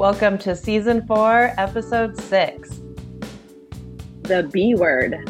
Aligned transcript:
Welcome 0.00 0.38
to 0.38 0.56
season 0.56 1.06
four, 1.06 1.52
episode 1.58 2.18
six. 2.18 2.70
The 4.22 4.48
B 4.50 4.74
word. 4.74 5.28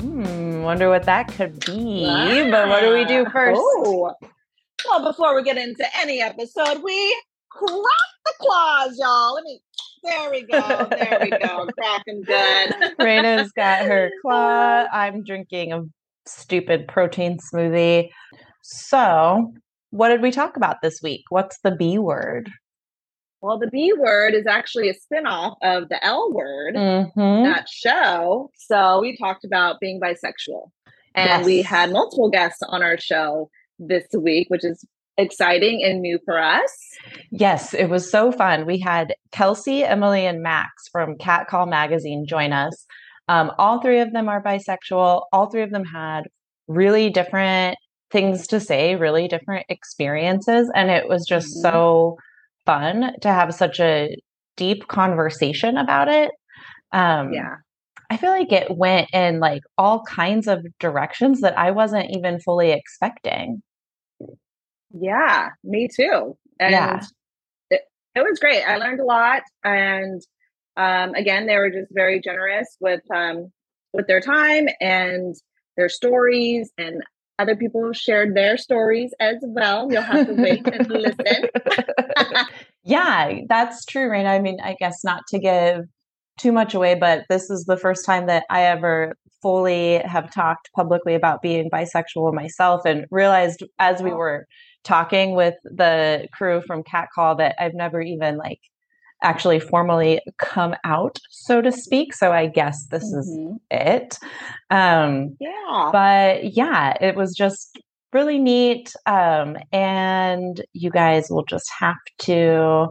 Hmm, 0.00 0.62
wonder 0.62 0.88
what 0.88 1.04
that 1.04 1.28
could 1.28 1.64
be. 1.64 2.04
But 2.50 2.68
what 2.68 2.80
do 2.80 2.92
we 2.92 3.04
do 3.04 3.24
first? 3.30 3.56
Oh. 3.56 4.12
Well, 4.88 5.04
before 5.04 5.36
we 5.36 5.44
get 5.44 5.58
into 5.58 5.86
any 5.96 6.20
episode, 6.20 6.82
we 6.82 7.22
crack 7.50 7.70
the 8.24 8.32
claws, 8.40 8.98
y'all. 8.98 9.34
Let 9.36 9.44
me. 9.44 9.60
There 10.02 10.28
we 10.28 10.42
go. 10.42 10.88
There 10.90 11.18
we 11.22 11.30
go. 11.30 11.68
Cracking 11.78 12.22
good. 12.22 12.96
Raina's 12.98 13.52
got 13.52 13.84
her 13.84 14.10
claw. 14.22 14.86
I'm 14.92 15.22
drinking 15.22 15.72
a 15.72 15.84
stupid 16.26 16.88
protein 16.88 17.38
smoothie. 17.38 18.08
So, 18.60 19.54
what 19.90 20.08
did 20.08 20.20
we 20.20 20.32
talk 20.32 20.56
about 20.56 20.82
this 20.82 20.98
week? 21.00 21.22
What's 21.28 21.60
the 21.62 21.70
B 21.70 21.98
word? 21.98 22.50
Well, 23.44 23.58
the 23.58 23.66
B 23.66 23.92
word 23.92 24.32
is 24.32 24.46
actually 24.46 24.88
a 24.88 24.94
spinoff 24.94 25.56
of 25.60 25.90
the 25.90 26.02
L 26.02 26.32
word, 26.32 26.76
mm-hmm. 26.76 27.44
that 27.44 27.68
show. 27.68 28.50
So 28.56 29.02
we 29.02 29.18
talked 29.18 29.44
about 29.44 29.80
being 29.80 30.00
bisexual. 30.00 30.70
And 31.14 31.28
yes. 31.28 31.44
we 31.44 31.60
had 31.60 31.92
multiple 31.92 32.30
guests 32.30 32.62
on 32.66 32.82
our 32.82 32.96
show 32.96 33.50
this 33.78 34.06
week, 34.18 34.48
which 34.48 34.64
is 34.64 34.82
exciting 35.18 35.84
and 35.84 36.00
new 36.00 36.18
for 36.24 36.38
us. 36.38 36.74
Yes, 37.30 37.74
it 37.74 37.90
was 37.90 38.10
so 38.10 38.32
fun. 38.32 38.64
We 38.64 38.78
had 38.78 39.14
Kelsey, 39.30 39.84
Emily, 39.84 40.24
and 40.24 40.42
Max 40.42 40.88
from 40.90 41.18
Cat 41.18 41.46
Call 41.46 41.66
Magazine 41.66 42.26
join 42.26 42.54
us. 42.54 42.86
Um, 43.28 43.52
all 43.58 43.78
three 43.78 44.00
of 44.00 44.14
them 44.14 44.26
are 44.26 44.42
bisexual. 44.42 45.26
All 45.34 45.50
three 45.50 45.62
of 45.62 45.70
them 45.70 45.84
had 45.84 46.22
really 46.66 47.10
different 47.10 47.76
things 48.10 48.46
to 48.46 48.58
say, 48.58 48.96
really 48.96 49.28
different 49.28 49.66
experiences. 49.68 50.70
And 50.74 50.90
it 50.90 51.10
was 51.10 51.26
just 51.26 51.48
mm-hmm. 51.48 51.60
so 51.60 52.16
fun 52.66 53.12
to 53.20 53.28
have 53.28 53.54
such 53.54 53.80
a 53.80 54.16
deep 54.56 54.88
conversation 54.88 55.76
about 55.76 56.08
it. 56.08 56.30
Um, 56.92 57.32
yeah. 57.32 57.56
I 58.10 58.16
feel 58.16 58.30
like 58.30 58.52
it 58.52 58.76
went 58.76 59.08
in 59.12 59.40
like 59.40 59.62
all 59.78 60.02
kinds 60.02 60.46
of 60.46 60.64
directions 60.78 61.40
that 61.40 61.58
I 61.58 61.70
wasn't 61.70 62.10
even 62.10 62.38
fully 62.40 62.70
expecting. 62.70 63.62
Yeah, 64.92 65.50
me 65.64 65.88
too. 65.88 66.36
And 66.60 66.72
yeah. 66.72 67.00
it, 67.70 67.80
it 68.14 68.20
was 68.20 68.38
great. 68.38 68.62
I 68.62 68.76
learned 68.76 69.00
a 69.00 69.04
lot. 69.04 69.42
And 69.64 70.22
um, 70.76 71.14
again, 71.14 71.46
they 71.46 71.56
were 71.56 71.70
just 71.70 71.90
very 71.92 72.20
generous 72.20 72.76
with 72.80 73.00
um, 73.12 73.50
with 73.92 74.06
their 74.06 74.20
time 74.20 74.68
and 74.80 75.34
their 75.76 75.88
stories. 75.88 76.70
And 76.78 77.02
other 77.38 77.56
people 77.56 77.92
shared 77.92 78.36
their 78.36 78.56
stories 78.56 79.12
as 79.20 79.36
well. 79.42 79.90
You'll 79.90 80.02
have 80.02 80.26
to 80.26 80.34
wait 80.34 80.66
and 80.66 80.86
listen. 80.90 81.48
yeah, 82.84 83.40
that's 83.48 83.84
true, 83.84 84.08
Raina. 84.08 84.26
I 84.26 84.38
mean, 84.38 84.58
I 84.62 84.76
guess 84.78 85.02
not 85.04 85.22
to 85.28 85.38
give 85.38 85.86
too 86.38 86.52
much 86.52 86.74
away, 86.74 86.94
but 86.94 87.24
this 87.28 87.50
is 87.50 87.64
the 87.64 87.76
first 87.76 88.04
time 88.04 88.26
that 88.26 88.44
I 88.50 88.62
ever 88.62 89.16
fully 89.42 89.98
have 89.98 90.32
talked 90.32 90.70
publicly 90.74 91.14
about 91.14 91.42
being 91.42 91.70
bisexual 91.70 92.32
myself 92.32 92.82
and 92.86 93.06
realized 93.10 93.62
as 93.78 94.02
we 94.02 94.12
were 94.12 94.46
talking 94.84 95.34
with 95.34 95.54
the 95.64 96.28
crew 96.32 96.62
from 96.66 96.82
Cat 96.82 97.08
Call 97.14 97.36
that 97.36 97.54
I've 97.58 97.74
never 97.74 98.00
even 98.00 98.36
like 98.36 98.60
actually 99.22 99.60
formally 99.60 100.20
come 100.38 100.74
out, 100.84 101.18
so 101.30 101.60
to 101.60 101.72
speak. 101.72 102.14
So 102.14 102.32
I 102.32 102.46
guess 102.46 102.86
this 102.90 103.04
mm-hmm. 103.04 103.54
is 103.54 103.60
it. 103.70 104.18
Um, 104.70 105.36
yeah. 105.40 105.90
But 105.92 106.56
yeah, 106.56 106.94
it 107.00 107.16
was 107.16 107.34
just 107.34 107.78
really 108.12 108.38
neat. 108.38 108.92
Um, 109.06 109.56
and 109.72 110.64
you 110.72 110.90
guys 110.90 111.28
will 111.30 111.44
just 111.44 111.70
have 111.78 111.96
to 112.20 112.88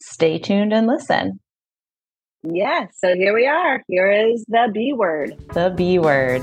stay 0.00 0.38
tuned 0.38 0.72
and 0.72 0.86
listen. 0.86 1.40
Yeah. 2.42 2.86
So 2.94 3.14
here 3.14 3.34
we 3.34 3.46
are. 3.46 3.82
Here 3.88 4.10
is 4.10 4.44
the 4.48 4.68
B 4.72 4.92
word. 4.92 5.36
The 5.54 5.72
B 5.76 5.98
word. 5.98 6.42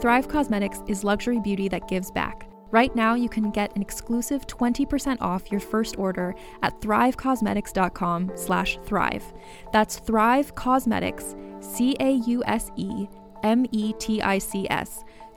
Thrive 0.00 0.28
Causemetics 0.28 0.88
is 0.90 1.04
luxury 1.04 1.40
beauty 1.40 1.68
that 1.68 1.88
gives 1.88 2.10
back. 2.10 2.48
Right 2.70 2.94
now, 2.94 3.14
you 3.14 3.30
can 3.30 3.50
get 3.50 3.74
an 3.76 3.82
exclusive 3.82 4.46
20% 4.46 5.18
off 5.22 5.50
your 5.50 5.60
first 5.60 5.98
order 5.98 6.34
at 6.62 6.78
thrivecausemetics.com 6.80 8.32
slash 8.34 8.78
thrive. 8.84 9.24
That's 9.72 9.98
Thrive 10.00 10.54
Causemetics, 10.54 11.34
C-A-U-S-E-M-E-T-I-C-S 11.64 12.24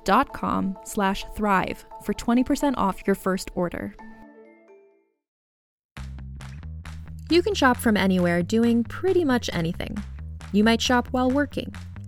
dot 0.05 0.33
com 0.33 0.77
slash 0.83 1.25
thrive 1.35 1.85
for 2.03 2.13
20% 2.13 2.73
off 2.77 3.05
your 3.05 3.15
first 3.15 3.51
order. 3.55 3.95
You 7.29 7.41
can 7.43 7.53
shop 7.53 7.77
from 7.77 7.95
anywhere 7.95 8.41
doing 8.41 8.83
pretty 8.83 9.23
much 9.23 9.49
anything. 9.53 9.95
You 10.51 10.63
might 10.63 10.81
shop 10.81 11.07
while 11.11 11.29
working, 11.29 11.73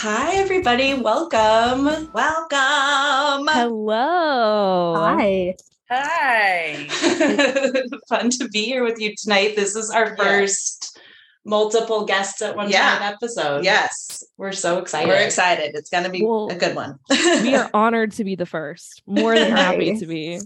Hi, 0.00 0.36
everybody. 0.36 0.94
Welcome. 0.94 1.86
Welcome. 2.12 3.48
Hello. 3.48 4.94
Hi. 4.96 5.56
Hi. 5.90 6.86
Fun 8.08 8.30
to 8.30 8.48
be 8.52 8.62
here 8.64 8.84
with 8.84 9.00
you 9.00 9.14
tonight. 9.20 9.56
This 9.56 9.74
is 9.74 9.90
our 9.90 10.16
first 10.16 11.00
multiple 11.44 12.04
guests 12.04 12.40
at 12.42 12.54
one 12.54 12.70
Yeah. 12.70 12.98
time 12.98 13.12
episode. 13.12 13.64
Yes, 13.64 14.22
We're 14.36 14.52
so 14.52 14.78
excited. 14.78 15.08
we're 15.08 15.16
excited. 15.16 15.72
It's 15.74 15.90
going 15.90 16.04
to 16.04 16.10
be 16.10 16.24
Well, 16.24 16.48
a 16.48 16.54
good 16.54 16.76
one. 16.76 16.98
we 17.10 17.56
are 17.56 17.68
honored 17.74 18.12
to 18.12 18.24
be 18.24 18.36
the 18.36 18.46
first. 18.46 19.02
More 19.04 19.36
than 19.36 19.50
happy 19.50 19.96
to 19.98 20.06
be. 20.06 20.38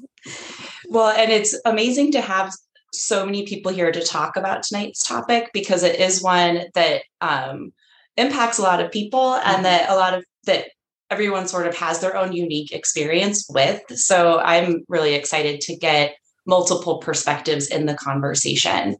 Well, 0.88 1.10
and 1.10 1.30
it's 1.30 1.54
amazing 1.66 2.12
to 2.12 2.22
have 2.22 2.52
so 2.94 3.26
many 3.26 3.44
people 3.44 3.70
here 3.72 3.92
to 3.92 4.00
talk 4.02 4.36
about 4.36 4.62
tonight's 4.62 5.02
topic 5.04 5.50
because 5.52 5.82
it 5.82 6.00
is 6.00 6.22
one 6.22 6.62
that 6.74 7.02
um, 7.20 7.72
impacts 8.16 8.58
a 8.58 8.62
lot 8.62 8.80
of 8.80 8.92
people 8.92 9.34
and 9.34 9.64
that 9.64 9.88
a 9.88 9.96
lot 9.96 10.14
of 10.14 10.24
that 10.44 10.66
everyone 11.10 11.46
sort 11.46 11.66
of 11.66 11.76
has 11.76 12.00
their 12.00 12.16
own 12.16 12.32
unique 12.32 12.72
experience 12.72 13.46
with. 13.48 13.82
So 13.94 14.38
I'm 14.38 14.84
really 14.88 15.14
excited 15.14 15.60
to 15.62 15.76
get 15.76 16.16
multiple 16.46 16.98
perspectives 16.98 17.68
in 17.68 17.86
the 17.86 17.94
conversation. 17.94 18.96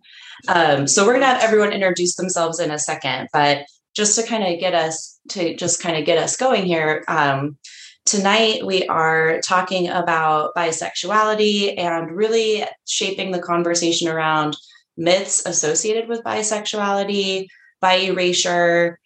Um, 0.49 0.87
so 0.87 1.05
we're 1.05 1.14
going 1.14 1.23
to 1.23 1.26
have 1.26 1.43
everyone 1.43 1.73
introduce 1.73 2.17
themselves 2.17 2.61
in 2.61 2.70
a 2.70 2.79
second, 2.79 3.29
but 3.32 3.67
just 3.94 4.19
to 4.19 4.26
kind 4.26 4.44
of 4.44 4.61
get 4.61 4.75
us 4.75 5.19
to 5.31 5.56
just 5.56 5.82
kind 5.82 5.97
of 5.97 6.05
get 6.05 6.19
us 6.19 6.37
going 6.37 6.67
here. 6.67 7.05
Um, 7.08 7.56
Tonight, 8.05 8.67
we 8.67 8.85
are 8.88 9.41
talking 9.43 9.88
about 9.88 10.56
bisexuality 10.56 11.79
and 11.79 12.11
really 12.11 12.65
shaping 12.85 13.31
the 13.31 13.38
conversation 13.38 14.08
around 14.08 14.56
myths 14.97 15.47
associated 15.47 16.08
with 16.08 16.25
bisexuality, 16.25 17.47
bi 17.81 17.94
erasure. 17.99 18.99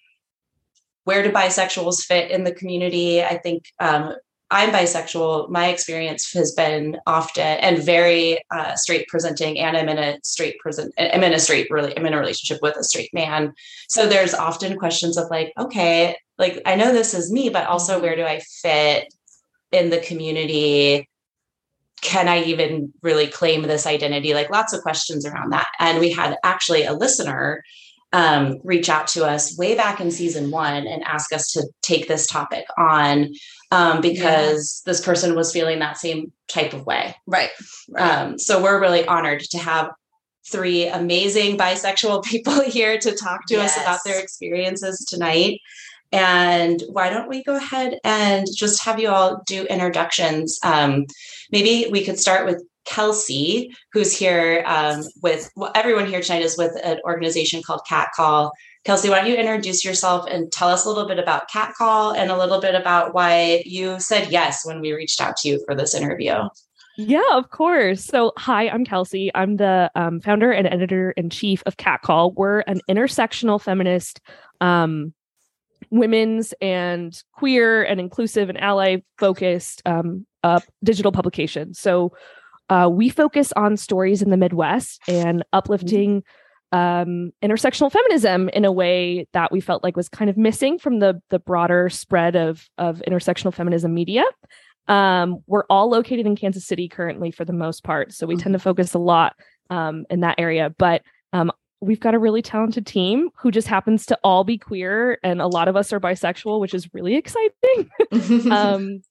Where 1.07 1.23
do 1.23 1.31
bisexuals 1.31 2.03
fit 2.03 2.33
in 2.33 2.43
the 2.43 2.53
community? 2.53 3.23
I 3.23 3.39
think 3.39 3.67
um, 3.79 4.13
I'm 4.51 4.71
bisexual. 4.71 5.51
My 5.51 5.69
experience 5.69 6.33
has 6.33 6.51
been 6.51 6.99
often 7.07 7.45
and 7.45 7.79
very 7.79 8.41
uh, 8.51 8.75
straight 8.75 9.07
presenting, 9.07 9.57
and 9.61 9.77
I'm 9.77 9.89
in 9.89 9.99
a 9.99 10.19
straight 10.25 10.59
present. 10.59 10.93
I'm 10.99 11.23
in 11.23 11.33
a 11.33 11.39
straight 11.39 11.69
really. 11.71 11.97
I'm 11.97 12.07
in 12.07 12.13
a 12.13 12.19
relationship 12.19 12.59
with 12.61 12.77
a 12.77 12.83
straight 12.83 13.15
man. 13.15 13.55
So 13.89 14.09
there's 14.09 14.35
often 14.35 14.77
questions 14.79 15.17
of 15.17 15.31
like, 15.31 15.53
okay, 15.57 16.17
like 16.39 16.61
I 16.67 16.75
know 16.75 16.93
this 16.93 17.15
is 17.15 17.31
me, 17.31 17.51
but 17.51 17.69
also 17.69 18.01
where 18.03 18.17
do 18.17 18.25
I 18.25 18.41
fit 18.63 19.15
in 19.71 19.91
the 19.91 19.99
community? 19.99 21.09
Can 22.01 22.27
I 22.27 22.43
even 22.43 22.93
really 23.01 23.29
claim 23.29 23.63
this 23.63 23.87
identity? 23.87 24.35
Like 24.35 24.51
lots 24.51 24.73
of 24.73 24.83
questions 24.83 25.25
around 25.25 25.53
that. 25.53 25.71
And 25.79 26.01
we 26.01 26.11
had 26.11 26.37
actually 26.43 26.83
a 26.83 26.95
listener 26.95 27.63
um, 28.17 28.59
reach 28.65 28.89
out 28.89 29.07
to 29.09 29.27
us 29.27 29.59
way 29.59 29.75
back 29.75 30.01
in 30.01 30.11
season 30.11 30.51
one 30.51 30.87
and 30.87 31.05
ask 31.05 31.35
us 31.35 31.53
to 31.53 31.69
take 31.83 32.09
this 32.09 32.27
topic 32.27 32.65
on 32.79 33.35
um, 33.71 34.01
because 34.01 34.83
this 34.87 35.05
person 35.05 35.35
was 35.35 35.53
feeling 35.53 35.81
that 35.81 35.99
same 35.99 36.33
type 36.49 36.73
of 36.73 36.87
way. 36.87 37.15
Right. 37.27 37.51
Um, 37.99 38.39
so 38.39 38.63
we're 38.63 38.81
really 38.81 39.07
honored 39.07 39.41
to 39.51 39.59
have 39.59 39.91
three 40.51 40.87
amazing 40.87 41.59
bisexual 41.59 42.25
people 42.33 42.63
here 42.63 42.99
to 42.99 43.15
talk 43.15 43.41
to 43.49 43.57
us 43.57 43.79
about 43.79 44.01
their 44.07 44.19
experiences 44.19 45.05
tonight. 45.07 45.61
And 46.11 46.83
why 46.89 47.11
don't 47.11 47.29
we 47.29 47.45
go 47.45 47.57
ahead 47.57 47.99
and 48.03 48.47
just 48.57 48.83
have 48.85 48.99
you 48.99 49.11
all 49.11 49.43
do 49.45 49.65
introductions? 49.65 50.59
Um, 50.63 51.05
maybe 51.53 51.91
we 51.91 52.03
could 52.03 52.19
start 52.19 52.47
with 52.47 52.65
Kelsey, 52.87 53.75
who's 53.93 54.17
here 54.17 54.63
um, 54.67 55.03
with 55.23 55.51
well, 55.57 55.73
everyone 55.75 56.07
here 56.07 56.21
tonight 56.21 56.43
is 56.43 56.57
with 56.57 56.73
an 56.83 56.99
organization 57.05 57.63
called 57.63 57.81
Cat 57.89 58.11
Call. 58.17 58.53
Kelsey, 58.85 59.11
why 59.11 59.19
don't 59.19 59.29
you 59.29 59.35
introduce 59.35 59.85
yourself 59.85 60.27
and 60.31 60.51
tell 60.53 60.69
us 60.69 60.85
a 60.85 60.89
little 60.89 61.09
bit 61.09 61.19
about 61.19 61.51
Cat 61.51 61.75
Call 61.77 62.13
and 62.13 62.31
a 62.31 62.39
little 62.39 62.61
bit 62.61 62.75
about 62.75 63.15
why 63.15 63.63
you 63.67 63.99
said 63.99 64.31
yes 64.31 64.65
when 64.65 64.81
we 64.81 64.93
reached 64.93 65.21
out 65.21 65.37
to 65.39 65.49
you 65.49 65.63
for 65.67 65.75
this 65.75 65.95
interview? 65.95 66.35
Yeah, 66.97 67.21
of 67.33 67.51
course. 67.51 68.05
So, 68.05 68.33
hi, 68.39 68.69
I'm 68.69 68.85
Kelsey. 68.85 69.31
I'm 69.35 69.57
the 69.57 69.91
um, 69.95 70.21
founder 70.21 70.51
and 70.51 70.67
editor 70.67 71.11
in 71.11 71.29
chief 71.29 71.63
of 71.67 71.77
Catcall. 71.77 72.31
We're 72.33 72.61
an 72.61 72.81
intersectional 72.89 73.61
feminist, 73.61 74.21
um, 74.63 75.13
women's 75.91 76.55
and 76.63 77.23
queer 77.33 77.83
and 77.83 78.01
inclusive 78.01 78.49
and 78.49 78.59
ally 78.59 78.99
focused 79.19 79.83
um, 79.85 80.27
uh, 80.43 80.61
digital 80.83 81.13
publication. 81.13 81.75
So, 81.75 82.13
uh, 82.69 82.89
we 82.91 83.09
focus 83.09 83.53
on 83.53 83.77
stories 83.77 84.23
in 84.23 84.31
the 84.31 84.37
Midwest 84.37 85.01
and 85.09 85.45
uplifting 85.53 86.23
um, 86.73 87.33
intersectional 87.43 87.93
feminism 87.93 88.49
in 88.51 88.65
a 88.65 88.73
way 88.73 89.27
that 89.33 89.53
we 89.53 89.61
felt 89.61 89.85
like 89.85 89.97
was 89.97 90.09
kind 90.09 90.29
of 90.29 90.37
missing 90.37 90.79
from 90.79 90.99
the 90.99 91.21
the 91.31 91.39
broader 91.39 91.89
spread 91.89 92.35
of 92.37 92.69
of 92.77 93.03
intersectional 93.07 93.55
feminism 93.55 93.95
media. 93.95 94.25
Um, 94.89 95.39
we're 95.47 95.65
all 95.71 95.89
located 95.89 96.27
in 96.27 96.37
Kansas 96.37 96.67
City 96.67 96.89
currently 96.89 97.31
for 97.31 97.45
the 97.45 97.53
most 97.53 97.85
part, 97.85 98.13
so 98.13 98.27
we 98.27 98.37
tend 98.37 98.53
to 98.53 98.59
focus 98.59 98.95
a 98.95 98.99
lot 98.99 99.37
um, 99.71 100.07
in 100.11 100.21
that 100.21 100.37
area. 100.39 100.75
But 100.77 101.03
um, 101.33 101.53
we've 101.81 102.01
got 102.01 102.15
a 102.15 102.19
really 102.19 102.43
talented 102.43 102.87
team 102.87 103.31
who 103.37 103.51
just 103.51 103.69
happens 103.69 104.07
to 104.07 104.19
all 104.25 104.45
be 104.45 104.59
queer, 104.59 105.19
and 105.23 105.41
a 105.41 105.47
lot 105.47 105.69
of 105.69 105.77
us 105.77 105.93
are 105.93 106.01
bisexual, 106.01 106.61
which 106.61 106.75
is 106.75 106.93
really 106.93 107.15
exciting. 107.15 107.91
um, 108.53 109.03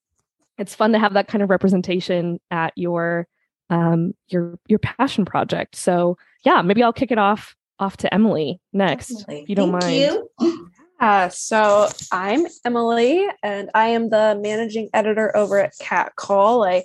it's 0.57 0.75
fun 0.75 0.91
to 0.93 0.99
have 0.99 1.13
that 1.13 1.27
kind 1.27 1.41
of 1.41 1.49
representation 1.49 2.39
at 2.51 2.73
your 2.75 3.27
um, 3.69 4.13
your 4.27 4.57
your 4.67 4.79
passion 4.79 5.25
project. 5.25 5.75
So 5.75 6.17
yeah, 6.43 6.61
maybe 6.61 6.83
I'll 6.83 6.93
kick 6.93 7.11
it 7.11 7.17
off 7.17 7.55
off 7.79 7.97
to 7.97 8.13
Emily 8.13 8.59
next, 8.73 9.09
Definitely. 9.09 9.41
if 9.41 9.49
you 9.49 9.55
don't 9.55 9.79
Thank 9.79 9.83
mind. 9.83 10.23
you. 10.39 10.71
Uh, 10.99 11.27
so 11.27 11.89
I'm 12.11 12.45
Emily, 12.63 13.27
and 13.43 13.69
I 13.73 13.87
am 13.87 14.09
the 14.09 14.39
managing 14.41 14.89
editor 14.93 15.35
over 15.35 15.59
at 15.59 15.73
Cat 15.79 16.15
Call. 16.15 16.63
I 16.63 16.83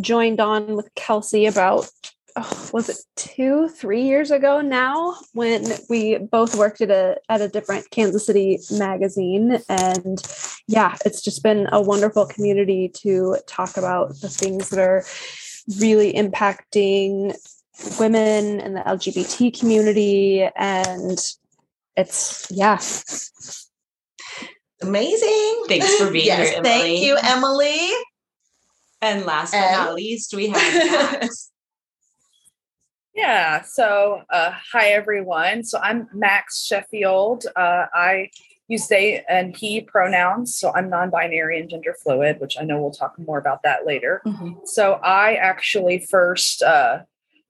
joined 0.00 0.40
on 0.40 0.76
with 0.76 0.88
Kelsey 0.94 1.44
about 1.46 1.90
oh, 2.36 2.70
was 2.72 2.88
it 2.88 2.98
two, 3.16 3.68
three 3.68 4.02
years 4.02 4.30
ago 4.30 4.60
now 4.60 5.16
when 5.32 5.64
we 5.90 6.18
both 6.18 6.54
worked 6.54 6.80
at 6.80 6.90
a 6.90 7.18
at 7.28 7.40
a 7.40 7.48
different 7.48 7.90
Kansas 7.90 8.26
City 8.26 8.60
magazine, 8.70 9.58
and 9.68 10.22
yeah, 10.68 10.96
it's 11.04 11.20
just 11.20 11.42
been 11.42 11.68
a 11.72 11.82
wonderful 11.82 12.26
community 12.26 12.88
to 13.00 13.38
talk 13.48 13.76
about 13.76 14.10
the 14.20 14.28
things 14.28 14.70
that 14.70 14.78
are 14.78 15.04
really 15.80 16.12
impacting 16.12 17.36
women 18.00 18.60
and 18.60 18.76
the 18.76 18.80
LGBT 18.80 19.58
community 19.58 20.48
and 20.56 21.18
it's 21.96 22.46
yeah 22.50 22.78
Amazing. 24.80 25.64
Thanks 25.66 25.96
for 25.96 26.10
being 26.10 26.26
yes, 26.26 26.50
here, 26.50 26.58
Emily. 26.58 26.70
Thank 26.70 27.00
you, 27.00 27.18
Emily. 27.22 27.90
And 29.00 29.26
last 29.26 29.52
but 29.52 29.72
not 29.72 29.94
least, 29.94 30.34
we 30.34 30.48
have 30.48 31.12
Max. 31.20 31.50
Yeah. 33.14 33.62
So, 33.62 34.22
uh, 34.30 34.52
hi 34.72 34.88
everyone. 34.88 35.64
So 35.64 35.78
I'm 35.80 36.08
Max 36.12 36.64
Sheffield. 36.64 37.46
Uh, 37.56 37.86
I 37.92 38.30
use 38.68 38.86
they 38.88 39.24
and 39.28 39.56
he 39.56 39.80
pronouns. 39.80 40.54
So 40.54 40.72
I'm 40.74 40.88
non-binary 40.88 41.58
and 41.58 41.68
gender 41.68 41.94
fluid, 41.94 42.38
which 42.38 42.56
I 42.60 42.64
know 42.64 42.80
we'll 42.80 42.90
talk 42.90 43.18
more 43.18 43.38
about 43.38 43.62
that 43.64 43.86
later. 43.86 44.22
So 44.64 44.94
I 45.02 45.34
actually 45.34 45.98
first 45.98 46.62
uh, 46.62 47.00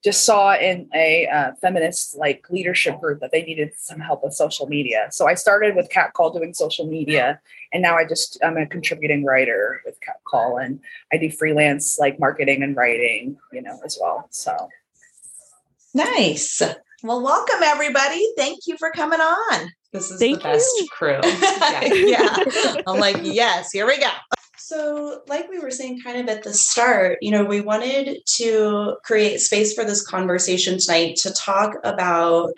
just 0.04 0.24
saw 0.24 0.54
in 0.54 0.88
a 0.94 1.26
uh, 1.26 1.52
feminist 1.60 2.16
like 2.16 2.44
leadership 2.50 3.00
group 3.00 3.20
that 3.20 3.32
they 3.32 3.42
needed 3.42 3.72
some 3.76 3.98
help 3.98 4.22
with 4.22 4.32
social 4.32 4.68
media. 4.68 5.08
So 5.10 5.28
I 5.28 5.34
started 5.34 5.74
with 5.74 5.90
Cat 5.90 6.12
Call 6.12 6.30
doing 6.30 6.54
social 6.54 6.86
media, 6.86 7.40
and 7.72 7.82
now 7.82 7.96
I 7.96 8.06
just 8.06 8.38
I'm 8.44 8.56
a 8.56 8.66
contributing 8.66 9.24
writer 9.24 9.82
with 9.84 10.00
Cat 10.00 10.20
Call, 10.24 10.56
and 10.58 10.78
I 11.12 11.16
do 11.16 11.30
freelance 11.30 11.98
like 11.98 12.20
marketing 12.20 12.62
and 12.62 12.76
writing, 12.76 13.38
you 13.52 13.60
know, 13.60 13.80
as 13.84 13.98
well. 14.00 14.28
So. 14.30 14.68
Nice. 15.94 16.62
Well, 17.04 17.22
welcome 17.22 17.62
everybody. 17.62 18.28
Thank 18.36 18.66
you 18.66 18.76
for 18.76 18.90
coming 18.90 19.20
on. 19.20 19.70
This 19.92 20.10
is 20.10 20.18
Thank 20.18 20.38
the 20.38 20.44
best 20.44 20.68
you. 20.78 20.86
crew. 20.90 21.20
yeah. 21.22 22.36
I'm 22.88 22.98
like, 22.98 23.20
yes, 23.22 23.70
here 23.72 23.86
we 23.86 24.00
go. 24.00 24.10
So, 24.56 25.20
like 25.28 25.48
we 25.48 25.60
were 25.60 25.70
saying 25.70 26.00
kind 26.02 26.18
of 26.18 26.28
at 26.28 26.42
the 26.42 26.52
start, 26.52 27.18
you 27.22 27.30
know, 27.30 27.44
we 27.44 27.60
wanted 27.60 28.18
to 28.38 28.96
create 29.04 29.40
space 29.40 29.74
for 29.74 29.84
this 29.84 30.04
conversation 30.04 30.78
tonight 30.78 31.16
to 31.22 31.32
talk 31.32 31.76
about 31.84 32.52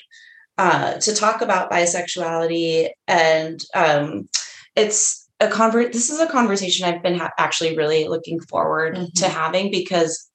uh, 0.56 0.94
to 0.94 1.14
talk 1.14 1.42
about 1.42 1.70
bisexuality, 1.70 2.88
and 3.06 3.60
um, 3.74 4.28
it's 4.74 5.28
a 5.40 5.48
convert 5.48 5.92
this 5.92 6.10
is 6.10 6.20
a 6.20 6.28
conversation 6.28 6.84
i've 6.84 7.02
been 7.02 7.18
ha- 7.18 7.32
actually 7.38 7.74
really 7.74 8.06
looking 8.06 8.38
forward 8.40 8.94
mm-hmm. 8.94 9.06
to 9.14 9.26
having 9.26 9.70
because 9.70 10.28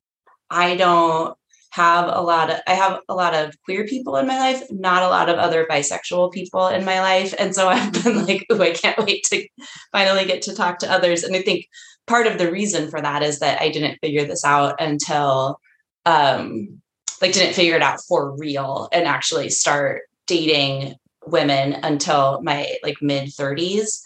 i 0.50 0.76
don't 0.76 1.38
have 1.76 2.08
a 2.08 2.22
lot 2.22 2.50
of 2.50 2.58
i 2.68 2.74
have 2.74 3.02
a 3.10 3.14
lot 3.14 3.34
of 3.34 3.54
queer 3.64 3.86
people 3.86 4.16
in 4.16 4.26
my 4.26 4.40
life 4.40 4.64
not 4.72 5.04
a 5.04 5.10
lot 5.10 5.28
of 5.28 5.38
other 5.38 5.66
bisexual 5.70 6.32
people 6.32 6.68
in 6.68 6.86
my 6.86 7.02
life 7.02 7.34
and 7.38 7.54
so 7.54 7.68
i've 7.70 7.92
been 8.04 8.26
like 8.26 8.46
oh 8.50 8.62
i 8.62 8.72
can't 8.72 9.06
wait 9.06 9.26
to 9.26 9.46
finally 9.92 10.26
get 10.26 10.42
to 10.42 10.56
talk 10.56 10.80
to 10.80 10.92
others 10.92 11.24
and 11.24 11.36
i 11.36 11.42
think 11.42 11.68
part 12.08 12.28
of 12.28 12.38
the 12.38 12.50
reason 12.50 12.90
for 12.90 13.02
that 13.02 13.22
is 13.22 13.40
that 13.40 13.62
i 13.62 13.70
didn't 13.70 14.00
figure 14.00 14.24
this 14.24 14.46
out 14.46 14.80
until 14.80 15.60
um 16.06 16.82
like 17.22 17.34
didn't 17.34 17.56
figure 17.56 17.76
it 17.76 17.82
out 17.82 18.00
for 18.08 18.38
real 18.38 18.88
and 18.94 19.06
actually 19.06 19.50
start 19.50 20.04
dating 20.28 20.96
women 21.28 21.74
until 21.84 22.42
my 22.42 22.74
like 22.84 23.02
mid 23.02 23.28
30s 23.28 24.02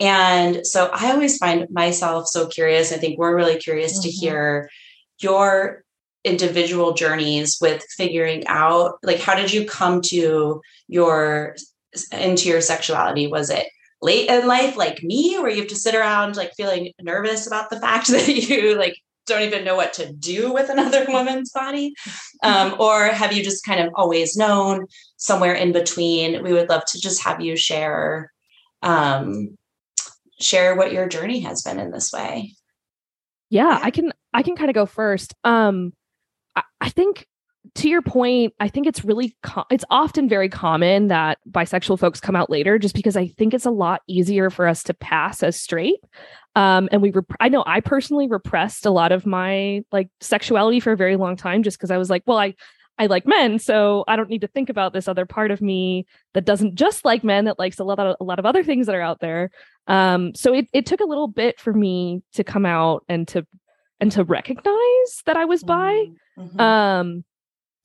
and 0.00 0.66
so 0.66 0.88
I 0.94 1.12
always 1.12 1.36
find 1.36 1.68
myself 1.68 2.26
so 2.26 2.46
curious. 2.46 2.90
I 2.90 2.96
think 2.96 3.18
we're 3.18 3.36
really 3.36 3.58
curious 3.58 3.98
mm-hmm. 3.98 4.08
to 4.08 4.10
hear 4.10 4.70
your 5.18 5.84
individual 6.24 6.92
journeys 6.92 7.58
with 7.60 7.82
figuring 7.96 8.46
out 8.46 8.98
like 9.02 9.20
how 9.20 9.34
did 9.34 9.52
you 9.52 9.66
come 9.66 10.00
to 10.02 10.60
your 10.88 11.56
into 12.12 12.48
your 12.48 12.60
sexuality? 12.60 13.26
Was 13.26 13.50
it 13.50 13.66
late 14.02 14.28
in 14.28 14.46
life 14.46 14.76
like 14.76 15.02
me 15.02 15.38
where 15.38 15.50
you 15.50 15.58
have 15.60 15.68
to 15.68 15.76
sit 15.76 15.94
around 15.94 16.36
like 16.36 16.52
feeling 16.56 16.92
nervous 17.00 17.46
about 17.46 17.70
the 17.70 17.80
fact 17.80 18.08
that 18.10 18.28
you 18.28 18.76
like 18.76 18.96
don't 19.26 19.42
even 19.42 19.64
know 19.64 19.76
what 19.76 19.92
to 19.92 20.12
do 20.14 20.52
with 20.52 20.70
another 20.70 21.04
woman's 21.06 21.52
body 21.52 21.92
um, 22.42 22.74
or 22.80 23.04
have 23.04 23.32
you 23.32 23.44
just 23.44 23.64
kind 23.64 23.78
of 23.78 23.92
always 23.94 24.36
known 24.36 24.86
somewhere 25.18 25.52
in 25.52 25.70
between 25.70 26.42
we 26.42 26.52
would 26.52 26.70
love 26.70 26.82
to 26.86 26.98
just 26.98 27.22
have 27.22 27.42
you 27.42 27.54
share 27.56 28.32
um, 28.82 29.58
share 30.40 30.74
what 30.74 30.92
your 30.92 31.08
journey 31.08 31.40
has 31.40 31.62
been 31.62 31.78
in 31.78 31.90
this 31.90 32.12
way. 32.12 32.54
Yeah, 33.50 33.78
I 33.82 33.90
can 33.90 34.12
I 34.32 34.42
can 34.42 34.56
kind 34.56 34.70
of 34.70 34.74
go 34.74 34.86
first. 34.86 35.34
Um 35.44 35.92
I, 36.56 36.62
I 36.80 36.88
think 36.88 37.26
to 37.74 37.88
your 37.88 38.02
point, 38.02 38.54
I 38.58 38.68
think 38.68 38.86
it's 38.86 39.04
really 39.04 39.36
com- 39.42 39.66
it's 39.70 39.84
often 39.90 40.28
very 40.28 40.48
common 40.48 41.08
that 41.08 41.38
bisexual 41.50 41.98
folks 41.98 42.20
come 42.20 42.34
out 42.34 42.50
later 42.50 42.78
just 42.78 42.94
because 42.94 43.16
I 43.16 43.28
think 43.28 43.54
it's 43.54 43.66
a 43.66 43.70
lot 43.70 44.02
easier 44.08 44.50
for 44.50 44.66
us 44.66 44.82
to 44.84 44.94
pass 44.94 45.42
as 45.42 45.60
straight. 45.60 46.00
Um, 46.56 46.88
and 46.90 47.00
we, 47.02 47.10
rep- 47.10 47.36
I 47.38 47.48
know 47.48 47.62
I 47.66 47.80
personally 47.80 48.26
repressed 48.28 48.86
a 48.86 48.90
lot 48.90 49.12
of 49.12 49.26
my 49.26 49.82
like 49.92 50.08
sexuality 50.20 50.80
for 50.80 50.92
a 50.92 50.96
very 50.96 51.16
long 51.16 51.36
time 51.36 51.62
just 51.62 51.78
because 51.78 51.90
I 51.90 51.98
was 51.98 52.10
like, 52.10 52.22
well, 52.26 52.38
I 52.38 52.54
I 52.98 53.06
like 53.06 53.26
men, 53.26 53.58
so 53.58 54.04
I 54.08 54.16
don't 54.16 54.28
need 54.28 54.42
to 54.42 54.46
think 54.46 54.68
about 54.68 54.92
this 54.92 55.08
other 55.08 55.24
part 55.24 55.50
of 55.50 55.62
me 55.62 56.04
that 56.34 56.44
doesn't 56.44 56.74
just 56.74 57.02
like 57.02 57.24
men, 57.24 57.46
that 57.46 57.58
likes 57.58 57.78
a 57.78 57.84
lot 57.84 57.98
of 57.98 58.16
a 58.20 58.24
lot 58.24 58.38
of 58.38 58.44
other 58.44 58.62
things 58.62 58.86
that 58.86 58.94
are 58.94 59.00
out 59.00 59.20
there. 59.20 59.50
Um, 59.86 60.34
so 60.34 60.52
it 60.52 60.68
it 60.74 60.84
took 60.84 61.00
a 61.00 61.06
little 61.06 61.28
bit 61.28 61.58
for 61.58 61.72
me 61.72 62.22
to 62.34 62.44
come 62.44 62.66
out 62.66 63.04
and 63.08 63.26
to 63.28 63.46
and 64.00 64.12
to 64.12 64.24
recognize 64.24 65.22
that 65.26 65.36
I 65.36 65.44
was 65.44 65.62
bi. 65.62 66.06
Mm-hmm. 66.38 66.60
Um, 66.60 67.24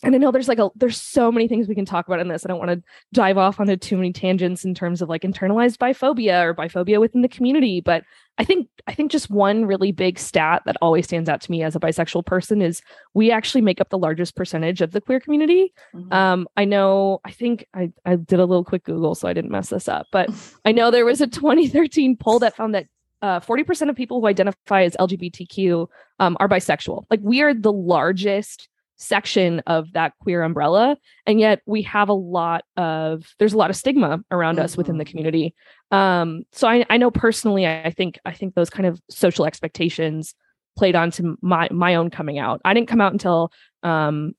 and 0.04 0.14
I 0.14 0.18
know 0.18 0.32
there's 0.32 0.48
like 0.48 0.60
a 0.60 0.70
there's 0.76 1.02
so 1.02 1.32
many 1.32 1.48
things 1.48 1.68
we 1.68 1.76
can 1.76 1.86
talk 1.86 2.08
about 2.08 2.20
in 2.20 2.28
this. 2.28 2.46
I 2.46 2.50
don't 2.50 2.60
want 2.60 2.72
to 2.72 2.84
dive 3.14 3.38
off 3.38 3.60
onto 3.60 3.78
too 3.78 3.96
many 3.96 4.12
tangents 4.12 4.66
in 4.66 4.76
terms 4.76 5.02
of 5.02 5.10
like 5.10 5.22
internalized 5.22 5.78
biphobia 5.78 6.44
or 6.44 6.54
biphobia 6.54 7.00
within 7.00 7.22
the 7.22 7.30
community, 7.30 7.82
but 7.82 8.04
I 8.38 8.44
think 8.44 8.68
I 8.88 8.94
think 8.94 9.10
just 9.10 9.30
one 9.30 9.66
really 9.66 9.92
big 9.92 10.20
stat 10.20 10.64
that 10.66 10.76
always 10.82 11.06
stands 11.06 11.30
out 11.30 11.42
to 11.42 11.52
me 11.52 11.64
as 11.64 11.76
a 11.76 11.80
bisexual 11.80 12.26
person 12.26 12.62
is 12.62 12.82
we 13.14 13.32
actually 13.32 13.62
make 13.62 13.80
up 13.80 13.90
the 13.90 13.98
largest 13.98 14.36
percentage 14.36 14.82
of 14.82 14.92
the 14.92 15.02
queer 15.02 15.20
community. 15.20 15.74
Mm-hmm. 15.96 16.12
Um, 16.12 16.48
I 16.58 16.66
know 16.66 17.22
I 17.24 17.32
think 17.32 17.66
I, 17.74 17.92
I 18.06 18.18
did 18.18 18.40
a 18.40 18.46
little 18.46 18.66
quick 18.66 18.84
Google 18.84 19.16
so 19.16 19.28
I 19.28 19.34
didn't 19.34 19.52
mess 19.52 19.70
this 19.70 19.88
up, 19.88 20.08
but 20.12 20.30
I 20.66 20.72
know 20.74 20.92
there 20.92 21.06
was 21.06 21.22
a 21.22 21.28
2013 21.36 22.18
poll 22.18 22.40
that 22.40 22.56
found 22.56 22.76
that 22.76 22.88
uh, 23.22 23.40
40% 23.40 23.90
of 23.90 23.96
people 23.96 24.22
who 24.22 24.28
identify 24.28 24.84
as 24.84 24.96
LGBTQ 25.00 25.88
um, 26.20 26.38
are 26.40 26.48
bisexual. 26.48 27.06
Like 27.10 27.22
we 27.24 27.42
are 27.42 27.54
the 27.54 27.72
largest 27.72 28.70
section 28.98 29.62
of 29.68 29.92
that 29.94 30.14
queer 30.22 30.42
umbrella 30.42 30.98
and 31.26 31.40
yet 31.40 31.62
we 31.66 31.82
have 31.82 32.08
a 32.08 32.14
lot 32.14 32.64
of 32.78 33.36
there's 33.40 33.54
a 33.54 33.58
lot 33.58 33.70
of 33.70 33.76
stigma 33.76 34.22
around 34.32 34.56
mm-hmm. 34.56 34.64
us 34.64 34.78
within 34.78 34.98
the 34.98 35.04
mm-hmm. 35.04 35.12
community 35.12 35.56
um 35.92 36.44
so 36.54 36.68
I, 36.68 36.86
I 36.90 36.98
know 36.98 37.12
personally 37.12 37.66
I, 37.66 37.84
I 37.84 37.92
think 37.92 38.18
i 38.24 38.32
think 38.32 38.56
those 38.56 38.70
kind 38.70 38.86
of 38.86 39.02
social 39.10 39.46
expectations 39.46 40.34
played 40.78 40.96
onto 40.96 41.36
my 41.42 41.68
my 41.72 41.96
own 41.96 42.10
coming 42.10 42.40
out 42.40 42.62
i 42.64 42.74
didn't 42.74 42.88
come 42.88 43.02
out 43.02 43.12
until 43.12 43.52
um 43.84 44.32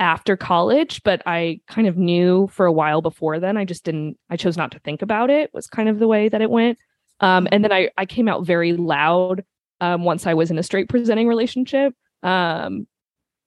after 0.00 0.36
college 0.36 1.02
but 1.04 1.22
i 1.26 1.60
kind 1.68 1.86
of 1.86 1.96
knew 1.96 2.48
for 2.48 2.66
a 2.66 2.72
while 2.72 3.02
before 3.02 3.38
then 3.38 3.56
i 3.56 3.64
just 3.64 3.84
didn't 3.84 4.18
i 4.30 4.36
chose 4.36 4.56
not 4.56 4.72
to 4.72 4.80
think 4.80 5.00
about 5.00 5.30
it 5.30 5.48
was 5.54 5.68
kind 5.68 5.88
of 5.88 6.00
the 6.00 6.08
way 6.08 6.28
that 6.28 6.42
it 6.42 6.50
went 6.50 6.76
um 7.20 7.48
and 7.52 7.64
then 7.64 7.72
i 7.72 7.88
i 7.96 8.04
came 8.04 8.28
out 8.28 8.44
very 8.44 8.72
loud 8.72 9.44
um 9.80 10.04
once 10.04 10.26
i 10.26 10.34
was 10.34 10.50
in 10.50 10.58
a 10.58 10.62
straight 10.62 10.88
presenting 10.88 11.28
relationship 11.28 11.94
um 12.22 12.86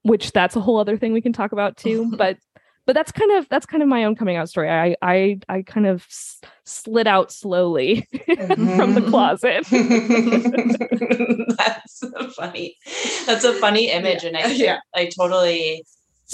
which 0.03 0.32
that's 0.32 0.56
a 0.56 0.62
whole 0.62 0.77
other 0.77 0.98
thing 0.98 1.13
we 1.13 1.22
can 1.22 1.34
talk 1.34 1.51
about 1.51 1.77
too 1.77 2.12
but 2.18 2.38
but 2.86 2.94
that's 2.94 3.12
kind 3.12 3.32
of 3.32 3.48
that's 3.50 3.65
kind 3.65 3.82
of 3.82 3.89
my 3.89 4.03
own 4.03 4.15
coming 4.15 4.36
out 4.36 4.50
story 4.50 4.70
i 4.70 4.96
i 5.01 5.39
i 5.50 5.62
kind 5.62 5.86
of 5.86 6.06
slid 6.65 7.08
out 7.08 7.32
slowly 7.32 8.08
mm-hmm. 8.13 8.75
from 8.77 8.94
the 8.94 9.01
closet 9.01 9.65
that's 11.58 12.36
funny 12.36 12.75
that's 13.25 13.44
a 13.44 13.53
funny 13.53 13.89
image 13.89 14.24
yeah. 14.24 14.27
and 14.27 14.38
i 14.38 14.48
yeah. 14.48 14.80
i 14.96 15.10
totally 15.18 15.84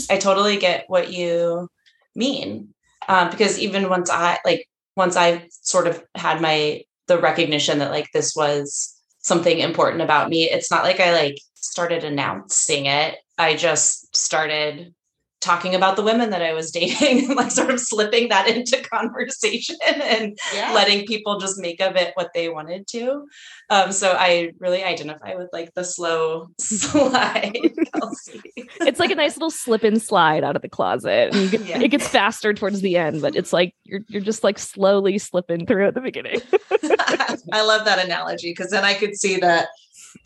i 0.10 0.18
totally 0.18 0.58
get 0.58 0.86
what 0.88 1.12
you 1.12 1.68
mean 2.16 2.74
um, 3.08 3.30
because 3.30 3.60
even 3.60 3.90
once 3.90 4.10
i 4.10 4.38
like 4.46 4.68
once 4.96 5.16
i 5.16 5.48
sort 5.50 5.88
of 5.88 6.04
had 6.16 6.42
my 6.42 6.82
the 7.10 7.20
recognition 7.20 7.80
that 7.80 7.92
like 7.92 8.10
this 8.14 8.34
was 8.36 8.96
something 9.20 9.60
important 9.60 10.02
about 10.02 10.30
me. 10.30 10.50
It's 10.50 10.72
not 10.72 10.86
like 10.86 11.02
i 11.02 11.12
like 11.12 11.38
started 11.56 12.06
announcing 12.06 12.86
it. 12.86 13.18
I 13.38 13.56
just 13.56 14.16
started 14.16 14.94
talking 15.42 15.74
about 15.74 15.96
the 15.96 16.04
women 16.04 16.30
that 16.32 16.42
I 16.42 16.54
was 16.54 16.72
dating, 16.80 17.36
like 17.36 17.52
sort 17.52 17.70
of 17.70 17.80
slipping 17.80 18.30
that 18.30 18.48
into 18.48 18.82
conversation 18.90 19.78
and 19.84 20.38
yeah. 20.54 20.74
letting 20.74 21.06
people 21.06 21.40
just 21.40 21.60
make 21.60 21.82
of 21.82 21.96
it 21.96 22.12
what 22.16 22.32
they 22.34 22.50
wanted 22.50 22.88
to. 22.88 23.26
Um, 23.70 23.92
so 23.92 24.16
I 24.18 24.52
really 24.60 24.84
identify 24.84 25.36
with 25.36 25.50
like 25.54 25.74
the 25.74 25.84
slow 25.84 26.50
slide. 26.60 27.58
it's 28.82 29.00
like 29.00 29.12
a 29.12 29.16
nice 29.16 29.36
little 29.36 29.52
slip 29.52 29.84
and 29.84 30.02
slide 30.02 30.44
out 30.44 30.56
of 30.56 30.62
the 30.62 30.70
closet. 30.70 31.34
And 31.34 31.52
get, 31.52 31.66
yeah. 31.66 31.82
It 31.82 31.90
gets 31.90 32.08
faster 32.08 32.54
towards 32.54 32.82
the 32.82 32.98
end, 32.98 33.22
but 33.22 33.36
it's 33.36 33.54
like 33.54 33.76
you're 33.84 34.02
you're 34.08 34.22
just 34.22 34.44
like 34.44 34.60
slowly 34.60 35.18
slipping 35.18 35.66
through 35.66 35.88
at 35.88 35.94
the 35.94 36.02
beginning. 36.02 36.42
I 37.52 37.62
love 37.62 37.86
that 37.86 38.04
analogy 38.04 38.52
because 38.52 38.72
then 38.72 38.84
I 38.84 38.94
could 38.94 39.16
see 39.16 39.38
that 39.38 39.68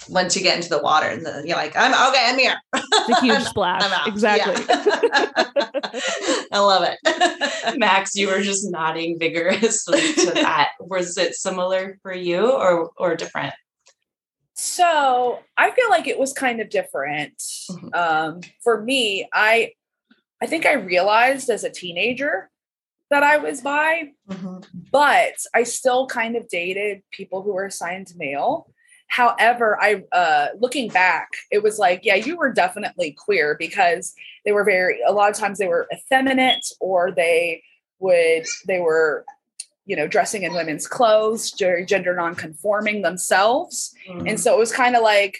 once 0.10 0.36
you 0.36 0.42
get 0.42 0.58
into 0.58 0.70
the 0.70 0.82
water 0.82 1.08
and 1.08 1.25
the, 1.25 1.44
you're 1.46 1.58
like, 1.58 1.75
I'm 1.75 1.92
okay, 2.10 2.25
I'm 2.25 2.38
here. 2.38 2.56
It's 2.75 3.10
a 3.10 3.22
huge 3.22 3.44
splash. 3.44 4.08
exactly. 4.08 4.63
Yeah. 4.68 5.32
I 6.52 6.60
love 6.60 6.88
it. 6.88 7.78
Max, 7.78 8.16
you 8.16 8.28
were 8.28 8.42
just 8.42 8.70
nodding 8.70 9.18
vigorously 9.20 10.13
to 10.13 10.32
that. 10.36 10.70
Was 10.80 11.18
it 11.18 11.36
similar 11.36 11.98
for 12.02 12.13
you 12.13 12.52
or 12.52 12.92
or 12.98 13.16
different? 13.16 13.54
So 14.56 15.40
I 15.58 15.72
feel 15.72 15.90
like 15.90 16.08
it 16.08 16.20
was 16.20 16.34
kind 16.34 16.62
of 16.62 16.70
different. 16.70 17.38
Mm-hmm. 17.38 17.90
Um, 17.94 18.42
for 18.63 18.82
me, 18.82 19.28
I 19.34 19.74
I 20.42 20.46
think 20.46 20.66
I 20.66 20.74
realized 20.74 21.50
as 21.50 21.63
a 21.63 21.70
teenager 21.70 22.50
that 23.10 23.24
I 23.24 23.38
was 23.38 23.62
bi, 23.62 24.12
mm-hmm. 24.30 24.60
but 24.92 25.36
I 25.54 25.63
still 25.63 26.08
kind 26.08 26.36
of 26.36 26.50
dated 26.50 27.04
people 27.12 27.42
who 27.42 27.54
were 27.54 27.66
assigned 27.66 28.12
male. 28.16 28.73
However, 29.13 29.77
I 29.79 30.03
uh 30.12 30.48
looking 30.60 30.89
back, 30.89 31.29
it 31.51 31.62
was 31.62 31.77
like, 31.77 32.01
yeah, 32.03 32.15
you 32.15 32.36
were 32.36 32.51
definitely 32.51 33.12
queer 33.12 33.55
because 33.60 34.15
they 34.43 34.51
were 34.51 34.63
very 34.63 35.00
a 35.05 35.13
lot 35.13 35.29
of 35.29 35.38
times 35.38 35.60
they 35.60 35.67
were 35.67 35.88
effeminate 35.93 36.65
or 36.79 37.12
they 37.12 37.62
would 38.00 38.46
they 38.67 38.79
were 38.79 39.24
you 39.86 39.96
know 39.96 40.08
dressing 40.08 40.43
in 40.43 40.53
women's 40.53 40.88
clothes 40.88 41.51
gender 41.51 42.15
non-conforming 42.15 43.01
themselves 43.01 43.93
mm-hmm. 44.08 44.27
and 44.27 44.39
so 44.39 44.53
it 44.53 44.60
was 44.60 44.72
kind 44.72 44.96
of 44.96 45.03
like 45.03 45.39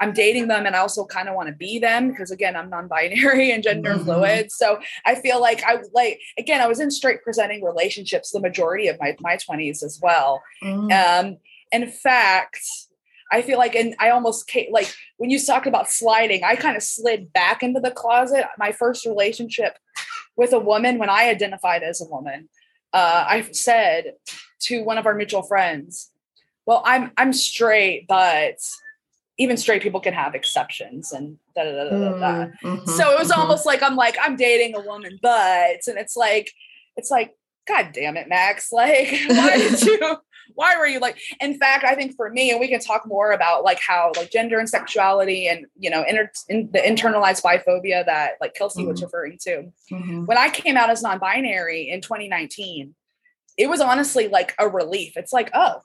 i'm 0.00 0.12
dating 0.12 0.48
them 0.48 0.66
and 0.66 0.76
i 0.76 0.78
also 0.78 1.04
kind 1.04 1.28
of 1.28 1.34
want 1.34 1.48
to 1.48 1.54
be 1.54 1.78
them 1.78 2.10
because 2.10 2.30
again 2.30 2.54
i'm 2.54 2.70
non-binary 2.70 3.50
and 3.54 3.62
gender 3.62 3.94
mm-hmm. 3.94 4.04
fluid 4.04 4.52
so 4.52 4.78
i 5.04 5.14
feel 5.14 5.40
like 5.40 5.62
i 5.64 5.78
like 5.92 6.20
again 6.38 6.60
i 6.60 6.66
was 6.66 6.80
in 6.80 6.90
straight 6.90 7.22
presenting 7.22 7.62
relationships 7.62 8.30
the 8.30 8.40
majority 8.40 8.88
of 8.88 8.98
my 9.00 9.16
my 9.20 9.36
20s 9.36 9.82
as 9.82 9.98
well 10.02 10.42
mm-hmm. 10.62 10.90
um 10.92 11.36
in 11.82 11.90
fact, 11.90 12.60
I 13.32 13.42
feel 13.42 13.58
like, 13.58 13.74
and 13.74 13.94
I 13.98 14.10
almost 14.10 14.46
came, 14.46 14.72
like 14.72 14.94
when 15.16 15.30
you 15.30 15.38
talked 15.40 15.66
about 15.66 15.90
sliding, 15.90 16.44
I 16.44 16.56
kind 16.56 16.76
of 16.76 16.82
slid 16.82 17.32
back 17.32 17.62
into 17.62 17.80
the 17.80 17.90
closet. 17.90 18.44
My 18.58 18.70
first 18.70 19.06
relationship 19.06 19.76
with 20.36 20.52
a 20.52 20.60
woman, 20.60 20.98
when 20.98 21.10
I 21.10 21.28
identified 21.28 21.82
as 21.82 22.00
a 22.00 22.08
woman, 22.08 22.48
uh, 22.92 23.24
I 23.26 23.42
said 23.52 24.14
to 24.60 24.82
one 24.82 24.98
of 24.98 25.06
our 25.06 25.14
mutual 25.14 25.42
friends, 25.42 26.10
"Well, 26.64 26.82
I'm 26.84 27.10
I'm 27.16 27.32
straight, 27.32 28.06
but 28.06 28.58
even 29.36 29.56
straight 29.56 29.82
people 29.82 30.00
can 30.00 30.14
have 30.14 30.34
exceptions." 30.34 31.10
And 31.10 31.38
da 31.56 31.64
da 31.64 31.72
da 31.72 31.90
da 31.90 32.18
da. 32.18 32.50
Mm-hmm, 32.62 32.90
so 32.90 33.10
it 33.10 33.18
was 33.18 33.30
mm-hmm. 33.30 33.40
almost 33.40 33.66
like 33.66 33.82
I'm 33.82 33.96
like 33.96 34.16
I'm 34.20 34.36
dating 34.36 34.76
a 34.76 34.80
woman, 34.80 35.18
but 35.20 35.80
and 35.88 35.98
it's 35.98 36.16
like 36.16 36.52
it's 36.96 37.10
like 37.10 37.34
God 37.66 37.90
damn 37.92 38.16
it, 38.16 38.28
Max. 38.28 38.68
Like, 38.72 39.08
why 39.28 39.56
did 39.56 39.82
you 39.82 40.18
why 40.54 40.76
were 40.76 40.86
you 40.86 40.98
like 40.98 41.18
in 41.40 41.58
fact 41.58 41.84
i 41.84 41.94
think 41.94 42.14
for 42.16 42.30
me 42.30 42.50
and 42.50 42.60
we 42.60 42.68
can 42.68 42.80
talk 42.80 43.06
more 43.06 43.32
about 43.32 43.64
like 43.64 43.80
how 43.80 44.12
like 44.16 44.30
gender 44.30 44.58
and 44.58 44.68
sexuality 44.68 45.48
and 45.48 45.66
you 45.78 45.90
know 45.90 46.04
inter- 46.06 46.30
in 46.48 46.70
the 46.72 46.78
internalized 46.78 47.42
biphobia 47.42 48.04
that 48.04 48.32
like 48.40 48.54
kelsey 48.54 48.80
mm-hmm. 48.80 48.90
was 48.90 49.02
referring 49.02 49.38
to 49.38 49.72
mm-hmm. 49.90 50.24
when 50.26 50.38
i 50.38 50.48
came 50.48 50.76
out 50.76 50.90
as 50.90 51.02
non-binary 51.02 51.88
in 51.88 52.00
2019 52.00 52.94
it 53.56 53.68
was 53.68 53.80
honestly 53.80 54.28
like 54.28 54.54
a 54.58 54.68
relief 54.68 55.16
it's 55.16 55.32
like 55.32 55.50
oh 55.54 55.82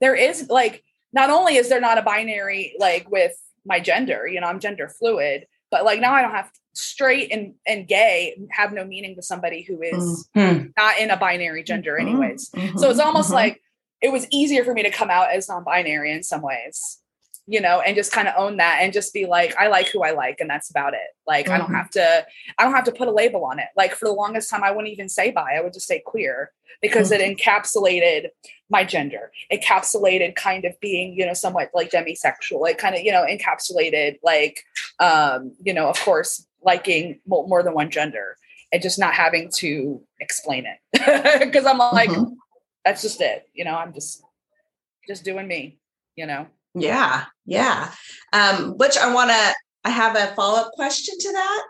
there 0.00 0.14
is 0.14 0.48
like 0.48 0.82
not 1.12 1.30
only 1.30 1.56
is 1.56 1.68
there 1.68 1.80
not 1.80 1.98
a 1.98 2.02
binary 2.02 2.74
like 2.78 3.10
with 3.10 3.34
my 3.64 3.80
gender 3.80 4.26
you 4.26 4.40
know 4.40 4.46
i'm 4.46 4.60
gender 4.60 4.88
fluid 4.88 5.46
but 5.70 5.84
like 5.84 6.00
now 6.00 6.14
i 6.14 6.22
don't 6.22 6.32
have 6.32 6.50
straight 6.78 7.32
and 7.32 7.54
and 7.66 7.88
gay 7.88 8.38
have 8.50 8.72
no 8.72 8.84
meaning 8.84 9.14
to 9.16 9.22
somebody 9.22 9.62
who 9.62 9.82
is 9.82 10.28
mm-hmm. 10.36 10.68
not 10.76 10.98
in 10.98 11.10
a 11.10 11.16
binary 11.16 11.62
gender 11.62 11.96
mm-hmm. 11.96 12.08
anyways 12.08 12.50
mm-hmm. 12.50 12.78
so 12.78 12.90
it's 12.90 13.00
almost 13.00 13.28
mm-hmm. 13.28 13.36
like 13.36 13.62
it 14.00 14.12
was 14.12 14.26
easier 14.30 14.64
for 14.64 14.74
me 14.74 14.82
to 14.82 14.90
come 14.90 15.10
out 15.10 15.30
as 15.30 15.48
non-binary 15.48 16.12
in 16.12 16.22
some 16.22 16.42
ways 16.42 16.98
you 17.48 17.60
know 17.60 17.80
and 17.80 17.96
just 17.96 18.12
kind 18.12 18.28
of 18.28 18.34
own 18.36 18.58
that 18.58 18.78
and 18.82 18.92
just 18.92 19.12
be 19.12 19.26
like 19.26 19.56
i 19.56 19.66
like 19.68 19.88
who 19.88 20.02
i 20.02 20.10
like 20.10 20.38
and 20.38 20.48
that's 20.48 20.70
about 20.70 20.92
it 20.92 21.00
like 21.26 21.46
mm-hmm. 21.46 21.54
i 21.54 21.58
don't 21.58 21.68
mm-hmm. 21.68 21.76
have 21.76 21.90
to 21.90 22.26
i 22.58 22.62
don't 22.62 22.74
have 22.74 22.84
to 22.84 22.92
put 22.92 23.08
a 23.08 23.12
label 23.12 23.44
on 23.44 23.58
it 23.58 23.68
like 23.76 23.94
for 23.94 24.04
the 24.04 24.12
longest 24.12 24.50
time 24.50 24.62
i 24.62 24.70
wouldn't 24.70 24.92
even 24.92 25.08
say 25.08 25.30
bi 25.30 25.56
i 25.56 25.60
would 25.60 25.72
just 25.72 25.86
say 25.86 26.00
queer 26.04 26.52
because 26.82 27.10
mm-hmm. 27.10 27.22
it 27.22 27.36
encapsulated 27.36 28.28
my 28.70 28.84
gender 28.84 29.32
it 29.50 29.62
encapsulated 29.62 30.34
kind 30.34 30.64
of 30.66 30.78
being 30.80 31.14
you 31.14 31.26
know 31.26 31.32
somewhat 31.32 31.70
like 31.74 31.90
demisexual 31.90 32.68
it 32.68 32.78
kind 32.78 32.94
of 32.94 33.00
you 33.00 33.10
know 33.10 33.24
encapsulated 33.28 34.18
like 34.22 34.62
um 35.00 35.52
you 35.62 35.72
know 35.72 35.88
of 35.88 35.98
course 36.00 36.46
liking 36.62 37.20
more 37.26 37.62
than 37.62 37.74
one 37.74 37.90
gender 37.90 38.36
and 38.72 38.82
just 38.82 38.98
not 38.98 39.14
having 39.14 39.50
to 39.56 40.00
explain 40.20 40.66
it 40.66 41.40
because 41.40 41.64
i'm 41.66 41.78
like 41.78 42.10
mm-hmm 42.10 42.32
that's 42.88 43.02
just 43.02 43.20
it. 43.20 43.44
You 43.52 43.64
know, 43.64 43.74
I'm 43.74 43.92
just 43.92 44.22
just 45.06 45.24
doing 45.24 45.46
me, 45.46 45.78
you 46.16 46.26
know. 46.26 46.46
Yeah. 46.74 47.24
Yeah. 47.44 47.92
Um, 48.32 48.76
which 48.78 48.96
I 48.96 49.12
want 49.12 49.30
to 49.30 49.54
I 49.84 49.90
have 49.90 50.16
a 50.16 50.34
follow-up 50.34 50.72
question 50.72 51.14
to 51.18 51.32
that. 51.32 51.62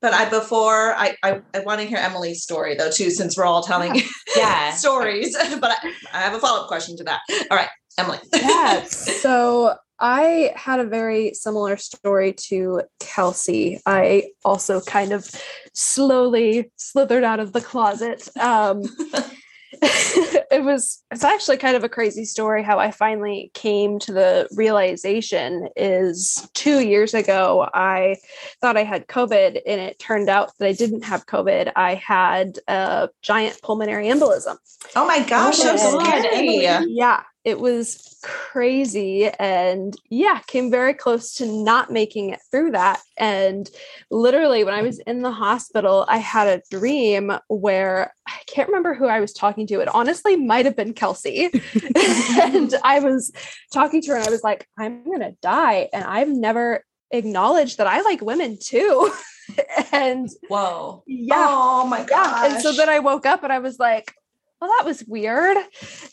But 0.00 0.14
I 0.14 0.28
before 0.28 0.94
I 0.94 1.14
I, 1.22 1.42
I 1.54 1.60
want 1.60 1.80
to 1.80 1.86
hear 1.86 1.98
Emily's 1.98 2.42
story 2.42 2.74
though 2.74 2.90
too, 2.90 3.10
since 3.10 3.36
we're 3.36 3.44
all 3.44 3.62
telling 3.62 4.00
yeah. 4.36 4.72
stories. 4.74 5.36
but 5.60 5.70
I, 5.70 5.92
I 6.12 6.20
have 6.22 6.34
a 6.34 6.38
follow-up 6.38 6.68
question 6.68 6.96
to 6.98 7.04
that. 7.04 7.20
All 7.50 7.56
right, 7.56 7.68
Emily. 7.98 8.18
yeah. 8.34 8.82
So 8.84 9.76
I 9.98 10.52
had 10.54 10.80
a 10.80 10.84
very 10.84 11.32
similar 11.34 11.76
story 11.76 12.32
to 12.48 12.82
Kelsey. 13.00 13.80
I 13.86 14.30
also 14.44 14.80
kind 14.80 15.12
of 15.12 15.30
slowly 15.72 16.70
slithered 16.76 17.24
out 17.24 17.40
of 17.40 17.52
the 17.52 17.60
closet. 17.60 18.28
Um, 18.38 18.82
it 19.82 20.64
was 20.64 21.02
it's 21.10 21.24
actually 21.24 21.56
kind 21.56 21.76
of 21.76 21.84
a 21.84 21.88
crazy 21.88 22.24
story 22.24 22.62
how 22.62 22.78
I 22.78 22.90
finally 22.90 23.50
came 23.54 23.98
to 24.00 24.12
the 24.12 24.48
realization 24.54 25.68
is 25.76 26.48
2 26.54 26.86
years 26.86 27.14
ago 27.14 27.68
I 27.74 28.16
thought 28.60 28.76
I 28.76 28.84
had 28.84 29.06
covid 29.06 29.60
and 29.66 29.80
it 29.80 29.98
turned 29.98 30.28
out 30.28 30.52
that 30.58 30.68
I 30.68 30.72
didn't 30.72 31.04
have 31.04 31.26
covid 31.26 31.72
I 31.76 31.94
had 31.94 32.58
a 32.68 33.08
giant 33.22 33.60
pulmonary 33.62 34.06
embolism. 34.06 34.56
Oh 34.94 35.06
my 35.06 35.22
gosh, 35.28 35.58
so 35.58 35.76
scary. 35.76 36.62
Yeah, 36.88 37.22
it 37.46 37.60
was 37.60 38.18
crazy 38.24 39.28
and 39.38 39.94
yeah 40.10 40.40
came 40.48 40.68
very 40.68 40.92
close 40.92 41.32
to 41.32 41.46
not 41.46 41.92
making 41.92 42.30
it 42.30 42.40
through 42.50 42.72
that. 42.72 43.00
And 43.16 43.70
literally 44.10 44.64
when 44.64 44.74
i 44.74 44.82
was 44.82 44.98
in 44.98 45.22
the 45.22 45.30
hospital 45.30 46.04
i 46.08 46.18
had 46.18 46.48
a 46.48 46.62
dream 46.70 47.32
where 47.48 48.12
i 48.26 48.38
can't 48.46 48.68
remember 48.68 48.94
who 48.94 49.06
i 49.06 49.20
was 49.20 49.32
talking 49.32 49.66
to 49.68 49.80
it 49.80 49.88
honestly 49.94 50.36
might 50.36 50.66
have 50.66 50.76
been 50.76 50.92
kelsey. 50.92 51.50
And 52.42 52.74
i 52.84 52.98
was 52.98 53.32
talking 53.72 54.02
to 54.02 54.10
her 54.10 54.16
and 54.16 54.26
i 54.26 54.30
was 54.30 54.42
like 54.42 54.66
i'm 54.78 55.04
gonna 55.04 55.32
die. 55.40 55.88
And 55.92 56.04
i've 56.04 56.28
never 56.28 56.84
acknowledged 57.12 57.78
that 57.78 57.86
i 57.86 58.00
like 58.02 58.20
women 58.20 58.58
too. 58.60 59.12
And 59.92 60.28
whoa. 60.48 61.04
Yeah. 61.06 61.36
Oh 61.38 61.86
my 61.86 62.02
god 62.04 62.50
and 62.50 62.60
so 62.60 62.72
then 62.72 62.88
i 62.88 62.98
woke 62.98 63.24
up 63.24 63.44
and 63.44 63.52
i 63.52 63.60
was 63.60 63.78
like 63.78 64.12
well, 64.60 64.70
that 64.78 64.86
was 64.86 65.04
weird. 65.06 65.56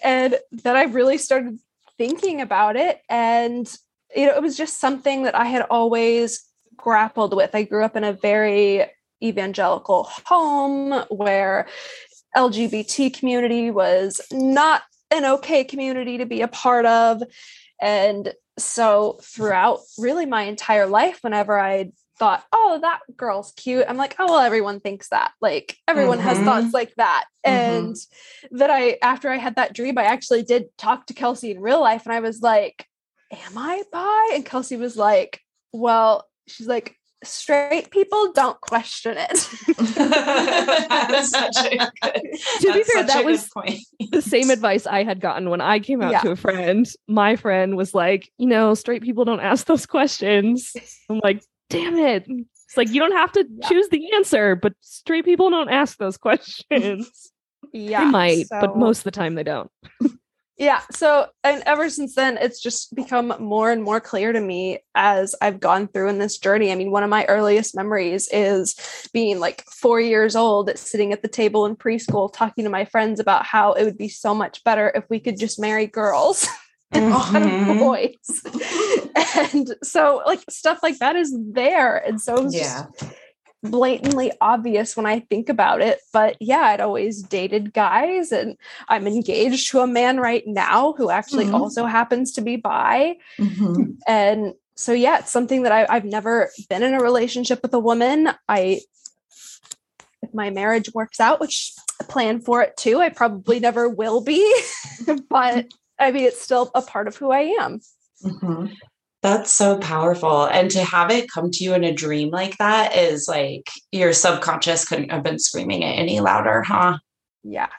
And 0.03 0.36
then 0.51 0.75
I 0.75 0.84
really 0.84 1.17
started 1.17 1.60
thinking 1.97 2.41
about 2.41 2.75
it. 2.75 2.99
And, 3.10 3.71
you 4.15 4.25
know, 4.25 4.36
it 4.36 4.41
was 4.41 4.58
just 4.58 4.79
something 4.79 5.23
that 5.23 5.36
I 5.36 5.45
had 5.45 5.63
always 5.69 6.43
grappled 6.75 7.36
with. 7.36 7.56
I 7.56 7.63
grew 7.63 7.84
up 7.84 7.95
in 7.95 8.03
a 8.03 8.13
very 8.13 8.86
evangelical 9.23 10.10
home 10.25 11.06
where 11.10 11.67
LGBT 12.36 13.13
community 13.17 13.71
was 13.71 14.19
not 14.32 14.82
an 15.12 15.25
okay 15.25 15.63
community 15.63 16.17
to 16.17 16.25
be 16.25 16.41
a 16.41 16.47
part 16.47 16.86
of. 16.86 17.23
And 17.79 18.34
so 18.58 19.19
throughout 19.21 19.79
really 19.97 20.25
my 20.25 20.43
entire 20.43 20.88
life, 20.88 21.19
whenever 21.21 21.60
I 21.60 21.91
thought, 22.23 22.45
oh, 22.53 22.79
that 22.81 23.01
girl's 23.17 23.51
cute. 23.57 23.86
I'm 23.88 23.97
like, 23.97 24.15
oh, 24.17 24.27
well, 24.27 24.39
everyone 24.39 24.79
thinks 24.79 25.09
that. 25.09 25.33
Like, 25.41 25.75
everyone 25.89 26.19
mm-hmm. 26.19 26.27
has 26.29 26.38
thoughts 26.39 26.73
like 26.73 26.95
that. 26.95 27.25
Mm-hmm. 27.45 27.86
And 27.88 27.95
that 28.51 28.69
I, 28.69 28.97
after 29.01 29.29
I 29.29 29.36
had 29.36 29.57
that 29.57 29.73
dream, 29.73 29.97
I 29.97 30.03
actually 30.03 30.43
did 30.43 30.65
talk 30.77 31.07
to 31.07 31.13
Kelsey 31.13 31.51
in 31.51 31.59
real 31.59 31.81
life 31.81 32.05
and 32.05 32.13
I 32.13 32.21
was 32.21 32.41
like, 32.41 32.88
am 33.31 33.57
I 33.57 33.83
bi? 33.91 34.31
And 34.36 34.45
Kelsey 34.45 34.77
was 34.77 34.95
like, 34.95 35.41
well, 35.73 36.25
she's 36.47 36.67
like, 36.67 36.95
straight 37.25 37.89
people 37.89 38.31
don't 38.31 38.59
question 38.62 39.15
it. 39.17 39.29
to 42.62 42.73
be 42.73 42.83
fair, 42.83 43.03
that 43.03 43.23
was 43.25 43.49
the 44.12 44.21
same 44.21 44.49
advice 44.49 44.88
I 44.88 45.03
had 45.03 45.19
gotten 45.19 45.49
when 45.49 45.59
I 45.59 45.79
came 45.79 46.01
out 46.01 46.12
yeah. 46.12 46.21
to 46.21 46.31
a 46.31 46.36
friend. 46.38 46.88
My 47.07 47.36
friend 47.36 47.75
was 47.75 47.93
like, 47.93 48.31
you 48.38 48.47
know, 48.47 48.73
straight 48.75 49.03
people 49.03 49.25
don't 49.25 49.41
ask 49.41 49.65
those 49.65 49.86
questions. 49.86 50.73
I'm 51.09 51.19
like, 51.21 51.43
damn 51.73 51.97
it. 51.97 52.25
It's 52.27 52.77
like 52.77 52.89
you 52.89 52.99
don't 52.99 53.13
have 53.13 53.31
to 53.33 53.45
yeah. 53.47 53.67
choose 53.67 53.89
the 53.89 54.13
answer, 54.13 54.55
but 54.55 54.73
straight 54.81 55.25
people 55.25 55.49
don't 55.49 55.69
ask 55.69 55.97
those 55.97 56.17
questions. 56.17 57.31
yeah. 57.73 58.05
They 58.05 58.12
might, 58.12 58.47
so... 58.47 58.62
but 58.62 58.77
most 58.77 58.99
of 58.99 59.03
the 59.03 59.12
time 59.12 59.36
they 59.36 59.43
don't. 59.43 59.69
yeah. 60.57 60.81
So, 60.91 61.27
and 61.43 61.62
ever 61.65 61.89
since 61.89 62.15
then, 62.15 62.38
it's 62.38 62.62
just 62.62 62.95
become 62.95 63.36
more 63.39 63.71
and 63.71 63.83
more 63.83 63.99
clear 63.99 64.31
to 64.31 64.41
me 64.41 64.79
as 64.95 65.36
I've 65.41 65.59
gone 65.59 65.88
through 65.88 66.09
in 66.09 66.19
this 66.19 66.38
journey. 66.38 66.71
I 66.71 66.75
mean, 66.75 66.89
one 66.89 67.03
of 67.03 67.09
my 67.09 67.25
earliest 67.25 67.75
memories 67.75 68.27
is 68.31 68.75
being 69.13 69.39
like 69.39 69.63
four 69.65 69.99
years 69.99 70.36
old, 70.36 70.75
sitting 70.77 71.13
at 71.13 71.21
the 71.21 71.27
table 71.27 71.65
in 71.65 71.75
preschool, 71.75 72.33
talking 72.33 72.63
to 72.63 72.69
my 72.69 72.86
friends 72.86 73.19
about 73.19 73.45
how 73.45 73.73
it 73.73 73.83
would 73.83 73.97
be 73.97 74.09
so 74.09 74.33
much 74.33 74.63
better 74.63 74.91
if 74.95 75.03
we 75.09 75.19
could 75.19 75.38
just 75.38 75.59
marry 75.59 75.86
girls. 75.86 76.47
mm-hmm. 77.01 77.79
voice. 77.79 78.43
and 79.53 79.75
so 79.84 80.21
like 80.25 80.41
stuff 80.49 80.82
like 80.84 80.99
that 80.99 81.15
is 81.15 81.36
there. 81.38 81.97
And 81.97 82.21
so 82.21 82.47
yeah. 82.49 82.86
blatantly 83.63 84.32
obvious 84.41 84.95
when 84.95 85.06
I 85.06 85.21
think 85.21 85.49
about 85.49 85.82
it. 85.82 85.99
But 86.12 86.38
yeah, 86.39 86.62
I'd 86.62 86.82
always 86.82 87.21
dated 87.23 87.73
guys 87.73 88.32
and 88.32 88.58
I'm 88.88 89.08
engaged 89.08 89.71
to 89.71 89.79
a 89.79 89.88
man 89.88 90.19
right 90.19 90.43
now 90.45 90.93
who 90.93 91.10
actually 91.10 91.45
mm-hmm. 91.45 91.56
also 91.56 91.86
happens 91.86 92.32
to 92.34 92.41
be 92.41 92.58
bi. 92.58 93.15
Mm-hmm. 93.39 93.91
And 94.08 94.53
so 94.75 94.93
yeah, 94.93 95.19
it's 95.19 95.32
something 95.32 95.63
that 95.63 95.71
I, 95.71 95.86
I've 95.89 96.06
never 96.06 96.49
been 96.69 96.84
in 96.84 96.93
a 96.93 97.01
relationship 97.01 97.62
with 97.62 97.73
a 97.73 97.79
woman. 97.79 98.29
I 98.47 98.82
if 100.23 100.34
my 100.34 100.49
marriage 100.49 100.93
works 100.93 101.19
out, 101.19 101.39
which 101.39 101.73
I 102.01 102.06
plan 102.06 102.39
for 102.39 102.62
it 102.62 102.77
too, 102.77 102.99
I 102.99 103.10
probably 103.10 103.60
never 103.60 103.89
will 103.89 104.21
be. 104.21 104.62
but 105.29 105.67
I 106.03 106.11
mean, 106.11 106.25
it's 106.25 106.41
still 106.41 106.69
a 106.75 106.81
part 106.81 107.07
of 107.07 107.15
who 107.15 107.31
I 107.31 107.55
am. 107.59 107.79
Mm-hmm. 108.23 108.73
That's 109.21 109.53
so 109.53 109.77
powerful. 109.77 110.45
And 110.45 110.69
to 110.71 110.83
have 110.83 111.09
it 111.09 111.31
come 111.31 111.49
to 111.49 111.63
you 111.63 111.73
in 111.73 111.85
a 111.85 111.93
dream 111.93 112.29
like 112.29 112.57
that 112.57 112.95
is 112.95 113.27
like 113.27 113.69
your 113.91 114.11
subconscious 114.11 114.85
couldn't 114.85 115.11
have 115.11 115.23
been 115.23 115.39
screaming 115.39 115.81
it 115.81 115.97
any 115.97 116.19
louder, 116.19 116.61
huh? 116.61 116.97
Yeah. 117.41 117.69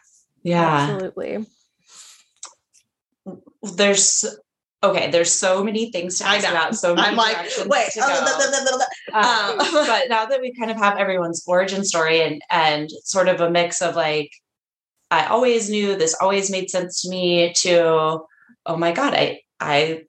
Yeah. 0.42 0.88
Absolutely. 0.90 1.46
There's 3.76 4.24
okay, 4.82 5.10
there's 5.10 5.32
so 5.32 5.64
many 5.64 5.90
things 5.90 6.18
to 6.18 6.26
ask 6.26 6.48
about. 6.48 6.76
So 6.76 6.94
I'm 6.96 7.16
like, 7.16 7.37
wait, 7.66 7.88
oh, 7.98 8.80
um, 9.12 9.58
but 9.87 10.08
now 10.08 10.26
that 10.26 10.40
we 10.40 10.54
kind 10.54 10.70
of 10.70 10.76
have 10.78 10.96
everyone's 10.98 11.42
origin 11.46 11.84
story 11.84 12.22
and 12.22 12.40
and 12.50 12.90
sort 13.04 13.28
of 13.28 13.40
a 13.40 13.50
mix 13.50 13.82
of 13.82 13.96
like 13.96 14.30
I 15.11 15.27
always 15.27 15.71
knew 15.71 15.97
this 15.97 16.17
always 16.21 16.51
made 16.51 16.71
sense 16.71 17.03
to 17.03 17.11
me 17.11 17.53
to, 17.59 18.21
oh 18.67 18.77
my 18.77 18.93
God, 18.93 19.14
I, 19.14 19.40
I 19.61 20.05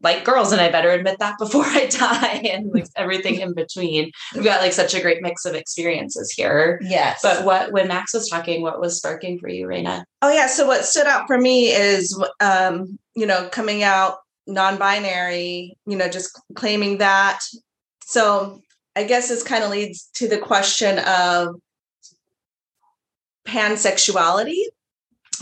like 0.00 0.24
girls 0.24 0.52
and 0.52 0.60
I 0.60 0.70
better 0.70 0.90
admit 0.90 1.18
that 1.18 1.36
before 1.38 1.64
I 1.64 1.86
die 1.86 2.42
and 2.52 2.72
like 2.72 2.86
everything 2.96 3.40
in 3.40 3.54
between. 3.54 4.10
We've 4.34 4.44
got 4.44 4.60
like 4.60 4.72
such 4.72 4.94
a 4.94 5.00
great 5.00 5.22
mix 5.22 5.44
of 5.44 5.54
experiences 5.54 6.32
here. 6.32 6.80
Yes. 6.82 7.20
But 7.22 7.44
what, 7.44 7.72
when 7.72 7.88
Max 7.88 8.14
was 8.14 8.28
talking, 8.28 8.62
what 8.62 8.80
was 8.80 8.96
sparking 8.96 9.38
for 9.38 9.48
you, 9.48 9.66
Raina? 9.66 10.04
Oh 10.20 10.32
yeah. 10.32 10.46
So 10.46 10.66
what 10.66 10.84
stood 10.84 11.06
out 11.06 11.26
for 11.26 11.38
me 11.38 11.66
is, 11.68 12.18
um, 12.40 12.98
you 13.14 13.26
know, 13.26 13.48
coming 13.50 13.82
out 13.82 14.16
non-binary, 14.46 15.76
you 15.86 15.96
know, 15.96 16.08
just 16.08 16.40
claiming 16.54 16.98
that. 16.98 17.40
So 18.04 18.60
I 18.96 19.04
guess 19.04 19.28
this 19.28 19.42
kind 19.42 19.64
of 19.64 19.70
leads 19.70 20.10
to 20.14 20.28
the 20.28 20.38
question 20.38 20.98
of 20.98 21.54
pansexuality 23.46 24.62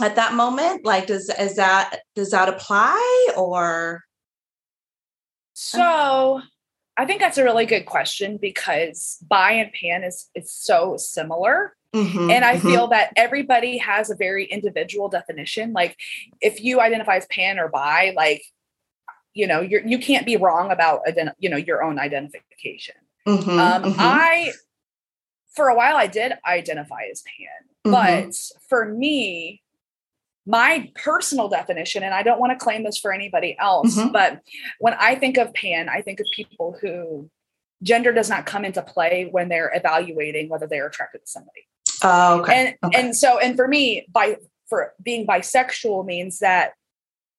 at 0.01 0.15
that 0.15 0.33
moment? 0.33 0.85
Like, 0.85 1.07
does 1.07 1.29
is 1.29 1.55
that 1.55 1.99
does 2.15 2.31
that 2.31 2.49
apply 2.49 3.29
or? 3.37 4.03
So, 5.53 6.41
I 6.97 7.05
think 7.05 7.21
that's 7.21 7.37
a 7.37 7.43
really 7.43 7.65
good 7.65 7.85
question 7.85 8.37
because 8.37 9.17
bi 9.27 9.51
and 9.51 9.71
pan 9.73 10.03
is 10.03 10.29
is 10.35 10.51
so 10.53 10.97
similar. 10.97 11.75
Mm-hmm, 11.93 12.31
and 12.31 12.45
I 12.45 12.55
mm-hmm. 12.55 12.67
feel 12.69 12.87
that 12.87 13.11
everybody 13.17 13.77
has 13.77 14.09
a 14.09 14.15
very 14.15 14.45
individual 14.45 15.09
definition. 15.09 15.73
Like, 15.73 15.97
if 16.39 16.63
you 16.63 16.79
identify 16.79 17.17
as 17.17 17.25
pan 17.25 17.59
or 17.59 17.67
bi, 17.67 18.13
like, 18.15 18.43
you 19.33 19.45
know, 19.45 19.59
you're 19.59 19.85
you 19.85 19.99
can't 19.99 20.25
be 20.25 20.37
wrong 20.37 20.71
about 20.71 21.01
ident- 21.05 21.33
you 21.37 21.49
know 21.49 21.57
your 21.57 21.83
own 21.83 21.99
identification. 21.99 22.95
Mm-hmm, 23.27 23.49
um, 23.49 23.83
mm-hmm. 23.83 23.99
I, 23.99 24.51
for 25.55 25.69
a 25.69 25.75
while, 25.75 25.95
I 25.95 26.07
did 26.07 26.33
identify 26.45 27.03
as 27.11 27.21
pan, 27.21 27.93
mm-hmm. 27.93 28.27
but 28.27 28.35
for 28.69 28.85
me, 28.85 29.61
my 30.45 30.91
personal 30.95 31.49
definition, 31.49 32.03
and 32.03 32.13
I 32.13 32.23
don't 32.23 32.39
want 32.39 32.57
to 32.57 32.63
claim 32.63 32.83
this 32.83 32.97
for 32.97 33.13
anybody 33.13 33.55
else, 33.59 33.97
mm-hmm. 33.97 34.11
but 34.11 34.41
when 34.79 34.95
I 34.99 35.15
think 35.15 35.37
of 35.37 35.53
pan, 35.53 35.89
I 35.89 36.01
think 36.01 36.19
of 36.19 36.25
people 36.35 36.77
who 36.81 37.29
gender 37.83 38.11
does 38.11 38.29
not 38.29 38.45
come 38.45 38.65
into 38.65 38.81
play 38.81 39.27
when 39.29 39.49
they're 39.49 39.71
evaluating 39.73 40.49
whether 40.49 40.67
they're 40.67 40.87
attracted 40.87 41.21
to 41.21 41.27
somebody. 41.27 41.67
Oh, 42.03 42.41
okay. 42.41 42.53
And 42.53 42.75
okay. 42.83 42.99
and 42.99 43.15
so 43.15 43.37
and 43.39 43.55
for 43.55 43.67
me, 43.67 44.07
by 44.11 44.37
for 44.67 44.93
being 45.01 45.27
bisexual 45.27 46.05
means 46.05 46.39
that 46.39 46.73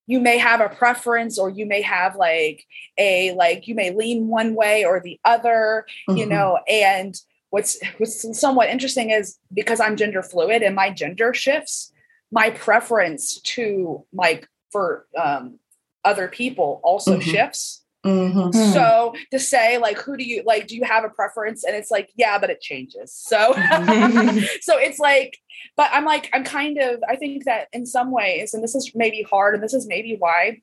you 0.06 0.20
may 0.20 0.38
have 0.38 0.60
a 0.60 0.68
preference 0.68 1.38
or 1.38 1.48
you 1.48 1.64
may 1.64 1.82
have 1.82 2.16
like 2.16 2.64
a 2.98 3.32
like 3.34 3.66
you 3.66 3.74
may 3.74 3.94
lean 3.94 4.28
one 4.28 4.54
way 4.54 4.84
or 4.84 5.00
the 5.00 5.18
other, 5.24 5.86
mm-hmm. 6.08 6.18
you 6.18 6.26
know, 6.26 6.58
and 6.68 7.14
what's 7.52 7.78
what's 7.98 8.38
somewhat 8.38 8.68
interesting 8.68 9.10
is 9.10 9.38
because 9.52 9.78
I'm 9.78 9.96
gender 9.96 10.22
fluid 10.22 10.62
and 10.62 10.74
my 10.74 10.90
gender 10.90 11.32
shifts, 11.32 11.92
my 12.30 12.50
preference 12.50 13.40
to 13.42 14.04
like 14.12 14.48
for 14.70 15.06
um 15.16 15.58
other 16.04 16.26
people 16.26 16.80
also 16.82 17.18
mm-hmm. 17.18 17.30
shifts 17.30 17.82
Mm-hmm. 18.04 18.58
Hmm. 18.58 18.72
So 18.72 19.14
to 19.30 19.38
say 19.38 19.78
like, 19.78 19.98
who 19.98 20.16
do 20.16 20.24
you 20.24 20.42
like? 20.44 20.66
Do 20.66 20.76
you 20.76 20.84
have 20.84 21.04
a 21.04 21.08
preference? 21.08 21.64
And 21.64 21.76
it's 21.76 21.90
like, 21.90 22.10
yeah, 22.16 22.38
but 22.38 22.50
it 22.50 22.60
changes. 22.60 23.14
So, 23.14 23.52
so 24.60 24.78
it's 24.78 24.98
like, 24.98 25.38
but 25.76 25.88
I'm 25.92 26.04
like, 26.04 26.28
I'm 26.32 26.44
kind 26.44 26.78
of, 26.78 27.02
I 27.08 27.16
think 27.16 27.44
that 27.44 27.68
in 27.72 27.86
some 27.86 28.10
ways, 28.10 28.54
and 28.54 28.62
this 28.62 28.74
is 28.74 28.90
maybe 28.94 29.22
hard, 29.22 29.54
and 29.54 29.62
this 29.62 29.74
is 29.74 29.86
maybe 29.86 30.16
why 30.18 30.62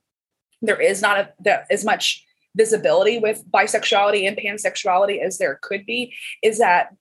there 0.62 0.82
is 0.82 1.02
not 1.02 1.18
a, 1.18 1.34
the, 1.40 1.72
as 1.72 1.86
much 1.86 2.26
visibility 2.56 3.20
with 3.20 3.44
bisexuality 3.50 4.28
and 4.28 4.38
pansexuality 4.38 5.22
as 5.22 5.38
there 5.38 5.60
could 5.62 5.86
be, 5.86 6.14
is 6.44 6.60
that 6.60 6.96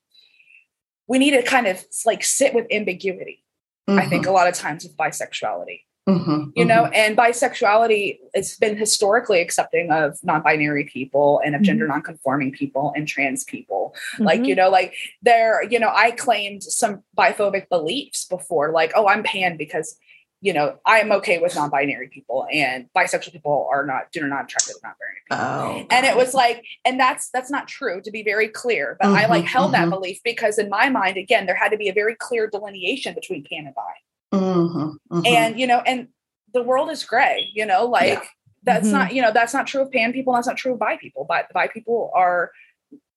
we 1.07 1.19
need 1.19 1.31
to 1.33 1.43
kind 1.43 1.67
of 1.67 1.85
like 2.05 2.23
sit 2.23 2.55
with 2.55 2.67
ambiguity. 2.71 3.45
Mm-hmm. 3.89 3.99
I 3.99 4.07
think 4.07 4.23
mm-hmm. 4.23 4.31
a 4.31 4.35
lot 4.35 4.49
of 4.49 4.55
times 4.55 4.85
with 4.85 4.97
bisexuality. 4.97 5.83
Mm-hmm, 6.09 6.51
you 6.57 6.65
know, 6.65 6.85
mm-hmm. 6.85 6.95
and 6.95 7.19
bisexuality 7.19 8.19
it's 8.33 8.57
been 8.57 8.79
historically 8.79 9.43
accepting 9.43 9.91
of 9.91 10.19
non-binary 10.23 10.85
people 10.85 11.39
and 11.45 11.55
of 11.55 11.61
gender 11.61 11.85
mm-hmm. 11.85 11.93
non-conforming 11.93 12.53
people 12.53 12.95
and 12.97 13.07
trans 13.07 13.45
people. 13.45 13.95
Like, 14.19 14.39
you 14.39 14.55
mm-hmm. 14.55 14.57
know, 14.57 14.71
like 14.71 14.95
there, 15.21 15.63
you 15.65 15.79
know, 15.79 15.93
I 15.95 16.13
claimed 16.13 16.63
some 16.63 17.03
biphobic 17.15 17.69
beliefs 17.69 18.25
before, 18.25 18.73
like, 18.73 18.93
oh, 18.97 19.07
I'm 19.07 19.23
pan 19.23 19.59
because 19.59 19.99
you 20.41 20.53
know, 20.53 20.79
I'm 20.87 21.11
okay 21.13 21.39
with 21.39 21.57
non-binary 21.57 22.09
people 22.09 22.47
and 22.53 22.89
bisexual 22.97 23.33
people 23.33 23.69
are 23.73 23.85
not 23.85 24.13
do 24.13 24.27
not 24.27 24.45
attracted 24.45 24.75
to 24.75 24.81
non-binary 24.85 25.21
people. 25.29 25.39
Oh, 25.39 25.87
and 25.91 26.07
it 26.07 26.17
was 26.17 26.33
like, 26.35 26.65
and 26.85 26.99
that's 26.99 27.29
that's 27.31 27.51
not 27.51 27.67
true 27.67 28.01
to 28.03 28.11
be 28.11 28.23
very 28.23 28.49
clear. 28.49 28.97
But 29.01 29.09
I 29.09 29.27
like 29.27 29.45
held 29.45 29.73
that 29.75 29.91
belief 29.91 30.21
because 30.23 30.59
in 30.59 30.69
my 30.69 30.91
mind, 30.91 31.17
again, 31.17 31.47
there 31.47 31.57
had 31.57 31.71
to 31.71 31.77
be 31.77 31.89
a 31.89 31.93
very 31.93 32.15
clear 32.15 32.49
delineation 32.49 33.15
between 33.15 33.45
pan 33.45 33.67
and 33.67 33.75
bi. 33.75 33.83
Mm-hmm, 34.33 34.79
mm-hmm. 34.79 35.27
And, 35.27 35.59
you 35.59 35.67
know, 35.67 35.79
and 35.79 36.09
the 36.53 36.63
world 36.63 36.91
is 36.91 37.05
gray, 37.05 37.49
you 37.53 37.67
know, 37.67 37.87
like 37.87 38.13
yeah. 38.13 38.25
that's 38.63 38.89
mm-hmm. 38.89 38.97
not, 38.97 39.15
you 39.15 39.23
know, 39.23 39.33
that's 39.33 39.55
not 39.55 39.67
true 39.67 39.83
of 39.83 39.91
pan 39.91 40.13
people. 40.13 40.35
That's 40.35 40.47
not 40.47 40.57
true 40.57 40.75
of 40.75 40.79
bi 40.79 40.97
people. 40.99 41.25
But 41.29 41.53
bi 41.53 41.69
people 41.69 42.11
are, 42.15 42.53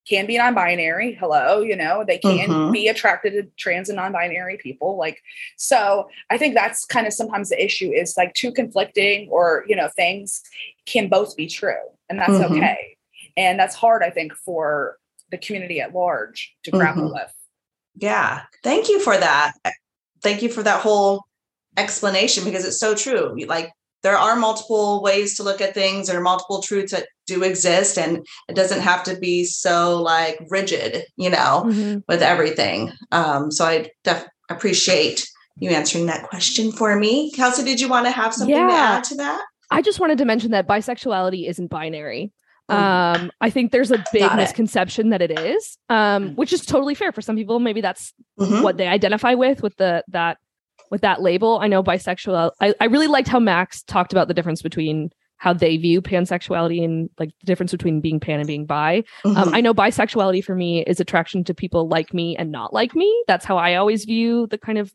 can 0.07 0.25
be 0.25 0.37
non-binary. 0.37 1.13
Hello, 1.13 1.61
you 1.61 1.75
know, 1.75 2.03
they 2.05 2.17
can 2.17 2.49
mm-hmm. 2.49 2.71
be 2.71 2.87
attracted 2.87 3.33
to 3.33 3.43
trans 3.57 3.89
and 3.89 3.95
non-binary 3.95 4.57
people. 4.57 4.97
Like, 4.97 5.21
so 5.57 6.09
I 6.29 6.37
think 6.37 6.55
that's 6.55 6.85
kind 6.85 7.07
of 7.07 7.13
sometimes 7.13 7.49
the 7.49 7.63
issue 7.63 7.91
is 7.91 8.15
like 8.17 8.33
two 8.33 8.51
conflicting 8.51 9.29
or, 9.29 9.63
you 9.67 9.75
know, 9.75 9.89
things 9.95 10.41
can 10.85 11.07
both 11.07 11.35
be 11.35 11.47
true 11.47 11.75
and 12.09 12.19
that's 12.19 12.31
mm-hmm. 12.31 12.55
okay. 12.55 12.97
And 13.37 13.59
that's 13.59 13.75
hard, 13.75 14.03
I 14.03 14.09
think, 14.09 14.33
for 14.33 14.97
the 15.29 15.37
community 15.37 15.79
at 15.79 15.93
large 15.93 16.53
to 16.63 16.71
grapple 16.71 17.03
mm-hmm. 17.03 17.13
with. 17.13 17.33
Yeah. 17.95 18.41
Thank 18.63 18.89
you 18.89 18.99
for 18.99 19.17
that 19.17 19.53
thank 20.21 20.41
you 20.41 20.49
for 20.49 20.63
that 20.63 20.81
whole 20.81 21.25
explanation 21.77 22.43
because 22.43 22.65
it's 22.65 22.79
so 22.79 22.95
true. 22.95 23.35
Like 23.45 23.71
there 24.03 24.17
are 24.17 24.35
multiple 24.35 25.01
ways 25.01 25.35
to 25.37 25.43
look 25.43 25.61
at 25.61 25.73
things, 25.73 26.07
there 26.07 26.17
are 26.17 26.23
multiple 26.23 26.61
truths 26.61 26.91
that 26.91 27.07
do 27.31 27.43
exist, 27.43 27.97
and 27.97 28.25
it 28.49 28.55
doesn't 28.55 28.81
have 28.81 29.03
to 29.03 29.17
be 29.17 29.43
so 29.43 30.01
like 30.01 30.39
rigid, 30.49 31.03
you 31.15 31.29
know, 31.29 31.63
mm-hmm. 31.65 31.99
with 32.07 32.21
everything. 32.21 32.91
Um, 33.11 33.51
so 33.51 33.65
I 33.65 33.89
def- 34.03 34.27
appreciate 34.49 35.27
you 35.57 35.69
answering 35.69 36.07
that 36.07 36.27
question 36.29 36.71
for 36.71 36.95
me. 36.95 37.31
Kelsey, 37.31 37.63
did 37.63 37.79
you 37.79 37.89
want 37.89 38.05
to 38.05 38.11
have 38.11 38.33
something 38.33 38.55
yeah. 38.55 38.67
to 38.67 38.73
add 38.73 39.03
to 39.05 39.15
that? 39.15 39.41
I 39.69 39.81
just 39.81 39.99
wanted 39.99 40.17
to 40.17 40.25
mention 40.25 40.51
that 40.51 40.67
bisexuality 40.67 41.47
isn't 41.47 41.69
binary. 41.69 42.31
Mm. 42.69 42.75
Um, 42.75 43.31
I 43.41 43.49
think 43.49 43.71
there's 43.71 43.91
a 43.91 44.03
big 44.11 44.33
misconception 44.35 45.09
that 45.09 45.21
it 45.21 45.37
is, 45.39 45.77
um, 45.89 46.29
mm. 46.29 46.35
which 46.35 46.53
is 46.53 46.65
totally 46.65 46.95
fair 46.95 47.11
for 47.11 47.21
some 47.21 47.35
people. 47.35 47.59
Maybe 47.59 47.81
that's 47.81 48.13
mm-hmm. 48.39 48.63
what 48.63 48.77
they 48.77 48.87
identify 48.87 49.33
with 49.33 49.61
with 49.63 49.75
the 49.77 50.03
that 50.09 50.37
with 50.89 51.01
that 51.01 51.21
label. 51.21 51.59
I 51.61 51.67
know 51.67 51.83
bisexual. 51.83 52.51
I, 52.59 52.73
I 52.79 52.85
really 52.85 53.07
liked 53.07 53.27
how 53.27 53.39
Max 53.39 53.81
talked 53.83 54.13
about 54.13 54.27
the 54.27 54.33
difference 54.33 54.61
between 54.61 55.11
how 55.41 55.53
they 55.53 55.75
view 55.75 56.03
pansexuality 56.03 56.85
and 56.85 57.09
like 57.17 57.29
the 57.39 57.47
difference 57.47 57.71
between 57.71 57.99
being 57.99 58.19
pan 58.19 58.39
and 58.39 58.45
being 58.45 58.67
bi. 58.67 58.97
Um, 59.25 59.33
mm-hmm. 59.33 59.37
Um, 59.37 59.55
I 59.55 59.59
know 59.59 59.73
bisexuality 59.73 60.43
for 60.43 60.53
me 60.53 60.83
is 60.83 60.99
attraction 60.99 61.43
to 61.45 61.55
people 61.55 61.87
like 61.87 62.13
me 62.13 62.37
and 62.37 62.51
not 62.51 62.73
like 62.73 62.93
me. 62.93 63.11
That's 63.27 63.43
how 63.43 63.57
I 63.57 63.73
always 63.73 64.05
view 64.05 64.45
the 64.51 64.59
kind 64.59 64.77
of 64.77 64.93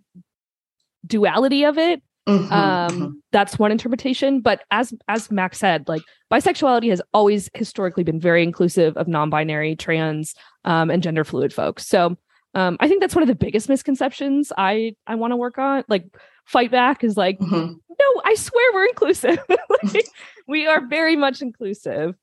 duality 1.05 1.65
of 1.65 1.79
it. 1.79 2.01
Mm-hmm, 2.29 2.53
um, 2.53 2.91
mm-hmm. 2.91 3.13
That's 3.33 3.59
one 3.59 3.73
interpretation. 3.73 4.41
But 4.41 4.63
as 4.71 4.95
as 5.09 5.33
Max 5.33 5.59
said, 5.59 5.89
like 5.89 6.03
bisexuality 6.33 6.91
has 6.91 7.03
always 7.13 7.51
historically 7.55 8.05
been 8.05 8.21
very 8.21 8.45
inclusive 8.45 8.97
of 8.97 9.09
non-binary, 9.09 9.75
trans, 9.75 10.33
um, 10.65 10.93
and 10.93 11.03
gender 11.03 11.25
fluid 11.25 11.53
folks. 11.53 11.89
So 11.89 12.17
um, 12.55 12.77
I 12.79 12.87
think 12.87 13.01
that's 13.01 13.17
one 13.17 13.23
of 13.23 13.29
the 13.29 13.35
biggest 13.35 13.69
misconceptions 13.69 14.53
I 14.57 14.95
I 15.09 15.17
want 15.17 15.33
to 15.33 15.37
work 15.37 15.59
on. 15.59 15.83
Like 15.89 16.05
fight 16.45 16.71
back 16.71 17.03
is 17.03 17.17
like, 17.17 17.41
mm-hmm. 17.41 17.73
no, 17.73 18.23
I 18.25 18.35
swear 18.37 18.73
we're 18.73 18.87
inclusive. 18.87 19.39
like, 19.93 20.07
we 20.47 20.67
are 20.67 20.87
very 20.87 21.17
much 21.17 21.43
inclusive. 21.43 22.15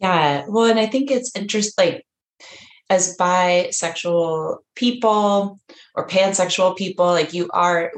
Yeah. 0.00 0.44
Well, 0.48 0.70
and 0.70 0.78
I 0.78 0.86
think 0.86 1.10
it's 1.10 1.34
interesting. 1.36 1.74
Like 1.84 2.06
as 2.90 3.16
bisexual 3.16 4.58
people 4.74 5.58
or 5.94 6.06
pansexual 6.06 6.76
people, 6.76 7.06
like 7.06 7.34
you 7.34 7.48
are 7.52 7.92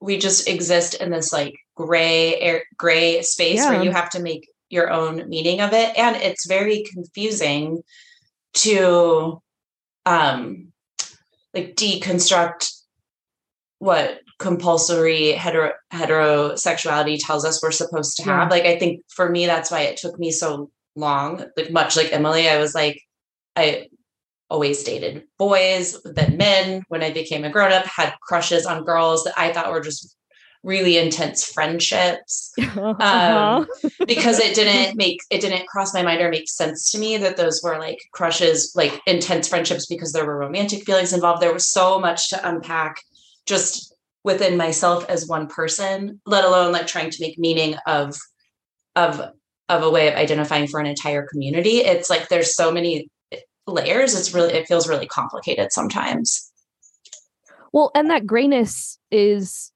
we 0.00 0.18
just 0.18 0.48
exist 0.48 0.94
in 0.94 1.10
this 1.10 1.32
like 1.32 1.54
gray 1.76 2.38
air 2.40 2.64
gray 2.76 3.22
space 3.22 3.56
yeah. 3.56 3.70
where 3.70 3.82
you 3.82 3.90
have 3.90 4.10
to 4.10 4.20
make 4.20 4.48
your 4.70 4.90
own 4.90 5.28
meaning 5.28 5.60
of 5.60 5.72
it 5.72 5.96
and 5.98 6.16
it's 6.16 6.46
very 6.46 6.84
confusing 6.92 7.82
to 8.54 9.42
um 10.06 10.72
like 11.52 11.74
deconstruct 11.74 12.70
what 13.78 14.20
compulsory 14.40 15.32
hetero 15.32 15.70
heterosexuality 15.92 17.18
tells 17.20 17.44
us 17.44 17.62
we're 17.62 17.70
supposed 17.70 18.16
to 18.16 18.24
have 18.24 18.48
yeah. 18.48 18.48
like 18.48 18.64
i 18.64 18.78
think 18.78 19.02
for 19.08 19.28
me 19.28 19.46
that's 19.46 19.70
why 19.70 19.80
it 19.82 19.96
took 19.96 20.18
me 20.18 20.30
so 20.30 20.70
long 20.96 21.44
like 21.56 21.70
much 21.70 21.94
like 21.96 22.12
emily 22.12 22.48
i 22.48 22.58
was 22.58 22.74
like 22.74 23.00
i 23.54 23.86
always 24.50 24.82
dated 24.82 25.22
boys, 25.38 25.96
then 26.04 26.36
men. 26.36 26.82
When 26.88 27.02
I 27.02 27.12
became 27.12 27.44
a 27.44 27.50
grown 27.50 27.72
up, 27.72 27.86
had 27.86 28.14
crushes 28.20 28.66
on 28.66 28.84
girls 28.84 29.24
that 29.24 29.34
I 29.38 29.52
thought 29.52 29.70
were 29.70 29.80
just 29.80 30.16
really 30.62 30.98
intense 30.98 31.42
friendships 31.50 32.52
uh-huh. 32.60 32.94
um, 33.00 33.66
because 34.06 34.38
it 34.38 34.54
didn't 34.54 34.94
make 34.94 35.18
it 35.30 35.40
didn't 35.40 35.66
cross 35.66 35.94
my 35.94 36.02
mind 36.02 36.20
or 36.20 36.28
make 36.28 36.50
sense 36.50 36.90
to 36.92 36.98
me 36.98 37.16
that 37.16 37.38
those 37.38 37.62
were 37.64 37.78
like 37.78 37.98
crushes 38.12 38.70
like 38.76 39.00
intense 39.06 39.48
friendships 39.48 39.86
because 39.86 40.12
there 40.12 40.26
were 40.26 40.36
romantic 40.36 40.84
feelings 40.84 41.14
involved 41.14 41.40
there 41.40 41.54
was 41.54 41.66
so 41.66 41.98
much 41.98 42.28
to 42.28 42.46
unpack 42.46 43.00
just 43.46 43.89
within 44.24 44.56
myself 44.56 45.04
as 45.08 45.26
one 45.26 45.46
person 45.46 46.20
let 46.26 46.44
alone 46.44 46.72
like 46.72 46.86
trying 46.86 47.10
to 47.10 47.18
make 47.20 47.38
meaning 47.38 47.76
of 47.86 48.16
of 48.96 49.20
of 49.70 49.82
a 49.84 49.90
way 49.90 50.08
of 50.08 50.14
identifying 50.14 50.66
for 50.66 50.80
an 50.80 50.86
entire 50.86 51.26
community. 51.30 51.78
It's 51.78 52.10
like 52.10 52.28
there's 52.28 52.56
so 52.56 52.72
many 52.72 53.08
layers. 53.66 54.18
It's 54.18 54.34
really 54.34 54.52
it 54.52 54.66
feels 54.66 54.88
really 54.88 55.06
complicated 55.06 55.72
sometimes. 55.72 56.50
Well 57.72 57.92
and 57.94 58.10
that 58.10 58.26
grayness 58.26 58.98
is 59.10 59.72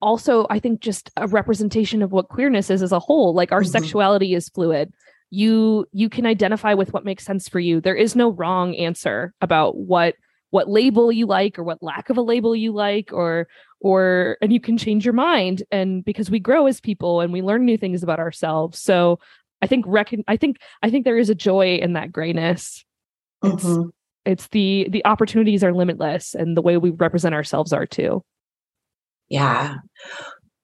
also 0.00 0.46
i 0.48 0.60
think 0.60 0.78
just 0.78 1.10
a 1.16 1.26
representation 1.26 2.02
of 2.02 2.12
what 2.12 2.28
queerness 2.28 2.70
is 2.70 2.82
as 2.82 2.92
a 2.92 2.98
whole. 2.98 3.34
Like 3.34 3.52
our 3.52 3.62
mm-hmm. 3.62 3.70
sexuality 3.70 4.34
is 4.34 4.48
fluid. 4.48 4.92
You 5.30 5.86
you 5.92 6.08
can 6.08 6.24
identify 6.24 6.74
with 6.74 6.92
what 6.94 7.04
makes 7.04 7.24
sense 7.24 7.48
for 7.48 7.60
you. 7.60 7.80
There 7.80 7.94
is 7.94 8.16
no 8.16 8.30
wrong 8.30 8.74
answer 8.74 9.34
about 9.40 9.76
what 9.76 10.14
what 10.50 10.68
label 10.68 11.12
you 11.12 11.26
like 11.26 11.58
or 11.58 11.62
what 11.62 11.82
lack 11.82 12.08
of 12.08 12.16
a 12.16 12.22
label 12.22 12.56
you 12.56 12.72
like 12.72 13.12
or 13.12 13.46
or 13.80 14.36
and 14.40 14.52
you 14.52 14.60
can 14.60 14.76
change 14.76 15.04
your 15.04 15.14
mind 15.14 15.62
and 15.70 16.04
because 16.04 16.30
we 16.30 16.40
grow 16.40 16.66
as 16.66 16.80
people 16.80 17.20
and 17.20 17.32
we 17.32 17.42
learn 17.42 17.64
new 17.64 17.76
things 17.76 18.02
about 18.02 18.18
ourselves 18.18 18.80
so 18.80 19.18
i 19.62 19.66
think 19.66 19.84
reckon 19.88 20.24
i 20.28 20.36
think 20.36 20.58
i 20.82 20.90
think 20.90 21.04
there 21.04 21.18
is 21.18 21.30
a 21.30 21.34
joy 21.34 21.76
in 21.76 21.92
that 21.92 22.12
grayness 22.12 22.84
it's, 23.44 23.64
mm-hmm. 23.64 23.88
it's 24.24 24.48
the 24.48 24.88
the 24.90 25.04
opportunities 25.04 25.62
are 25.62 25.72
limitless 25.72 26.34
and 26.34 26.56
the 26.56 26.62
way 26.62 26.76
we 26.76 26.90
represent 26.90 27.34
ourselves 27.34 27.72
are 27.72 27.86
too 27.86 28.22
yeah 29.28 29.76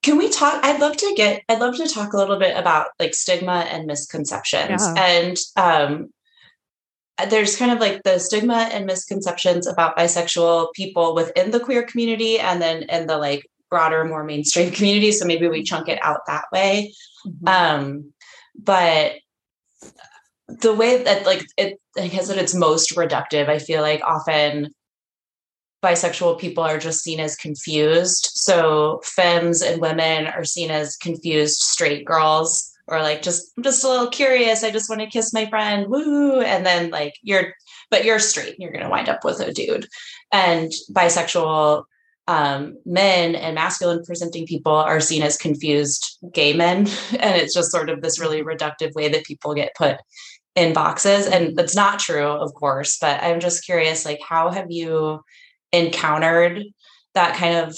can 0.02 0.18
we 0.18 0.28
talk 0.28 0.64
i'd 0.64 0.80
love 0.80 0.96
to 0.96 1.12
get 1.16 1.42
i'd 1.48 1.60
love 1.60 1.76
to 1.76 1.86
talk 1.86 2.12
a 2.12 2.16
little 2.16 2.38
bit 2.38 2.56
about 2.56 2.88
like 2.98 3.14
stigma 3.14 3.66
and 3.70 3.86
misconceptions 3.86 4.82
yeah. 4.82 5.04
and 5.04 5.36
um 5.56 6.08
there's 7.28 7.56
kind 7.56 7.70
of 7.70 7.78
like 7.78 8.02
the 8.02 8.18
stigma 8.18 8.68
and 8.72 8.86
misconceptions 8.86 9.66
about 9.66 9.96
bisexual 9.96 10.72
people 10.74 11.14
within 11.14 11.50
the 11.50 11.60
queer 11.60 11.82
community 11.84 12.38
and 12.38 12.60
then 12.60 12.82
in 12.84 13.06
the 13.06 13.18
like 13.18 13.46
broader 13.70 14.04
more 14.04 14.24
mainstream 14.24 14.70
community. 14.72 15.12
So 15.12 15.24
maybe 15.24 15.48
we 15.48 15.62
chunk 15.62 15.88
it 15.88 15.98
out 16.02 16.20
that 16.26 16.44
way. 16.52 16.92
Mm-hmm. 17.26 17.48
um 17.48 18.12
but 18.56 19.14
the 20.46 20.74
way 20.74 21.02
that 21.02 21.24
like 21.24 21.42
it 21.56 21.80
i 21.96 22.06
guess 22.06 22.28
that 22.28 22.36
it's 22.36 22.54
most 22.54 22.96
reductive 22.96 23.48
i 23.48 23.58
feel 23.58 23.80
like 23.80 24.02
often 24.04 24.68
bisexual 25.84 26.40
people 26.40 26.64
are 26.64 26.78
just 26.78 27.02
seen 27.02 27.20
as 27.20 27.36
confused. 27.36 28.30
So 28.32 29.02
femmes 29.04 29.60
and 29.60 29.82
women 29.82 30.26
are 30.26 30.44
seen 30.44 30.70
as 30.70 30.96
confused 30.96 31.56
straight 31.56 32.06
girls 32.06 32.73
or 32.86 33.00
like 33.00 33.22
just 33.22 33.52
I'm 33.56 33.62
just 33.62 33.84
a 33.84 33.88
little 33.88 34.08
curious. 34.08 34.62
I 34.62 34.70
just 34.70 34.88
want 34.88 35.00
to 35.00 35.06
kiss 35.06 35.32
my 35.32 35.46
friend, 35.46 35.86
woo. 35.88 36.40
And 36.40 36.64
then 36.64 36.90
like 36.90 37.14
you're, 37.22 37.54
but 37.90 38.04
you're 38.04 38.18
straight, 38.18 38.56
you're 38.58 38.72
gonna 38.72 38.90
wind 38.90 39.08
up 39.08 39.24
with 39.24 39.40
a 39.40 39.52
dude. 39.52 39.86
And 40.32 40.72
bisexual 40.92 41.84
um, 42.26 42.78
men 42.86 43.34
and 43.34 43.54
masculine 43.54 44.04
presenting 44.04 44.46
people 44.46 44.72
are 44.72 45.00
seen 45.00 45.22
as 45.22 45.36
confused 45.36 46.18
gay 46.32 46.52
men, 46.54 46.78
and 47.18 47.36
it's 47.36 47.54
just 47.54 47.70
sort 47.70 47.90
of 47.90 48.00
this 48.00 48.18
really 48.18 48.42
reductive 48.42 48.92
way 48.94 49.08
that 49.08 49.24
people 49.24 49.54
get 49.54 49.74
put 49.76 49.98
in 50.54 50.72
boxes. 50.72 51.26
And 51.26 51.56
that's 51.56 51.74
not 51.74 51.98
true, 51.98 52.26
of 52.26 52.54
course. 52.54 52.98
But 52.98 53.22
I'm 53.22 53.40
just 53.40 53.64
curious, 53.64 54.04
like, 54.04 54.20
how 54.26 54.50
have 54.50 54.70
you 54.70 55.20
encountered 55.72 56.62
that 57.14 57.36
kind 57.36 57.56
of 57.56 57.76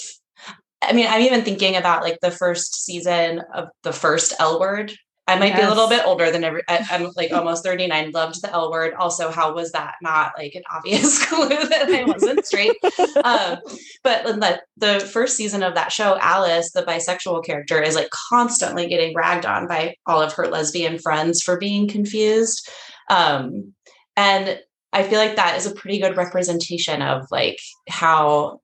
I 0.81 0.93
mean, 0.93 1.07
I'm 1.07 1.21
even 1.21 1.43
thinking 1.43 1.75
about 1.75 2.03
like 2.03 2.19
the 2.21 2.31
first 2.31 2.85
season 2.85 3.41
of 3.53 3.69
the 3.83 3.93
first 3.93 4.33
L 4.39 4.59
word. 4.59 4.93
I 5.29 5.37
might 5.37 5.47
yes. 5.47 5.59
be 5.59 5.65
a 5.65 5.69
little 5.69 5.89
bit 5.89 6.05
older 6.05 6.31
than 6.31 6.45
every, 6.45 6.61
I, 6.69 6.77
am 6.91 7.11
like 7.17 7.33
almost 7.33 7.63
39, 7.63 8.11
loved 8.11 8.41
the 8.41 8.51
L 8.51 8.71
word. 8.71 8.93
Also, 8.93 9.29
how 9.29 9.53
was 9.53 9.73
that 9.73 9.95
not 10.01 10.31
like 10.37 10.55
an 10.55 10.63
obvious 10.73 11.23
clue 11.27 11.49
that 11.49 11.89
I 11.89 12.05
wasn't 12.05 12.45
straight? 12.45 12.77
um, 13.23 13.57
but 14.03 14.23
the, 14.23 14.61
the 14.77 14.99
first 15.01 15.35
season 15.35 15.63
of 15.63 15.75
that 15.75 15.91
show, 15.91 16.17
Alice, 16.21 16.71
the 16.71 16.83
bisexual 16.83 17.43
character, 17.43 17.81
is 17.81 17.95
like 17.95 18.09
constantly 18.09 18.87
getting 18.87 19.13
ragged 19.15 19.45
on 19.45 19.67
by 19.67 19.95
all 20.05 20.21
of 20.21 20.33
her 20.33 20.47
lesbian 20.47 20.97
friends 20.97 21.41
for 21.41 21.57
being 21.57 21.89
confused. 21.89 22.69
Um, 23.09 23.73
and 24.15 24.59
I 24.93 25.03
feel 25.03 25.19
like 25.19 25.35
that 25.35 25.57
is 25.57 25.65
a 25.65 25.75
pretty 25.75 25.99
good 25.99 26.15
representation 26.15 27.01
of 27.01 27.27
like 27.31 27.59
how 27.89 28.61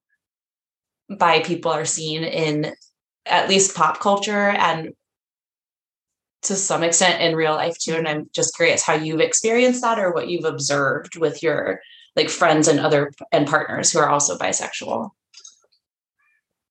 bi 1.09 1.41
people 1.41 1.71
are 1.71 1.85
seen 1.85 2.23
in 2.23 2.73
at 3.25 3.49
least 3.49 3.75
pop 3.75 3.99
culture 3.99 4.49
and 4.49 4.93
to 6.43 6.55
some 6.55 6.83
extent 6.83 7.21
in 7.21 7.35
real 7.35 7.53
life 7.53 7.77
too. 7.77 7.95
And 7.95 8.07
i'm 8.07 8.29
just 8.33 8.55
curious 8.55 8.83
how 8.83 8.93
you've 8.93 9.21
experienced 9.21 9.81
that 9.81 9.99
or 9.99 10.13
what 10.13 10.27
you've 10.27 10.45
observed 10.45 11.17
with 11.17 11.41
your 11.41 11.79
like 12.15 12.29
friends 12.29 12.67
and 12.67 12.79
other 12.79 13.11
and 13.31 13.47
partners 13.47 13.91
who 13.91 13.99
are 13.99 14.09
also 14.09 14.37
bisexual. 14.37 15.11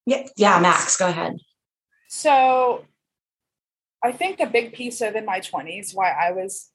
Yeah 0.07 0.27
yeah 0.37 0.61
max 0.61 0.97
go 0.97 1.09
ahead. 1.09 1.37
So 2.09 2.85
i 4.03 4.13
think 4.13 4.41
a 4.41 4.47
big 4.47 4.73
piece 4.73 5.01
of 5.01 5.15
in 5.15 5.25
my 5.25 5.41
20s 5.41 5.95
why 5.95 6.11
i 6.11 6.33
was 6.33 6.71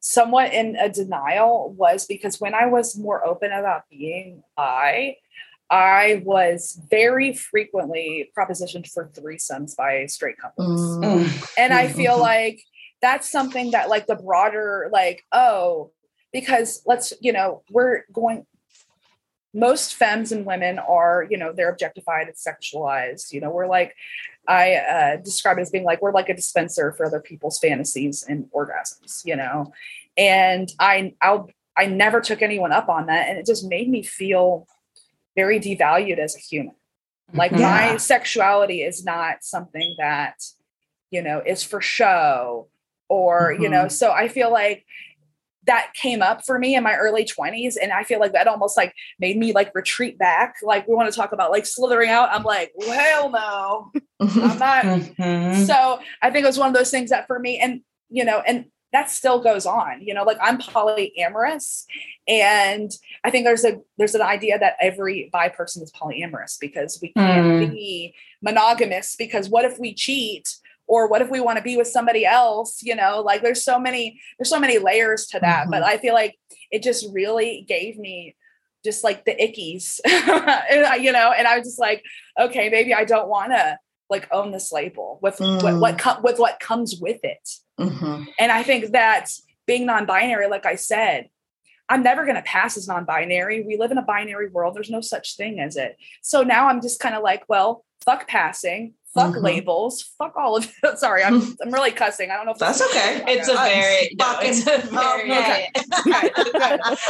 somewhat 0.00 0.52
in 0.52 0.76
a 0.76 0.88
denial 0.88 1.72
was 1.76 2.06
because 2.06 2.40
when 2.40 2.54
i 2.54 2.66
was 2.66 2.96
more 2.96 3.26
open 3.26 3.52
about 3.52 3.82
being 3.90 4.42
i 4.56 5.16
I 5.70 6.22
was 6.24 6.80
very 6.90 7.32
frequently 7.32 8.30
propositioned 8.36 8.90
for 8.90 9.08
threesomes 9.14 9.76
by 9.76 10.06
straight 10.06 10.36
couples. 10.36 10.98
Mm. 10.98 11.52
And 11.56 11.72
I 11.72 11.86
feel 11.86 12.14
mm-hmm. 12.14 12.22
like 12.22 12.64
that's 13.00 13.30
something 13.30 13.70
that, 13.70 13.88
like, 13.88 14.06
the 14.06 14.16
broader, 14.16 14.90
like, 14.92 15.24
oh, 15.30 15.92
because 16.32 16.82
let's, 16.86 17.12
you 17.20 17.32
know, 17.32 17.62
we're 17.70 18.02
going, 18.12 18.46
most 19.54 19.94
femmes 19.94 20.32
and 20.32 20.44
women 20.44 20.78
are, 20.78 21.26
you 21.30 21.36
know, 21.36 21.52
they're 21.52 21.70
objectified 21.70 22.26
and 22.26 22.36
sexualized. 22.36 23.32
You 23.32 23.40
know, 23.40 23.50
we're 23.50 23.66
like, 23.68 23.94
I 24.46 24.74
uh, 24.74 25.16
describe 25.16 25.58
it 25.58 25.62
as 25.62 25.70
being 25.70 25.84
like, 25.84 26.02
we're 26.02 26.12
like 26.12 26.28
a 26.28 26.34
dispenser 26.34 26.92
for 26.92 27.06
other 27.06 27.20
people's 27.20 27.58
fantasies 27.58 28.24
and 28.28 28.50
orgasms, 28.52 29.24
you 29.24 29.36
know? 29.36 29.72
And 30.16 30.70
I, 30.78 31.14
I'll, 31.20 31.48
I 31.76 31.86
never 31.86 32.20
took 32.20 32.42
anyone 32.42 32.72
up 32.72 32.88
on 32.88 33.06
that. 33.06 33.28
And 33.28 33.38
it 33.38 33.46
just 33.46 33.68
made 33.68 33.88
me 33.88 34.02
feel 34.02 34.66
very 35.36 35.60
devalued 35.60 36.18
as 36.18 36.36
a 36.36 36.38
human. 36.38 36.74
Like 37.32 37.52
yeah. 37.52 37.58
my 37.58 37.96
sexuality 37.96 38.82
is 38.82 39.04
not 39.04 39.42
something 39.42 39.94
that, 39.98 40.34
you 41.10 41.22
know, 41.22 41.42
is 41.44 41.62
for 41.62 41.80
show 41.80 42.68
or, 43.08 43.52
mm-hmm. 43.52 43.62
you 43.62 43.68
know, 43.68 43.82
mm-hmm. 43.82 43.88
so 43.88 44.10
I 44.10 44.28
feel 44.28 44.50
like 44.50 44.84
that 45.66 45.92
came 45.94 46.22
up 46.22 46.44
for 46.44 46.58
me 46.58 46.74
in 46.74 46.82
my 46.82 46.94
early 46.94 47.24
20s 47.24 47.74
and 47.80 47.92
i 47.92 48.02
feel 48.02 48.18
like 48.18 48.32
that 48.32 48.46
almost 48.46 48.76
like 48.76 48.94
made 49.18 49.36
me 49.36 49.52
like 49.52 49.70
retreat 49.74 50.18
back 50.18 50.56
like 50.62 50.88
we 50.88 50.94
want 50.94 51.12
to 51.12 51.16
talk 51.16 51.32
about 51.32 51.50
like 51.50 51.66
slithering 51.66 52.08
out 52.08 52.28
i'm 52.32 52.42
like 52.42 52.72
well, 52.74 52.98
hell 52.98 53.30
no 53.30 53.92
i'm 54.20 54.58
not 54.58 54.84
mm-hmm. 54.84 55.62
so 55.64 56.00
i 56.22 56.30
think 56.30 56.44
it 56.44 56.46
was 56.46 56.58
one 56.58 56.68
of 56.68 56.74
those 56.74 56.90
things 56.90 57.10
that 57.10 57.26
for 57.26 57.38
me 57.38 57.58
and 57.58 57.82
you 58.08 58.24
know 58.24 58.42
and 58.46 58.64
that 58.92 59.10
still 59.10 59.40
goes 59.40 59.66
on 59.66 60.00
you 60.02 60.14
know 60.14 60.24
like 60.24 60.38
i'm 60.42 60.58
polyamorous 60.58 61.84
and 62.26 62.90
i 63.24 63.30
think 63.30 63.44
there's 63.44 63.64
a 63.64 63.80
there's 63.98 64.14
an 64.14 64.22
idea 64.22 64.58
that 64.58 64.76
every 64.80 65.28
bi 65.32 65.48
person 65.48 65.82
is 65.82 65.92
polyamorous 65.92 66.58
because 66.60 66.98
we 67.00 67.12
can't 67.12 67.46
mm. 67.46 67.70
be 67.70 68.14
monogamous 68.42 69.16
because 69.16 69.48
what 69.48 69.64
if 69.64 69.78
we 69.78 69.94
cheat 69.94 70.56
or 70.86 71.06
what 71.08 71.22
if 71.22 71.30
we 71.30 71.40
want 71.40 71.56
to 71.56 71.62
be 71.62 71.76
with 71.76 71.86
somebody 71.86 72.26
else 72.26 72.82
you 72.82 72.94
know 72.94 73.20
like 73.20 73.42
there's 73.42 73.62
so 73.62 73.78
many 73.78 74.20
there's 74.38 74.50
so 74.50 74.60
many 74.60 74.78
layers 74.78 75.26
to 75.26 75.38
that 75.38 75.62
mm-hmm. 75.62 75.70
but 75.70 75.82
i 75.82 75.96
feel 75.96 76.14
like 76.14 76.38
it 76.70 76.82
just 76.82 77.06
really 77.12 77.64
gave 77.68 77.96
me 77.98 78.34
just 78.84 79.04
like 79.04 79.24
the 79.24 79.34
ickies 79.34 80.00
you 81.02 81.12
know 81.12 81.32
and 81.32 81.46
i 81.46 81.56
was 81.56 81.66
just 81.66 81.78
like 81.78 82.02
okay 82.38 82.68
maybe 82.70 82.92
i 82.92 83.04
don't 83.04 83.28
want 83.28 83.52
to 83.52 83.78
like 84.10 84.28
own 84.32 84.50
this 84.50 84.72
label 84.72 85.18
with 85.22 85.38
mm. 85.38 85.62
what 85.62 85.80
what 85.80 85.98
com- 85.98 86.22
with 86.22 86.38
what 86.38 86.60
comes 86.60 86.96
with 87.00 87.20
it 87.22 87.48
Mm-hmm. 87.80 88.24
And 88.38 88.52
I 88.52 88.62
think 88.62 88.92
that 88.92 89.30
being 89.66 89.86
non 89.86 90.06
binary, 90.06 90.48
like 90.48 90.66
I 90.66 90.74
said, 90.74 91.28
I'm 91.88 92.02
never 92.02 92.24
going 92.24 92.36
to 92.36 92.42
pass 92.42 92.76
as 92.76 92.86
non 92.86 93.04
binary. 93.04 93.62
We 93.62 93.78
live 93.78 93.90
in 93.90 93.98
a 93.98 94.02
binary 94.02 94.48
world. 94.48 94.76
There's 94.76 94.90
no 94.90 95.00
such 95.00 95.36
thing 95.36 95.60
as 95.60 95.76
it. 95.76 95.96
So 96.22 96.42
now 96.42 96.68
I'm 96.68 96.82
just 96.82 97.00
kind 97.00 97.14
of 97.14 97.22
like, 97.22 97.44
well, 97.48 97.84
fuck 98.04 98.28
passing, 98.28 98.94
fuck 99.14 99.34
mm-hmm. 99.34 99.44
labels, 99.44 100.02
fuck 100.18 100.36
all 100.36 100.56
of 100.56 100.72
it. 100.82 100.98
Sorry, 100.98 101.22
I'm 101.22 101.56
I'm 101.62 101.72
really 101.72 101.90
cussing. 101.90 102.30
I 102.30 102.36
don't 102.36 102.46
know 102.46 102.52
if 102.52 102.58
that's 102.58 102.80
okay. 102.80 103.22
It's 103.26 103.48
a 103.48 103.54
very 103.54 104.14
no, 104.18 104.36
it's 104.42 104.66
a 104.66 104.86
very 104.88 105.32
okay. 105.32 105.68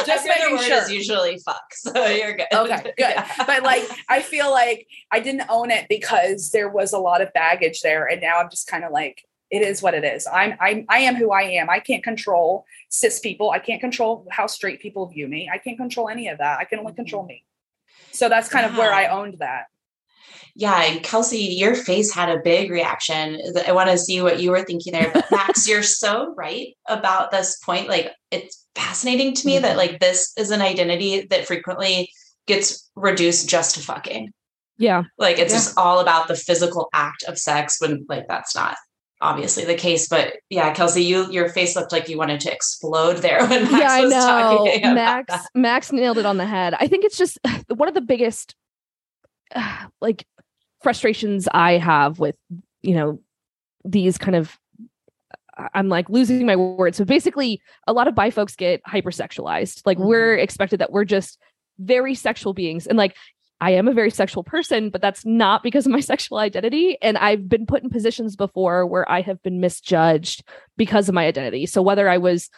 Just 0.07 0.27
making 0.27 0.57
word 0.57 0.65
sure. 0.65 0.83
is 0.83 0.91
usually 0.91 1.39
fuck, 1.39 1.65
so 1.73 2.07
you're 2.07 2.37
good. 2.37 2.47
Okay, 2.53 2.83
good. 2.83 2.95
Yeah. 2.99 3.31
But 3.47 3.63
like, 3.63 3.85
I 4.09 4.23
feel 4.23 4.51
like 4.51 4.87
I 5.11 5.21
didn't 5.21 5.45
own 5.49 5.71
it 5.71 5.87
because 5.89 6.51
there 6.51 6.69
was 6.69 6.93
a 6.93 6.99
lot 6.99 7.21
of 7.21 7.33
baggage 7.33 7.83
there, 7.83 8.07
and 8.07 8.21
now 8.21 8.39
I'm 8.39 8.51
just 8.51 8.67
kind 8.67 8.85
of 8.85 8.93
like, 8.93 9.25
it 9.51 9.63
is 9.63 9.83
what 9.83 9.95
it 9.95 10.05
is. 10.05 10.27
I'm 10.33 10.55
I'm 10.61 10.87
I 10.89 11.01
am 11.01 11.17
who 11.17 11.33
I 11.33 11.43
am. 11.43 11.69
I 11.69 11.81
can't 11.81 12.03
control 12.03 12.65
cis 12.89 13.21
people. 13.21 13.51
I 13.51 13.59
can't 13.59 13.81
control 13.81 14.27
how 14.31 14.47
straight 14.47 14.81
people 14.81 15.07
view 15.07 15.29
me. 15.29 15.51
I 15.53 15.59
can't 15.59 15.77
control 15.77 16.09
any 16.09 16.29
of 16.29 16.39
that. 16.39 16.59
I 16.59 16.65
can 16.65 16.79
only 16.79 16.95
control 16.95 17.27
me. 17.27 17.45
So 18.13 18.29
that's 18.29 18.49
kind 18.49 18.65
yeah. 18.65 18.73
of 18.73 18.79
where 18.79 18.93
I 18.93 19.07
owned 19.07 19.39
that. 19.39 19.67
Yeah, 20.61 20.83
and 20.83 21.03
Kelsey, 21.03 21.39
your 21.39 21.75
face 21.75 22.13
had 22.13 22.29
a 22.29 22.43
big 22.45 22.71
reaction. 22.71 23.41
I 23.67 23.73
want 23.73 23.89
to 23.89 23.97
see 23.97 24.21
what 24.21 24.41
you 24.41 24.51
were 24.51 24.63
thinking 24.63 24.93
there. 24.93 25.11
But 25.11 25.31
Max, 25.31 25.67
you're 25.69 25.83
so 25.83 26.35
right 26.37 26.77
about 26.87 27.31
this 27.31 27.59
point. 27.65 27.89
Like 27.89 28.13
it's 28.31 28.67
fascinating 28.75 29.33
to 29.37 29.47
me 29.47 29.55
mm-hmm. 29.55 29.63
that 29.63 29.79
like 29.79 30.01
this 30.01 30.35
is 30.37 30.51
an 30.51 30.61
identity 30.61 31.23
that 31.31 31.47
frequently 31.47 32.11
gets 32.47 32.91
reduced 32.95 33.49
just 33.49 33.77
to 33.77 33.81
fucking. 33.81 34.35
Yeah. 34.77 35.05
Like 35.17 35.39
it's 35.39 35.51
yeah. 35.51 35.61
just 35.61 35.79
all 35.79 35.99
about 35.99 36.29
the 36.29 36.37
physical 36.37 36.91
act 36.93 37.23
of 37.23 37.39
sex 37.39 37.81
when 37.81 38.05
like 38.07 38.29
that's 38.29 38.55
not 38.55 38.77
obviously 39.23 39.67
the 39.67 39.75
case 39.75 40.09
but 40.09 40.39
yeah 40.49 40.73
kelsey 40.73 41.05
you 41.05 41.31
your 41.31 41.51
face 41.51 41.77
looked 41.77 41.93
like 41.93 42.09
you 42.09 42.17
wanted 42.17 42.41
to 42.41 42.51
explode 42.51 43.19
there 43.19 43.41
when 43.49 43.65
max 43.65 43.79
yeah, 43.79 43.93
I 43.93 44.01
was 44.01 44.11
know. 44.15 44.19
talking 44.19 44.95
max 44.95 45.35
max 45.55 45.93
nailed 45.93 46.17
it 46.17 46.25
on 46.25 46.39
the 46.39 46.47
head 46.47 46.73
i 46.81 46.87
think 46.87 47.05
it's 47.05 47.19
just 47.19 47.39
one 47.69 47.87
of 47.87 47.93
the 47.93 48.01
biggest 48.01 48.55
like 50.01 50.25
frustrations 50.83 51.49
i 51.53 51.73
have 51.73 52.19
with 52.19 52.37
you 52.83 52.95
know 52.95 53.21
these 53.85 54.19
kind 54.19 54.37
of 54.37 54.59
I'm 55.75 55.91
like 55.91 56.09
losing 56.09 56.47
my 56.47 56.57
words. 56.57 56.97
So 56.97 57.05
basically, 57.05 57.61
a 57.87 57.93
lot 57.93 58.09
of 58.09 58.15
bi 58.15 58.31
folks 58.31 58.57
get 58.57 58.83
hypersexualized. 58.85 59.83
Like 59.85 59.99
mm-hmm. 59.99 60.07
we're 60.07 60.35
expected 60.37 60.81
that 60.81 60.91
we're 60.91 61.05
just 61.05 61.39
very 61.79 62.15
sexual 62.15 62.55
beings 62.55 62.87
and 62.87 62.97
like 62.97 63.15
I 63.63 63.73
am 63.73 63.89
a 63.89 63.93
very 63.93 64.11
sexual 64.11 64.43
person, 64.43 64.89
but 64.89 65.03
that's 65.03 65.27
not 65.27 65.63
because 65.63 65.87
of 65.87 65.93
my 65.93 66.01
sexual 66.01 66.39
identity. 66.39 66.97
And 67.03 67.19
I've 67.19 67.49
been 67.49 67.67
put 67.67 67.83
in 67.83 67.91
positions 67.91 68.37
before 68.37 68.87
where 68.87 69.11
I 69.11 69.21
have 69.21 69.43
been 69.43 69.61
misjudged 69.61 70.43
because 70.77 71.09
of 71.09 71.15
my 71.15 71.27
identity. 71.27 71.67
So 71.67 71.83
whether 71.83 72.09
I 72.09 72.19
was 72.19 72.49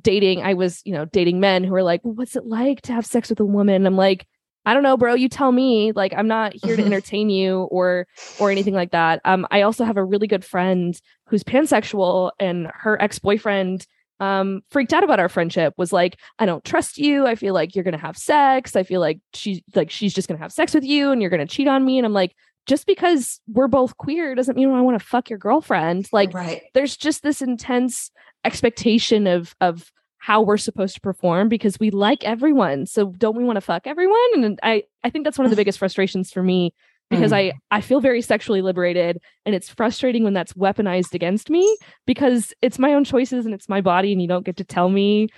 dating, 0.00 0.42
I 0.42 0.54
was, 0.54 0.82
you 0.84 0.92
know, 0.92 1.06
dating 1.06 1.40
men 1.40 1.64
who 1.64 1.72
were 1.72 1.82
like, 1.82 2.04
well, 2.04 2.14
what's 2.14 2.36
it 2.36 2.46
like 2.46 2.82
to 2.82 2.92
have 2.92 3.06
sex 3.06 3.30
with 3.30 3.40
a 3.40 3.44
woman? 3.44 3.86
I'm 3.86 3.96
like, 3.96 4.26
I 4.70 4.74
don't 4.74 4.84
know, 4.84 4.96
bro. 4.96 5.14
You 5.14 5.28
tell 5.28 5.50
me. 5.50 5.90
Like, 5.90 6.14
I'm 6.16 6.28
not 6.28 6.52
here 6.54 6.76
to 6.76 6.84
entertain 6.86 7.28
you 7.28 7.62
or 7.72 8.06
or 8.38 8.52
anything 8.52 8.72
like 8.72 8.92
that. 8.92 9.20
Um, 9.24 9.44
I 9.50 9.62
also 9.62 9.82
have 9.82 9.96
a 9.96 10.04
really 10.04 10.28
good 10.28 10.44
friend 10.44 10.98
who's 11.26 11.42
pansexual, 11.42 12.30
and 12.38 12.68
her 12.72 13.00
ex 13.02 13.18
boyfriend 13.18 13.88
um 14.20 14.60
freaked 14.70 14.92
out 14.92 15.02
about 15.02 15.18
our 15.18 15.30
friendship 15.30 15.72
was 15.78 15.94
like 15.94 16.18
i 16.38 16.44
don't 16.44 16.62
trust 16.62 16.98
you 16.98 17.26
i 17.26 17.34
feel 17.34 17.54
like 17.54 17.74
you're 17.74 17.82
gonna 17.82 17.96
have 17.96 18.18
sex 18.18 18.76
i 18.76 18.82
feel 18.82 19.00
like 19.00 19.18
she's 19.32 19.62
like 19.74 19.90
she's 19.90 20.12
just 20.12 20.28
gonna 20.28 20.38
have 20.38 20.52
sex 20.52 20.74
with 20.74 20.84
you 20.84 21.10
and 21.10 21.22
you're 21.22 21.30
gonna 21.30 21.46
cheat 21.46 21.66
on 21.66 21.86
me 21.86 21.96
and 21.96 22.04
i'm 22.04 22.12
like 22.12 22.36
just 22.66 22.86
because 22.86 23.40
we're 23.48 23.66
both 23.66 23.96
queer 23.96 24.34
doesn't 24.34 24.58
mean 24.58 24.70
i 24.72 24.82
want 24.82 25.00
to 25.00 25.06
fuck 25.06 25.30
your 25.30 25.38
girlfriend 25.38 26.06
like 26.12 26.34
right. 26.34 26.64
there's 26.74 26.98
just 26.98 27.22
this 27.22 27.40
intense 27.40 28.10
expectation 28.44 29.26
of 29.26 29.56
of 29.62 29.90
how 30.20 30.40
we're 30.40 30.56
supposed 30.56 30.94
to 30.94 31.00
perform 31.00 31.48
because 31.48 31.80
we 31.80 31.90
like 31.90 32.22
everyone 32.24 32.86
so 32.86 33.06
don't 33.18 33.36
we 33.36 33.44
want 33.44 33.56
to 33.56 33.60
fuck 33.60 33.86
everyone 33.86 34.30
and 34.34 34.58
i 34.62 34.82
i 35.02 35.10
think 35.10 35.24
that's 35.24 35.38
one 35.38 35.46
of 35.46 35.50
the 35.50 35.56
biggest 35.60 35.78
frustrations 35.78 36.30
for 36.30 36.42
me 36.42 36.72
because 37.10 37.32
mm. 37.32 37.36
I 37.36 37.52
I 37.70 37.80
feel 37.80 38.00
very 38.00 38.22
sexually 38.22 38.62
liberated 38.62 39.20
and 39.44 39.54
it's 39.54 39.68
frustrating 39.68 40.22
when 40.22 40.32
that's 40.32 40.52
weaponized 40.52 41.12
against 41.12 41.50
me 41.50 41.76
because 42.06 42.54
it's 42.62 42.78
my 42.78 42.94
own 42.94 43.04
choices 43.04 43.44
and 43.44 43.52
it's 43.52 43.68
my 43.68 43.80
body 43.80 44.12
and 44.12 44.22
you 44.22 44.28
don't 44.28 44.44
get 44.44 44.56
to 44.58 44.64
tell 44.64 44.88
me 44.88 45.28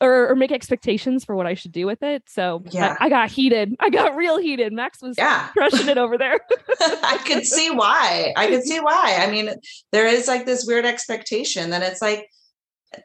or, 0.00 0.30
or 0.30 0.36
make 0.36 0.50
expectations 0.50 1.24
for 1.24 1.36
what 1.36 1.46
I 1.46 1.54
should 1.54 1.72
do 1.72 1.86
with 1.86 2.02
it. 2.02 2.22
So 2.26 2.62
yeah. 2.70 2.96
I, 2.98 3.06
I, 3.06 3.08
got 3.10 3.30
heated. 3.30 3.76
I 3.80 3.90
got 3.90 4.16
real 4.16 4.38
heated. 4.38 4.72
Max 4.72 5.02
was 5.02 5.16
yeah. 5.18 5.48
crushing 5.48 5.88
it 5.88 5.98
over 5.98 6.16
there. 6.16 6.40
I 6.80 7.20
could 7.26 7.44
see 7.44 7.70
why. 7.70 8.32
I 8.34 8.46
could 8.46 8.62
see 8.62 8.80
why. 8.80 9.18
I 9.20 9.30
mean, 9.30 9.50
there 9.92 10.06
is 10.06 10.26
like 10.26 10.46
this 10.46 10.64
weird 10.66 10.86
expectation 10.86 11.68
that 11.70 11.82
it's 11.82 12.00
like 12.00 12.30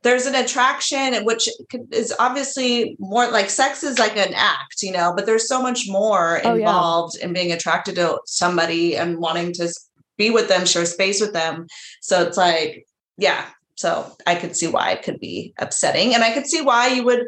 there's 0.03 0.25
an 0.25 0.35
attraction 0.35 1.23
which 1.25 1.47
is 1.91 2.13
obviously 2.19 2.95
more 2.99 3.29
like 3.29 3.49
sex 3.49 3.83
is 3.83 3.99
like 3.99 4.17
an 4.17 4.33
act 4.33 4.81
you 4.81 4.91
know 4.91 5.13
but 5.15 5.25
there's 5.25 5.47
so 5.47 5.61
much 5.61 5.85
more 5.87 6.41
oh, 6.43 6.55
involved 6.55 7.15
yeah. 7.19 7.25
in 7.25 7.33
being 7.33 7.51
attracted 7.51 7.95
to 7.95 8.19
somebody 8.25 8.97
and 8.97 9.19
wanting 9.19 9.53
to 9.53 9.71
be 10.17 10.29
with 10.29 10.47
them 10.47 10.65
share 10.65 10.85
space 10.85 11.21
with 11.21 11.33
them 11.33 11.67
so 12.01 12.23
it's 12.23 12.37
like 12.37 12.85
yeah 13.17 13.45
so 13.75 14.11
i 14.25 14.33
could 14.33 14.55
see 14.55 14.67
why 14.67 14.91
it 14.91 15.03
could 15.03 15.19
be 15.19 15.53
upsetting 15.59 16.15
and 16.15 16.23
i 16.23 16.33
could 16.33 16.47
see 16.47 16.61
why 16.61 16.87
you 16.87 17.03
would 17.03 17.27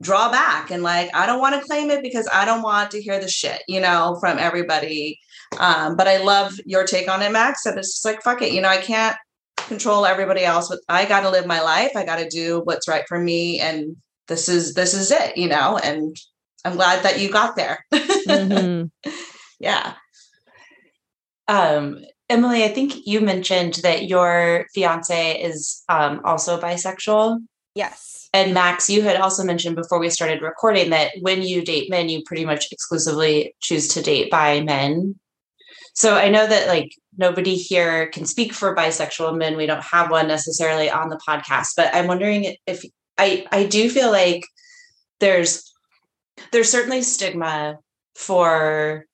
draw 0.00 0.30
back 0.30 0.70
and 0.70 0.82
like 0.82 1.14
i 1.14 1.26
don't 1.26 1.40
want 1.40 1.60
to 1.60 1.66
claim 1.66 1.90
it 1.90 2.02
because 2.02 2.28
i 2.32 2.44
don't 2.44 2.62
want 2.62 2.90
to 2.90 3.02
hear 3.02 3.20
the 3.20 3.28
shit 3.28 3.62
you 3.68 3.80
know 3.80 4.16
from 4.20 4.38
everybody 4.38 5.18
um, 5.58 5.96
but 5.96 6.06
i 6.06 6.18
love 6.18 6.58
your 6.64 6.84
take 6.84 7.08
on 7.08 7.20
it 7.20 7.32
max 7.32 7.66
and 7.66 7.78
it's 7.78 7.92
just 7.92 8.04
like 8.04 8.22
fuck 8.22 8.40
it 8.40 8.52
you 8.52 8.60
know 8.60 8.68
i 8.68 8.78
can't 8.78 9.16
control 9.68 10.06
everybody 10.06 10.44
else 10.44 10.68
but 10.68 10.80
i 10.88 11.04
got 11.04 11.20
to 11.20 11.30
live 11.30 11.46
my 11.46 11.60
life. 11.60 11.92
I 11.94 12.04
got 12.04 12.18
to 12.18 12.28
do 12.28 12.60
what's 12.64 12.88
right 12.88 13.04
for 13.06 13.18
me 13.18 13.60
and 13.60 13.96
this 14.26 14.48
is 14.48 14.74
this 14.74 14.94
is 14.94 15.10
it 15.10 15.36
you 15.36 15.48
know 15.48 15.78
and 15.78 16.16
i'm 16.64 16.74
glad 16.74 17.04
that 17.04 17.20
you 17.20 17.30
got 17.30 17.56
there. 17.56 17.84
Mm-hmm. 17.92 19.10
yeah. 19.60 19.94
Um 21.46 22.00
emily 22.28 22.64
i 22.64 22.68
think 22.68 23.06
you 23.06 23.20
mentioned 23.20 23.74
that 23.82 24.08
your 24.08 24.66
fiance 24.74 25.42
is 25.42 25.82
um 25.88 26.20
also 26.24 26.60
bisexual. 26.60 27.38
Yes. 27.74 28.28
And 28.34 28.52
max 28.52 28.90
you 28.90 29.02
had 29.02 29.16
also 29.16 29.44
mentioned 29.44 29.76
before 29.76 29.98
we 29.98 30.10
started 30.10 30.42
recording 30.42 30.90
that 30.90 31.12
when 31.20 31.42
you 31.42 31.64
date 31.64 31.88
men 31.90 32.08
you 32.08 32.22
pretty 32.24 32.44
much 32.44 32.72
exclusively 32.72 33.54
choose 33.60 33.88
to 33.88 34.02
date 34.02 34.30
bi 34.30 34.60
men 34.60 35.18
so 35.98 36.14
I 36.14 36.28
know 36.28 36.46
that 36.46 36.68
like 36.68 36.94
nobody 37.16 37.56
here 37.56 38.06
can 38.10 38.24
speak 38.24 38.52
for 38.52 38.72
bisexual 38.76 39.36
men. 39.36 39.56
We 39.56 39.66
don't 39.66 39.82
have 39.82 40.12
one 40.12 40.28
necessarily 40.28 40.88
on 40.88 41.08
the 41.08 41.18
podcast, 41.28 41.70
but 41.76 41.92
I'm 41.92 42.06
wondering 42.06 42.54
if 42.68 42.84
I 43.18 43.44
I 43.50 43.64
do 43.64 43.90
feel 43.90 44.12
like 44.12 44.44
there's 45.18 45.74
there's 46.52 46.70
certainly 46.70 47.02
stigma 47.02 47.78
for 48.14 49.06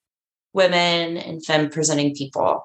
women 0.52 1.16
and 1.16 1.42
femme 1.42 1.70
presenting 1.70 2.14
people 2.14 2.62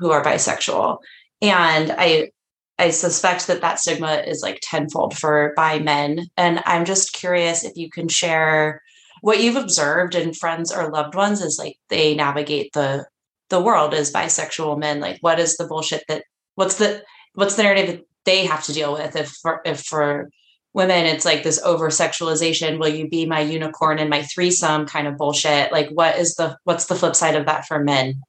who 0.00 0.10
are 0.10 0.24
bisexual 0.24 0.98
and 1.40 1.94
i 1.98 2.30
i 2.78 2.90
suspect 2.90 3.46
that 3.46 3.60
that 3.60 3.78
stigma 3.78 4.22
is 4.26 4.42
like 4.42 4.58
tenfold 4.62 5.16
for 5.16 5.52
bi 5.56 5.78
men 5.78 6.26
and 6.36 6.62
i'm 6.66 6.84
just 6.84 7.12
curious 7.12 7.64
if 7.64 7.76
you 7.76 7.88
can 7.90 8.08
share 8.08 8.82
what 9.22 9.40
you've 9.40 9.56
observed 9.56 10.14
in 10.14 10.34
friends 10.34 10.72
or 10.72 10.90
loved 10.90 11.14
ones 11.14 11.42
as 11.42 11.58
like 11.58 11.76
they 11.88 12.14
navigate 12.14 12.72
the 12.72 13.06
the 13.50 13.60
world 13.60 13.94
is 13.94 14.12
bisexual 14.12 14.78
men 14.78 15.00
like 15.00 15.18
what 15.20 15.38
is 15.38 15.56
the 15.56 15.66
bullshit 15.66 16.04
that 16.08 16.24
what's 16.54 16.76
the 16.76 17.02
what's 17.34 17.56
the 17.56 17.62
narrative 17.62 17.96
that 17.96 18.04
they 18.24 18.44
have 18.46 18.64
to 18.64 18.72
deal 18.72 18.92
with? 18.92 19.16
If 19.16 19.28
for 19.42 19.60
if 19.64 19.80
for 19.80 20.30
women 20.72 21.04
it's 21.04 21.24
like 21.24 21.42
this 21.42 21.60
over 21.62 21.88
sexualization 21.88 22.78
will 22.78 22.88
you 22.88 23.08
be 23.08 23.26
my 23.26 23.40
unicorn 23.40 23.98
and 23.98 24.08
my 24.08 24.22
threesome 24.22 24.86
kind 24.86 25.06
of 25.06 25.16
bullshit? 25.16 25.72
Like 25.72 25.90
what 25.90 26.16
is 26.16 26.34
the 26.36 26.56
what's 26.64 26.86
the 26.86 26.94
flip 26.94 27.16
side 27.16 27.36
of 27.36 27.46
that 27.46 27.66
for 27.66 27.82
men? 27.82 28.22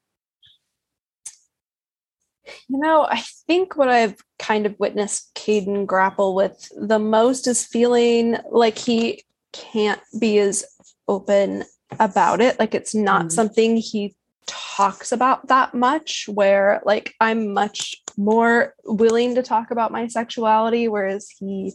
You 2.67 2.79
know 2.79 3.05
i 3.09 3.21
think 3.47 3.77
what 3.77 3.89
i've 3.89 4.15
kind 4.39 4.65
of 4.65 4.77
witnessed 4.79 5.33
caden 5.35 5.85
grapple 5.85 6.35
with 6.35 6.69
the 6.75 6.99
most 6.99 7.47
is 7.47 7.65
feeling 7.65 8.37
like 8.49 8.77
he 8.77 9.23
can't 9.53 10.01
be 10.19 10.39
as 10.39 10.65
open 11.07 11.63
about 11.99 12.41
it. 12.41 12.59
Like 12.59 12.73
it's 12.73 12.95
not 12.95 13.25
mm. 13.25 13.31
something 13.31 13.77
he 13.77 14.15
talks 14.47 15.11
about 15.11 15.47
that 15.47 15.73
much 15.73 16.25
where 16.27 16.81
like 16.85 17.13
i'm 17.19 17.53
much 17.53 17.95
more 18.17 18.73
willing 18.85 19.35
to 19.35 19.43
talk 19.43 19.71
about 19.71 19.91
my 19.91 20.07
sexuality 20.07 20.87
whereas 20.87 21.29
he 21.39 21.73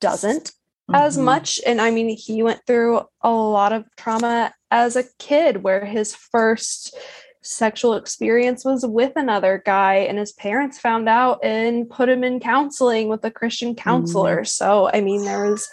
doesn't 0.00 0.46
mm-hmm. 0.46 0.94
as 0.94 1.16
much 1.16 1.60
and 1.66 1.80
i 1.80 1.90
mean 1.90 2.08
he 2.08 2.42
went 2.42 2.60
through 2.66 3.00
a 3.22 3.30
lot 3.30 3.72
of 3.72 3.84
trauma 3.96 4.52
as 4.70 4.96
a 4.96 5.04
kid 5.18 5.62
where 5.62 5.84
his 5.84 6.14
first 6.14 6.96
sexual 7.44 7.94
experience 7.94 8.64
was 8.64 8.86
with 8.86 9.12
another 9.16 9.60
guy 9.66 9.94
and 9.94 10.16
his 10.16 10.32
parents 10.32 10.78
found 10.78 11.08
out 11.08 11.40
and 11.42 11.90
put 11.90 12.08
him 12.08 12.22
in 12.22 12.38
counseling 12.38 13.08
with 13.08 13.24
a 13.24 13.30
christian 13.30 13.74
counselor 13.74 14.36
mm-hmm. 14.36 14.44
so 14.44 14.90
i 14.92 15.00
mean 15.00 15.24
there 15.24 15.50
was 15.50 15.68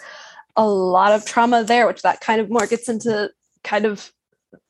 a 0.56 0.66
lot 0.66 1.12
of 1.12 1.24
trauma 1.24 1.62
there 1.62 1.86
which 1.86 2.02
that 2.02 2.20
kind 2.20 2.40
of 2.40 2.50
more 2.50 2.66
gets 2.66 2.88
into 2.88 3.30
kind 3.62 3.84
of 3.84 4.10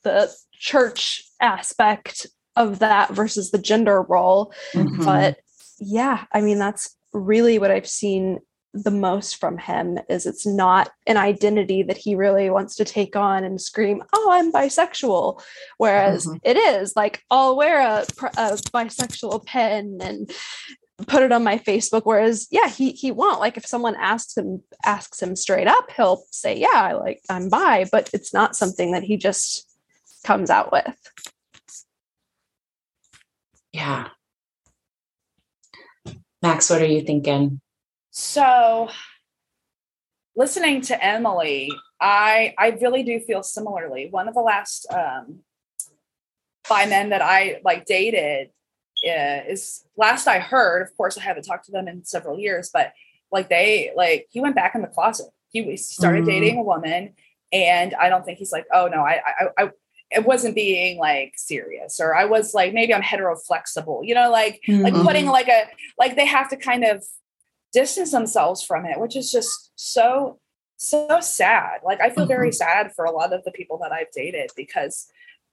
the 0.02 0.32
church 0.52 1.22
aspect 1.40 2.26
of 2.56 2.80
that 2.80 3.10
versus 3.10 3.50
the 3.50 3.58
gender 3.58 4.02
role. 4.02 4.52
Mm-hmm. 4.74 5.04
But 5.04 5.38
yeah, 5.78 6.24
I 6.32 6.40
mean, 6.40 6.58
that's 6.58 6.96
really 7.12 7.58
what 7.58 7.70
I've 7.70 7.88
seen 7.88 8.40
the 8.72 8.90
most 8.90 9.36
from 9.36 9.58
him 9.58 9.98
is 10.08 10.26
it's 10.26 10.46
not 10.46 10.90
an 11.06 11.16
identity 11.16 11.82
that 11.82 11.96
he 11.96 12.14
really 12.14 12.50
wants 12.50 12.76
to 12.76 12.84
take 12.84 13.16
on 13.16 13.42
and 13.42 13.60
scream 13.60 14.00
oh 14.12 14.28
i'm 14.30 14.52
bisexual 14.52 15.42
whereas 15.78 16.24
mm-hmm. 16.24 16.36
it 16.44 16.56
is 16.56 16.94
like 16.94 17.20
i'll 17.30 17.56
wear 17.56 17.80
a, 17.80 18.02
a 18.02 18.56
bisexual 18.72 19.44
pen 19.44 19.98
and 20.00 20.30
put 21.08 21.22
it 21.22 21.32
on 21.32 21.42
my 21.42 21.58
facebook 21.58 22.02
whereas 22.04 22.46
yeah 22.50 22.68
he 22.68 22.92
he 22.92 23.10
won't 23.10 23.40
like 23.40 23.56
if 23.56 23.66
someone 23.66 23.96
asks 23.96 24.36
him 24.36 24.62
asks 24.84 25.20
him 25.20 25.34
straight 25.34 25.66
up 25.66 25.90
he'll 25.96 26.22
say 26.30 26.56
yeah 26.56 26.68
i 26.72 26.92
like 26.92 27.20
i'm 27.28 27.48
bi 27.48 27.84
but 27.90 28.08
it's 28.12 28.32
not 28.32 28.54
something 28.54 28.92
that 28.92 29.02
he 29.02 29.16
just 29.16 29.69
comes 30.24 30.50
out 30.50 30.72
with. 30.72 30.96
Yeah. 33.72 34.08
Max, 36.42 36.70
what 36.70 36.82
are 36.82 36.86
you 36.86 37.02
thinking? 37.02 37.60
So, 38.10 38.88
listening 40.34 40.80
to 40.82 41.04
Emily, 41.04 41.70
I 42.00 42.54
I 42.58 42.70
really 42.80 43.02
do 43.02 43.20
feel 43.20 43.42
similarly. 43.42 44.08
One 44.10 44.26
of 44.26 44.34
the 44.34 44.40
last 44.40 44.86
um, 44.92 45.40
bi 46.68 46.86
men 46.86 47.10
that 47.10 47.22
I 47.22 47.60
like 47.64 47.84
dated 47.84 48.48
uh, 49.06 49.44
is 49.48 49.84
last 49.96 50.26
I 50.26 50.38
heard. 50.38 50.82
Of 50.82 50.96
course, 50.96 51.18
I 51.18 51.22
haven't 51.22 51.44
talked 51.44 51.66
to 51.66 51.72
them 51.72 51.88
in 51.88 52.04
several 52.04 52.38
years, 52.38 52.70
but 52.72 52.92
like 53.30 53.48
they 53.48 53.92
like 53.94 54.26
he 54.30 54.40
went 54.40 54.56
back 54.56 54.74
in 54.74 54.82
the 54.82 54.88
closet. 54.88 55.26
He 55.50 55.76
started 55.76 56.20
mm-hmm. 56.20 56.30
dating 56.30 56.58
a 56.58 56.62
woman, 56.62 57.14
and 57.52 57.94
I 57.94 58.08
don't 58.08 58.24
think 58.24 58.38
he's 58.38 58.52
like, 58.52 58.66
oh 58.72 58.88
no, 58.88 59.00
I 59.00 59.20
I 59.26 59.64
I 59.64 59.70
it 60.10 60.24
wasn't 60.24 60.54
being 60.54 60.98
like 60.98 61.34
serious 61.36 62.00
or 62.00 62.14
i 62.14 62.24
was 62.24 62.54
like 62.54 62.72
maybe 62.72 62.92
i'm 62.92 63.02
hetero 63.02 63.36
flexible 63.36 64.02
you 64.04 64.14
know 64.14 64.30
like 64.30 64.60
mm-hmm. 64.68 64.82
like 64.82 64.94
putting 64.94 65.26
like 65.26 65.48
a 65.48 65.64
like 65.98 66.16
they 66.16 66.26
have 66.26 66.48
to 66.48 66.56
kind 66.56 66.84
of 66.84 67.04
distance 67.72 68.10
themselves 68.10 68.62
from 68.62 68.84
it 68.84 68.98
which 68.98 69.16
is 69.16 69.30
just 69.30 69.70
so 69.76 70.38
so 70.76 71.20
sad 71.20 71.80
like 71.84 72.00
i 72.00 72.08
feel 72.10 72.24
mm-hmm. 72.24 72.28
very 72.28 72.52
sad 72.52 72.92
for 72.94 73.04
a 73.04 73.10
lot 73.10 73.32
of 73.32 73.44
the 73.44 73.50
people 73.52 73.78
that 73.78 73.92
i've 73.92 74.10
dated 74.12 74.50
because 74.56 75.06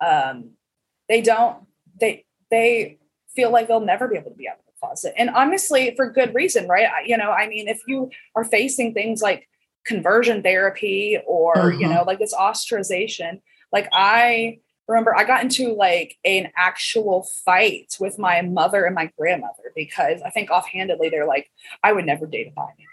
um 0.05 0.51
they 1.09 1.21
don't 1.21 1.57
they 1.99 2.25
they 2.49 2.97
feel 3.35 3.51
like 3.51 3.67
they'll 3.67 3.79
never 3.79 4.07
be 4.07 4.17
able 4.17 4.31
to 4.31 4.37
be 4.37 4.47
out 4.47 4.57
of 4.57 4.65
the 4.65 4.71
closet 4.79 5.13
and 5.17 5.29
honestly 5.29 5.93
for 5.95 6.09
good 6.09 6.33
reason 6.33 6.67
right 6.67 6.87
I, 6.87 7.05
you 7.05 7.17
know 7.17 7.31
i 7.31 7.47
mean 7.47 7.67
if 7.67 7.81
you 7.87 8.09
are 8.35 8.43
facing 8.43 8.93
things 8.93 9.21
like 9.21 9.47
conversion 9.85 10.41
therapy 10.41 11.17
or 11.27 11.55
mm-hmm. 11.55 11.81
you 11.81 11.87
know 11.87 12.03
like 12.05 12.19
this 12.19 12.33
ostracization 12.33 13.41
like 13.77 13.89
i 13.93 14.57
remember 14.87 15.15
i 15.15 15.23
got 15.23 15.43
into 15.43 15.73
like 15.73 16.17
an 16.25 16.49
actual 16.55 17.27
fight 17.45 17.95
with 17.99 18.17
my 18.17 18.41
mother 18.41 18.85
and 18.85 18.95
my 18.95 19.11
grandmother 19.17 19.71
because 19.75 20.21
i 20.25 20.29
think 20.29 20.49
offhandedly 20.49 21.09
they're 21.09 21.27
like 21.27 21.49
i 21.83 21.91
would 21.93 22.05
never 22.05 22.25
date 22.25 22.47
a 22.47 22.51
bi 22.51 22.63
man 22.63 22.87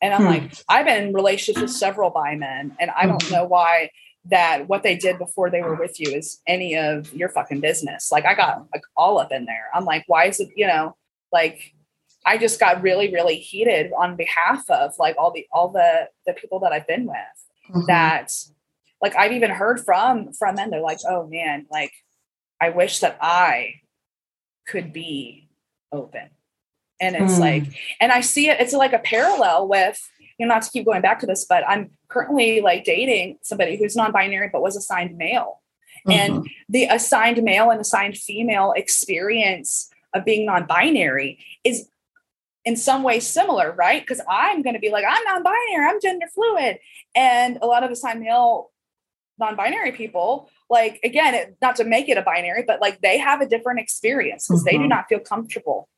and 0.00 0.14
i'm 0.14 0.22
hmm. 0.22 0.28
like 0.28 0.52
i've 0.68 0.86
been 0.86 1.08
in 1.08 1.14
relationships 1.14 1.60
with 1.60 1.70
several 1.70 2.10
bi 2.10 2.36
men 2.36 2.76
and 2.78 2.90
i 2.92 3.06
don't 3.06 3.22
mm-hmm. 3.22 3.34
know 3.34 3.44
why 3.44 3.90
that 4.24 4.68
what 4.68 4.84
they 4.84 4.94
did 4.94 5.18
before 5.18 5.50
they 5.50 5.62
were 5.62 5.74
with 5.74 5.98
you 5.98 6.08
is 6.12 6.40
any 6.46 6.76
of 6.76 7.12
your 7.12 7.28
fucking 7.28 7.60
business 7.60 8.12
like 8.12 8.24
i 8.24 8.34
got 8.34 8.64
like 8.72 8.82
all 8.96 9.18
up 9.18 9.32
in 9.32 9.44
there 9.46 9.68
i'm 9.74 9.84
like 9.84 10.04
why 10.06 10.26
is 10.26 10.38
it 10.38 10.48
you 10.54 10.66
know 10.66 10.96
like 11.32 11.72
I 12.24 12.38
just 12.38 12.60
got 12.60 12.82
really, 12.82 13.12
really 13.12 13.36
heated 13.36 13.90
on 13.98 14.14
behalf 14.14 14.68
of 14.70 14.92
like 14.98 15.16
all 15.18 15.32
the 15.32 15.46
all 15.52 15.68
the 15.68 16.08
the 16.26 16.32
people 16.32 16.60
that 16.60 16.72
I've 16.72 16.86
been 16.86 17.06
with. 17.06 17.16
Mm-hmm. 17.70 17.86
That 17.86 18.32
like 19.02 19.16
I've 19.16 19.32
even 19.32 19.50
heard 19.50 19.80
from 19.80 20.32
from 20.32 20.54
men. 20.54 20.70
They're 20.70 20.80
like, 20.80 21.00
oh 21.08 21.26
man, 21.26 21.66
like 21.70 21.92
I 22.60 22.70
wish 22.70 23.00
that 23.00 23.18
I 23.20 23.74
could 24.66 24.92
be 24.92 25.48
open. 25.90 26.30
And 27.00 27.16
it's 27.16 27.34
mm. 27.34 27.40
like, 27.40 27.64
and 28.00 28.12
I 28.12 28.20
see 28.20 28.48
it, 28.48 28.60
it's 28.60 28.72
like 28.72 28.92
a 28.92 29.00
parallel 29.00 29.66
with, 29.66 30.00
you 30.38 30.46
know, 30.46 30.54
not 30.54 30.62
to 30.62 30.70
keep 30.70 30.84
going 30.84 31.02
back 31.02 31.18
to 31.20 31.26
this, 31.26 31.44
but 31.44 31.68
I'm 31.68 31.90
currently 32.08 32.60
like 32.60 32.84
dating 32.84 33.38
somebody 33.42 33.76
who's 33.76 33.96
non-binary 33.96 34.50
but 34.52 34.62
was 34.62 34.76
assigned 34.76 35.18
male. 35.18 35.60
Mm-hmm. 36.06 36.12
And 36.12 36.48
the 36.68 36.84
assigned 36.84 37.42
male 37.42 37.70
and 37.70 37.80
assigned 37.80 38.16
female 38.16 38.72
experience 38.76 39.90
of 40.14 40.24
being 40.24 40.46
non-binary 40.46 41.44
is 41.64 41.88
in 42.64 42.76
some 42.76 43.02
way 43.02 43.18
similar, 43.18 43.72
right? 43.72 44.00
Because 44.00 44.20
I'm 44.28 44.62
going 44.62 44.74
to 44.74 44.80
be 44.80 44.90
like, 44.90 45.04
I'm 45.08 45.24
non-binary, 45.24 45.84
I'm 45.84 46.00
gender 46.00 46.26
fluid, 46.32 46.78
and 47.16 47.58
a 47.60 47.66
lot 47.66 47.82
of 47.82 47.90
assigned 47.90 48.20
male 48.20 48.70
non-binary 49.38 49.92
people, 49.92 50.50
like 50.70 51.00
again, 51.04 51.34
it, 51.34 51.56
not 51.60 51.76
to 51.76 51.84
make 51.84 52.08
it 52.08 52.18
a 52.18 52.22
binary, 52.22 52.64
but 52.66 52.80
like 52.80 53.00
they 53.00 53.18
have 53.18 53.40
a 53.40 53.48
different 53.48 53.80
experience 53.80 54.46
because 54.46 54.60
mm-hmm. 54.60 54.66
they 54.66 54.72
do 54.72 54.78
mm-hmm. 54.80 54.88
not 54.88 55.08
feel 55.08 55.20
comfortable 55.20 55.88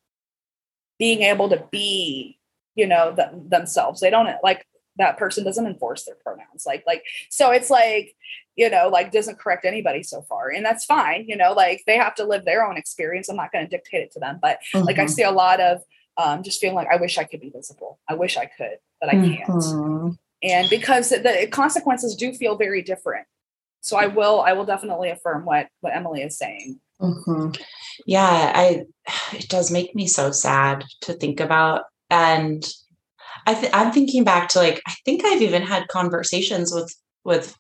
being 0.98 1.22
able 1.22 1.48
to 1.48 1.64
be, 1.70 2.38
you 2.74 2.86
know, 2.86 3.12
the, 3.12 3.30
themselves. 3.48 4.00
They 4.00 4.10
don't 4.10 4.28
like 4.42 4.66
that 4.96 5.18
person 5.18 5.44
doesn't 5.44 5.66
enforce 5.66 6.04
their 6.04 6.16
pronouns, 6.22 6.64
like 6.66 6.84
like 6.86 7.02
so. 7.30 7.50
It's 7.50 7.70
like 7.70 8.14
you 8.56 8.70
know, 8.70 8.88
like 8.88 9.12
doesn't 9.12 9.38
correct 9.38 9.64
anybody 9.64 10.02
so 10.02 10.22
far. 10.22 10.50
And 10.50 10.64
that's 10.64 10.84
fine, 10.84 11.24
you 11.26 11.36
know, 11.36 11.52
like 11.52 11.82
they 11.86 11.96
have 11.96 12.14
to 12.16 12.24
live 12.24 12.44
their 12.44 12.64
own 12.64 12.76
experience. 12.76 13.28
I'm 13.28 13.36
not 13.36 13.52
going 13.52 13.64
to 13.64 13.70
dictate 13.70 14.02
it 14.02 14.12
to 14.12 14.20
them. 14.20 14.38
But 14.40 14.60
mm-hmm. 14.72 14.86
like 14.86 14.98
I 14.98 15.04
mm-hmm. 15.04 15.12
see 15.12 15.22
a 15.22 15.30
lot 15.30 15.60
of 15.60 15.80
um, 16.16 16.42
just 16.42 16.60
feeling 16.60 16.76
like 16.76 16.88
I 16.92 16.96
wish 16.96 17.18
I 17.18 17.24
could 17.24 17.40
be 17.40 17.50
visible. 17.50 17.98
I 18.08 18.14
wish 18.14 18.36
I 18.36 18.46
could, 18.46 18.78
but 19.00 19.10
I 19.10 19.12
can't. 19.12 19.48
Mm-hmm. 19.48 20.10
And 20.44 20.68
because 20.68 21.08
the 21.08 21.48
consequences 21.50 22.14
do 22.14 22.32
feel 22.32 22.56
very 22.56 22.82
different. 22.82 23.26
So 23.80 23.96
I 23.96 24.06
will, 24.06 24.40
I 24.40 24.52
will 24.52 24.64
definitely 24.64 25.10
affirm 25.10 25.44
what 25.44 25.68
what 25.80 25.94
Emily 25.94 26.22
is 26.22 26.38
saying. 26.38 26.80
Mm-hmm. 27.00 27.50
Yeah, 28.06 28.52
I. 28.54 28.84
It 29.32 29.48
does 29.48 29.70
make 29.70 29.94
me 29.94 30.06
so 30.06 30.30
sad 30.30 30.84
to 31.02 31.12
think 31.14 31.40
about, 31.40 31.82
and 32.08 32.64
I 33.46 33.54
th- 33.54 33.72
I'm 33.74 33.92
thinking 33.92 34.24
back 34.24 34.48
to 34.50 34.58
like 34.58 34.80
I 34.86 34.94
think 35.04 35.24
I've 35.24 35.42
even 35.42 35.62
had 35.62 35.88
conversations 35.88 36.72
with 36.72 36.94
with 37.24 37.56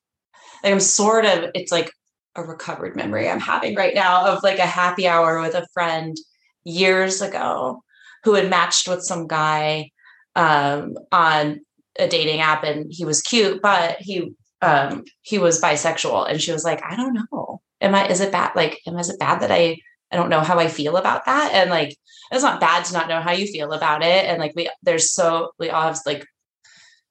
like 0.62 0.72
I'm 0.72 0.80
sort 0.80 1.26
of 1.26 1.50
it's 1.54 1.72
like 1.72 1.92
a 2.36 2.42
recovered 2.42 2.96
memory 2.96 3.28
I'm 3.28 3.40
having 3.40 3.74
right 3.74 3.94
now 3.94 4.26
of 4.26 4.42
like 4.42 4.58
a 4.58 4.66
happy 4.66 5.06
hour 5.06 5.40
with 5.40 5.54
a 5.54 5.66
friend 5.72 6.16
years 6.64 7.20
ago 7.20 7.82
who 8.24 8.34
had 8.34 8.50
matched 8.50 8.88
with 8.88 9.02
some 9.02 9.26
guy 9.26 9.90
um, 10.34 10.94
on 11.12 11.60
a 11.98 12.08
dating 12.08 12.40
app 12.40 12.64
and 12.64 12.92
he 12.92 13.04
was 13.04 13.22
cute, 13.22 13.62
but 13.62 13.96
he 14.00 14.34
um, 14.62 15.04
he 15.22 15.38
was 15.38 15.60
bisexual. 15.60 16.28
And 16.28 16.40
she 16.40 16.52
was 16.52 16.64
like, 16.64 16.82
I 16.82 16.96
don't 16.96 17.14
know. 17.14 17.60
Am 17.80 17.94
I 17.94 18.08
is 18.08 18.20
it 18.20 18.32
bad? 18.32 18.52
Like, 18.56 18.80
am 18.86 18.96
I 18.96 19.00
is 19.00 19.10
it 19.10 19.18
bad 19.18 19.40
that 19.40 19.50
I 19.50 19.78
I 20.10 20.16
don't 20.16 20.30
know 20.30 20.40
how 20.40 20.58
I 20.58 20.68
feel 20.68 20.96
about 20.96 21.26
that? 21.26 21.52
And 21.52 21.70
like 21.70 21.96
it's 22.30 22.42
not 22.42 22.60
bad 22.60 22.84
to 22.86 22.92
not 22.92 23.08
know 23.08 23.20
how 23.20 23.32
you 23.32 23.46
feel 23.46 23.72
about 23.72 24.02
it. 24.02 24.24
And 24.26 24.38
like 24.38 24.52
we 24.56 24.70
there's 24.82 25.12
so 25.12 25.52
we 25.58 25.70
all 25.70 25.82
have 25.82 26.00
like 26.06 26.26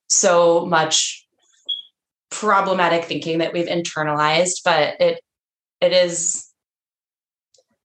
so 0.08 0.66
much 0.66 1.26
problematic 2.30 3.04
thinking 3.04 3.38
that 3.38 3.52
we've 3.52 3.66
internalized, 3.66 4.62
but 4.64 5.00
it 5.00 5.20
it 5.80 5.92
is 5.92 6.50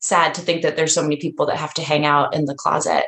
sad 0.01 0.33
to 0.33 0.41
think 0.41 0.61
that 0.61 0.75
there's 0.75 0.93
so 0.93 1.03
many 1.03 1.17
people 1.17 1.45
that 1.45 1.57
have 1.57 1.73
to 1.73 1.83
hang 1.83 2.05
out 2.05 2.33
in 2.33 2.45
the 2.45 2.55
closet 2.55 3.05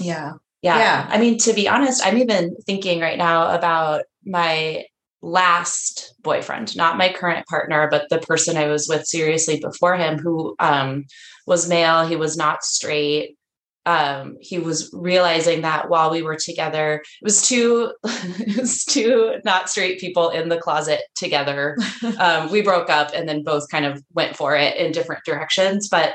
yeah. 0.00 0.32
Yeah. 0.64 0.78
Yeah. 0.78 1.06
I 1.10 1.18
mean, 1.18 1.36
to 1.40 1.52
be 1.52 1.68
honest, 1.68 2.04
I'm 2.04 2.16
even 2.16 2.56
thinking 2.64 2.98
right 2.98 3.18
now 3.18 3.54
about 3.54 4.04
my 4.24 4.86
last 5.20 6.14
boyfriend, 6.22 6.74
not 6.74 6.96
my 6.96 7.12
current 7.12 7.46
partner, 7.46 7.86
but 7.90 8.08
the 8.08 8.18
person 8.18 8.56
I 8.56 8.68
was 8.68 8.88
with 8.88 9.04
seriously 9.06 9.60
before 9.60 9.94
him, 9.96 10.18
who 10.18 10.56
um, 10.58 11.04
was 11.46 11.68
male. 11.68 12.06
He 12.06 12.16
was 12.16 12.38
not 12.38 12.64
straight. 12.64 13.36
Um, 13.84 14.38
he 14.40 14.58
was 14.58 14.88
realizing 14.94 15.60
that 15.60 15.90
while 15.90 16.10
we 16.10 16.22
were 16.22 16.36
together, 16.36 17.02
it 17.20 17.24
was 17.24 17.46
two, 17.46 17.92
it 18.04 18.58
was 18.58 18.86
two 18.86 19.34
not 19.44 19.68
straight 19.68 20.00
people 20.00 20.30
in 20.30 20.48
the 20.48 20.56
closet 20.56 21.02
together. 21.14 21.76
um, 22.18 22.50
we 22.50 22.62
broke 22.62 22.88
up 22.88 23.10
and 23.14 23.28
then 23.28 23.42
both 23.42 23.68
kind 23.70 23.84
of 23.84 24.02
went 24.14 24.34
for 24.34 24.56
it 24.56 24.78
in 24.78 24.92
different 24.92 25.24
directions. 25.26 25.90
But 25.90 26.14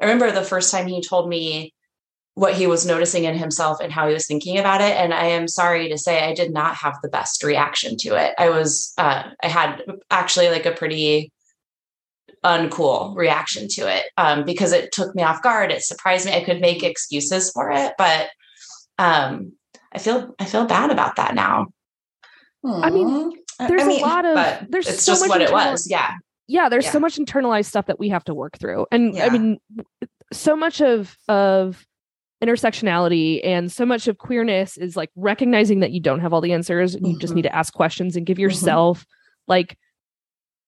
I 0.00 0.06
remember 0.06 0.30
the 0.30 0.42
first 0.42 0.72
time 0.72 0.86
he 0.86 1.02
told 1.02 1.28
me 1.28 1.74
what 2.40 2.54
he 2.54 2.66
was 2.66 2.86
noticing 2.86 3.24
in 3.24 3.36
himself 3.36 3.76
and 3.82 3.92
how 3.92 4.08
he 4.08 4.14
was 4.14 4.26
thinking 4.26 4.58
about 4.58 4.80
it. 4.80 4.96
And 4.96 5.12
I 5.12 5.26
am 5.26 5.46
sorry 5.46 5.90
to 5.90 5.98
say, 5.98 6.26
I 6.26 6.32
did 6.32 6.54
not 6.54 6.74
have 6.74 6.96
the 7.02 7.10
best 7.10 7.44
reaction 7.44 7.98
to 7.98 8.14
it. 8.16 8.32
I 8.38 8.48
was, 8.48 8.94
uh, 8.96 9.24
I 9.42 9.46
had 9.46 9.82
actually 10.10 10.48
like 10.48 10.64
a 10.64 10.72
pretty 10.72 11.30
uncool 12.42 13.14
reaction 13.14 13.68
to 13.72 13.82
it 13.94 14.06
um, 14.16 14.46
because 14.46 14.72
it 14.72 14.90
took 14.90 15.14
me 15.14 15.22
off 15.22 15.42
guard. 15.42 15.70
It 15.70 15.82
surprised 15.82 16.24
me. 16.24 16.32
I 16.32 16.42
could 16.42 16.62
make 16.62 16.82
excuses 16.82 17.50
for 17.50 17.70
it, 17.70 17.92
but 17.98 18.30
um, 18.98 19.52
I 19.92 19.98
feel, 19.98 20.34
I 20.38 20.46
feel 20.46 20.64
bad 20.64 20.88
about 20.88 21.16
that 21.16 21.34
now. 21.34 21.66
I 22.64 22.88
mean, 22.88 23.32
there's 23.58 23.82
I 23.82 23.86
mean, 23.86 24.02
a 24.02 24.06
lot 24.06 24.24
of, 24.24 24.66
there's 24.70 24.88
it's 24.88 25.02
so 25.02 25.12
just 25.12 25.28
what 25.28 25.42
it 25.42 25.52
was. 25.52 25.86
Yeah. 25.90 26.14
Yeah. 26.48 26.70
There's 26.70 26.86
yeah. 26.86 26.92
so 26.92 27.00
much 27.00 27.18
internalized 27.18 27.66
stuff 27.66 27.84
that 27.84 27.98
we 27.98 28.08
have 28.08 28.24
to 28.24 28.32
work 28.32 28.56
through. 28.58 28.86
And 28.90 29.14
yeah. 29.14 29.26
I 29.26 29.28
mean, 29.28 29.58
so 30.32 30.56
much 30.56 30.80
of, 30.80 31.18
of, 31.28 31.84
intersectionality 32.42 33.40
and 33.44 33.70
so 33.70 33.84
much 33.84 34.08
of 34.08 34.18
queerness 34.18 34.78
is 34.78 34.96
like 34.96 35.10
recognizing 35.14 35.80
that 35.80 35.90
you 35.90 36.00
don't 36.00 36.20
have 36.20 36.32
all 36.32 36.40
the 36.40 36.52
answers 36.52 36.96
mm-hmm. 36.96 37.06
you 37.06 37.18
just 37.18 37.34
need 37.34 37.44
mm-hmm. 37.44 37.52
to 37.52 37.56
ask 37.56 37.74
questions 37.74 38.16
and 38.16 38.24
give 38.24 38.36
mm-hmm. 38.36 38.42
yourself 38.42 39.00
mm-hmm. 39.00 39.42
like 39.48 39.78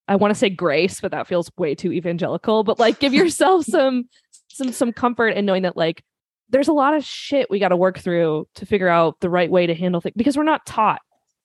i 0.07 0.15
want 0.15 0.31
to 0.31 0.39
say 0.39 0.51
grace 0.51 1.01
but 1.01 1.13
that 1.13 1.27
feels 1.27 1.51
way 1.57 1.75
too 1.75 1.91
evangelical 1.93 2.63
but 2.63 2.79
like 2.79 2.99
give 2.99 3.15
yourself 3.23 3.65
some 3.65 4.05
some 4.49 4.71
some 4.71 4.93
comfort 4.93 5.29
in 5.29 5.47
knowing 5.47 5.63
that 5.63 5.77
like 5.77 6.05
there's 6.51 6.69
a 6.69 6.75
lot 6.75 6.95
of 6.95 7.03
shit 7.03 7.49
we 7.49 7.59
got 7.59 7.69
to 7.69 7.77
work 7.77 7.99
through 7.99 8.47
to 8.55 8.67
figure 8.67 8.89
out 8.89 9.19
the 9.21 9.31
right 9.31 9.51
way 9.51 9.67
to 9.67 9.75
handle 9.75 10.01
things 10.03 10.15
because 10.17 10.37
we're 10.37 10.43
not 10.43 10.67
taught 10.67 11.01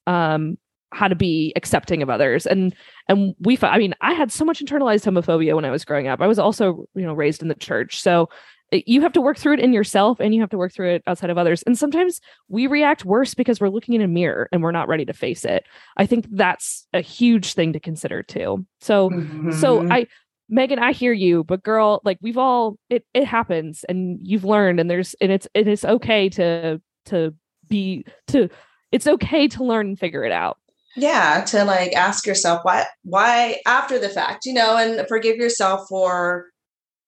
um 0.07 0.57
how 0.93 1.07
to 1.07 1.15
be 1.15 1.53
accepting 1.55 2.01
of 2.01 2.09
others 2.09 2.45
and 2.45 2.75
and 3.07 3.33
we 3.39 3.57
i 3.61 3.77
mean 3.77 3.93
i 4.01 4.13
had 4.13 4.31
so 4.31 4.43
much 4.43 4.59
internalized 4.59 5.05
homophobia 5.05 5.55
when 5.55 5.65
i 5.65 5.71
was 5.71 5.85
growing 5.85 6.07
up 6.07 6.21
i 6.21 6.27
was 6.27 6.39
also 6.39 6.85
you 6.95 7.03
know 7.03 7.13
raised 7.13 7.41
in 7.41 7.47
the 7.47 7.55
church 7.55 8.01
so 8.01 8.29
you 8.71 9.01
have 9.01 9.13
to 9.13 9.21
work 9.21 9.37
through 9.37 9.53
it 9.53 9.59
in 9.59 9.71
yourself 9.71 10.19
and 10.19 10.35
you 10.35 10.41
have 10.41 10.49
to 10.49 10.57
work 10.57 10.73
through 10.73 10.95
it 10.95 11.03
outside 11.07 11.29
of 11.29 11.37
others. 11.37 11.63
And 11.63 11.77
sometimes 11.77 12.19
we 12.49 12.67
react 12.67 13.05
worse 13.05 13.33
because 13.33 13.61
we're 13.61 13.69
looking 13.69 13.95
in 13.95 14.01
a 14.01 14.07
mirror 14.07 14.49
and 14.51 14.61
we're 14.61 14.71
not 14.71 14.89
ready 14.89 15.05
to 15.05 15.13
face 15.13 15.45
it. 15.45 15.65
I 15.95 16.05
think 16.05 16.27
that's 16.31 16.85
a 16.93 16.99
huge 16.99 17.53
thing 17.53 17.73
to 17.73 17.79
consider 17.79 18.23
too. 18.23 18.65
So, 18.81 19.09
mm-hmm. 19.09 19.53
so 19.53 19.89
I, 19.89 20.07
Megan, 20.49 20.79
I 20.79 20.91
hear 20.91 21.13
you, 21.13 21.43
but 21.45 21.63
girl, 21.63 22.01
like 22.03 22.17
we've 22.21 22.37
all, 22.37 22.77
it, 22.89 23.05
it 23.13 23.25
happens 23.25 23.85
and 23.87 24.19
you've 24.21 24.45
learned 24.45 24.79
and 24.79 24.89
there's, 24.89 25.15
and 25.21 25.31
it's, 25.31 25.47
and 25.55 25.67
it 25.67 25.71
is 25.71 25.85
okay 25.85 26.29
to, 26.29 26.81
to 27.05 27.33
be, 27.69 28.05
to, 28.27 28.49
it's 28.91 29.07
okay 29.07 29.47
to 29.47 29.63
learn 29.63 29.87
and 29.87 29.99
figure 29.99 30.23
it 30.23 30.31
out 30.31 30.57
yeah 30.95 31.43
to 31.45 31.63
like 31.63 31.93
ask 31.93 32.25
yourself 32.25 32.61
why 32.63 32.83
why 33.03 33.61
after 33.67 33.99
the 33.99 34.09
fact 34.09 34.45
you 34.45 34.53
know 34.53 34.75
and 34.77 35.07
forgive 35.07 35.35
yourself 35.35 35.87
for 35.87 36.47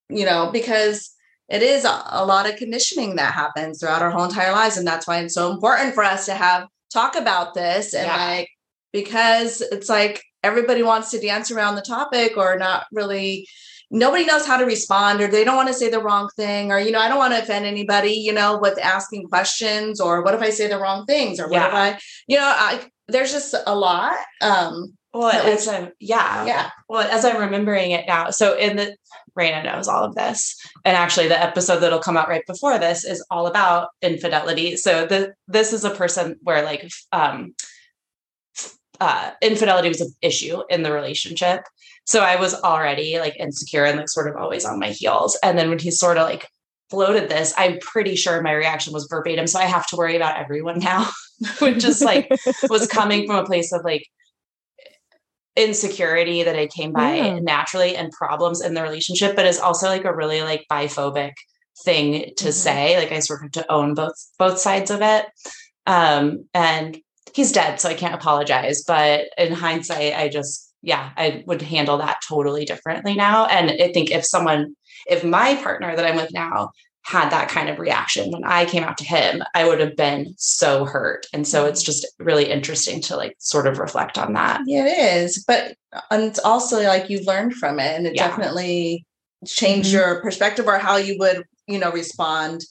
you 0.09 0.25
know 0.25 0.51
because 0.51 1.15
it 1.49 1.63
is 1.63 1.83
a, 1.83 2.25
lot 2.25 2.47
of 2.49 2.57
conditioning 2.57 3.15
that 3.15 3.33
happens 3.33 3.79
throughout 3.79 4.01
our 4.01 4.11
whole 4.11 4.25
entire 4.25 4.51
lives 4.51 4.77
and 4.77 4.85
that's 4.85 5.07
why 5.07 5.19
it's 5.19 5.33
so 5.33 5.51
important 5.51 5.95
for 5.95 6.03
us 6.03 6.25
to 6.25 6.33
have 6.33 6.67
talk 6.93 7.15
about 7.15 7.53
this 7.53 7.93
and 7.93 8.05
yeah. 8.05 8.15
like 8.15 8.49
because 8.93 9.61
it's 9.61 9.89
like 9.89 10.23
everybody 10.43 10.83
wants 10.83 11.11
to 11.11 11.19
dance 11.19 11.51
around 11.51 11.75
the 11.75 11.81
topic 11.81 12.37
or 12.37 12.57
not 12.57 12.85
really 12.91 13.47
nobody 13.91 14.25
knows 14.25 14.45
how 14.45 14.57
to 14.57 14.65
respond 14.65 15.19
or 15.21 15.27
they 15.27 15.43
don't 15.43 15.55
want 15.55 15.67
to 15.67 15.73
say 15.73 15.89
the 15.89 16.01
wrong 16.01 16.29
thing 16.35 16.71
or 16.71 16.79
you 16.79 16.91
know 16.91 16.99
i 16.99 17.07
don't 17.07 17.17
want 17.17 17.33
to 17.33 17.41
offend 17.41 17.65
anybody 17.65 18.11
you 18.11 18.31
know 18.31 18.57
with 18.59 18.77
asking 18.79 19.27
questions 19.27 19.99
or 19.99 20.23
what 20.23 20.33
if 20.33 20.41
i 20.41 20.49
say 20.49 20.67
the 20.67 20.79
wrong 20.79 21.05
things 21.05 21.39
or 21.39 21.47
what 21.47 21.53
yeah. 21.53 21.67
if 21.67 21.73
i 21.73 21.99
you 22.27 22.37
know 22.37 22.43
i 22.45 22.79
there's 23.07 23.31
just 23.31 23.55
a 23.65 23.75
lot 23.75 24.15
um 24.41 24.95
well 25.13 25.31
as 25.31 25.67
i'm 25.67 25.89
yeah 25.99 26.45
yeah 26.45 26.69
well 26.87 27.07
as 27.09 27.25
i'm 27.25 27.41
remembering 27.41 27.91
it 27.91 28.05
now 28.07 28.29
so 28.29 28.55
in 28.57 28.75
the 28.75 28.95
Raina 29.39 29.63
knows 29.63 29.87
all 29.87 30.03
of 30.03 30.15
this. 30.15 30.59
And 30.85 30.95
actually, 30.95 31.27
the 31.27 31.41
episode 31.41 31.79
that'll 31.79 31.99
come 31.99 32.17
out 32.17 32.27
right 32.27 32.45
before 32.45 32.77
this 32.77 33.05
is 33.05 33.25
all 33.31 33.47
about 33.47 33.89
infidelity. 34.01 34.75
So 34.75 35.05
the 35.05 35.33
this 35.47 35.73
is 35.73 35.83
a 35.83 35.89
person 35.89 36.35
where 36.41 36.63
like 36.63 36.89
um, 37.11 37.55
uh, 38.99 39.31
infidelity 39.41 39.87
was 39.87 40.01
an 40.01 40.13
issue 40.21 40.61
in 40.69 40.83
the 40.83 40.91
relationship. 40.91 41.61
So 42.05 42.21
I 42.21 42.35
was 42.35 42.53
already 42.55 43.19
like 43.19 43.39
insecure 43.39 43.85
and 43.85 43.97
like 43.97 44.09
sort 44.09 44.29
of 44.29 44.35
always 44.35 44.65
on 44.65 44.79
my 44.79 44.89
heels. 44.89 45.37
And 45.43 45.57
then 45.57 45.69
when 45.69 45.79
he 45.79 45.91
sort 45.91 46.17
of 46.17 46.27
like 46.27 46.47
floated 46.89 47.29
this, 47.29 47.53
I'm 47.57 47.77
pretty 47.79 48.15
sure 48.15 48.41
my 48.41 48.53
reaction 48.53 48.93
was 48.93 49.07
verbatim. 49.09 49.47
So 49.47 49.59
I 49.59 49.65
have 49.65 49.87
to 49.87 49.95
worry 49.95 50.15
about 50.15 50.37
everyone 50.37 50.79
now, 50.79 51.07
which 51.59 51.83
is 51.83 52.01
like 52.01 52.29
was 52.69 52.87
coming 52.87 53.27
from 53.27 53.37
a 53.37 53.45
place 53.45 53.71
of 53.71 53.83
like 53.83 54.07
insecurity 55.59 56.43
that 56.43 56.55
I 56.55 56.67
came 56.67 56.91
by 56.93 57.15
yeah. 57.15 57.39
naturally 57.39 57.95
and 57.95 58.11
problems 58.11 58.61
in 58.61 58.73
the 58.73 58.81
relationship, 58.81 59.35
but 59.35 59.45
is 59.45 59.59
also 59.59 59.87
like 59.87 60.05
a 60.05 60.15
really 60.15 60.41
like 60.41 60.65
biphobic 60.71 61.33
thing 61.83 62.33
to 62.37 62.45
mm-hmm. 62.45 62.51
say. 62.51 62.97
Like 62.97 63.11
I 63.11 63.19
sort 63.19 63.43
of 63.43 63.51
to 63.53 63.71
own 63.71 63.93
both 63.93 64.15
both 64.37 64.59
sides 64.59 64.91
of 64.91 65.01
it. 65.01 65.25
Um, 65.85 66.45
and 66.53 66.97
he's 67.33 67.51
dead, 67.51 67.79
so 67.79 67.89
I 67.89 67.93
can't 67.93 68.15
apologize. 68.15 68.83
But 68.83 69.25
in 69.37 69.53
hindsight, 69.53 70.13
I 70.15 70.29
just 70.29 70.73
yeah, 70.81 71.11
I 71.17 71.43
would 71.45 71.61
handle 71.61 71.97
that 71.97 72.21
totally 72.27 72.65
differently 72.65 73.13
now. 73.13 73.45
And 73.45 73.69
I 73.69 73.91
think 73.91 74.11
if 74.11 74.25
someone, 74.25 74.75
if 75.07 75.23
my 75.23 75.55
partner 75.55 75.95
that 75.95 76.05
I'm 76.05 76.15
with 76.15 76.31
now 76.33 76.69
had 77.09 77.31
that 77.31 77.49
kind 77.49 77.69
of 77.69 77.79
reaction 77.79 78.29
when 78.29 78.43
I 78.43 78.65
came 78.65 78.83
out 78.83 78.99
to 78.99 79.03
him, 79.03 79.41
I 79.55 79.67
would 79.67 79.79
have 79.79 79.95
been 79.95 80.35
so 80.37 80.85
hurt. 80.85 81.25
And 81.33 81.47
so 81.47 81.65
it's 81.65 81.81
just 81.81 82.05
really 82.19 82.51
interesting 82.51 83.01
to 83.01 83.17
like 83.17 83.35
sort 83.39 83.65
of 83.65 83.79
reflect 83.79 84.19
on 84.19 84.33
that. 84.33 84.61
Yeah, 84.67 84.85
it 84.85 85.23
is. 85.23 85.43
But 85.47 85.75
and 86.11 86.21
it's 86.21 86.37
also 86.37 86.83
like 86.83 87.09
you 87.09 87.23
learned 87.23 87.55
from 87.55 87.79
it 87.79 87.97
and 87.97 88.05
it 88.05 88.13
yeah. 88.15 88.27
definitely 88.27 89.07
changed 89.47 89.89
mm-hmm. 89.89 89.97
your 89.97 90.21
perspective 90.21 90.67
or 90.67 90.77
how 90.77 90.97
you 90.97 91.17
would, 91.17 91.45
you 91.65 91.79
know, 91.79 91.91
respond 91.91 92.63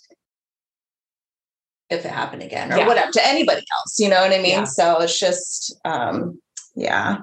if 1.91 2.05
it 2.05 2.13
happened 2.13 2.45
again 2.45 2.73
or 2.73 2.77
yeah. 2.77 2.87
whatever 2.87 3.11
to 3.11 3.27
anybody 3.27 3.65
else. 3.73 3.99
You 3.99 4.09
know 4.09 4.21
what 4.21 4.33
I 4.33 4.39
mean? 4.39 4.53
Yeah. 4.53 4.65
So 4.65 5.01
it's 5.01 5.19
just 5.19 5.77
um 5.85 6.41
yeah. 6.77 7.19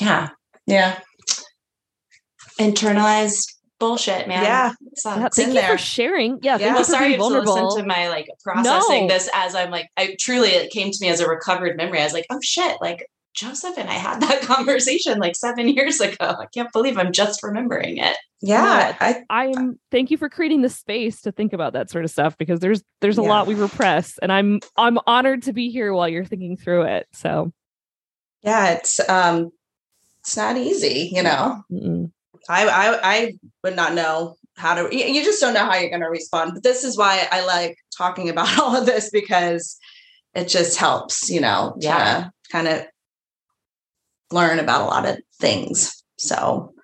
Yeah. 0.00 0.30
Yeah. 0.66 0.98
Internalized 2.58 3.54
bullshit, 3.78 4.28
man. 4.28 4.42
Yeah. 4.42 4.72
So 4.96 5.14
yeah 5.14 5.28
thank 5.28 5.48
you 5.48 5.54
there. 5.54 5.72
for 5.72 5.78
sharing. 5.78 6.38
Yeah. 6.42 6.58
yeah. 6.58 6.74
Well, 6.74 6.84
sorry 6.84 7.16
to 7.16 7.24
listen 7.24 7.80
to 7.80 7.86
my 7.86 8.08
like 8.08 8.28
processing 8.42 9.06
no. 9.06 9.14
this 9.14 9.28
as 9.34 9.54
I'm 9.54 9.70
like, 9.70 9.88
I 9.96 10.16
truly 10.18 10.50
it 10.50 10.70
came 10.70 10.90
to 10.90 10.98
me 11.00 11.08
as 11.08 11.20
a 11.20 11.28
recovered 11.28 11.76
memory. 11.76 12.00
I 12.00 12.04
was 12.04 12.12
like, 12.12 12.26
oh 12.30 12.40
shit, 12.42 12.76
like 12.80 13.06
Joseph 13.34 13.78
and 13.78 13.88
I 13.88 13.94
had 13.94 14.20
that 14.22 14.42
conversation 14.42 15.18
like 15.18 15.36
seven 15.36 15.68
years 15.68 16.00
ago. 16.00 16.16
I 16.20 16.46
can't 16.52 16.72
believe 16.72 16.98
I'm 16.98 17.12
just 17.12 17.42
remembering 17.42 17.98
it. 17.98 18.16
Yeah. 18.40 18.96
I, 19.00 19.22
I'm 19.30 19.78
thank 19.90 20.10
you 20.10 20.16
for 20.16 20.28
creating 20.28 20.62
the 20.62 20.68
space 20.68 21.22
to 21.22 21.32
think 21.32 21.52
about 21.52 21.72
that 21.72 21.90
sort 21.90 22.04
of 22.04 22.10
stuff 22.10 22.36
because 22.38 22.60
there's 22.60 22.82
there's 23.00 23.18
a 23.18 23.22
yeah. 23.22 23.28
lot 23.28 23.46
we 23.46 23.54
repress 23.54 24.18
and 24.18 24.32
I'm 24.32 24.60
I'm 24.76 24.98
honored 25.06 25.42
to 25.44 25.52
be 25.52 25.70
here 25.70 25.92
while 25.92 26.08
you're 26.08 26.24
thinking 26.24 26.56
through 26.56 26.82
it. 26.82 27.06
So 27.12 27.52
yeah, 28.42 28.72
it's 28.72 29.00
um 29.08 29.50
it's 30.20 30.36
not 30.36 30.56
easy, 30.56 31.10
you 31.12 31.22
know. 31.22 31.62
Mm-mm. 31.72 32.12
I, 32.48 32.66
I 32.66 33.00
I 33.02 33.32
would 33.62 33.76
not 33.76 33.94
know 33.94 34.36
how 34.56 34.74
to. 34.74 34.94
You 34.94 35.24
just 35.24 35.40
don't 35.40 35.54
know 35.54 35.64
how 35.64 35.76
you're 35.76 35.90
going 35.90 36.02
to 36.02 36.08
respond. 36.08 36.52
But 36.54 36.62
this 36.62 36.84
is 36.84 36.96
why 36.96 37.26
I 37.30 37.44
like 37.44 37.78
talking 37.96 38.28
about 38.28 38.58
all 38.60 38.76
of 38.76 38.86
this 38.86 39.10
because 39.10 39.78
it 40.34 40.48
just 40.48 40.76
helps, 40.76 41.30
you 41.30 41.40
know, 41.40 41.76
yeah, 41.80 42.28
kind 42.50 42.68
of 42.68 42.86
learn 44.30 44.58
about 44.58 44.82
a 44.82 44.84
lot 44.84 45.06
of 45.06 45.18
things. 45.40 46.02
So, 46.16 46.74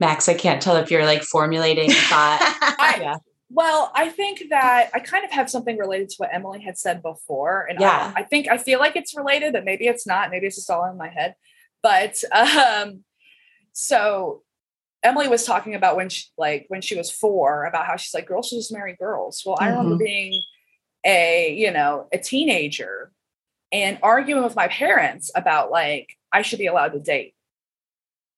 Max, 0.00 0.28
I 0.28 0.34
can't 0.34 0.62
tell 0.62 0.76
if 0.76 0.90
you're 0.90 1.04
like 1.04 1.22
formulating 1.22 1.90
a 1.90 1.94
thought. 2.10 2.38
I, 2.78 2.98
yeah. 3.00 3.16
Well, 3.50 3.90
I 3.94 4.10
think 4.10 4.44
that 4.50 4.90
I 4.92 5.00
kind 5.00 5.24
of 5.24 5.32
have 5.32 5.48
something 5.48 5.78
related 5.78 6.10
to 6.10 6.14
what 6.18 6.30
Emily 6.32 6.60
had 6.60 6.76
said 6.76 7.02
before. 7.02 7.66
And 7.68 7.80
yeah. 7.80 8.12
I, 8.14 8.20
I 8.20 8.24
think 8.24 8.46
I 8.48 8.58
feel 8.58 8.78
like 8.78 8.94
it's 8.94 9.16
related, 9.16 9.54
but 9.54 9.64
maybe 9.64 9.86
it's 9.86 10.06
not. 10.06 10.30
Maybe 10.30 10.46
it's 10.46 10.56
just 10.56 10.70
all 10.70 10.84
in 10.90 10.98
my 10.98 11.08
head. 11.08 11.34
But 11.82 12.16
um, 12.32 13.04
so 13.72 14.42
Emily 15.02 15.28
was 15.28 15.44
talking 15.44 15.74
about 15.74 15.96
when 15.96 16.08
she 16.08 16.26
like 16.36 16.66
when 16.68 16.80
she 16.80 16.96
was 16.96 17.10
four 17.10 17.64
about 17.64 17.86
how 17.86 17.96
she's 17.96 18.14
like 18.14 18.26
girls 18.26 18.48
should 18.48 18.58
just 18.58 18.72
marry 18.72 18.96
girls. 18.96 19.42
Well, 19.44 19.56
I 19.60 19.68
remember 19.68 19.94
mm-hmm. 19.94 20.04
being 20.04 20.42
a 21.04 21.54
you 21.54 21.70
know 21.70 22.08
a 22.12 22.18
teenager 22.18 23.12
and 23.72 23.98
arguing 24.02 24.42
with 24.42 24.56
my 24.56 24.68
parents 24.68 25.30
about 25.34 25.70
like 25.70 26.16
I 26.32 26.42
should 26.42 26.58
be 26.58 26.66
allowed 26.66 26.92
to 26.92 27.00
date. 27.00 27.34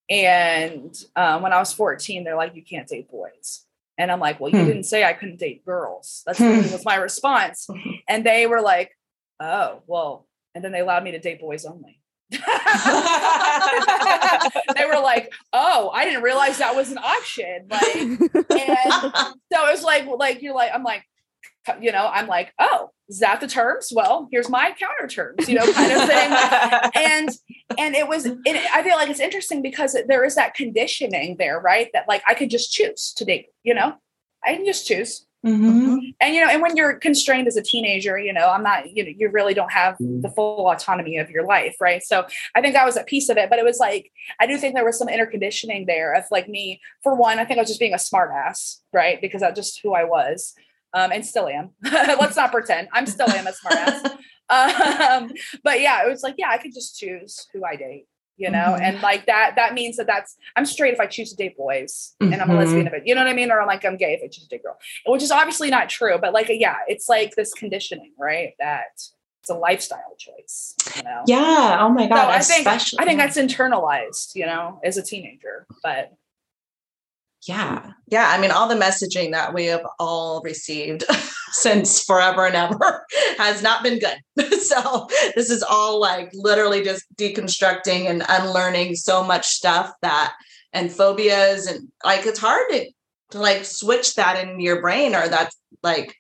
And 0.09 0.95
um, 1.15 1.43
when 1.43 1.53
I 1.53 1.59
was 1.59 1.73
14, 1.73 2.25
they're 2.25 2.37
like, 2.37 2.57
you 2.57 2.65
can't 2.65 2.89
date 2.89 3.11
boys. 3.11 3.65
And 3.97 4.11
I'm 4.11 4.19
like, 4.19 4.41
well, 4.41 4.51
you 4.51 4.59
hmm. 4.59 4.67
didn't 4.67 4.85
say 4.85 5.05
I 5.05 5.13
couldn't 5.13 5.39
date 5.39 5.65
girls. 5.65 6.23
That's 6.27 6.41
was 6.73 6.85
my 6.85 6.97
response. 6.97 7.69
And 8.09 8.25
they 8.25 8.47
were 8.47 8.61
like, 8.61 8.97
oh, 9.39 9.83
well, 9.87 10.27
and 10.55 10.65
then 10.65 10.73
they 10.73 10.81
allowed 10.81 11.05
me 11.05 11.13
to 11.13 11.19
date 11.19 11.41
boys 11.41 11.65
only. 11.65 12.00
they 14.77 14.87
were 14.87 15.01
like, 15.03 15.33
"Oh, 15.53 15.91
I 15.93 16.05
didn't 16.05 16.23
realize 16.23 16.59
that 16.59 16.77
was 16.77 16.93
an 16.93 16.99
option." 16.99 17.67
Like, 17.69 17.97
and 17.97 18.21
so 19.53 19.67
it 19.67 19.73
was 19.73 19.83
like, 19.83 20.07
like 20.07 20.43
you're 20.43 20.55
like, 20.55 20.71
I'm 20.73 20.85
like, 20.85 21.03
you 21.81 21.93
know, 21.93 22.09
I'm 22.13 22.27
like, 22.27 22.53
"Oh, 22.59 22.91
is 23.09 23.19
that 23.19 23.41
the 23.41 23.49
terms? 23.49 23.93
Well, 23.95 24.29
here's 24.31 24.49
my 24.49 24.75
counter 24.79 25.09
terms," 25.09 25.49
you 25.49 25.57
know, 25.57 25.73
kind 25.73 25.93
of 25.93 26.09
thing. 26.09 26.33
and 26.95 27.31
and 27.79 27.95
it 27.95 28.09
was, 28.09 28.27
it, 28.27 28.71
I 28.75 28.83
feel 28.83 28.97
like 28.97 29.11
it's 29.11 29.21
interesting 29.21 29.63
because 29.63 29.97
there 30.07 30.25
is 30.25 30.35
that 30.37 30.55
conditioning 30.55 31.37
there, 31.39 31.61
right? 31.61 31.89
That 31.93 32.09
like 32.09 32.23
I 32.29 32.35
could 32.35 32.51
just 32.51 32.73
choose 32.73 33.13
to 33.17 33.25
date, 33.25 33.47
you 33.63 33.75
know, 33.75 33.95
I 34.45 34.55
can 34.55 34.65
just 34.65 34.87
choose. 34.87 35.27
Mm-hmm. 35.45 35.97
And 36.21 36.35
you 36.35 36.45
know, 36.45 36.51
and 36.51 36.61
when 36.61 36.77
you're 36.77 36.95
constrained 36.95 37.49
as 37.49 37.57
a 37.57 37.63
teenager, 37.63 38.19
you 38.19 38.33
know, 38.33 38.51
I'm 38.51 38.63
not, 38.63 38.95
you 38.95 39.05
know, 39.05 39.11
you 39.17 39.31
really 39.31 39.55
don't 39.55 39.73
have 39.73 39.97
the 39.99 40.31
full 40.37 40.71
autonomy 40.71 41.17
of 41.17 41.31
your 41.31 41.47
life, 41.47 41.77
right? 41.81 42.03
So 42.03 42.27
I 42.55 42.61
think 42.61 42.75
that 42.75 42.85
was 42.85 42.97
a 42.97 43.05
piece 43.05 43.31
of 43.31 43.39
it, 43.39 43.49
but 43.49 43.59
it 43.59 43.65
was 43.65 43.79
like 43.79 44.13
I 44.39 44.47
do 44.47 44.59
think 44.59 44.75
there 44.75 44.85
was 44.85 44.99
some 44.99 45.09
inner 45.09 45.27
conditioning 45.27 45.87
there 45.87 46.13
of 46.13 46.25
like 46.31 46.49
me. 46.49 46.81
For 47.03 47.15
one, 47.15 47.39
I 47.39 47.47
think 47.47 47.59
I 47.59 47.63
was 47.63 47.71
just 47.71 47.81
being 47.81 47.95
a 47.95 47.97
smartass, 47.97 48.81
right? 48.93 49.21
Because 49.21 49.41
that's 49.41 49.57
just 49.57 49.81
who 49.83 49.95
I 49.95 50.05
was, 50.05 50.53
um, 50.93 51.11
and 51.11 51.25
still 51.25 51.49
am. 51.49 51.71
Let's 51.83 52.37
not 52.37 52.53
pretend 52.53 52.89
I'm 52.93 53.07
still 53.07 53.31
am 53.31 53.47
a 53.47 53.53
smartass. 53.53 54.19
um, 54.51 55.31
but 55.65 55.81
yeah, 55.81 56.05
it 56.05 56.11
was 56.11 56.23
like, 56.23 56.35
yeah, 56.37 56.51
I 56.51 56.59
could 56.59 56.75
just 56.75 56.99
choose 56.99 57.47
who 57.55 57.65
I 57.65 57.77
date 57.77 58.07
you 58.41 58.51
know 58.51 58.59
mm-hmm. 58.59 58.83
and 58.83 59.01
like 59.03 59.27
that 59.27 59.53
that 59.57 59.75
means 59.75 59.97
that 59.97 60.07
that's 60.07 60.37
i'm 60.57 60.65
straight 60.65 60.95
if 60.95 60.99
i 60.99 61.07
choose 61.07 61.31
to 61.31 61.37
date 61.37 61.57
boys 61.57 62.15
mm-hmm. 62.21 62.33
and 62.33 62.43
i'm 62.43 62.51
a 62.51 62.55
lesbian 62.55 62.87
if 62.87 62.93
it 62.93 63.03
you 63.05 63.15
know 63.15 63.21
what 63.21 63.31
i 63.31 63.35
mean 63.35 63.51
or 63.53 63.61
i'm 63.61 63.67
like 63.67 63.85
i'm 63.85 63.97
gay 63.97 64.15
if 64.15 64.21
i 64.25 64.27
choose 64.27 64.45
to 64.45 64.49
date 64.49 64.63
girl 64.63 64.77
which 65.07 65.23
is 65.23 65.31
obviously 65.31 65.71
not 65.71 65.89
true 65.89 66.19
but 66.21 66.33
like 66.33 66.47
yeah 66.49 66.77
it's 66.89 67.09
like 67.09 67.37
this 67.37 67.53
conditioning 67.53 68.13
right 68.19 68.55
that 68.59 68.99
it's 69.41 69.51
a 69.51 69.55
lifestyle 69.55 70.17
choice 70.19 70.75
you 70.97 71.03
know 71.03 71.23
yeah 71.27 71.79
oh 71.81 71.91
my 71.91 72.09
god 72.09 72.41
so 72.43 72.55
i 72.55 72.57
think 72.57 72.67
i 72.67 73.05
think 73.05 73.19
that's 73.19 73.37
internalized 73.37 74.35
you 74.35 74.47
know 74.47 74.81
as 74.83 74.97
a 74.97 75.03
teenager 75.03 75.67
but 75.83 76.13
yeah. 77.47 77.93
Yeah 78.09 78.29
i 78.29 78.41
mean 78.41 78.51
all 78.51 78.69
the 78.69 78.75
messaging 78.75 79.33
that 79.33 79.55
we 79.55 79.67
have 79.67 79.87
all 79.99 80.41
received 80.43 81.05
since 81.51 82.03
forever 82.03 82.47
and 82.47 82.57
ever 82.57 83.05
has 83.39 83.63
not 83.63 83.83
been 83.83 83.99
good. 83.99 84.19
So 84.61 85.09
this 85.35 85.51
is 85.51 85.65
all 85.65 86.01
like 86.01 86.31
literally 86.33 86.85
just 86.85 87.05
deconstructing 87.17 88.09
and 88.09 88.23
unlearning 88.29 88.95
so 88.95 89.25
much 89.25 89.47
stuff 89.49 89.93
that 90.03 90.35
and 90.73 90.93
phobias 90.93 91.67
and 91.67 91.89
like 92.05 92.25
it's 92.25 92.39
hard 92.39 92.71
to, 92.71 92.87
to 93.33 93.39
like 93.39 93.65
switch 93.65 94.15
that 94.15 94.47
in 94.47 94.61
your 94.61 94.81
brain 94.81 95.17
or 95.17 95.27
that's 95.27 95.57
like 95.83 96.15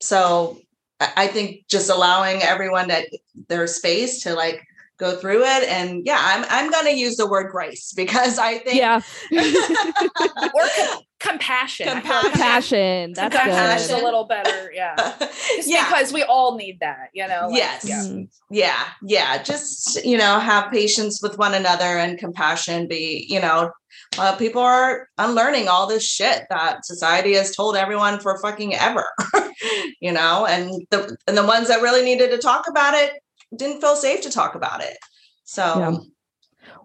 so 0.00 0.58
i 0.98 1.28
think 1.28 1.68
just 1.68 1.88
allowing 1.88 2.42
everyone 2.42 2.88
that 2.88 3.06
their 3.48 3.68
space 3.68 4.24
to 4.24 4.34
like 4.34 4.66
go 4.98 5.16
through 5.16 5.42
it. 5.44 5.68
And 5.68 6.04
yeah 6.04 6.18
i'm 6.20 6.44
i'm 6.50 6.70
going 6.70 6.86
to 6.86 6.98
use 6.98 7.16
the 7.16 7.26
word 7.26 7.50
grace 7.50 7.92
because 7.92 8.38
i 8.38 8.58
think 8.58 8.76
yeah. 8.76 9.00
Or 10.54 10.68
com- 10.76 11.02
compassion. 11.18 11.88
Compassion. 11.88 13.12
That's 13.12 13.34
compassion 13.34 14.00
a 14.00 14.04
little 14.04 14.24
better 14.24 14.72
yeah. 14.72 14.94
Just 15.56 15.68
yeah. 15.68 15.84
because 15.84 16.12
we 16.12 16.22
all 16.22 16.56
need 16.56 16.78
that 16.80 17.10
you 17.12 17.26
know 17.26 17.48
like, 17.48 17.56
yes. 17.56 17.84
yeah. 17.84 18.02
Mm-hmm. 18.02 18.22
yeah 18.50 18.84
yeah. 19.02 19.42
Just 19.42 20.04
you 20.04 20.16
know 20.16 20.38
have 20.38 20.70
patience 20.70 21.22
with 21.22 21.38
one 21.38 21.54
another 21.54 21.84
and 21.84 22.18
compassion 22.18 22.86
be 22.88 23.26
you 23.28 23.40
know 23.40 23.70
uh, 24.16 24.34
people 24.36 24.62
are 24.62 25.08
unlearning 25.18 25.68
all 25.68 25.86
this 25.86 26.04
shit 26.04 26.44
that 26.50 26.84
society 26.84 27.34
has 27.34 27.54
told 27.54 27.76
everyone 27.76 28.18
for 28.20 28.38
fucking 28.40 28.74
ever 28.74 29.04
you 30.00 30.12
know 30.12 30.46
and 30.46 30.86
the 30.90 31.16
and 31.26 31.36
the 31.36 31.44
ones 31.44 31.68
that 31.68 31.82
really 31.82 32.02
needed 32.04 32.30
to 32.30 32.38
talk 32.38 32.68
about 32.68 32.94
it 32.94 33.14
didn't 33.56 33.80
feel 33.80 33.96
safe 33.96 34.22
to 34.22 34.30
talk 34.30 34.54
about 34.54 34.82
it. 34.82 34.98
So 35.44 35.78
yeah. 35.78 36.76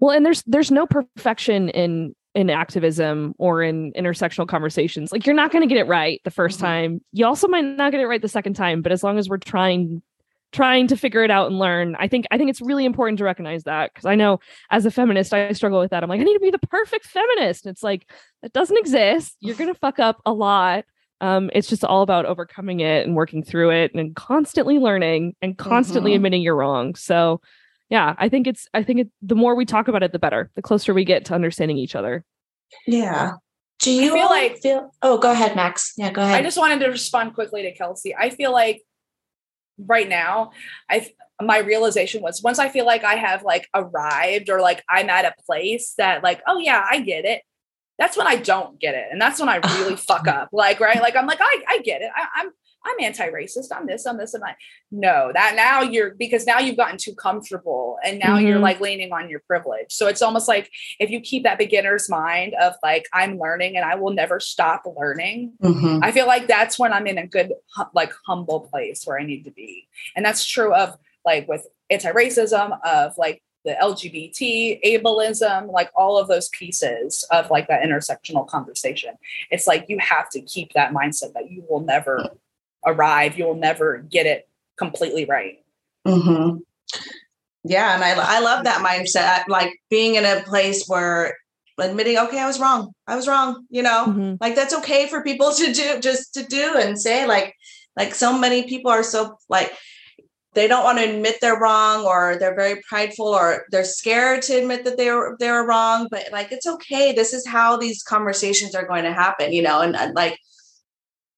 well, 0.00 0.16
and 0.16 0.24
there's 0.24 0.42
there's 0.46 0.70
no 0.70 0.86
perfection 0.86 1.68
in 1.70 2.14
in 2.34 2.50
activism 2.50 3.34
or 3.38 3.62
in 3.62 3.92
intersectional 3.92 4.48
conversations. 4.48 5.12
Like 5.12 5.24
you're 5.24 5.36
not 5.36 5.52
going 5.52 5.62
to 5.62 5.72
get 5.72 5.78
it 5.78 5.86
right 5.86 6.20
the 6.24 6.32
1st 6.32 6.54
mm-hmm. 6.54 6.64
time. 6.64 7.00
You 7.12 7.26
also 7.26 7.46
might 7.46 7.64
not 7.64 7.92
get 7.92 8.00
it 8.00 8.06
right 8.06 8.20
the 8.20 8.28
second 8.28 8.54
time, 8.54 8.82
but 8.82 8.90
as 8.90 9.04
long 9.04 9.18
as 9.18 9.28
we're 9.28 9.38
trying 9.38 10.02
trying 10.54 10.86
to 10.86 10.96
figure 10.96 11.24
it 11.24 11.32
out 11.32 11.48
and 11.48 11.58
learn. 11.58 11.96
I 11.98 12.06
think 12.06 12.26
I 12.30 12.38
think 12.38 12.48
it's 12.48 12.60
really 12.60 12.84
important 12.84 13.18
to 13.18 13.24
recognize 13.24 13.64
that 13.64 13.92
because 13.92 14.06
I 14.06 14.14
know 14.14 14.38
as 14.70 14.86
a 14.86 14.90
feminist 14.90 15.34
I 15.34 15.52
struggle 15.52 15.80
with 15.80 15.90
that. 15.90 16.02
I'm 16.02 16.08
like 16.08 16.20
I 16.20 16.24
need 16.24 16.34
to 16.34 16.40
be 16.40 16.50
the 16.50 16.58
perfect 16.58 17.06
feminist. 17.06 17.66
It's 17.66 17.82
like 17.82 18.08
that 18.42 18.52
doesn't 18.52 18.78
exist. 18.78 19.36
You're 19.40 19.56
going 19.56 19.72
to 19.72 19.78
fuck 19.78 19.98
up 19.98 20.22
a 20.24 20.32
lot 20.32 20.84
um, 21.24 21.50
it's 21.54 21.68
just 21.68 21.86
all 21.86 22.02
about 22.02 22.26
overcoming 22.26 22.80
it 22.80 23.06
and 23.06 23.16
working 23.16 23.42
through 23.42 23.70
it 23.70 23.94
and 23.94 24.14
constantly 24.14 24.78
learning 24.78 25.34
and 25.40 25.56
constantly 25.56 26.10
mm-hmm. 26.10 26.16
admitting 26.16 26.42
you're 26.42 26.54
wrong. 26.54 26.94
So 26.96 27.40
yeah, 27.88 28.14
I 28.18 28.28
think 28.28 28.46
it's 28.46 28.68
I 28.74 28.82
think 28.82 29.00
it, 29.00 29.08
the 29.22 29.34
more 29.34 29.54
we 29.54 29.64
talk 29.64 29.88
about 29.88 30.02
it, 30.02 30.12
the 30.12 30.18
better. 30.18 30.50
The 30.54 30.60
closer 30.60 30.92
we 30.92 31.06
get 31.06 31.24
to 31.26 31.34
understanding 31.34 31.78
each 31.78 31.94
other. 31.94 32.26
Yeah. 32.86 33.32
Do 33.80 33.90
you 33.90 34.10
I 34.10 34.18
feel 34.18 34.26
like 34.26 34.58
feel? 34.58 34.90
Oh, 35.00 35.16
go 35.16 35.30
ahead, 35.30 35.56
Max. 35.56 35.94
Yeah, 35.96 36.10
go 36.10 36.20
ahead. 36.20 36.34
I 36.34 36.42
just 36.42 36.58
wanted 36.58 36.80
to 36.80 36.88
respond 36.88 37.32
quickly 37.32 37.62
to 37.62 37.72
Kelsey. 37.72 38.14
I 38.14 38.28
feel 38.28 38.52
like 38.52 38.82
right 39.78 40.08
now, 40.08 40.50
I 40.90 41.10
my 41.40 41.56
realization 41.56 42.20
was 42.20 42.42
once 42.42 42.58
I 42.58 42.68
feel 42.68 42.84
like 42.84 43.02
I 43.02 43.14
have 43.14 43.44
like 43.44 43.66
arrived 43.74 44.50
or 44.50 44.60
like 44.60 44.84
I'm 44.90 45.08
at 45.08 45.24
a 45.24 45.32
place 45.46 45.94
that 45.96 46.22
like, 46.22 46.42
oh 46.46 46.58
yeah, 46.58 46.84
I 46.86 47.00
get 47.00 47.24
it. 47.24 47.40
That's 47.98 48.16
when 48.16 48.26
I 48.26 48.36
don't 48.36 48.78
get 48.80 48.94
it. 48.94 49.06
And 49.10 49.20
that's 49.20 49.40
when 49.40 49.48
I 49.48 49.56
really 49.78 49.96
fuck 50.10 50.26
up. 50.28 50.48
Like, 50.52 50.80
right. 50.80 51.00
Like 51.00 51.16
I'm 51.16 51.26
like, 51.26 51.40
I, 51.40 51.64
I 51.68 51.78
get 51.78 52.02
it. 52.02 52.10
I, 52.14 52.40
I'm 52.40 52.50
I'm 52.84 52.96
anti-racist. 53.00 53.68
I'm 53.74 53.86
this, 53.86 54.06
I'm 54.06 54.18
this, 54.18 54.34
I'm 54.34 54.42
that. 54.42 54.56
No, 54.90 55.30
that 55.32 55.54
now 55.56 55.82
you're 55.82 56.14
because 56.14 56.46
now 56.46 56.58
you've 56.58 56.76
gotten 56.76 56.98
too 56.98 57.14
comfortable 57.14 57.98
and 58.04 58.18
now 58.18 58.36
mm-hmm. 58.36 58.46
you're 58.46 58.58
like 58.58 58.80
leaning 58.80 59.12
on 59.12 59.30
your 59.30 59.40
privilege. 59.46 59.86
So 59.90 60.06
it's 60.06 60.22
almost 60.22 60.48
like 60.48 60.70
if 61.00 61.10
you 61.10 61.20
keep 61.20 61.44
that 61.44 61.58
beginner's 61.58 62.08
mind 62.10 62.54
of 62.60 62.74
like, 62.82 63.06
I'm 63.12 63.38
learning 63.38 63.76
and 63.76 63.84
I 63.84 63.94
will 63.94 64.12
never 64.12 64.38
stop 64.38 64.82
learning. 64.98 65.54
Mm-hmm. 65.62 66.00
I 66.02 66.12
feel 66.12 66.26
like 66.26 66.46
that's 66.46 66.78
when 66.78 66.92
I'm 66.92 67.06
in 67.06 67.18
a 67.18 67.26
good, 67.26 67.52
like 67.94 68.12
humble 68.26 68.60
place 68.60 69.02
where 69.04 69.18
I 69.18 69.24
need 69.24 69.44
to 69.44 69.50
be. 69.50 69.88
And 70.14 70.24
that's 70.24 70.44
true 70.44 70.74
of 70.74 70.96
like 71.24 71.48
with 71.48 71.66
anti-racism, 71.88 72.78
of 72.84 73.14
like 73.16 73.42
the 73.64 73.76
LGBT, 73.80 74.80
ableism, 74.84 75.72
like 75.72 75.90
all 75.96 76.18
of 76.18 76.28
those 76.28 76.48
pieces 76.50 77.26
of 77.30 77.50
like 77.50 77.68
that 77.68 77.82
intersectional 77.82 78.46
conversation. 78.46 79.14
It's 79.50 79.66
like 79.66 79.86
you 79.88 79.98
have 79.98 80.28
to 80.30 80.40
keep 80.42 80.72
that 80.74 80.92
mindset 80.92 81.32
that 81.32 81.50
you 81.50 81.64
will 81.68 81.80
never 81.80 82.30
arrive. 82.84 83.38
You'll 83.38 83.54
never 83.54 83.98
get 83.98 84.26
it 84.26 84.48
completely 84.76 85.24
right. 85.24 85.62
Mm-hmm. 86.06 86.58
Yeah, 87.64 87.94
and 87.94 88.04
I 88.04 88.36
I 88.36 88.40
love 88.40 88.64
that 88.64 88.84
mindset. 88.84 89.48
Like 89.48 89.80
being 89.88 90.16
in 90.16 90.26
a 90.26 90.42
place 90.42 90.86
where 90.86 91.38
admitting, 91.78 92.18
okay, 92.18 92.38
I 92.38 92.46
was 92.46 92.60
wrong. 92.60 92.92
I 93.06 93.16
was 93.16 93.26
wrong. 93.26 93.66
You 93.70 93.82
know, 93.82 94.04
mm-hmm. 94.06 94.34
like 94.40 94.54
that's 94.54 94.74
okay 94.74 95.08
for 95.08 95.22
people 95.22 95.52
to 95.52 95.72
do, 95.72 96.00
just 96.00 96.34
to 96.34 96.44
do 96.44 96.74
and 96.76 97.00
say. 97.00 97.26
Like, 97.26 97.54
like 97.96 98.14
so 98.14 98.38
many 98.38 98.64
people 98.64 98.90
are 98.90 99.02
so 99.02 99.38
like 99.48 99.72
they 100.54 100.68
don't 100.68 100.84
want 100.84 100.98
to 100.98 101.04
admit 101.04 101.38
they're 101.40 101.58
wrong 101.58 102.04
or 102.04 102.36
they're 102.38 102.54
very 102.54 102.80
prideful 102.88 103.26
or 103.26 103.64
they're 103.70 103.84
scared 103.84 104.42
to 104.42 104.54
admit 104.54 104.84
that 104.84 104.96
they're 104.96 105.36
they're 105.38 105.64
wrong 105.64 106.08
but 106.10 106.28
like 106.32 106.52
it's 106.52 106.66
okay. 106.66 107.12
This 107.12 107.32
is 107.32 107.46
how 107.46 107.76
these 107.76 108.02
conversations 108.02 108.74
are 108.74 108.86
going 108.86 109.04
to 109.04 109.12
happen 109.12 109.52
you 109.52 109.62
know 109.62 109.80
and, 109.80 109.96
and 109.96 110.14
like 110.14 110.38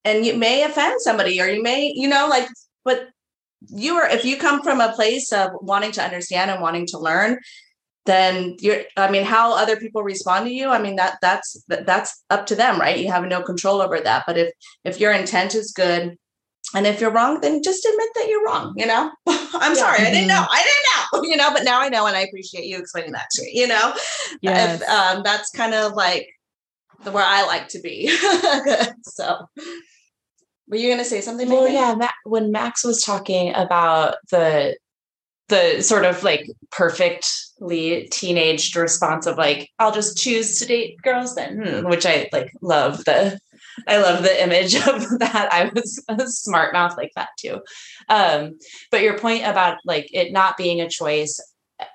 and 0.04 0.24
you 0.24 0.36
may 0.36 0.62
offend 0.62 1.00
somebody 1.02 1.40
or 1.40 1.48
you 1.48 1.62
may 1.62 1.92
you 1.94 2.08
know 2.08 2.28
like 2.28 2.48
but 2.84 3.08
you 3.68 3.96
are 3.96 4.08
if 4.08 4.24
you 4.24 4.36
come 4.36 4.62
from 4.62 4.80
a 4.80 4.92
place 4.92 5.32
of 5.32 5.50
wanting 5.60 5.92
to 5.92 6.02
understand 6.02 6.50
and 6.50 6.62
wanting 6.62 6.86
to 6.86 6.98
learn 6.98 7.38
then 8.04 8.56
you're 8.60 8.82
i 8.96 9.10
mean 9.10 9.24
how 9.24 9.54
other 9.54 9.76
people 9.76 10.02
respond 10.02 10.46
to 10.46 10.52
you 10.52 10.68
i 10.68 10.80
mean 10.80 10.96
that 10.96 11.18
that's 11.20 11.62
that's 11.68 12.22
up 12.30 12.46
to 12.46 12.54
them 12.54 12.80
right? 12.80 12.98
You 12.98 13.10
have 13.10 13.24
no 13.24 13.42
control 13.42 13.82
over 13.82 13.98
that 14.00 14.24
but 14.26 14.38
if 14.38 14.52
if 14.84 15.00
your 15.00 15.12
intent 15.12 15.54
is 15.54 15.72
good 15.72 16.16
and 16.74 16.86
if 16.86 17.00
you're 17.00 17.10
wrong 17.10 17.40
then 17.40 17.62
just 17.62 17.84
admit 17.84 18.08
that 18.14 18.28
you're 18.28 18.44
wrong 18.44 18.74
you 18.76 18.86
know 18.86 19.10
i'm 19.26 19.74
yeah. 19.74 19.80
sorry 19.80 19.98
i 20.00 20.10
didn't 20.10 20.28
know 20.28 20.44
i 20.50 20.62
didn't 20.62 21.22
know 21.22 21.28
you 21.30 21.36
know 21.36 21.50
but 21.52 21.64
now 21.64 21.80
i 21.80 21.88
know 21.88 22.06
and 22.06 22.16
i 22.16 22.20
appreciate 22.20 22.64
you 22.64 22.78
explaining 22.78 23.12
that 23.12 23.28
to 23.30 23.42
me 23.42 23.52
you 23.54 23.66
know 23.66 23.94
yes. 24.42 24.80
If, 24.80 24.88
um, 24.88 25.22
that's 25.22 25.50
kind 25.50 25.74
of 25.74 25.92
like 25.92 26.28
the 27.04 27.10
where 27.10 27.24
i 27.24 27.44
like 27.46 27.68
to 27.68 27.80
be 27.80 28.08
so 29.02 29.46
were 30.68 30.76
you 30.76 30.88
going 30.88 30.98
to 30.98 31.04
say 31.04 31.20
something? 31.20 31.48
Well, 31.48 31.68
yeah. 31.68 31.94
Ma- 31.94 32.08
when 32.24 32.50
Max 32.50 32.84
was 32.84 33.02
talking 33.02 33.54
about 33.54 34.16
the 34.30 34.76
the 35.48 35.80
sort 35.80 36.04
of 36.04 36.24
like 36.24 36.50
perfectly 36.72 38.08
teenaged 38.10 38.74
response 38.74 39.26
of 39.26 39.38
like, 39.38 39.70
I'll 39.78 39.92
just 39.92 40.16
choose 40.16 40.58
to 40.58 40.66
date 40.66 41.00
girls 41.02 41.36
then, 41.36 41.62
hmm, 41.64 41.88
which 41.88 42.04
I 42.04 42.28
like 42.32 42.52
love 42.62 43.04
the 43.04 43.38
I 43.88 43.98
love 43.98 44.22
the 44.22 44.42
image 44.42 44.74
of 44.86 45.18
that. 45.18 45.48
I 45.52 45.70
was 45.74 46.02
a 46.08 46.28
smart 46.28 46.72
mouth 46.72 46.96
like 46.96 47.12
that 47.16 47.30
too. 47.38 47.60
Um, 48.08 48.58
but 48.90 49.02
your 49.02 49.18
point 49.18 49.44
about 49.46 49.78
like 49.84 50.08
it 50.12 50.32
not 50.32 50.56
being 50.56 50.80
a 50.80 50.88
choice, 50.88 51.40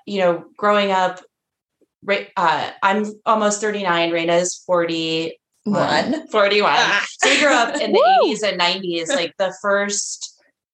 you 0.06 0.20
know, 0.20 0.44
growing 0.56 0.90
up, 0.90 1.20
uh, 2.36 2.70
I'm 2.82 3.06
almost 3.26 3.60
39, 3.60 4.10
Raina's 4.10 4.62
40 4.66 5.38
one 5.64 6.26
41 6.26 6.72
ah. 6.74 7.06
so 7.08 7.30
we 7.30 7.38
grew 7.38 7.52
up 7.52 7.76
in 7.76 7.92
the 7.92 7.98
80s 8.24 8.42
and 8.42 8.60
90s 8.60 9.08
like 9.08 9.32
the 9.38 9.54
first 9.62 10.31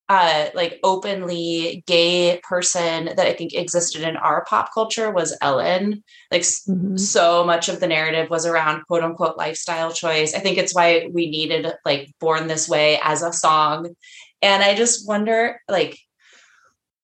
uh 0.09 0.47
like 0.55 0.79
openly 0.83 1.83
gay 1.87 2.41
person 2.43 3.07
that 3.07 3.27
i 3.27 3.33
think 3.33 3.53
existed 3.55 4.03
in 4.03 4.17
our 4.17 4.45
pop 4.47 4.71
culture 4.73 5.11
was 5.11 5.37
ellen. 5.41 6.03
Like 6.31 6.43
mm-hmm. 6.43 6.97
so 6.97 7.45
much 7.45 7.69
of 7.69 7.81
the 7.81 7.87
narrative 7.87 8.31
was 8.31 8.47
around 8.47 8.87
quote 8.87 9.03
unquote 9.03 9.37
lifestyle 9.37 9.93
choice. 9.93 10.35
I 10.35 10.41
think 10.41 10.59
it's 10.59 10.75
why 10.75 11.09
we 11.13 11.31
needed 11.31 11.73
like 11.85 12.13
born 12.21 12.47
this 12.47 12.69
way 12.69 13.01
as 13.03 13.23
a 13.23 13.33
song. 13.33 13.95
And 14.43 14.63
i 14.63 14.75
just 14.75 15.07
wonder 15.07 15.61
like 15.69 15.99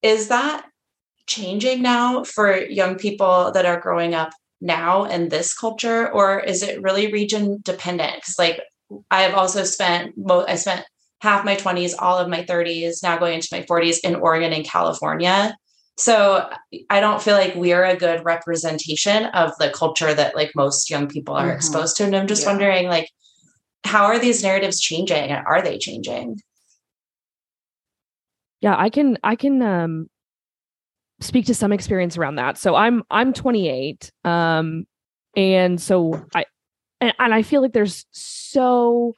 is 0.02 0.28
that 0.28 0.66
changing 1.26 1.82
now 1.82 2.24
for 2.24 2.56
young 2.56 2.96
people 2.96 3.50
that 3.52 3.64
are 3.64 3.80
growing 3.80 4.14
up 4.14 4.30
now 4.60 5.04
in 5.04 5.28
this 5.28 5.54
culture? 5.54 6.10
Or 6.12 6.40
is 6.40 6.62
it 6.62 6.82
really 6.82 7.12
region 7.12 7.60
dependent? 7.62 8.16
Because 8.16 8.38
like 8.38 8.60
i 9.10 9.22
have 9.22 9.34
also 9.34 9.64
spent 9.64 10.14
i 10.46 10.54
spent 10.54 10.84
half 11.20 11.44
my 11.44 11.56
20s 11.56 11.94
all 11.98 12.18
of 12.18 12.28
my 12.28 12.42
30s 12.44 13.02
now 13.02 13.16
going 13.16 13.34
into 13.34 13.48
my 13.52 13.62
40s 13.62 13.98
in 14.04 14.16
oregon 14.16 14.52
and 14.52 14.64
california 14.64 15.56
so 15.96 16.48
i 16.90 17.00
don't 17.00 17.22
feel 17.22 17.36
like 17.36 17.54
we're 17.54 17.84
a 17.84 17.96
good 17.96 18.24
representation 18.24 19.26
of 19.26 19.52
the 19.58 19.70
culture 19.70 20.12
that 20.12 20.34
like 20.34 20.50
most 20.54 20.90
young 20.90 21.08
people 21.08 21.34
are 21.34 21.46
mm-hmm. 21.46 21.56
exposed 21.56 21.96
to 21.96 22.04
and 22.04 22.16
i'm 22.16 22.26
just 22.26 22.42
yeah. 22.42 22.48
wondering 22.48 22.88
like 22.88 23.08
how 23.84 24.04
are 24.04 24.18
these 24.18 24.42
narratives 24.42 24.80
changing 24.80 25.30
and 25.30 25.46
are 25.46 25.62
they 25.62 25.78
changing 25.78 26.36
yeah 28.60 28.76
i 28.76 28.90
can 28.90 29.16
i 29.22 29.36
can 29.36 29.62
um 29.62 30.08
speak 31.20 31.46
to 31.46 31.54
some 31.54 31.72
experience 31.72 32.16
around 32.16 32.36
that. 32.36 32.58
So 32.58 32.74
I'm 32.74 33.02
I'm 33.10 33.32
28, 33.32 34.10
um, 34.24 34.86
and 35.36 35.80
so 35.80 36.24
I 36.34 36.44
and, 37.00 37.14
and 37.18 37.34
I 37.34 37.42
feel 37.42 37.62
like 37.62 37.72
there's 37.72 38.06
so 38.12 39.14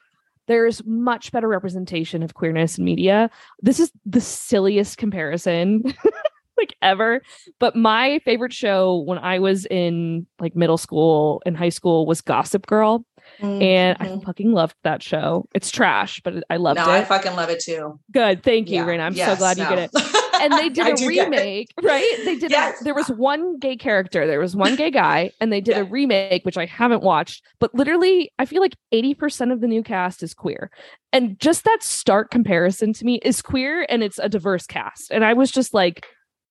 there's 0.47 0.83
much 0.85 1.31
better 1.31 1.47
representation 1.47 2.23
of 2.23 2.33
queerness 2.33 2.77
in 2.77 2.85
media. 2.85 3.29
This 3.61 3.79
is 3.79 3.91
the 4.05 4.21
silliest 4.21 4.97
comparison 4.97 5.83
like 6.57 6.75
ever, 6.81 7.21
but 7.59 7.75
my 7.75 8.19
favorite 8.19 8.53
show 8.53 8.97
when 9.05 9.19
I 9.19 9.39
was 9.39 9.65
in 9.67 10.25
like 10.39 10.55
middle 10.55 10.77
school 10.77 11.41
and 11.45 11.55
high 11.55 11.69
school 11.69 12.05
was 12.05 12.21
Gossip 12.21 12.65
Girl. 12.65 13.05
Mm-hmm. 13.41 13.61
And 13.61 13.97
I 13.99 14.07
mm-hmm. 14.07 14.25
fucking 14.25 14.51
loved 14.51 14.75
that 14.83 15.03
show. 15.03 15.47
It's 15.53 15.69
trash, 15.69 16.21
but 16.23 16.43
I 16.49 16.57
loved 16.57 16.77
no, 16.77 16.85
it. 16.85 16.89
I 16.89 17.05
fucking 17.05 17.35
love 17.35 17.49
it 17.49 17.59
too. 17.59 17.99
Good. 18.11 18.43
Thank 18.43 18.69
you, 18.69 18.77
yeah. 18.77 18.85
Raina. 18.85 19.01
I'm 19.01 19.13
yes, 19.13 19.29
so 19.29 19.35
glad 19.37 19.57
no. 19.57 19.63
you 19.63 19.75
get 19.75 19.89
it. 19.93 20.41
and 20.41 20.53
they 20.53 20.69
did 20.69 20.99
a 21.01 21.07
remake, 21.07 21.71
right? 21.81 22.17
They 22.25 22.37
did. 22.37 22.51
Yes. 22.51 22.81
A, 22.81 22.83
there 22.83 22.95
was 22.95 23.09
one 23.09 23.59
gay 23.59 23.75
character. 23.75 24.25
There 24.25 24.39
was 24.39 24.55
one 24.55 24.75
gay 24.75 24.91
guy, 24.91 25.31
and 25.39 25.51
they 25.51 25.61
did 25.61 25.75
yeah. 25.75 25.81
a 25.81 25.85
remake, 25.85 26.45
which 26.45 26.57
I 26.57 26.65
haven't 26.65 27.03
watched. 27.03 27.43
But 27.59 27.73
literally, 27.75 28.31
I 28.39 28.45
feel 28.45 28.61
like 28.61 28.75
eighty 28.91 29.13
percent 29.13 29.51
of 29.51 29.61
the 29.61 29.67
new 29.67 29.83
cast 29.83 30.23
is 30.23 30.33
queer, 30.33 30.71
and 31.13 31.39
just 31.39 31.63
that 31.65 31.79
stark 31.81 32.31
comparison 32.31 32.93
to 32.93 33.05
me 33.05 33.19
is 33.23 33.41
queer, 33.41 33.85
and 33.89 34.03
it's 34.03 34.19
a 34.19 34.29
diverse 34.29 34.65
cast. 34.65 35.11
And 35.11 35.23
I 35.23 35.33
was 35.33 35.51
just 35.51 35.73
like, 35.73 36.05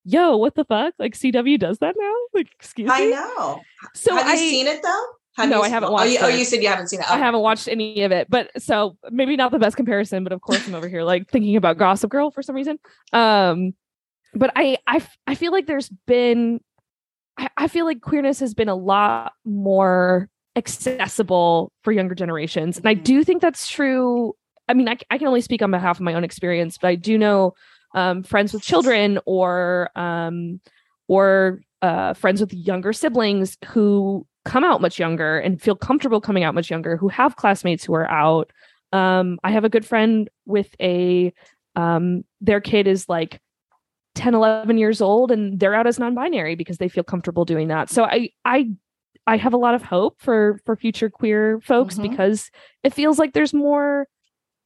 "Yo, 0.04 0.36
what 0.36 0.54
the 0.54 0.64
fuck? 0.64 0.94
Like 0.98 1.14
CW 1.14 1.58
does 1.58 1.78
that 1.78 1.94
now? 1.98 2.14
Like, 2.32 2.48
excuse 2.58 2.88
me." 2.88 2.94
I 2.94 3.04
know. 3.06 3.60
So 3.94 4.14
have 4.14 4.26
you 4.26 4.32
I, 4.32 4.36
seen 4.36 4.66
it 4.66 4.82
though? 4.82 5.04
Have 5.36 5.50
no, 5.50 5.60
I 5.60 5.68
haven't 5.68 5.92
watched. 5.92 6.06
Oh 6.06 6.10
you, 6.10 6.18
oh, 6.22 6.28
you, 6.28 6.44
said 6.46 6.62
you 6.62 6.68
haven't 6.68 6.88
seen 6.88 7.00
it. 7.00 7.10
I 7.10 7.18
haven't 7.18 7.40
watched 7.40 7.68
any 7.68 8.02
of 8.02 8.12
it, 8.12 8.30
but 8.30 8.50
so 8.60 8.96
maybe 9.10 9.36
not 9.36 9.50
the 9.50 9.58
best 9.58 9.76
comparison. 9.76 10.24
But 10.24 10.32
of 10.32 10.40
course, 10.40 10.66
I'm 10.66 10.74
over 10.74 10.88
here 10.88 11.02
like 11.02 11.28
thinking 11.30 11.56
about 11.56 11.76
Gossip 11.76 12.10
Girl 12.10 12.30
for 12.30 12.42
some 12.42 12.56
reason. 12.56 12.78
Um, 13.12 13.74
but 14.34 14.50
I, 14.56 14.78
I, 14.86 15.06
I 15.26 15.34
feel 15.34 15.52
like 15.52 15.66
there's 15.66 15.90
been, 16.06 16.60
I, 17.36 17.50
I 17.56 17.68
feel 17.68 17.84
like 17.84 18.00
queerness 18.00 18.40
has 18.40 18.54
been 18.54 18.70
a 18.70 18.74
lot 18.74 19.34
more 19.44 20.30
accessible 20.56 21.70
for 21.82 21.92
younger 21.92 22.14
generations, 22.14 22.78
and 22.78 22.88
I 22.88 22.94
mm-hmm. 22.94 23.04
do 23.04 23.24
think 23.24 23.42
that's 23.42 23.68
true. 23.68 24.34
I 24.68 24.74
mean, 24.74 24.88
I, 24.88 24.96
I 25.10 25.18
can 25.18 25.26
only 25.26 25.42
speak 25.42 25.60
on 25.60 25.70
behalf 25.70 25.98
of 25.98 26.02
my 26.02 26.14
own 26.14 26.24
experience, 26.24 26.78
but 26.78 26.88
I 26.88 26.94
do 26.94 27.18
know 27.18 27.54
um, 27.94 28.22
friends 28.22 28.54
with 28.54 28.62
children 28.62 29.18
or 29.26 29.90
um, 29.96 30.60
or 31.08 31.60
uh, 31.82 32.14
friends 32.14 32.40
with 32.40 32.54
younger 32.54 32.94
siblings 32.94 33.58
who 33.66 34.26
come 34.46 34.64
out 34.64 34.80
much 34.80 34.98
younger 34.98 35.38
and 35.38 35.60
feel 35.60 35.76
comfortable 35.76 36.20
coming 36.20 36.44
out 36.44 36.54
much 36.54 36.70
younger, 36.70 36.96
who 36.96 37.08
have 37.08 37.36
classmates 37.36 37.84
who 37.84 37.94
are 37.94 38.10
out. 38.10 38.50
Um, 38.92 39.38
I 39.44 39.50
have 39.50 39.64
a 39.64 39.68
good 39.68 39.84
friend 39.84 40.30
with 40.46 40.74
a 40.80 41.34
um, 41.74 42.24
their 42.40 42.60
kid 42.60 42.86
is 42.86 43.08
like 43.08 43.40
10 44.14 44.34
11 44.34 44.78
years 44.78 45.02
old 45.02 45.30
and 45.30 45.60
they're 45.60 45.74
out 45.74 45.86
as 45.86 45.98
non-binary 45.98 46.54
because 46.54 46.78
they 46.78 46.88
feel 46.88 47.04
comfortable 47.04 47.44
doing 47.44 47.68
that 47.68 47.90
so 47.90 48.04
i 48.04 48.30
i 48.46 48.66
i 49.26 49.36
have 49.36 49.52
a 49.52 49.58
lot 49.58 49.74
of 49.74 49.82
hope 49.82 50.16
for 50.22 50.58
for 50.64 50.74
future 50.74 51.10
queer 51.10 51.60
folks 51.60 51.96
mm-hmm. 51.96 52.08
because 52.08 52.50
it 52.82 52.94
feels 52.94 53.18
like 53.18 53.34
there's 53.34 53.52
more 53.52 54.08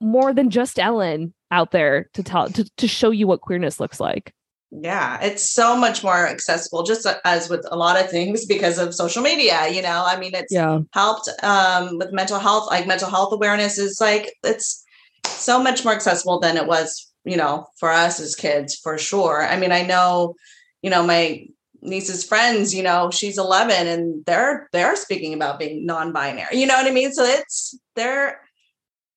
more 0.00 0.32
than 0.32 0.50
just 0.50 0.78
ellen 0.78 1.34
out 1.50 1.72
there 1.72 2.08
to 2.14 2.22
tell 2.22 2.48
to, 2.48 2.64
to 2.76 2.86
show 2.86 3.10
you 3.10 3.26
what 3.26 3.40
queerness 3.40 3.80
looks 3.80 3.98
like 3.98 4.32
yeah 4.70 5.18
it's 5.20 5.50
so 5.50 5.76
much 5.76 6.04
more 6.04 6.28
accessible 6.28 6.84
just 6.84 7.06
as 7.24 7.48
with 7.48 7.66
a 7.70 7.76
lot 7.76 8.00
of 8.02 8.08
things 8.08 8.46
because 8.46 8.78
of 8.78 8.94
social 8.94 9.22
media 9.22 9.68
you 9.68 9.82
know? 9.82 10.04
I 10.06 10.18
mean 10.18 10.34
it's 10.34 10.52
yeah. 10.52 10.78
helped 10.92 11.28
um, 11.42 11.98
with 11.98 12.12
mental 12.12 12.38
health 12.38 12.68
like 12.70 12.86
mental 12.86 13.10
health 13.10 13.32
awareness 13.32 13.78
is 13.78 14.00
like 14.00 14.32
it's 14.44 14.84
so 15.26 15.62
much 15.62 15.84
more 15.84 15.94
accessible 15.94 16.38
than 16.38 16.56
it 16.56 16.66
was 16.66 17.10
you 17.24 17.36
know 17.36 17.66
for 17.78 17.90
us 17.90 18.20
as 18.20 18.34
kids 18.34 18.76
for 18.76 18.96
sure. 18.96 19.44
I 19.44 19.58
mean 19.58 19.72
i 19.72 19.82
know 19.82 20.34
you 20.82 20.90
know 20.90 21.04
my 21.04 21.46
niece's 21.82 22.24
friends 22.24 22.74
you 22.74 22.82
know 22.82 23.10
she's 23.10 23.38
11 23.38 23.86
and 23.86 24.24
they're 24.26 24.68
they're 24.72 24.96
speaking 24.96 25.32
about 25.34 25.58
being 25.58 25.86
non-binary 25.86 26.58
you 26.58 26.66
know 26.66 26.74
what 26.74 26.86
i 26.86 26.90
mean? 26.90 27.10
So 27.12 27.24
it's 27.24 27.74
they're 27.96 28.40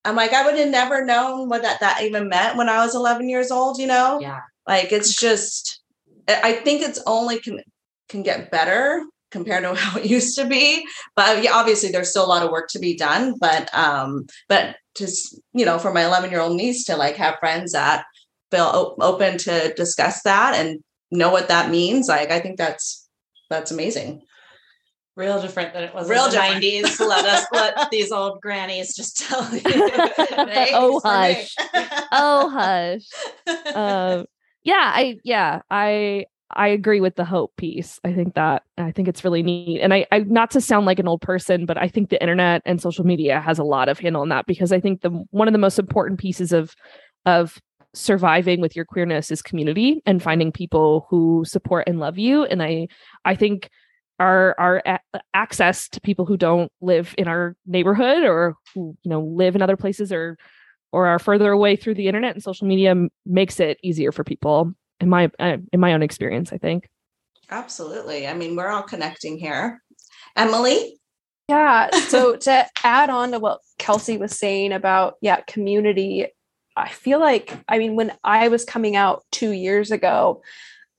i'm 0.05 0.15
like 0.15 0.33
i 0.33 0.45
would 0.45 0.57
have 0.57 0.69
never 0.69 1.05
known 1.05 1.49
what 1.49 1.61
that 1.61 1.81
that 1.81 2.01
even 2.03 2.29
meant 2.29 2.57
when 2.57 2.69
i 2.69 2.83
was 2.83 2.95
11 2.95 3.29
years 3.29 3.51
old 3.51 3.77
you 3.77 3.87
know? 3.87 4.19
Yeah 4.19 4.39
like 4.67 4.91
it's 4.91 5.15
just, 5.19 5.81
I 6.27 6.53
think 6.53 6.81
it's 6.81 7.01
only 7.05 7.39
can 7.39 7.61
can 8.09 8.23
get 8.23 8.51
better 8.51 9.03
compared 9.31 9.63
to 9.63 9.73
how 9.79 9.99
it 9.99 10.05
used 10.05 10.37
to 10.37 10.45
be. 10.45 10.85
But 11.15 11.43
yeah, 11.43 11.53
obviously 11.53 11.89
there's 11.89 12.09
still 12.09 12.25
a 12.25 12.27
lot 12.27 12.43
of 12.43 12.51
work 12.51 12.69
to 12.69 12.79
be 12.79 12.95
done. 12.95 13.35
But 13.39 13.73
um, 13.75 14.25
but 14.47 14.77
just 14.95 15.39
you 15.53 15.65
know, 15.65 15.79
for 15.79 15.91
my 15.93 16.05
11 16.05 16.31
year 16.31 16.39
old 16.39 16.55
niece 16.55 16.85
to 16.85 16.95
like 16.95 17.15
have 17.17 17.39
friends 17.39 17.73
that 17.73 18.05
feel 18.51 18.95
open 19.01 19.37
to 19.39 19.73
discuss 19.73 20.21
that 20.23 20.55
and 20.55 20.79
know 21.11 21.31
what 21.31 21.47
that 21.49 21.69
means, 21.69 22.07
like 22.07 22.31
I 22.31 22.39
think 22.39 22.57
that's 22.57 23.07
that's 23.49 23.71
amazing. 23.71 24.21
Real 25.15 25.39
different 25.39 25.73
than 25.73 25.83
it 25.83 25.93
was 25.93 26.09
Real 26.09 26.25
in 26.25 26.31
the 26.31 26.37
different. 26.37 26.63
90s. 26.63 26.99
let 27.07 27.25
us 27.25 27.45
let 27.53 27.91
these 27.91 28.11
old 28.11 28.41
grannies 28.41 28.95
just 28.95 29.17
tell 29.17 29.43
you. 29.53 29.61
oh 30.73 30.99
hush. 31.03 31.53
oh 32.11 32.49
hush. 32.49 33.75
Um, 33.75 34.25
yeah 34.63 34.91
i 34.93 35.17
yeah 35.23 35.61
i 35.69 36.25
i 36.55 36.67
agree 36.67 37.01
with 37.01 37.15
the 37.15 37.25
hope 37.25 37.55
piece 37.57 37.99
i 38.03 38.13
think 38.13 38.33
that 38.35 38.63
i 38.77 38.91
think 38.91 39.07
it's 39.07 39.23
really 39.23 39.43
neat 39.43 39.81
and 39.81 39.93
i 39.93 40.05
i 40.11 40.19
not 40.19 40.51
to 40.51 40.61
sound 40.61 40.85
like 40.85 40.99
an 40.99 41.07
old 41.07 41.21
person 41.21 41.65
but 41.65 41.77
i 41.77 41.87
think 41.87 42.09
the 42.09 42.21
internet 42.21 42.61
and 42.65 42.81
social 42.81 43.05
media 43.05 43.39
has 43.39 43.59
a 43.59 43.63
lot 43.63 43.89
of 43.89 43.99
handle 43.99 44.21
on 44.21 44.29
that 44.29 44.45
because 44.45 44.71
i 44.71 44.79
think 44.79 45.01
the 45.01 45.09
one 45.31 45.47
of 45.47 45.51
the 45.51 45.57
most 45.57 45.79
important 45.79 46.19
pieces 46.19 46.51
of 46.51 46.73
of 47.25 47.59
surviving 47.95 48.59
with 48.59 48.75
your 48.75 48.85
queerness 48.85 49.29
is 49.29 49.41
community 49.41 50.01
and 50.05 50.23
finding 50.23 50.51
people 50.51 51.05
who 51.09 51.43
support 51.45 51.87
and 51.87 51.99
love 51.99 52.17
you 52.17 52.43
and 52.45 52.63
i 52.63 52.87
i 53.25 53.35
think 53.35 53.69
our 54.19 54.55
our 54.59 54.81
a- 54.85 55.19
access 55.33 55.89
to 55.89 56.01
people 56.01 56.25
who 56.25 56.37
don't 56.37 56.71
live 56.81 57.13
in 57.17 57.27
our 57.27 57.55
neighborhood 57.65 58.23
or 58.23 58.55
who 58.73 58.95
you 59.03 59.09
know 59.09 59.21
live 59.21 59.55
in 59.55 59.61
other 59.61 59.77
places 59.77 60.11
or 60.11 60.37
or 60.93 61.07
are 61.07 61.19
further 61.19 61.51
away 61.51 61.75
through 61.75 61.95
the 61.95 62.07
internet 62.07 62.35
and 62.35 62.43
social 62.43 62.67
media 62.67 62.95
makes 63.25 63.59
it 63.59 63.79
easier 63.83 64.11
for 64.11 64.23
people 64.23 64.71
in 65.01 65.09
my 65.09 65.29
uh, 65.39 65.57
in 65.73 65.79
my 65.79 65.93
own 65.93 66.03
experience 66.03 66.53
i 66.53 66.57
think. 66.57 66.87
Absolutely. 67.49 68.25
I 68.25 68.33
mean 68.33 68.55
we're 68.55 68.69
all 68.69 68.83
connecting 68.83 69.37
here. 69.37 69.81
Emily? 70.35 70.97
Yeah. 71.49 71.89
So 72.07 72.37
to 72.37 72.65
add 72.83 73.09
on 73.09 73.31
to 73.31 73.39
what 73.39 73.59
kelsey 73.79 74.17
was 74.17 74.37
saying 74.37 74.71
about 74.71 75.15
yeah 75.19 75.41
community 75.47 76.27
i 76.77 76.89
feel 76.89 77.19
like 77.19 77.57
i 77.67 77.77
mean 77.77 77.95
when 77.95 78.13
i 78.23 78.47
was 78.47 78.63
coming 78.63 78.95
out 78.95 79.23
two 79.31 79.51
years 79.51 79.91
ago 79.91 80.41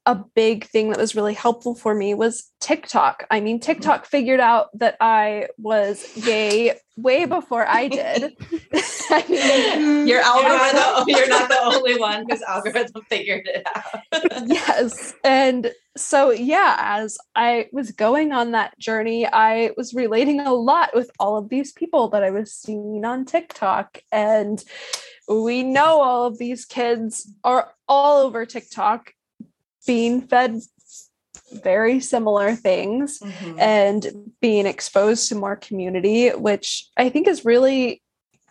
a 0.06 0.14
big 0.14 0.66
thing 0.66 0.90
that 0.90 0.98
was 0.98 1.14
really 1.14 1.32
helpful 1.32 1.74
for 1.74 1.94
me 1.94 2.12
was 2.12 2.50
TikTok. 2.60 3.26
I 3.30 3.40
mean, 3.40 3.58
TikTok 3.58 4.04
figured 4.04 4.40
out 4.40 4.68
that 4.78 4.96
I 5.00 5.48
was 5.56 6.06
gay 6.24 6.78
way 6.96 7.24
before 7.24 7.66
I 7.66 7.88
did. 7.88 8.36
I 9.14 9.28
mean, 9.28 10.06
your 10.06 10.20
algorithm, 10.20 11.04
you're 11.08 11.28
not 11.28 11.48
the 11.48 11.60
only 11.62 11.98
one 11.98 12.24
because 12.26 12.42
algorithm 12.42 13.02
figured 13.08 13.46
it 13.46 13.66
out. 13.74 14.46
yes. 14.46 15.14
And 15.24 15.72
so, 15.96 16.30
yeah, 16.30 16.76
as 16.80 17.18
I 17.34 17.68
was 17.72 17.92
going 17.92 18.32
on 18.32 18.52
that 18.52 18.78
journey, 18.78 19.26
I 19.26 19.70
was 19.76 19.94
relating 19.94 20.40
a 20.40 20.52
lot 20.52 20.94
with 20.94 21.10
all 21.18 21.36
of 21.36 21.48
these 21.48 21.72
people 21.72 22.08
that 22.08 22.24
I 22.24 22.30
was 22.30 22.52
seeing 22.52 23.04
on 23.04 23.24
TikTok. 23.24 23.98
And 24.10 24.62
we 25.28 25.62
know 25.62 26.00
all 26.00 26.26
of 26.26 26.38
these 26.38 26.64
kids 26.64 27.30
are 27.44 27.72
all 27.88 28.26
over 28.26 28.44
TikTok 28.44 29.12
being 29.86 30.22
fed 30.22 30.60
very 31.52 32.00
similar 32.00 32.54
things 32.54 33.18
mm-hmm. 33.20 33.58
and 33.58 34.32
being 34.40 34.66
exposed 34.66 35.28
to 35.28 35.34
more 35.34 35.56
community, 35.56 36.30
which 36.30 36.88
I 36.96 37.08
think 37.08 37.28
is 37.28 37.44
really, 37.44 38.02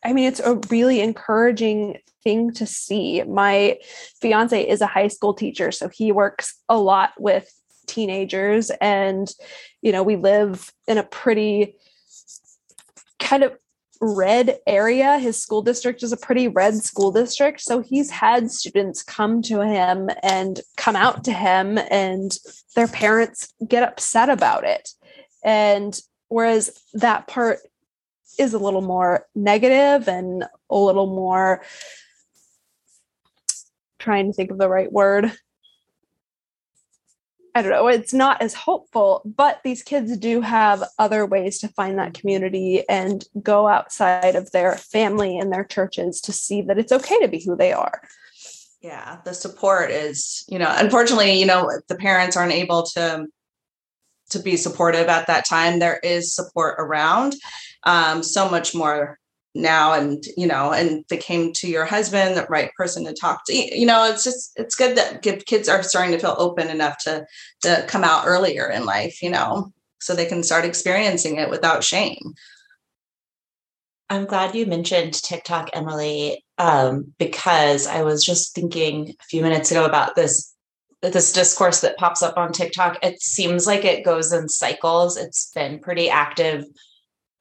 I 0.04 0.14
mean, 0.14 0.28
it's 0.28 0.40
a 0.40 0.60
really 0.70 1.02
encouraging 1.02 2.00
thing 2.24 2.52
to 2.54 2.66
see. 2.66 3.24
My 3.24 3.78
fiance 4.22 4.62
is 4.62 4.82
a 4.82 4.88
high 4.88 5.08
school 5.08 5.34
teacher, 5.34 5.72
so 5.72 5.90
he 5.90 6.12
works 6.12 6.56
a 6.70 6.78
lot 6.78 7.12
with 7.18 7.50
teenagers, 7.86 8.72
and, 8.82 9.34
you 9.82 9.92
know, 9.92 10.04
we 10.04 10.16
live 10.16 10.72
in 10.88 10.98
a 10.98 11.04
pretty 11.04 11.76
kind 13.20 13.44
of 13.44 13.54
red 14.02 14.58
area. 14.68 15.18
His 15.18 15.42
school 15.42 15.62
district 15.62 16.04
is 16.04 16.12
a 16.12 16.18
pretty 16.18 16.50
red 16.50 16.76
school 16.76 17.12
district. 17.12 17.62
So 17.62 17.82
he's 17.82 18.10
had 18.10 18.52
students 18.52 19.02
come 19.02 19.42
to 19.44 19.62
him 19.62 20.10
and 20.22 20.60
come 20.76 20.98
out 20.98 21.24
to 21.26 21.34
him, 21.34 21.78
and 21.78 22.38
their 22.76 22.88
parents 22.88 23.54
get 23.66 23.84
upset 23.84 24.30
about 24.30 24.66
it. 24.66 24.90
And 25.44 25.98
whereas 26.28 26.82
that 26.94 27.28
part 27.28 27.60
is 28.40 28.54
a 28.54 28.60
little 28.60 28.82
more 28.82 29.26
negative 29.36 30.08
and 30.08 30.44
a 30.70 30.76
little 30.76 31.08
more 31.08 31.64
trying 34.00 34.28
to 34.28 34.34
think 34.34 34.52
of 34.52 34.58
the 34.58 34.70
right 34.70 34.92
word 34.92 35.32
I 37.56 37.62
don't 37.62 37.72
know, 37.72 37.88
it's 37.88 38.14
not 38.14 38.42
as 38.42 38.56
hopeful, 38.56 39.22
but 39.26 39.62
these 39.64 39.84
kids 39.84 40.18
do 40.18 40.42
have 40.42 40.84
other 40.98 41.26
ways 41.26 41.60
to 41.60 41.68
find 41.68 42.00
that 42.00 42.16
community 42.16 42.84
and 42.90 43.24
go 43.44 43.68
outside 43.68 44.36
of 44.36 44.52
their 44.52 44.76
family 44.76 45.38
and 45.38 45.54
their 45.54 45.64
churches 45.64 46.20
to 46.22 46.34
see 46.34 46.64
that 46.64 46.80
it's 46.80 46.92
okay 46.92 47.20
to 47.20 47.28
be 47.28 47.44
who 47.44 47.56
they 47.56 47.72
are. 47.72 48.02
Yeah, 48.82 49.20
the 49.24 49.36
support 49.36 49.92
is, 49.92 50.44
you 50.48 50.58
know, 50.58 50.74
unfortunately, 50.76 51.40
you 51.40 51.46
know, 51.46 51.70
the 51.88 51.96
parents 51.96 52.36
aren't 52.36 52.54
able 52.54 52.84
to 52.94 53.28
to 54.34 54.40
be 54.40 54.58
supportive 54.58 55.08
at 55.08 55.28
that 55.28 55.46
time. 55.48 55.80
There 55.80 56.00
is 56.04 56.36
support 56.36 56.76
around, 56.78 57.36
um, 57.84 58.22
so 58.22 58.50
much 58.50 58.76
more 58.76 59.18
now 59.56 59.94
and 59.94 60.24
you 60.36 60.48
know 60.48 60.72
and 60.72 61.06
they 61.10 61.18
came 61.18 61.54
to 61.54 61.68
your 61.68 61.86
husband 61.86 62.36
the 62.36 62.46
right 62.50 62.72
person 62.76 63.06
to 63.06 63.14
talk 63.14 63.42
to 63.46 63.54
you 63.54 63.86
know 63.86 64.10
it's 64.10 64.24
just 64.24 64.52
it's 64.56 64.76
good 64.76 64.98
that 64.98 65.22
kids 65.22 65.70
are 65.70 65.84
starting 65.84 66.12
to 66.12 66.18
feel 66.18 66.36
open 66.40 66.70
enough 66.70 66.98
to 66.98 67.26
to 67.62 67.86
come 67.88 68.04
out 68.04 68.26
earlier 68.26 68.68
in 68.68 68.86
life 68.86 69.22
you 69.22 69.30
know 69.30 69.72
so 70.00 70.16
they 70.16 70.26
can 70.26 70.44
start 70.44 70.66
experiencing 70.66 71.38
it 71.38 71.52
without 71.52 71.84
shame 71.84 72.34
i'm 74.10 74.26
glad 74.26 74.56
you 74.56 74.66
mentioned 74.66 75.14
tiktok 75.14 75.70
emily 75.74 76.44
um, 76.58 77.14
because 77.20 77.86
i 77.86 78.02
was 78.02 78.24
just 78.24 78.56
thinking 78.56 79.10
a 79.10 79.24
few 79.26 79.44
minutes 79.44 79.70
ago 79.70 79.86
about 79.86 80.16
this 80.16 80.53
this 81.12 81.34
discourse 81.34 81.82
that 81.82 81.98
pops 81.98 82.22
up 82.24 82.38
on 82.38 82.52
tiktok 82.52 82.98
it 83.04 83.22
seems 83.22 83.68
like 83.68 83.84
it 83.84 84.06
goes 84.06 84.32
in 84.32 84.48
cycles 84.48 85.18
it's 85.18 85.52
been 85.54 85.80
pretty 85.80 86.10
active 86.10 86.66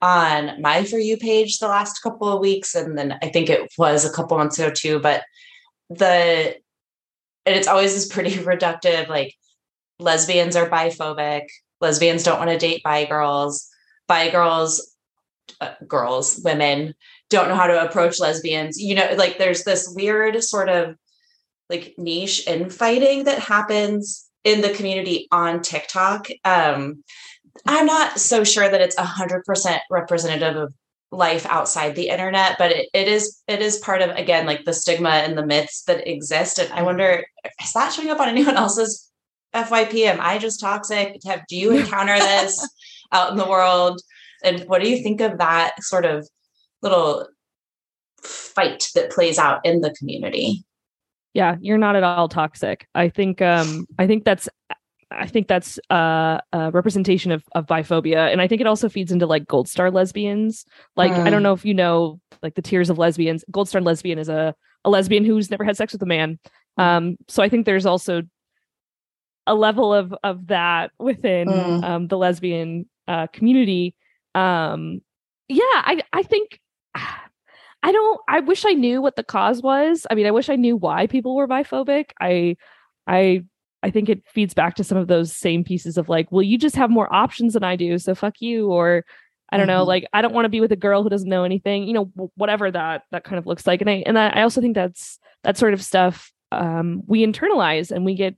on 0.03 0.61
my 0.61 0.83
For 0.83 0.97
You 0.99 1.15
page 1.15 1.59
the 1.59 1.69
last 1.69 2.01
couple 2.03 2.27
of 2.27 2.41
weeks. 2.41 2.75
And 2.75 2.97
then 2.97 3.17
I 3.23 3.29
think 3.29 3.49
it 3.49 3.71
was 3.77 4.03
a 4.03 4.11
couple 4.11 4.37
months 4.37 4.59
ago 4.59 4.69
too. 4.69 4.99
But 4.99 5.23
the, 5.89 6.57
and 7.45 7.55
it's 7.55 7.69
always 7.69 7.93
this 7.93 8.13
pretty 8.13 8.31
reductive 8.43 9.07
like 9.07 9.33
lesbians 9.99 10.57
are 10.57 10.69
biphobic, 10.69 11.45
lesbians 11.79 12.23
don't 12.23 12.37
want 12.37 12.51
to 12.51 12.57
date 12.57 12.83
bi 12.83 13.05
girls, 13.05 13.69
bi 14.09 14.29
girls, 14.29 14.93
uh, 15.61 15.71
girls, 15.87 16.41
women 16.43 16.93
don't 17.29 17.47
know 17.47 17.55
how 17.55 17.67
to 17.67 17.85
approach 17.85 18.19
lesbians. 18.19 18.77
You 18.77 18.95
know, 18.95 19.15
like 19.17 19.37
there's 19.37 19.63
this 19.63 19.89
weird 19.95 20.43
sort 20.43 20.67
of 20.67 20.97
like 21.69 21.95
niche 21.97 22.47
infighting 22.47 23.23
that 23.25 23.39
happens 23.39 24.29
in 24.43 24.61
the 24.61 24.73
community 24.73 25.27
on 25.31 25.61
TikTok. 25.61 26.27
Um, 26.43 27.03
I'm 27.65 27.85
not 27.85 28.19
so 28.19 28.43
sure 28.43 28.69
that 28.69 28.81
it's 28.81 28.97
a 28.97 29.03
hundred 29.03 29.43
percent 29.45 29.81
representative 29.89 30.55
of 30.55 30.73
life 31.11 31.45
outside 31.45 31.95
the 31.95 32.09
internet, 32.09 32.57
but 32.57 32.71
it, 32.71 32.89
it 32.93 33.07
is 33.07 33.41
it 33.47 33.61
is 33.61 33.77
part 33.77 34.01
of 34.01 34.09
again 34.11 34.45
like 34.45 34.65
the 34.65 34.73
stigma 34.73 35.09
and 35.09 35.37
the 35.37 35.45
myths 35.45 35.83
that 35.83 36.07
exist. 36.07 36.59
And 36.59 36.71
I 36.71 36.77
mm-hmm. 36.77 36.85
wonder, 36.85 37.25
is 37.63 37.73
that 37.73 37.93
showing 37.93 38.09
up 38.09 38.19
on 38.19 38.29
anyone 38.29 38.57
else's 38.57 39.09
FYP? 39.53 40.05
Am 40.05 40.19
I 40.19 40.37
just 40.37 40.59
toxic? 40.59 41.19
Have 41.25 41.43
do 41.47 41.55
you 41.55 41.71
encounter 41.77 42.17
this 42.17 42.67
out 43.11 43.31
in 43.31 43.37
the 43.37 43.47
world? 43.47 44.01
And 44.43 44.61
what 44.67 44.81
do 44.81 44.89
you 44.89 45.01
think 45.01 45.21
of 45.21 45.37
that 45.37 45.81
sort 45.81 46.05
of 46.05 46.27
little 46.81 47.27
fight 48.21 48.89
that 48.95 49.11
plays 49.11 49.37
out 49.37 49.65
in 49.65 49.81
the 49.81 49.91
community? 49.91 50.65
Yeah, 51.33 51.55
you're 51.61 51.79
not 51.79 51.95
at 51.95 52.03
all 52.03 52.29
toxic. 52.29 52.87
I 52.93 53.09
think 53.09 53.41
um 53.41 53.87
I 53.97 54.07
think 54.07 54.23
that's 54.23 54.47
I 55.15 55.27
think 55.27 55.47
that's 55.47 55.79
uh, 55.89 56.39
a 56.51 56.71
representation 56.71 57.31
of, 57.31 57.43
of 57.53 57.65
biphobia. 57.65 58.31
And 58.31 58.41
I 58.41 58.47
think 58.47 58.61
it 58.61 58.67
also 58.67 58.89
feeds 58.89 59.11
into 59.11 59.25
like 59.25 59.47
gold 59.47 59.69
star 59.69 59.91
lesbians. 59.91 60.65
Like, 60.95 61.11
mm. 61.11 61.19
I 61.19 61.29
don't 61.29 61.41
mm. 61.41 61.43
know 61.43 61.53
if 61.53 61.65
you 61.65 61.73
know, 61.73 62.19
like 62.41 62.55
the 62.55 62.61
tiers 62.61 62.89
of 62.89 62.97
lesbians. 62.97 63.43
Gold 63.51 63.69
star 63.69 63.81
lesbian 63.81 64.17
is 64.17 64.29
a, 64.29 64.55
a 64.83 64.89
lesbian 64.89 65.23
who's 65.23 65.51
never 65.51 65.63
had 65.63 65.77
sex 65.77 65.93
with 65.93 66.01
a 66.01 66.07
man. 66.07 66.39
Um, 66.77 67.17
so 67.27 67.43
I 67.43 67.49
think 67.49 67.65
there's 67.65 67.85
also 67.85 68.23
a 69.45 69.53
level 69.53 69.93
of 69.93 70.15
of 70.23 70.47
that 70.47 70.91
within 70.99 71.47
mm. 71.47 71.83
um, 71.83 72.07
the 72.07 72.17
lesbian 72.17 72.89
uh, 73.07 73.27
community. 73.27 73.95
Um, 74.33 75.01
yeah, 75.47 75.63
I 75.63 76.01
I 76.11 76.23
think 76.23 76.59
I 77.83 77.91
don't. 77.91 78.21
I 78.27 78.39
wish 78.39 78.65
I 78.65 78.73
knew 78.73 79.01
what 79.01 79.17
the 79.17 79.23
cause 79.23 79.61
was. 79.61 80.07
I 80.09 80.15
mean, 80.15 80.25
I 80.25 80.31
wish 80.31 80.49
I 80.49 80.55
knew 80.55 80.77
why 80.77 81.05
people 81.05 81.35
were 81.35 81.47
biphobic. 81.47 82.11
I 82.19 82.55
I 83.05 83.43
I 83.83 83.91
think 83.91 84.07
it 84.07 84.23
feeds 84.27 84.53
back 84.53 84.75
to 84.75 84.83
some 84.83 84.97
of 84.97 85.07
those 85.07 85.35
same 85.35 85.63
pieces 85.63 85.97
of 85.97 86.07
like, 86.07 86.31
well, 86.31 86.41
you 86.41 86.57
just 86.57 86.77
have 86.77 86.89
more 86.89 87.13
options 87.13 87.53
than 87.53 87.63
I 87.63 87.75
do, 87.75 87.99
so 87.99 88.15
fuck 88.15 88.41
you, 88.41 88.71
or 88.71 89.03
I 89.51 89.57
don't 89.57 89.67
mm-hmm. 89.67 89.77
know, 89.77 89.83
like 89.83 90.07
I 90.13 90.21
don't 90.21 90.33
want 90.33 90.45
to 90.45 90.49
be 90.49 90.61
with 90.61 90.71
a 90.71 90.77
girl 90.77 91.03
who 91.03 91.09
doesn't 91.09 91.29
know 91.29 91.43
anything, 91.43 91.83
you 91.83 91.93
know, 91.93 92.11
whatever 92.35 92.71
that 92.71 93.03
that 93.11 93.25
kind 93.25 93.37
of 93.37 93.45
looks 93.45 93.67
like. 93.67 93.81
And 93.81 93.89
I 93.89 94.03
and 94.05 94.17
I 94.17 94.41
also 94.41 94.61
think 94.61 94.75
that's 94.75 95.19
that 95.43 95.57
sort 95.57 95.73
of 95.73 95.83
stuff 95.83 96.31
um, 96.53 97.01
we 97.05 97.25
internalize 97.25 97.91
and 97.91 98.05
we 98.05 98.15
get 98.15 98.35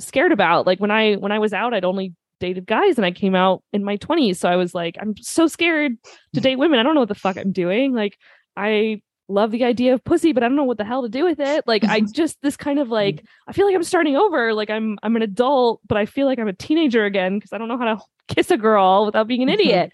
scared 0.00 0.32
about. 0.32 0.66
Like 0.66 0.80
when 0.80 0.90
I 0.90 1.14
when 1.14 1.32
I 1.32 1.38
was 1.38 1.52
out, 1.52 1.72
I'd 1.72 1.84
only 1.84 2.14
dated 2.40 2.66
guys 2.66 2.96
and 2.96 3.06
I 3.06 3.10
came 3.10 3.34
out 3.34 3.62
in 3.72 3.84
my 3.84 3.96
20s. 3.96 4.36
So 4.36 4.48
I 4.48 4.56
was 4.56 4.74
like, 4.74 4.96
I'm 5.00 5.16
so 5.16 5.46
scared 5.46 5.96
to 6.34 6.40
date 6.40 6.56
women. 6.56 6.78
I 6.78 6.82
don't 6.82 6.94
know 6.94 7.00
what 7.00 7.08
the 7.08 7.14
fuck 7.14 7.36
I'm 7.36 7.52
doing. 7.52 7.94
Like 7.94 8.18
I 8.58 9.02
love 9.28 9.50
the 9.50 9.64
idea 9.64 9.94
of 9.94 10.02
pussy, 10.04 10.32
but 10.32 10.42
I 10.42 10.48
don't 10.48 10.56
know 10.56 10.64
what 10.64 10.78
the 10.78 10.84
hell 10.84 11.02
to 11.02 11.08
do 11.08 11.24
with 11.24 11.38
it. 11.38 11.64
Like 11.66 11.84
I 11.84 12.00
just 12.12 12.40
this 12.42 12.56
kind 12.56 12.78
of 12.78 12.88
like 12.88 13.24
I 13.46 13.52
feel 13.52 13.66
like 13.66 13.74
I'm 13.74 13.84
starting 13.84 14.16
over. 14.16 14.54
Like 14.54 14.70
I'm 14.70 14.98
I'm 15.02 15.16
an 15.16 15.22
adult, 15.22 15.80
but 15.86 15.98
I 15.98 16.06
feel 16.06 16.26
like 16.26 16.38
I'm 16.38 16.48
a 16.48 16.52
teenager 16.52 17.04
again 17.04 17.38
because 17.38 17.52
I 17.52 17.58
don't 17.58 17.68
know 17.68 17.78
how 17.78 17.94
to 17.94 18.00
kiss 18.34 18.50
a 18.50 18.56
girl 18.56 19.06
without 19.06 19.28
being 19.28 19.42
an 19.42 19.48
idiot. 19.48 19.92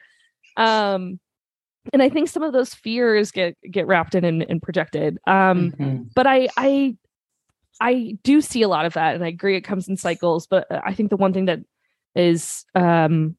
Um 0.57 1.21
and 1.93 2.03
I 2.03 2.09
think 2.09 2.29
some 2.31 2.43
of 2.43 2.53
those 2.53 2.73
fears 2.73 3.31
get 3.31 3.57
get 3.71 3.87
wrapped 3.87 4.15
in 4.15 4.25
and, 4.25 4.43
and 4.49 4.63
projected. 4.63 5.19
Um 5.27 5.73
mm-hmm. 5.73 6.03
but 6.15 6.27
I 6.27 6.49
I 6.57 6.97
I 7.81 8.17
do 8.23 8.41
see 8.41 8.63
a 8.63 8.69
lot 8.69 8.87
of 8.87 8.95
that, 8.95 9.15
and 9.15 9.25
I 9.25 9.29
agree 9.29 9.57
it 9.57 9.63
comes 9.63 9.89
in 9.89 9.97
cycles. 9.97 10.47
But 10.47 10.71
uh, 10.71 10.81
I 10.85 10.95
think 10.95 11.11
the 11.11 11.17
one 11.17 11.33
thing 11.33 11.47
that 11.47 11.61
is 12.15 12.65
um, 12.75 13.37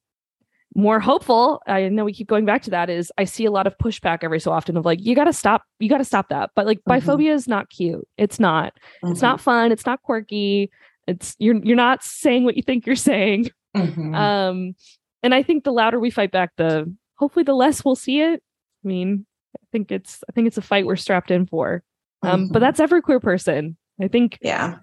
more 0.76 1.00
hopeful, 1.00 1.62
I 1.66 1.88
know 1.88 2.04
we 2.04 2.14
keep 2.14 2.28
going 2.28 2.46
back 2.46 2.62
to 2.64 2.70
that, 2.72 2.90
is 2.90 3.12
I 3.18 3.24
see 3.24 3.46
a 3.46 3.52
lot 3.52 3.66
of 3.66 3.78
pushback 3.78 4.20
every 4.24 4.40
so 4.42 4.52
often 4.52 4.76
of 4.76 4.86
like, 4.86 5.00
you 5.02 5.16
got 5.16 5.24
to 5.24 5.34
stop, 5.34 5.64
you 5.80 5.90
got 5.90 6.00
to 6.00 6.06
stop 6.06 6.30
that. 6.30 6.52
But 6.54 6.66
like, 6.66 6.80
mm-hmm. 6.80 7.10
biphobia 7.10 7.34
is 7.34 7.48
not 7.48 7.70
cute. 7.70 8.06
It's 8.18 8.40
not. 8.40 8.74
Mm-hmm. 9.04 9.14
It's 9.14 9.22
not 9.22 9.40
fun. 9.40 9.72
It's 9.72 9.86
not 9.86 10.02
quirky. 10.02 10.70
It's 11.08 11.36
you're 11.40 11.56
you're 11.64 11.76
not 11.76 12.04
saying 12.04 12.44
what 12.44 12.58
you 12.58 12.64
think 12.64 12.86
you're 12.86 12.96
saying. 12.96 13.50
Mm-hmm. 13.76 14.16
Um, 14.16 14.76
and 15.24 15.34
I 15.34 15.44
think 15.44 15.64
the 15.64 15.72
louder 15.72 16.00
we 16.00 16.10
fight 16.10 16.32
back, 16.32 16.52
the 16.58 16.94
hopefully 17.16 17.44
the 17.44 17.54
less 17.54 17.86
we'll 17.86 17.96
see 17.96 18.22
it. 18.22 18.42
I 18.84 18.88
mean, 18.88 19.26
I 19.56 19.66
think 19.72 19.92
it's 19.92 20.24
I 20.28 20.32
think 20.32 20.48
it's 20.48 20.58
a 20.58 20.62
fight 20.62 20.86
we're 20.86 20.96
strapped 20.96 21.32
in 21.32 21.46
for. 21.46 21.84
Um, 22.24 22.48
but 22.48 22.56
mm-hmm. 22.56 22.64
that's 22.64 22.80
every 22.80 23.02
queer 23.02 23.20
person. 23.20 23.78
I 24.02 24.08
think, 24.08 24.40
yeah, 24.42 24.78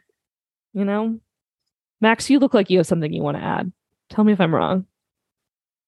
you 0.72 0.84
know, 0.84 1.18
Max, 2.00 2.30
you 2.30 2.38
look 2.38 2.54
like 2.54 2.70
you 2.70 2.78
have 2.78 2.86
something 2.86 3.12
you 3.12 3.22
want 3.22 3.36
to 3.36 3.42
add. 3.42 3.72
Tell 4.08 4.24
me 4.24 4.32
if 4.32 4.40
I'm 4.40 4.54
wrong. 4.54 4.86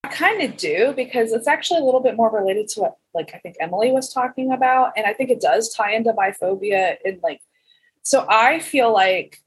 I 0.05 0.13
kind 0.13 0.41
of 0.43 0.57
do 0.57 0.93
because 0.95 1.31
it's 1.31 1.47
actually 1.47 1.79
a 1.79 1.83
little 1.83 1.99
bit 1.99 2.15
more 2.15 2.29
related 2.29 2.67
to 2.69 2.81
what, 2.81 2.97
like, 3.13 3.31
I 3.33 3.39
think 3.39 3.55
Emily 3.59 3.91
was 3.91 4.13
talking 4.13 4.51
about. 4.51 4.93
And 4.95 5.05
I 5.05 5.13
think 5.13 5.29
it 5.29 5.41
does 5.41 5.73
tie 5.73 5.93
into 5.93 6.13
biphobia. 6.13 6.97
And, 7.03 7.19
like, 7.23 7.41
so 8.03 8.25
I 8.29 8.59
feel 8.59 8.93
like, 8.93 9.41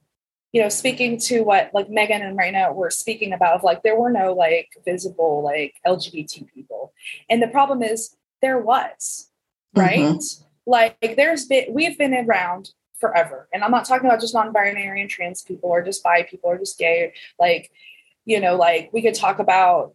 you 0.53 0.63
know, 0.63 0.69
speaking 0.69 1.19
to 1.19 1.43
what 1.43 1.71
like 1.75 1.91
Megan 1.91 2.23
and 2.23 2.37
Raina 2.37 2.75
were 2.75 2.91
speaking 2.91 3.33
about, 3.33 3.55
of 3.55 3.63
like, 3.63 3.83
there 3.83 3.99
were 3.99 4.11
no 4.11 4.33
like 4.33 4.71
visible 4.85 5.43
like 5.45 5.75
LGBT 5.87 6.53
people. 6.53 6.93
And 7.29 7.43
the 7.43 7.49
problem 7.49 7.83
is, 7.83 8.17
there 8.41 8.59
was, 8.59 9.31
right? 9.75 9.99
Mm-hmm. 9.99 10.45
Like, 10.67 11.17
there's 11.17 11.47
been, 11.47 11.67
we've 11.73 11.99
been 11.99 12.15
around 12.15 12.71
forever. 12.99 13.49
And 13.53 13.63
I'm 13.63 13.71
not 13.71 13.85
talking 13.85 14.07
about 14.07 14.21
just 14.21 14.35
non-binary 14.35 15.01
and 15.01 15.11
trans 15.11 15.43
people 15.43 15.71
or 15.71 15.85
just 15.85 16.03
bi 16.03 16.23
people 16.25 16.51
or 16.51 16.59
just 16.59 16.79
gay. 16.79 17.13
Like, 17.39 17.71
you 18.25 18.41
know, 18.41 18.57
like 18.57 18.91
we 18.93 19.03
could 19.03 19.15
talk 19.15 19.39
about 19.39 19.95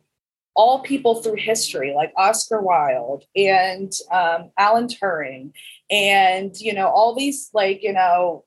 all 0.56 0.80
people 0.80 1.22
through 1.22 1.36
history, 1.38 1.93
like 1.95 2.14
Oscar 2.16 2.62
Wilde 2.62 3.24
and 3.36 3.91
um, 4.12 4.51
Alan 4.58 4.88
Turing, 4.88 5.51
and 5.89 6.56
you 6.60 6.74
know, 6.74 6.88
all 6.88 7.16
these 7.16 7.49
like 7.54 7.82
you 7.84 7.93
know, 7.93 8.45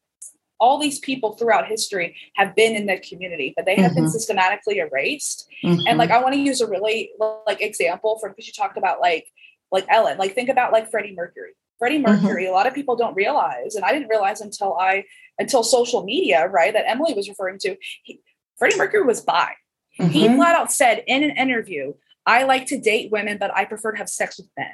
all 0.59 0.79
these 0.79 0.99
people 0.99 1.33
throughout 1.33 1.67
history 1.67 2.17
have 2.37 2.55
been 2.55 2.75
in 2.75 2.87
the 2.87 2.99
community, 2.99 3.53
but 3.57 3.67
they 3.67 3.77
have 3.77 3.93
mm-hmm. 3.93 4.03
been 4.03 4.11
systematically 4.11 4.79
erased. 4.79 5.49
Mm-hmm. 5.65 5.87
And 5.87 5.99
like, 5.99 6.11
I 6.11 6.23
want 6.23 6.35
to 6.35 6.41
use 6.41 6.61
a 6.61 6.69
really 6.69 7.11
like 7.47 7.61
example 7.61 8.19
from 8.21 8.33
because 8.33 8.47
you 8.47 8.53
talked 8.53 8.79
about 8.79 9.01
like 9.01 9.27
like 9.73 9.87
Ellen. 9.89 10.19
Like, 10.19 10.35
think 10.35 10.49
about 10.49 10.73
like 10.73 10.91
Freddie 10.91 11.15
Mercury. 11.15 11.53
Freddie 11.79 12.03
mm-hmm. 12.03 12.25
Mercury, 12.25 12.45
mm-hmm. 12.45 12.53
a 12.53 12.57
lot 12.57 12.67
of 12.67 12.75
people 12.75 12.97
don't 12.97 13.15
realize, 13.15 13.75
and 13.75 13.85
I 13.85 13.93
didn't 13.93 14.09
realize 14.09 14.41
until 14.41 14.77
I 14.79 15.05
until 15.39 15.63
social 15.63 16.05
media, 16.05 16.47
right, 16.49 16.73
that 16.73 16.89
Emily 16.89 17.15
was 17.15 17.29
referring 17.29 17.59
to. 17.61 17.77
He, 18.03 18.21
Freddie 18.59 18.79
Mercury 18.79 19.03
was 19.03 19.21
bi. 19.21 19.53
Mm-hmm. 20.01 20.11
He 20.11 20.29
flat 20.29 20.55
out 20.55 20.73
said 20.73 21.03
in 21.07 21.23
an 21.23 21.31
interview, 21.37 21.95
I 22.25 22.45
like 22.45 22.67
to 22.67 22.81
date 22.81 23.11
women, 23.11 23.39
but 23.39 23.55
I 23.57 23.65
prefer 23.65 23.93
to 23.93 23.99
have 23.99 24.09
sex 24.09 24.39
with 24.39 24.49
men. 24.57 24.73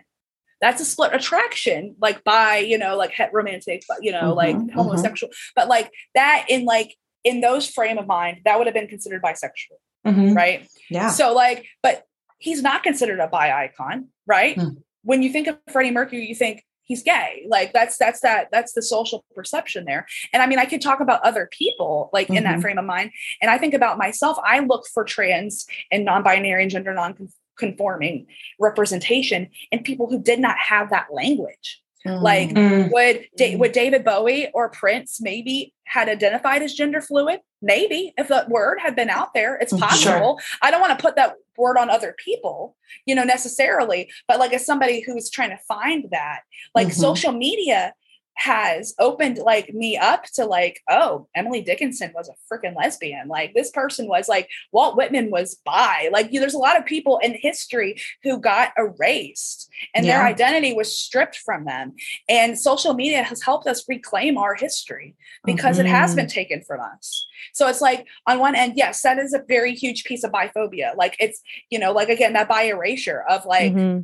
That's 0.60 0.80
a 0.80 0.84
split 0.84 1.12
attraction, 1.12 1.96
like 2.00 2.22
by, 2.24 2.58
you 2.58 2.78
know, 2.78 2.96
like 2.96 3.12
romantic, 3.32 3.82
you 4.00 4.12
know, 4.12 4.20
mm-hmm. 4.20 4.36
like 4.36 4.56
mm-hmm. 4.56 4.78
homosexual. 4.78 5.32
But 5.56 5.68
like 5.68 5.90
that 6.14 6.46
in 6.48 6.64
like 6.64 6.96
in 7.24 7.40
those 7.40 7.68
frame 7.68 7.98
of 7.98 8.06
mind, 8.06 8.38
that 8.44 8.58
would 8.58 8.66
have 8.66 8.74
been 8.74 8.88
considered 8.88 9.22
bisexual. 9.22 9.78
Mm-hmm. 10.06 10.34
Right. 10.34 10.68
Yeah. 10.88 11.10
So 11.10 11.34
like, 11.34 11.66
but 11.82 12.04
he's 12.38 12.62
not 12.62 12.82
considered 12.82 13.20
a 13.20 13.28
bi 13.28 13.52
icon, 13.64 14.08
right? 14.26 14.56
Mm. 14.56 14.82
When 15.04 15.22
you 15.22 15.30
think 15.30 15.48
of 15.48 15.58
Freddie 15.70 15.90
Mercury, 15.90 16.26
you 16.26 16.34
think 16.34 16.64
he's 16.84 17.02
gay 17.02 17.44
like 17.48 17.72
that's 17.72 17.96
that's 17.96 18.20
that 18.20 18.48
that's 18.50 18.72
the 18.72 18.82
social 18.82 19.24
perception 19.34 19.84
there 19.84 20.06
and 20.32 20.42
i 20.42 20.46
mean 20.46 20.58
i 20.58 20.64
could 20.64 20.82
talk 20.82 21.00
about 21.00 21.22
other 21.22 21.48
people 21.50 22.10
like 22.12 22.26
mm-hmm. 22.26 22.38
in 22.38 22.44
that 22.44 22.54
mm-hmm. 22.54 22.62
frame 22.62 22.78
of 22.78 22.84
mind 22.84 23.10
and 23.40 23.50
i 23.50 23.58
think 23.58 23.74
about 23.74 23.98
myself 23.98 24.36
i 24.44 24.60
look 24.60 24.86
for 24.92 25.04
trans 25.04 25.66
and 25.90 26.04
non-binary 26.04 26.62
and 26.62 26.70
gender 26.70 26.94
non-conforming 26.94 28.26
representation 28.58 29.48
in 29.70 29.82
people 29.82 30.08
who 30.08 30.20
did 30.20 30.40
not 30.40 30.56
have 30.58 30.90
that 30.90 31.06
language 31.12 31.81
mm-hmm. 32.06 32.22
like 32.22 32.50
mm. 32.50 32.90
would 32.92 33.26
da- 33.36 33.56
would 33.56 33.72
david 33.72 34.04
bowie 34.04 34.50
or 34.54 34.68
prince 34.68 35.20
maybe 35.20 35.74
had 35.84 36.08
identified 36.08 36.62
as 36.62 36.74
gender 36.74 37.00
fluid 37.00 37.40
maybe 37.60 38.12
if 38.16 38.28
that 38.28 38.48
word 38.48 38.78
had 38.80 38.96
been 38.96 39.10
out 39.10 39.34
there 39.34 39.56
it's 39.56 39.72
mm, 39.72 39.80
possible 39.80 40.38
sure. 40.38 40.58
i 40.62 40.70
don't 40.70 40.80
want 40.80 40.96
to 40.96 41.02
put 41.02 41.16
that 41.16 41.34
word 41.56 41.76
on 41.76 41.90
other 41.90 42.14
people 42.18 42.76
you 43.06 43.14
know 43.14 43.24
necessarily 43.24 44.10
but 44.26 44.38
like 44.38 44.52
as 44.52 44.64
somebody 44.64 45.00
who's 45.00 45.30
trying 45.30 45.50
to 45.50 45.58
find 45.68 46.06
that 46.10 46.40
like 46.74 46.88
mm-hmm. 46.88 47.00
social 47.00 47.32
media 47.32 47.92
has 48.34 48.94
opened 48.98 49.38
like 49.38 49.72
me 49.74 49.96
up 49.96 50.24
to 50.24 50.44
like 50.44 50.80
oh 50.88 51.28
emily 51.34 51.60
dickinson 51.60 52.10
was 52.14 52.28
a 52.28 52.54
freaking 52.54 52.74
lesbian 52.74 53.28
like 53.28 53.52
this 53.54 53.70
person 53.70 54.08
was 54.08 54.28
like 54.28 54.48
walt 54.72 54.96
whitman 54.96 55.30
was 55.30 55.56
bi 55.64 56.08
like 56.12 56.32
you 56.32 56.40
there's 56.40 56.54
a 56.54 56.58
lot 56.58 56.78
of 56.78 56.84
people 56.84 57.18
in 57.18 57.34
history 57.34 57.94
who 58.22 58.38
got 58.38 58.72
erased 58.78 59.70
and 59.94 60.06
yeah. 60.06 60.18
their 60.18 60.26
identity 60.26 60.72
was 60.72 60.96
stripped 60.96 61.36
from 61.36 61.64
them 61.64 61.92
and 62.28 62.58
social 62.58 62.94
media 62.94 63.22
has 63.22 63.42
helped 63.42 63.66
us 63.66 63.84
reclaim 63.88 64.38
our 64.38 64.54
history 64.54 65.14
because 65.44 65.76
mm-hmm. 65.76 65.86
it 65.86 65.90
has 65.90 66.14
been 66.14 66.26
mm-hmm. 66.26 66.32
taken 66.32 66.62
from 66.62 66.80
us 66.80 67.26
so 67.52 67.68
it's 67.68 67.80
like 67.80 68.06
on 68.26 68.38
one 68.38 68.54
end 68.54 68.72
yes 68.76 69.02
that 69.02 69.18
is 69.18 69.34
a 69.34 69.44
very 69.46 69.74
huge 69.74 70.04
piece 70.04 70.24
of 70.24 70.32
biphobia 70.32 70.96
like 70.96 71.16
it's 71.20 71.42
you 71.70 71.78
know 71.78 71.92
like 71.92 72.08
again 72.08 72.32
that 72.32 72.48
bi 72.48 72.62
erasure 72.62 73.22
of 73.28 73.44
like 73.44 73.72
mm-hmm 73.72 74.00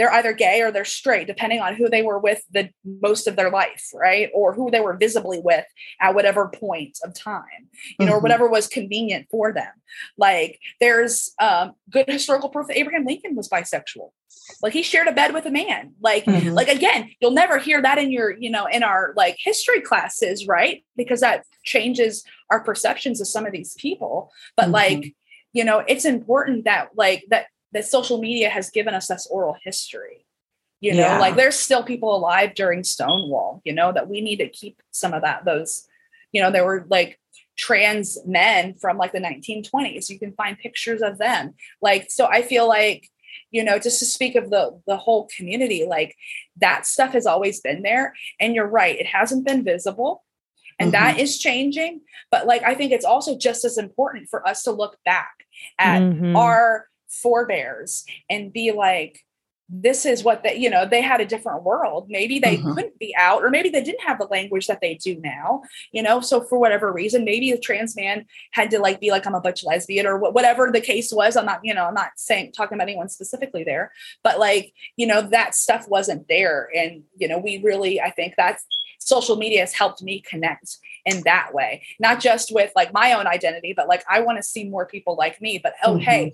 they're 0.00 0.12
either 0.14 0.32
gay 0.32 0.62
or 0.62 0.72
they're 0.72 0.86
straight, 0.86 1.26
depending 1.26 1.60
on 1.60 1.74
who 1.74 1.90
they 1.90 2.00
were 2.00 2.18
with 2.18 2.42
the 2.50 2.70
most 3.02 3.26
of 3.26 3.36
their 3.36 3.50
life, 3.50 3.90
right? 3.92 4.30
Or 4.32 4.54
who 4.54 4.70
they 4.70 4.80
were 4.80 4.96
visibly 4.96 5.40
with 5.44 5.66
at 6.00 6.14
whatever 6.14 6.48
point 6.48 6.98
of 7.04 7.12
time, 7.12 7.42
you 7.98 8.06
know, 8.06 8.12
mm-hmm. 8.12 8.14
or 8.14 8.20
whatever 8.20 8.48
was 8.48 8.66
convenient 8.66 9.26
for 9.30 9.52
them. 9.52 9.70
Like 10.16 10.58
there's 10.80 11.34
um, 11.38 11.72
good 11.90 12.08
historical 12.08 12.48
proof 12.48 12.68
that 12.68 12.78
Abraham 12.78 13.04
Lincoln 13.04 13.36
was 13.36 13.50
bisexual. 13.50 14.08
Like 14.62 14.72
he 14.72 14.82
shared 14.82 15.06
a 15.06 15.12
bed 15.12 15.34
with 15.34 15.44
a 15.44 15.50
man. 15.50 15.92
Like, 16.00 16.24
mm-hmm. 16.24 16.54
like 16.54 16.68
again, 16.68 17.10
you'll 17.20 17.32
never 17.32 17.58
hear 17.58 17.82
that 17.82 17.98
in 17.98 18.10
your, 18.10 18.34
you 18.34 18.48
know, 18.48 18.64
in 18.64 18.82
our 18.82 19.12
like 19.18 19.36
history 19.38 19.82
classes, 19.82 20.46
right? 20.46 20.82
Because 20.96 21.20
that 21.20 21.44
changes 21.62 22.24
our 22.50 22.64
perceptions 22.64 23.20
of 23.20 23.28
some 23.28 23.44
of 23.44 23.52
these 23.52 23.74
people. 23.74 24.32
But 24.56 24.62
mm-hmm. 24.64 24.72
like, 24.72 25.14
you 25.52 25.62
know, 25.62 25.84
it's 25.86 26.06
important 26.06 26.64
that 26.64 26.88
like 26.96 27.24
that 27.28 27.48
that 27.72 27.84
social 27.84 28.18
media 28.18 28.48
has 28.48 28.70
given 28.70 28.94
us 28.94 29.08
this 29.08 29.26
oral 29.30 29.56
history 29.62 30.26
you 30.80 30.92
know 30.92 31.00
yeah. 31.00 31.18
like 31.18 31.36
there's 31.36 31.56
still 31.56 31.82
people 31.82 32.14
alive 32.14 32.54
during 32.54 32.82
stonewall 32.82 33.60
you 33.64 33.72
know 33.72 33.92
that 33.92 34.08
we 34.08 34.20
need 34.20 34.36
to 34.36 34.48
keep 34.48 34.82
some 34.90 35.12
of 35.12 35.22
that 35.22 35.44
those 35.44 35.86
you 36.32 36.40
know 36.40 36.50
there 36.50 36.64
were 36.64 36.86
like 36.88 37.18
trans 37.56 38.18
men 38.26 38.74
from 38.74 38.96
like 38.96 39.12
the 39.12 39.20
1920s 39.20 40.08
you 40.08 40.18
can 40.18 40.32
find 40.32 40.58
pictures 40.58 41.02
of 41.02 41.18
them 41.18 41.54
like 41.82 42.10
so 42.10 42.26
i 42.26 42.42
feel 42.42 42.66
like 42.66 43.08
you 43.50 43.62
know 43.62 43.78
just 43.78 43.98
to 43.98 44.06
speak 44.06 44.34
of 44.34 44.50
the 44.50 44.80
the 44.86 44.96
whole 44.96 45.28
community 45.36 45.86
like 45.86 46.16
that 46.56 46.86
stuff 46.86 47.12
has 47.12 47.26
always 47.26 47.60
been 47.60 47.82
there 47.82 48.14
and 48.40 48.54
you're 48.54 48.66
right 48.66 48.98
it 48.98 49.06
hasn't 49.06 49.46
been 49.46 49.62
visible 49.62 50.24
and 50.78 50.92
mm-hmm. 50.92 51.04
that 51.04 51.18
is 51.18 51.38
changing 51.38 52.00
but 52.30 52.46
like 52.46 52.62
i 52.62 52.74
think 52.74 52.92
it's 52.92 53.04
also 53.04 53.36
just 53.36 53.64
as 53.64 53.76
important 53.76 54.28
for 54.28 54.46
us 54.48 54.62
to 54.62 54.70
look 54.70 54.96
back 55.04 55.44
at 55.78 56.00
mm-hmm. 56.00 56.34
our 56.36 56.86
forebears 57.10 58.04
and 58.28 58.52
be 58.52 58.72
like, 58.72 59.20
this 59.72 60.04
is 60.04 60.24
what 60.24 60.42
they, 60.42 60.56
you 60.56 60.68
know, 60.68 60.84
they 60.84 61.00
had 61.00 61.20
a 61.20 61.24
different 61.24 61.62
world. 61.62 62.06
Maybe 62.08 62.40
they 62.40 62.56
mm-hmm. 62.56 62.74
couldn't 62.74 62.98
be 62.98 63.14
out, 63.16 63.44
or 63.44 63.50
maybe 63.50 63.68
they 63.68 63.84
didn't 63.84 64.02
have 64.04 64.18
the 64.18 64.26
language 64.26 64.66
that 64.66 64.80
they 64.80 64.96
do 64.96 65.20
now, 65.20 65.62
you 65.92 66.02
know. 66.02 66.20
So 66.20 66.42
for 66.42 66.58
whatever 66.58 66.92
reason, 66.92 67.24
maybe 67.24 67.52
a 67.52 67.58
trans 67.58 67.94
man 67.94 68.26
had 68.50 68.72
to 68.72 68.80
like 68.80 69.00
be 69.00 69.12
like, 69.12 69.26
I'm 69.26 69.34
a 69.36 69.40
butch 69.40 69.62
lesbian, 69.62 70.06
or 70.06 70.18
whatever 70.18 70.70
the 70.72 70.80
case 70.80 71.12
was. 71.12 71.36
I'm 71.36 71.46
not, 71.46 71.60
you 71.62 71.72
know, 71.72 71.84
I'm 71.84 71.94
not 71.94 72.10
saying 72.16 72.50
talking 72.50 72.76
about 72.76 72.88
anyone 72.88 73.08
specifically 73.08 73.62
there, 73.62 73.92
but 74.24 74.40
like, 74.40 74.72
you 74.96 75.06
know, 75.06 75.22
that 75.22 75.54
stuff 75.54 75.86
wasn't 75.88 76.26
there. 76.26 76.68
And, 76.74 77.04
you 77.16 77.28
know, 77.28 77.38
we 77.38 77.62
really, 77.62 78.00
I 78.00 78.10
think 78.10 78.34
that's 78.36 78.64
social 78.98 79.36
media 79.36 79.60
has 79.60 79.72
helped 79.72 80.02
me 80.02 80.20
connect 80.20 80.78
in 81.06 81.22
that 81.22 81.54
way, 81.54 81.84
not 82.00 82.18
just 82.18 82.52
with 82.52 82.72
like 82.74 82.92
my 82.92 83.12
own 83.12 83.28
identity, 83.28 83.72
but 83.76 83.86
like 83.86 84.02
I 84.08 84.18
want 84.20 84.38
to 84.38 84.42
see 84.42 84.68
more 84.68 84.84
people 84.84 85.14
like 85.14 85.40
me. 85.40 85.60
But 85.62 85.74
oh, 85.84 85.92
mm-hmm. 85.92 86.00
hey, 86.00 86.32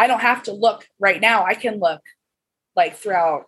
I 0.00 0.06
don't 0.06 0.22
have 0.22 0.44
to 0.44 0.52
look 0.52 0.88
right 0.98 1.20
now. 1.20 1.44
I 1.44 1.52
can 1.52 1.78
look 1.78 2.00
like 2.74 2.96
throughout 2.96 3.44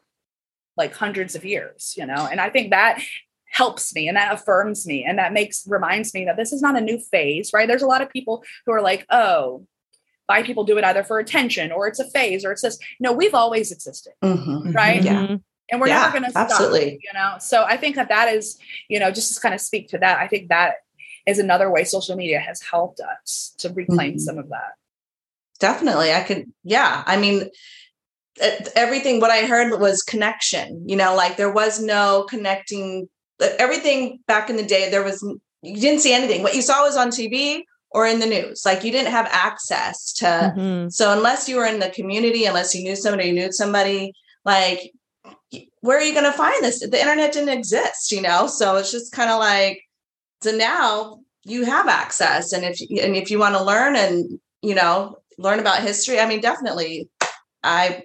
like 0.77 0.93
hundreds 0.93 1.35
of 1.35 1.47
years, 1.47 1.95
you 1.97 2.05
know? 2.05 2.29
And 2.31 2.43
I 2.43 2.51
think 2.51 2.71
that 2.71 3.03
helps 3.47 3.95
me 3.95 4.07
and 4.07 4.19
that 4.19 4.35
affirms 4.35 4.87
me 4.87 5.03
and 5.03 5.19
that 5.19 5.33
makes 5.33 5.67
reminds 5.67 6.13
me 6.13 6.27
that 6.27 6.37
this 6.37 6.53
is 6.53 6.61
not 6.61 6.77
a 6.77 6.81
new 6.83 6.99
phase, 6.99 7.53
right? 7.55 7.67
There's 7.67 7.81
a 7.81 7.87
lot 7.87 8.03
of 8.03 8.11
people 8.11 8.45
who 8.67 8.73
are 8.73 8.83
like, 8.83 9.07
oh, 9.09 9.67
bi 10.29 10.43
people 10.43 10.65
do 10.65 10.77
it 10.77 10.85
either 10.85 11.03
for 11.03 11.19
attention 11.19 11.73
or 11.73 11.89
it's 11.89 11.99
a 11.99 12.11
phase 12.11 12.45
or 12.45 12.53
it's 12.53 12.61
this. 12.61 12.79
No, 13.01 13.13
we've 13.15 13.35
always 13.35 13.73
existed, 13.73 14.13
mm-hmm. 14.23 14.73
right? 14.73 15.03
Yeah. 15.03 15.23
Mm-hmm. 15.23 15.37
And 15.71 15.81
we're 15.81 15.89
yeah, 15.89 16.01
never 16.01 16.13
going 16.13 16.25
to 16.25 16.31
stop, 16.33 16.51
absolutely. 16.51 17.01
you 17.03 17.15
know? 17.15 17.37
So 17.41 17.65
I 17.65 17.79
think 17.79 17.97
that 17.97 18.11
that 18.11 18.29
is, 18.29 18.59
you 18.91 19.01
know, 19.01 19.11
just 19.11 19.35
to 19.35 19.41
kind 19.41 19.55
of 19.55 19.61
speak 19.63 19.89
to 19.89 19.99
that, 19.99 20.19
I 20.19 20.29
think 20.29 20.51
that 20.51 20.75
is 21.27 21.39
another 21.39 21.71
way 21.71 21.85
social 21.85 22.15
media 22.15 22.41
has 22.41 22.61
helped 22.61 23.01
us 23.01 23.55
to 23.61 23.73
reclaim 23.73 24.13
mm-hmm. 24.13 24.19
some 24.19 24.37
of 24.37 24.51
that. 24.51 24.73
Definitely. 25.63 26.13
I 26.13 26.23
could, 26.23 26.45
yeah. 26.65 27.05
I 27.07 27.17
mean, 27.17 27.49
everything 28.75 29.21
what 29.21 29.31
i 29.31 29.45
heard 29.45 29.79
was 29.79 30.03
connection 30.03 30.83
you 30.89 30.97
know 30.97 31.15
like 31.15 31.37
there 31.37 31.53
was 31.53 31.83
no 31.83 32.25
connecting 32.31 33.07
everything 33.59 34.19
back 34.27 34.49
in 34.49 34.57
the 34.57 34.63
day 34.63 34.91
there 34.91 35.05
was 35.05 35.23
you 35.63 35.81
didn't 35.81 36.01
see 36.01 36.15
anything 36.15 36.43
what 36.43 36.55
you 36.55 36.63
saw 36.63 36.83
was 36.83 36.97
on 36.97 37.09
tv 37.09 37.63
or 37.91 38.07
in 38.07 38.21
the 38.21 38.27
news 38.27 38.63
like 38.65 38.85
you 38.85 38.91
didn't 38.91 39.13
have 39.13 39.29
access 39.31 40.15
to 40.15 40.25
mm-hmm. 40.25 40.89
so 40.89 41.13
unless 41.13 41.47
you 41.47 41.57
were 41.57 41.67
in 41.67 41.79
the 41.79 41.91
community 41.91 42.47
unless 42.47 42.75
you 42.75 42.83
knew 42.83 42.97
somebody 42.97 43.29
you 43.29 43.35
knew 43.35 43.53
somebody 43.53 44.13
like 44.47 44.93
where 45.83 45.99
are 45.99 46.03
you 46.03 46.15
going 46.15 46.25
to 46.25 46.33
find 46.33 46.65
this 46.65 46.81
the 46.81 47.01
internet 47.01 47.33
didn't 47.33 47.51
exist 47.51 48.13
you 48.13 48.23
know 48.23 48.47
so 48.47 48.77
it's 48.77 48.91
just 48.91 49.13
kind 49.13 49.31
of 49.31 49.39
like 49.39 49.83
so 50.41 50.57
now 50.57 51.19
you 51.45 51.65
have 51.65 51.87
access 51.87 52.53
and 52.53 52.65
if 52.65 52.81
and 52.81 53.15
if 53.15 53.31
you 53.31 53.39
want 53.39 53.55
to 53.55 53.63
learn 53.63 53.95
and 53.95 54.41
you 54.63 54.75
know 54.75 55.17
learn 55.39 55.59
about 55.59 55.83
history. 55.83 56.19
I 56.21 56.27
mean 56.27 56.41
definitely 56.41 57.09
i 57.65 58.03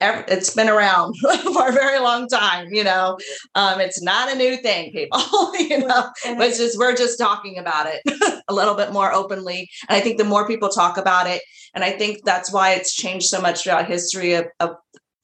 it's 0.00 0.54
been 0.54 0.68
around 0.68 1.16
for 1.52 1.68
a 1.68 1.72
very 1.72 1.98
long 1.98 2.28
time 2.28 2.68
you 2.70 2.84
know? 2.84 3.18
Um, 3.54 3.80
it's 3.80 4.00
not 4.00 4.30
a 4.30 4.36
new 4.36 4.56
thing 4.56 4.92
people 4.92 5.20
you 5.58 5.78
know? 5.78 6.10
But 6.24 6.48
it's 6.48 6.58
just 6.58 6.78
we're 6.78 6.94
just 6.94 7.18
talking 7.18 7.58
about 7.58 7.88
it 7.88 8.42
a 8.48 8.54
little 8.54 8.74
bit 8.74 8.92
more 8.92 9.12
openly. 9.12 9.68
And 9.88 9.96
i 9.96 10.00
think 10.00 10.18
the 10.18 10.24
more 10.24 10.46
people 10.46 10.68
talk 10.68 10.96
about 10.98 11.26
it 11.26 11.42
and 11.74 11.84
i 11.84 11.90
think 11.90 12.18
that's 12.24 12.52
why 12.52 12.72
it's 12.72 12.94
changed 12.94 13.26
so 13.26 13.40
much 13.40 13.62
throughout 13.62 13.86
history 13.86 14.34
of, 14.34 14.46
of 14.60 14.76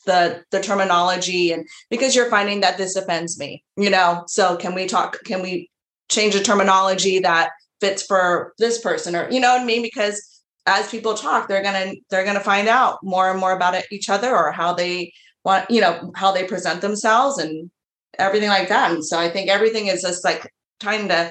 the 0.07 0.42
the 0.50 0.61
terminology 0.61 1.52
and 1.52 1.66
because 1.88 2.14
you're 2.14 2.28
finding 2.28 2.61
that 2.61 2.76
this 2.76 2.96
offends 2.96 3.38
me 3.38 3.62
you 3.76 3.90
know? 3.90 4.24
So 4.26 4.57
can 4.57 4.74
we 4.74 4.86
talk 4.86 5.18
can 5.24 5.40
we 5.40 5.70
change 6.11 6.34
the 6.34 6.42
terminology 6.42 7.20
that 7.20 7.50
fits 7.80 8.02
for 8.05 8.52
this 8.59 8.80
person 8.80 9.14
or 9.14 9.30
you 9.30 9.40
know 9.40 9.52
what 9.52 9.62
i 9.62 9.64
mean? 9.64 9.82
Because 9.82 10.34
as 10.67 10.91
people 10.91 11.15
talk 11.15 11.49
they're 11.49 11.62
gonna 11.62 11.93
they're 12.11 12.25
gonna 12.25 12.41
find 12.41 12.69
out 12.69 12.99
more 13.03 13.31
and 13.31 13.41
more 13.41 13.53
about 13.53 13.75
it, 13.75 13.87
each 13.91 14.09
other 14.09 14.35
or 14.35 14.53
how 14.53 14.73
they 14.73 15.12
want 15.45 15.71
you 15.71 15.81
know 15.81 16.11
how 16.15 16.33
they 16.33 16.45
present 16.45 16.81
themselves 16.81 17.39
and 17.39 17.71
everything 18.19 18.49
like 18.49 18.69
that 18.69 18.91
and 18.91 19.05
so 19.05 19.19
i 19.19 19.29
think 19.29 19.49
everything 19.49 19.87
is 19.89 20.03
just 20.03 20.25
like 20.25 20.51
trying 20.81 21.09
to 21.09 21.31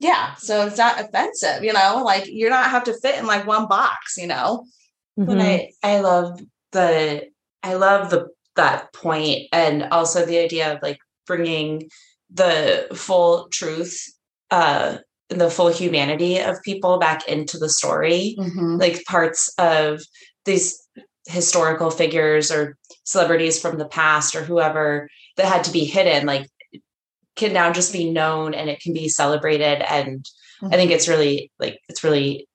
yeah 0.00 0.34
so 0.34 0.66
it's 0.66 0.78
not 0.78 1.00
offensive 1.00 1.62
you 1.62 1.72
know 1.72 2.02
like 2.04 2.24
you're 2.26 2.50
not 2.50 2.70
have 2.70 2.84
to 2.84 2.98
fit 3.00 3.18
in 3.18 3.26
like 3.26 3.46
one 3.46 3.66
box 3.66 4.16
you 4.16 4.26
know 4.26 4.64
mm-hmm. 5.18 5.26
but 5.26 5.40
i 5.40 5.70
i 5.82 6.00
love 6.00 6.40
the 6.72 7.26
i 7.62 7.74
love 7.74 8.10
the 8.10 8.28
that 8.56 8.92
point 8.92 9.46
and 9.52 9.84
also 9.84 10.26
the 10.26 10.38
idea 10.38 10.74
of 10.74 10.82
like 10.82 10.98
bringing 11.26 11.88
the 12.30 12.86
full 12.94 13.48
truth 13.48 14.12
uh 14.50 14.98
the 15.30 15.50
full 15.50 15.68
humanity 15.68 16.38
of 16.38 16.62
people 16.62 16.98
back 16.98 17.26
into 17.28 17.56
the 17.56 17.68
story 17.68 18.34
mm-hmm. 18.38 18.76
like 18.76 19.04
parts 19.04 19.52
of 19.58 20.02
these 20.44 20.86
historical 21.26 21.90
figures 21.90 22.50
or 22.50 22.76
celebrities 23.04 23.60
from 23.60 23.78
the 23.78 23.86
past 23.86 24.34
or 24.34 24.42
whoever 24.42 25.08
that 25.36 25.46
had 25.46 25.64
to 25.64 25.72
be 25.72 25.84
hidden 25.84 26.26
like 26.26 26.48
can 27.36 27.52
now 27.52 27.72
just 27.72 27.92
be 27.92 28.10
known 28.10 28.54
and 28.54 28.68
it 28.68 28.80
can 28.80 28.92
be 28.92 29.08
celebrated 29.08 29.80
and 29.88 30.24
mm-hmm. 30.60 30.66
i 30.66 30.70
think 30.76 30.90
mm-hmm. 30.90 30.96
it's 30.96 31.08
really 31.08 31.50
like 31.60 31.78
it's 31.88 32.02
really 32.02 32.46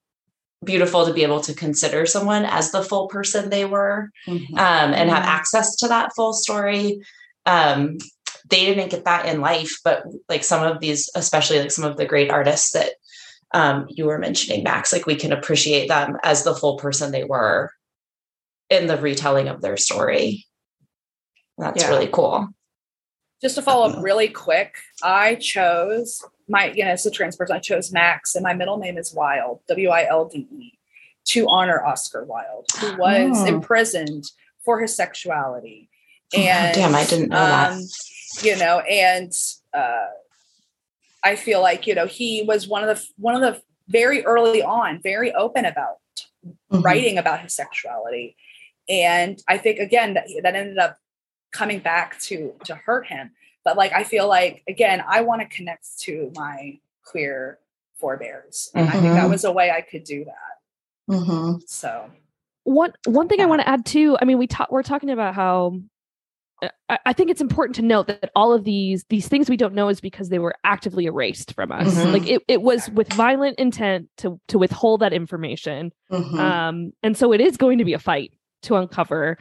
beautiful 0.64 1.06
to 1.06 1.14
be 1.14 1.24
able 1.24 1.42
to 1.42 1.54
consider 1.54 2.06
someone 2.06 2.44
as 2.44 2.72
the 2.72 2.84
full 2.84 3.08
person 3.08 3.50
they 3.50 3.66
were 3.66 4.10
mm-hmm. 4.28 4.54
um, 4.56 4.94
and 4.94 5.10
have 5.10 5.24
access 5.24 5.76
to 5.78 5.88
that 5.88 6.12
full 6.16 6.34
story 6.34 7.00
um, 7.46 7.98
they 8.50 8.66
didn't 8.66 8.92
get 8.92 9.06
that 9.06 9.26
in 9.26 9.42
life 9.42 9.80
but 9.84 10.04
like 10.30 10.44
some 10.44 10.64
of 10.64 10.80
these 10.80 11.10
especially 11.16 11.60
like 11.60 11.72
some 11.72 11.86
of 11.86 11.98
the 11.98 12.06
great 12.06 12.30
artists 12.30 12.72
that 12.72 12.92
um, 13.54 13.86
you 13.90 14.06
were 14.06 14.18
mentioning 14.18 14.64
max 14.64 14.92
like 14.92 15.06
we 15.06 15.16
can 15.16 15.32
appreciate 15.32 15.88
them 15.88 16.18
as 16.24 16.44
the 16.44 16.56
full 16.56 16.78
person 16.78 17.12
they 17.12 17.24
were 17.24 17.72
in 18.70 18.88
the 18.88 18.98
retelling 18.98 19.48
of 19.48 19.62
their 19.62 19.78
story. 19.78 20.46
That's 21.58 21.84
yeah. 21.84 21.90
really 21.90 22.10
cool. 22.12 22.50
Just 23.42 23.56
to 23.56 23.62
follow 23.62 23.90
up 23.90 24.04
really 24.04 24.30
quick 24.30 24.78
i 25.04 25.36
chose 25.36 26.24
my 26.48 26.72
you 26.72 26.84
know 26.84 26.92
as 26.92 27.06
a 27.06 27.12
trans 27.12 27.36
person 27.36 27.56
i 27.56 27.60
chose 27.60 27.92
max 27.92 28.34
and 28.34 28.42
my 28.42 28.54
middle 28.54 28.78
name 28.78 28.98
is 28.98 29.14
wilde 29.14 29.60
w-i-l-d-e 29.68 30.80
to 31.26 31.46
honor 31.50 31.86
oscar 31.86 32.24
wilde 32.24 32.66
who 32.80 32.98
was 32.98 33.38
oh. 33.42 33.46
imprisoned 33.46 34.24
for 34.64 34.80
his 34.80 34.96
sexuality. 34.96 35.90
And 36.36 36.72
oh, 36.72 36.80
damn 36.80 36.96
i 36.96 37.06
didn't 37.06 37.30
know 37.30 37.38
um, 37.38 37.44
that 37.44 37.82
you 38.44 38.58
know, 38.58 38.80
and 38.80 39.32
uh, 39.74 40.08
I 41.24 41.36
feel 41.36 41.62
like 41.62 41.88
you 41.88 41.96
know 41.96 42.06
he 42.06 42.44
was 42.44 42.68
one 42.68 42.88
of 42.88 42.96
the 42.96 43.08
one 43.18 43.36
of 43.36 43.42
the 43.42 43.62
very 43.88 44.26
early 44.26 44.62
on 44.64 45.02
very 45.02 45.34
open 45.34 45.66
about 45.66 45.98
mm-hmm. 46.46 46.82
writing 46.82 47.18
about 47.18 47.42
his 47.42 47.54
sexuality, 47.54 48.36
and 48.90 49.42
I 49.48 49.58
think 49.58 49.80
again 49.80 50.14
that 50.16 50.28
that 50.44 50.56
ended 50.56 50.78
up 50.78 50.98
coming 51.52 51.80
back 51.80 52.20
to 52.22 52.54
to 52.66 52.76
hurt 52.76 53.08
him. 53.08 53.32
But 53.64 53.78
like 53.78 53.94
I 53.94 54.04
feel 54.04 54.28
like 54.28 54.64
again 54.68 55.04
I 55.08 55.22
want 55.22 55.42
to 55.42 55.48
connect 55.48 56.00
to 56.02 56.32
my 56.36 56.80
queer 57.04 57.60
forebears, 58.00 58.72
and 58.74 58.88
mm-hmm. 58.88 58.98
I 58.98 59.02
think 59.02 59.14
that 59.14 59.22
mm-hmm. 59.22 59.32
was 59.32 59.44
a 59.44 59.52
way 59.52 59.72
I 59.72 59.82
could 59.82 60.04
do 60.04 60.26
that. 60.26 61.16
Mm-hmm. 61.16 61.60
So 61.68 62.10
one 62.66 62.94
one 63.06 63.28
thing 63.28 63.42
I 63.42 63.46
want 63.46 63.62
to 63.62 63.70
add 63.70 63.86
too. 63.86 64.18
I 64.22 64.26
mean, 64.26 64.38
we 64.38 64.48
talk 64.48 64.72
we're 64.72 64.84
talking 64.84 65.10
about 65.10 65.36
how 65.36 65.80
I 66.90 67.14
think 67.14 67.30
it's 67.30 67.42
important 67.42 67.76
to 67.76 67.82
note 67.82 68.08
that 68.08 68.32
all 68.36 68.54
of 68.54 68.64
these 68.64 69.06
these 69.10 69.28
things 69.28 69.50
we 69.50 69.58
don't 69.58 69.74
know 69.74 69.90
is 69.90 70.00
because 70.00 70.30
they 70.30 70.40
were 70.40 70.56
actively 70.64 71.06
erased 71.06 71.54
from 71.54 71.72
us. 71.72 71.94
Mm-hmm. 71.94 72.12
Like 72.12 72.28
it, 72.28 72.42
it 72.48 72.62
was 72.62 72.90
with 72.92 73.12
violent 73.14 73.58
intent 73.60 74.10
to 74.18 74.40
to 74.48 74.58
withhold 74.58 75.02
that 75.02 75.14
information. 75.14 75.92
Mm-hmm. 76.12 76.40
Um, 76.40 76.94
and 77.04 77.18
so 77.18 77.32
it 77.34 77.42
is 77.42 77.58
going 77.58 77.80
to 77.80 77.86
be 77.86 77.94
a 77.94 78.00
fight 78.00 78.34
to 78.64 78.76
uncover 78.76 79.38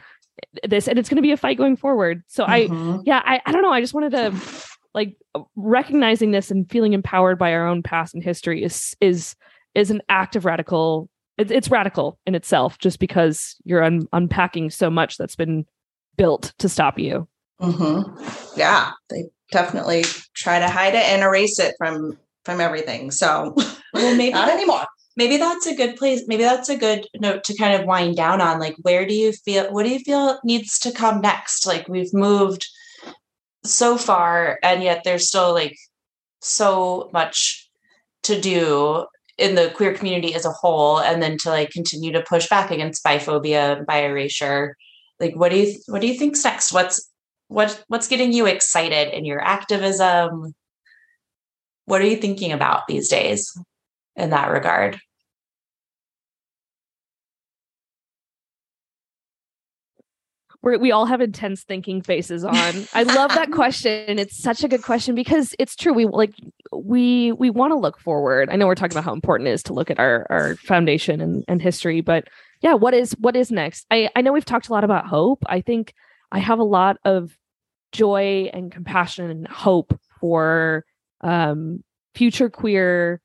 this, 0.63 0.87
and 0.87 0.99
it's 0.99 1.09
going 1.09 1.17
to 1.17 1.21
be 1.21 1.31
a 1.31 1.37
fight 1.37 1.57
going 1.57 1.75
forward. 1.75 2.23
So 2.27 2.45
mm-hmm. 2.45 2.99
I 2.99 3.01
yeah, 3.05 3.21
I, 3.23 3.41
I 3.45 3.51
don't 3.51 3.61
know. 3.61 3.71
I 3.71 3.81
just 3.81 3.93
wanted 3.93 4.11
to 4.11 4.33
like 4.95 5.15
recognizing 5.55 6.31
this 6.31 6.49
and 6.49 6.69
feeling 6.71 6.93
empowered 6.93 7.37
by 7.37 7.53
our 7.53 7.67
own 7.67 7.83
past 7.83 8.15
and 8.15 8.23
history 8.23 8.63
is 8.63 8.95
is 9.01 9.35
is 9.75 9.91
an 9.91 10.01
act 10.09 10.35
of 10.35 10.45
radical 10.45 11.09
it's, 11.37 11.51
it's 11.51 11.69
radical 11.69 12.17
in 12.25 12.33
itself 12.33 12.79
just 12.79 12.97
because 12.97 13.57
you're 13.65 13.83
un- 13.83 14.07
unpacking 14.13 14.69
so 14.69 14.89
much 14.89 15.17
that's 15.17 15.35
been 15.35 15.65
built 16.17 16.53
to 16.59 16.69
stop 16.69 16.99
you. 16.99 17.27
Mm-hmm. 17.61 18.59
Yeah, 18.59 18.91
they 19.09 19.25
definitely 19.51 20.03
try 20.33 20.59
to 20.59 20.67
hide 20.67 20.95
it 20.95 21.05
and 21.05 21.23
erase 21.23 21.59
it 21.59 21.75
from 21.77 22.17
from 22.43 22.61
everything. 22.61 23.11
So, 23.11 23.53
well, 23.93 24.15
maybe 24.15 24.33
not 24.33 24.49
anymore. 24.49 24.85
Maybe 25.17 25.37
that's 25.37 25.65
a 25.65 25.75
good 25.75 25.95
place. 25.95 26.23
Maybe 26.27 26.43
that's 26.43 26.69
a 26.69 26.75
good 26.75 27.07
note 27.15 27.43
to 27.45 27.57
kind 27.57 27.79
of 27.79 27.87
wind 27.87 28.17
down 28.17 28.41
on. 28.41 28.59
Like, 28.59 28.75
where 28.81 29.05
do 29.05 29.13
you 29.13 29.31
feel? 29.31 29.71
What 29.71 29.83
do 29.83 29.89
you 29.89 29.99
feel 29.99 30.39
needs 30.43 30.77
to 30.79 30.91
come 30.91 31.21
next? 31.21 31.65
Like, 31.65 31.87
we've 31.87 32.13
moved 32.13 32.67
so 33.63 33.97
far, 33.97 34.59
and 34.61 34.83
yet 34.83 35.03
there's 35.03 35.27
still 35.27 35.53
like 35.53 35.77
so 36.41 37.09
much 37.13 37.69
to 38.23 38.39
do 38.39 39.05
in 39.37 39.55
the 39.55 39.71
queer 39.75 39.93
community 39.93 40.33
as 40.33 40.45
a 40.45 40.51
whole 40.51 40.99
and 40.99 41.21
then 41.21 41.37
to 41.37 41.49
like 41.49 41.69
continue 41.69 42.11
to 42.11 42.21
push 42.21 42.47
back 42.47 42.71
against 42.71 43.03
biphobia 43.03 43.77
and 43.77 43.85
bi 43.85 44.03
erasure 44.03 44.75
like 45.19 45.35
what 45.35 45.51
do 45.51 45.57
you 45.57 45.77
what 45.87 46.01
do 46.01 46.07
you 46.07 46.17
think's 46.17 46.43
next 46.43 46.71
what's 46.71 47.11
what 47.47 47.83
what's 47.87 48.07
getting 48.07 48.33
you 48.33 48.45
excited 48.45 49.15
in 49.15 49.25
your 49.25 49.41
activism 49.41 50.53
what 51.85 52.01
are 52.01 52.07
you 52.07 52.17
thinking 52.17 52.51
about 52.51 52.87
these 52.87 53.07
days 53.07 53.57
in 54.15 54.31
that 54.31 54.49
regard 54.49 54.99
we 60.65 60.77
we 60.77 60.91
all 60.91 61.05
have 61.05 61.21
intense 61.21 61.63
thinking 61.63 62.01
faces 62.01 62.43
on. 62.43 62.55
I 62.93 63.03
love 63.03 63.33
that 63.35 63.51
question. 63.53 64.19
It's 64.19 64.35
such 64.35 64.63
a 64.63 64.67
good 64.67 64.81
question 64.81 65.15
because 65.15 65.55
it's 65.59 65.75
true. 65.75 65.93
We 65.93 66.05
like 66.07 66.33
we 66.73 67.31
we 67.33 67.51
want 67.51 67.71
to 67.71 67.77
look 67.77 67.99
forward. 67.99 68.49
I 68.49 68.55
know 68.55 68.65
we're 68.65 68.75
talking 68.75 68.93
about 68.97 69.05
how 69.05 69.13
important 69.13 69.47
it 69.47 69.51
is 69.51 69.63
to 69.63 69.73
look 69.73 69.91
at 69.91 69.99
our 69.99 70.25
our 70.29 70.55
foundation 70.57 71.21
and, 71.21 71.45
and 71.47 71.61
history, 71.61 72.01
but 72.01 72.27
yeah, 72.65 72.73
what 72.73 72.95
is 72.95 73.11
what 73.19 73.35
is 73.35 73.51
next? 73.51 73.85
I 73.91 74.09
I 74.15 74.21
know 74.21 74.33
we've 74.33 74.43
talked 74.43 74.69
a 74.69 74.73
lot 74.73 74.83
about 74.83 75.05
hope. 75.05 75.43
I 75.45 75.61
think 75.61 75.93
I 76.31 76.39
have 76.39 76.57
a 76.57 76.63
lot 76.63 76.97
of 77.05 77.37
joy 77.91 78.49
and 78.51 78.71
compassion 78.71 79.29
and 79.29 79.47
hope 79.47 79.95
for 80.19 80.83
um 81.21 81.83
future 82.15 82.49
queer 82.49 83.21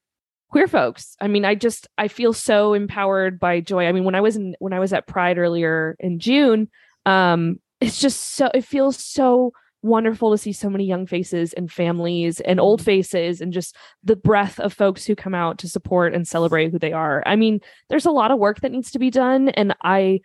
queer 0.51 0.69
folks. 0.69 1.17
I 1.23 1.29
mean, 1.29 1.47
I 1.47 1.55
just 1.55 1.89
I 1.97 2.09
feel 2.09 2.35
so 2.35 2.75
empowered 2.75 3.41
by 3.41 3.61
joy. 3.61 3.87
I 3.87 3.93
mean, 3.93 4.05
when 4.05 4.15
I 4.15 4.21
was 4.21 4.37
in 4.37 4.57
when 4.59 4.75
I 4.75 4.79
was 4.79 4.93
at 4.93 5.07
Pride 5.07 5.39
earlier 5.39 5.97
in 5.99 6.19
June, 6.19 6.69
um 7.07 7.61
it's 7.81 7.99
just 7.99 8.21
so 8.21 8.51
it 8.53 8.67
feels 8.67 9.03
so 9.03 9.55
wonderful 9.83 10.31
to 10.31 10.39
see 10.39 10.53
so 10.53 10.69
many 10.69 10.85
young 10.85 11.07
faces 11.07 11.53
and 11.55 11.71
families 11.71 12.41
and 12.41 12.61
old 12.61 12.83
faces 12.83 13.41
and 13.41 13.53
just 13.53 13.77
the 14.05 14.17
breadth 14.17 14.61
of 14.61 14.73
folks 14.73 15.05
who 15.05 15.17
come 15.17 15.35
out 15.35 15.59
to 15.59 15.69
support 15.69 16.15
and 16.15 16.29
celebrate 16.29 16.71
who 16.71 16.79
they 16.79 16.93
are. 16.93 17.23
I 17.27 17.37
mean, 17.37 17.61
there's 17.89 18.07
a 18.07 18.11
lot 18.11 18.31
of 18.31 18.39
work 18.39 18.61
that 18.61 18.73
needs 18.73 18.91
to 18.93 18.99
be 18.99 19.11
done 19.11 19.49
and 19.51 19.75
I 19.83 20.21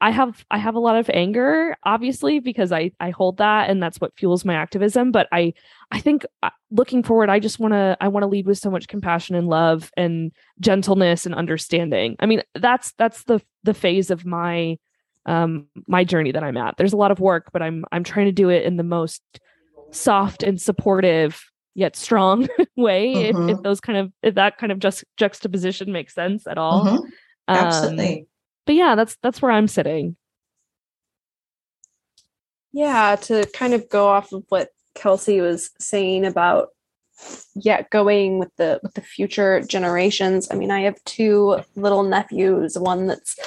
I, 0.00 0.10
have 0.10 0.44
I 0.50 0.56
have 0.56 0.74
a 0.74 0.80
lot 0.80 0.96
of 0.96 1.10
anger, 1.12 1.76
obviously, 1.84 2.40
because 2.40 2.72
I 2.72 2.92
I 2.98 3.10
hold 3.10 3.36
that 3.38 3.68
and 3.68 3.82
that's 3.82 4.00
what 4.00 4.16
fuels 4.16 4.44
my 4.44 4.54
activism. 4.54 5.12
But 5.12 5.28
I 5.32 5.52
I 5.90 6.00
think 6.00 6.24
uh, 6.42 6.48
looking 6.70 7.02
forward, 7.02 7.28
I 7.28 7.40
just 7.40 7.58
want 7.58 7.74
to 7.74 7.96
I 8.00 8.08
want 8.08 8.22
to 8.22 8.28
lead 8.28 8.46
with 8.46 8.56
so 8.56 8.70
much 8.70 8.88
compassion 8.88 9.36
and 9.36 9.48
love 9.48 9.90
and 9.96 10.32
gentleness 10.60 11.26
and 11.26 11.34
understanding. 11.34 12.16
I 12.20 12.26
mean, 12.26 12.42
that's 12.54 12.92
that's 12.92 13.24
the 13.24 13.42
the 13.64 13.74
phase 13.74 14.10
of 14.10 14.24
my 14.24 14.78
um, 15.26 15.66
my 15.86 16.04
journey 16.04 16.32
that 16.32 16.42
I'm 16.42 16.56
at. 16.56 16.76
There's 16.76 16.92
a 16.92 16.96
lot 16.96 17.10
of 17.10 17.20
work, 17.20 17.50
but 17.52 17.60
I'm 17.60 17.84
I'm 17.92 18.04
trying 18.04 18.26
to 18.26 18.32
do 18.32 18.48
it 18.48 18.64
in 18.64 18.76
the 18.76 18.84
most 18.84 19.22
soft 19.90 20.42
and 20.42 20.60
supportive 20.60 21.44
yet 21.74 21.96
strong 21.96 22.48
way. 22.76 23.14
Mm-hmm. 23.14 23.18
If, 23.18 23.28
if, 23.28 23.36
mm-hmm. 23.36 23.62
those 23.62 23.80
kind 23.80 23.98
of 23.98 24.12
if 24.22 24.34
that 24.36 24.56
kind 24.58 24.72
of 24.72 24.78
just 24.78 25.04
juxtaposition 25.16 25.92
makes 25.92 26.14
sense 26.14 26.46
at 26.46 26.58
all. 26.58 26.84
Mm-hmm. 26.84 27.08
Absolutely. 27.48 28.20
Um, 28.20 28.26
but 28.64 28.74
yeah, 28.74 28.94
that's 28.94 29.16
that's 29.22 29.42
where 29.42 29.52
I'm 29.52 29.68
sitting. 29.68 30.16
Yeah, 32.72 33.16
to 33.22 33.46
kind 33.54 33.74
of 33.74 33.88
go 33.88 34.08
off 34.08 34.32
of 34.32 34.44
what 34.48 34.70
Kelsey 34.94 35.40
was 35.40 35.70
saying 35.78 36.24
about 36.24 36.68
yeah 37.54 37.82
going 37.90 38.38
with 38.38 38.54
the 38.56 38.78
with 38.82 38.92
the 38.92 39.00
future 39.00 39.62
generations 39.62 40.48
i 40.50 40.54
mean 40.54 40.70
i 40.70 40.80
have 40.80 41.02
two 41.04 41.58
little 41.74 42.02
nephews 42.02 42.78
one 42.78 43.06
that's 43.06 43.38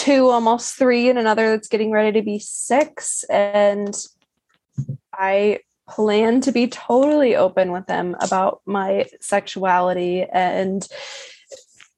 two, 0.00 0.28
almost 0.28 0.76
three, 0.76 1.10
and 1.10 1.18
another 1.18 1.50
that's 1.50 1.68
getting 1.68 1.90
ready 1.90 2.18
to 2.18 2.24
be 2.24 2.38
six. 2.38 3.22
And 3.24 3.94
I 5.12 5.60
plan 5.88 6.40
to 6.40 6.52
be 6.52 6.68
totally 6.68 7.36
open 7.36 7.70
with 7.70 7.86
them 7.86 8.16
about 8.20 8.62
my 8.64 9.06
sexuality 9.20 10.22
and 10.22 10.88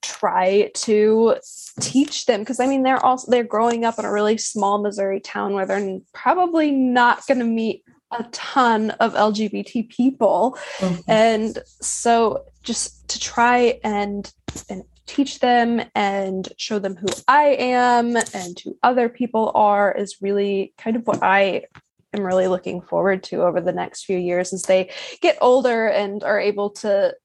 try 0.01 0.69
to 0.73 1.35
teach 1.79 2.25
them 2.25 2.41
because 2.41 2.59
I 2.59 2.67
mean 2.67 2.83
they're 2.83 3.03
also 3.03 3.31
they're 3.31 3.43
growing 3.43 3.85
up 3.85 3.97
in 3.97 4.05
a 4.05 4.11
really 4.11 4.37
small 4.37 4.81
Missouri 4.81 5.21
town 5.21 5.53
where 5.53 5.65
they're 5.65 5.99
probably 6.13 6.71
not 6.71 7.25
going 7.25 7.39
to 7.39 7.45
meet 7.45 7.85
a 8.11 8.23
ton 8.31 8.91
of 8.91 9.13
LGBT 9.13 9.89
people. 9.89 10.57
Mm-hmm. 10.79 11.01
And 11.07 11.59
so 11.65 12.43
just 12.63 13.07
to 13.09 13.19
try 13.19 13.79
and 13.83 14.31
and 14.69 14.83
teach 15.05 15.39
them 15.39 15.81
and 15.95 16.47
show 16.57 16.79
them 16.79 16.95
who 16.95 17.07
I 17.27 17.55
am 17.59 18.15
and 18.15 18.59
who 18.63 18.77
other 18.83 19.09
people 19.09 19.51
are 19.53 19.91
is 19.91 20.21
really 20.21 20.73
kind 20.77 20.95
of 20.95 21.05
what 21.05 21.21
I 21.21 21.65
am 22.13 22.23
really 22.23 22.47
looking 22.47 22.81
forward 22.81 23.23
to 23.23 23.43
over 23.43 23.59
the 23.59 23.73
next 23.73 24.05
few 24.05 24.17
years 24.17 24.53
as 24.53 24.63
they 24.63 24.91
get 25.21 25.37
older 25.41 25.87
and 25.87 26.23
are 26.23 26.39
able 26.39 26.69
to 26.69 27.15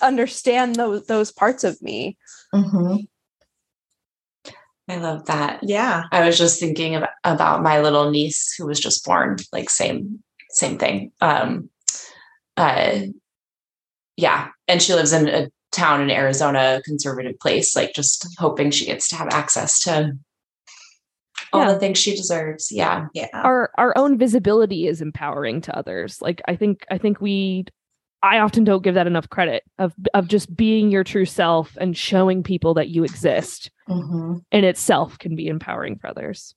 understand 0.00 0.76
those 0.76 1.06
those 1.06 1.32
parts 1.32 1.64
of 1.64 1.80
me. 1.82 2.16
Mm-hmm. 2.54 2.96
I 4.90 4.96
love 4.96 5.26
that. 5.26 5.60
Yeah. 5.62 6.04
I 6.12 6.24
was 6.24 6.38
just 6.38 6.58
thinking 6.58 6.94
about, 6.94 7.10
about 7.24 7.62
my 7.62 7.80
little 7.80 8.10
niece 8.10 8.54
who 8.56 8.66
was 8.66 8.80
just 8.80 9.04
born, 9.04 9.36
like 9.52 9.68
same 9.68 10.22
same 10.50 10.78
thing. 10.78 11.12
Um 11.20 11.68
uh 12.56 13.00
yeah, 14.16 14.48
and 14.66 14.82
she 14.82 14.94
lives 14.94 15.12
in 15.12 15.28
a 15.28 15.48
town 15.72 16.00
in 16.00 16.10
Arizona, 16.10 16.80
conservative 16.84 17.38
place, 17.40 17.76
like 17.76 17.94
just 17.94 18.26
hoping 18.38 18.70
she 18.70 18.86
gets 18.86 19.08
to 19.08 19.16
have 19.16 19.28
access 19.28 19.80
to 19.80 20.12
all 21.52 21.62
yeah. 21.62 21.72
the 21.72 21.78
things 21.78 21.98
she 21.98 22.14
deserves. 22.16 22.70
Yeah. 22.70 23.06
Yeah. 23.14 23.28
Our 23.32 23.70
our 23.78 23.96
own 23.96 24.18
visibility 24.18 24.86
is 24.86 25.00
empowering 25.00 25.60
to 25.62 25.76
others. 25.76 26.20
Like 26.20 26.42
I 26.46 26.56
think 26.56 26.84
I 26.90 26.98
think 26.98 27.20
we 27.20 27.66
I 28.22 28.38
often 28.38 28.64
don't 28.64 28.82
give 28.82 28.94
that 28.94 29.06
enough 29.06 29.28
credit 29.28 29.62
of 29.78 29.94
of 30.14 30.28
just 30.28 30.54
being 30.54 30.90
your 30.90 31.04
true 31.04 31.24
self 31.24 31.76
and 31.80 31.96
showing 31.96 32.42
people 32.42 32.74
that 32.74 32.88
you 32.88 33.04
exist 33.04 33.70
mm-hmm. 33.88 34.38
in 34.50 34.64
itself 34.64 35.18
can 35.18 35.36
be 35.36 35.46
empowering 35.48 35.96
for 35.98 36.08
others. 36.08 36.54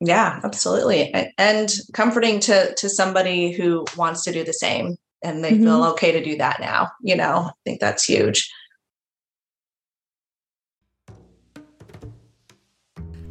Yeah, 0.00 0.40
absolutely. 0.42 1.14
And 1.38 1.72
comforting 1.92 2.40
to 2.40 2.74
to 2.74 2.88
somebody 2.88 3.52
who 3.52 3.84
wants 3.96 4.24
to 4.24 4.32
do 4.32 4.44
the 4.44 4.52
same 4.52 4.96
and 5.22 5.44
they 5.44 5.52
mm-hmm. 5.52 5.64
feel 5.64 5.84
okay 5.84 6.12
to 6.12 6.22
do 6.22 6.36
that 6.36 6.60
now. 6.60 6.90
You 7.02 7.16
know, 7.16 7.48
I 7.48 7.52
think 7.64 7.80
that's 7.80 8.04
huge. 8.04 8.50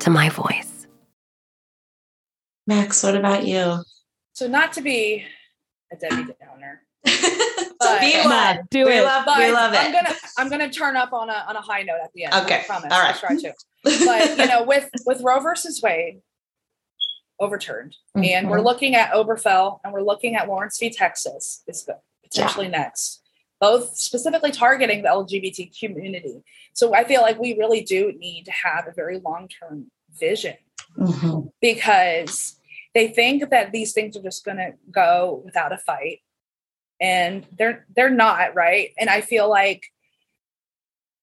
to 0.00 0.10
my 0.10 0.28
voice. 0.28 0.86
Max, 2.66 3.02
what 3.02 3.16
about 3.16 3.46
you? 3.46 3.82
So, 4.34 4.46
not 4.46 4.72
to 4.74 4.82
be 4.82 5.24
a 5.92 5.96
Debbie 5.96 6.32
Downer. 6.40 6.82
so 7.06 8.00
be 8.00 8.12
one. 8.24 8.60
Do 8.70 8.84
we 8.86 8.98
it. 8.98 9.04
Love, 9.04 9.24
we 9.38 9.52
love 9.52 9.72
it. 9.72 9.78
I'm 9.78 9.92
gonna 9.92 10.14
I'm 10.36 10.48
gonna 10.50 10.70
turn 10.70 10.96
up 10.96 11.12
on 11.12 11.30
a 11.30 11.44
on 11.48 11.56
a 11.56 11.60
high 11.60 11.82
note 11.82 11.98
at 12.02 12.12
the 12.14 12.24
end. 12.24 12.34
Okay. 12.34 12.60
I 12.60 12.64
promise. 12.64 12.92
All 12.92 13.00
right. 13.00 13.14
I'll 13.14 13.20
try 13.20 13.36
to. 13.36 13.54
But 13.84 14.38
you 14.38 14.46
know, 14.46 14.64
with 14.64 14.90
with 15.06 15.22
Roe 15.22 15.40
versus 15.40 15.80
Wade 15.82 16.20
overturned, 17.40 17.96
mm-hmm. 18.16 18.24
and 18.24 18.50
we're 18.50 18.60
looking 18.60 18.96
at 18.96 19.12
Obergefell 19.12 19.78
and 19.84 19.92
we're 19.92 20.02
looking 20.02 20.34
at 20.34 20.48
Lawrence 20.48 20.78
v. 20.78 20.90
Texas 20.90 21.62
is 21.68 21.88
potentially 22.24 22.66
yeah. 22.66 22.78
next 22.78 23.22
both 23.60 23.96
specifically 23.96 24.50
targeting 24.50 25.02
the 25.02 25.08
LGBT 25.08 25.78
community. 25.78 26.42
So 26.72 26.94
I 26.94 27.04
feel 27.04 27.22
like 27.22 27.38
we 27.38 27.56
really 27.58 27.82
do 27.82 28.12
need 28.18 28.44
to 28.44 28.52
have 28.52 28.86
a 28.86 28.92
very 28.92 29.18
long 29.18 29.48
term 29.48 29.90
vision 30.18 30.56
mm-hmm. 30.96 31.48
because 31.60 32.56
they 32.94 33.08
think 33.08 33.50
that 33.50 33.72
these 33.72 33.92
things 33.92 34.16
are 34.16 34.22
just 34.22 34.44
going 34.44 34.56
to 34.56 34.74
go 34.90 35.42
without 35.44 35.72
a 35.72 35.78
fight 35.78 36.20
and 37.00 37.46
they're 37.56 37.86
they're 37.94 38.10
not 38.10 38.54
right 38.54 38.90
and 38.98 39.08
i 39.08 39.20
feel 39.20 39.48
like 39.48 39.86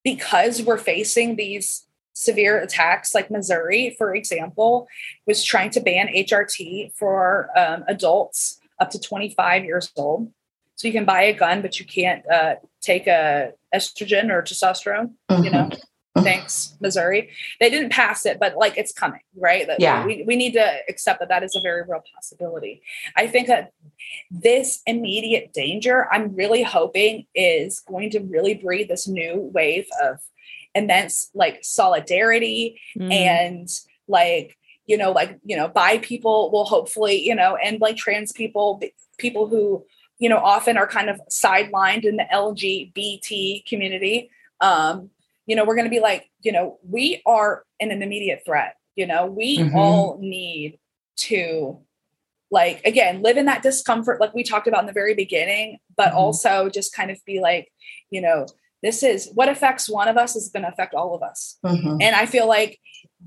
because 0.03 0.61
we're 0.61 0.77
facing 0.77 1.35
these 1.35 1.85
severe 2.13 2.59
attacks 2.59 3.13
like 3.13 3.29
missouri 3.29 3.93
for 3.97 4.15
example 4.15 4.87
was 5.27 5.43
trying 5.43 5.69
to 5.69 5.81
ban 5.81 6.07
hrt 6.07 6.93
for 6.95 7.49
um, 7.57 7.83
adults 7.87 8.59
up 8.79 8.89
to 8.89 8.99
25 8.99 9.65
years 9.65 9.91
old 9.97 10.31
so 10.75 10.87
you 10.87 10.93
can 10.93 11.05
buy 11.05 11.23
a 11.23 11.33
gun 11.33 11.61
but 11.61 11.79
you 11.79 11.85
can't 11.85 12.23
uh, 12.29 12.55
take 12.81 13.07
a 13.07 13.53
estrogen 13.73 14.29
or 14.29 14.41
testosterone 14.41 15.11
mm-hmm. 15.29 15.43
you 15.43 15.51
know? 15.51 15.69
Thanks 16.19 16.75
missouri. 16.79 17.29
They 17.59 17.69
didn't 17.69 17.91
pass 17.91 18.25
it 18.25 18.39
but 18.39 18.55
like 18.55 18.77
it's 18.77 18.93
coming 18.93 19.19
right? 19.35 19.67
That 19.67 19.81
yeah. 19.81 20.05
we, 20.05 20.23
we 20.25 20.35
need 20.37 20.53
to 20.53 20.77
accept 20.87 21.19
that 21.19 21.27
that 21.29 21.43
is 21.43 21.55
a 21.57 21.61
very 21.61 21.83
real 21.83 22.01
possibility. 22.15 22.81
I 23.17 23.27
think 23.27 23.47
that 23.47 23.73
this 24.31 24.81
immediate 24.85 25.53
danger 25.53 26.07
i'm 26.11 26.35
really 26.35 26.63
hoping 26.63 27.25
is 27.33 27.79
going 27.81 28.09
to 28.09 28.19
really 28.19 28.53
breed 28.53 28.87
this 28.87 29.07
new 29.07 29.49
wave 29.53 29.87
of 30.03 30.19
immense 30.73 31.29
like 31.33 31.59
solidarity 31.61 32.79
mm. 32.97 33.11
and 33.11 33.69
like 34.07 34.57
you 34.85 34.97
know 34.97 35.11
like 35.11 35.39
you 35.43 35.55
know 35.55 35.67
bi 35.67 35.97
people 35.99 36.51
will 36.51 36.65
hopefully 36.65 37.21
you 37.21 37.35
know 37.35 37.55
and 37.55 37.79
like 37.81 37.95
trans 37.95 38.31
people 38.31 38.81
people 39.17 39.47
who 39.47 39.85
you 40.19 40.29
know 40.29 40.37
often 40.37 40.77
are 40.77 40.87
kind 40.87 41.09
of 41.09 41.19
sidelined 41.29 42.05
in 42.05 42.15
the 42.15 42.25
lgbt 42.31 43.65
community 43.65 44.29
um 44.61 45.09
you 45.45 45.55
know, 45.55 45.63
we're 45.65 45.75
going 45.75 45.85
to 45.85 45.91
be 45.91 45.99
like, 45.99 46.29
you 46.41 46.51
know, 46.51 46.79
we 46.87 47.21
are 47.25 47.63
in 47.79 47.91
an 47.91 48.01
immediate 48.01 48.43
threat. 48.45 48.75
You 48.95 49.07
know, 49.07 49.25
we 49.25 49.59
mm-hmm. 49.59 49.75
all 49.75 50.17
need 50.19 50.79
to, 51.17 51.79
like, 52.49 52.81
again, 52.85 53.21
live 53.21 53.37
in 53.37 53.45
that 53.45 53.61
discomfort, 53.61 54.19
like 54.19 54.33
we 54.33 54.43
talked 54.43 54.67
about 54.67 54.81
in 54.81 54.87
the 54.87 54.93
very 54.93 55.13
beginning, 55.13 55.79
but 55.95 56.09
mm-hmm. 56.09 56.17
also 56.17 56.69
just 56.69 56.95
kind 56.95 57.11
of 57.11 57.23
be 57.25 57.39
like, 57.39 57.71
you 58.09 58.21
know, 58.21 58.47
this 58.81 59.03
is 59.03 59.29
what 59.33 59.49
affects 59.49 59.89
one 59.89 60.07
of 60.07 60.17
us 60.17 60.35
is 60.35 60.49
going 60.49 60.63
to 60.63 60.69
affect 60.69 60.93
all 60.93 61.15
of 61.15 61.23
us. 61.23 61.57
Mm-hmm. 61.65 61.97
And 62.01 62.15
I 62.15 62.25
feel 62.25 62.47
like 62.47 62.79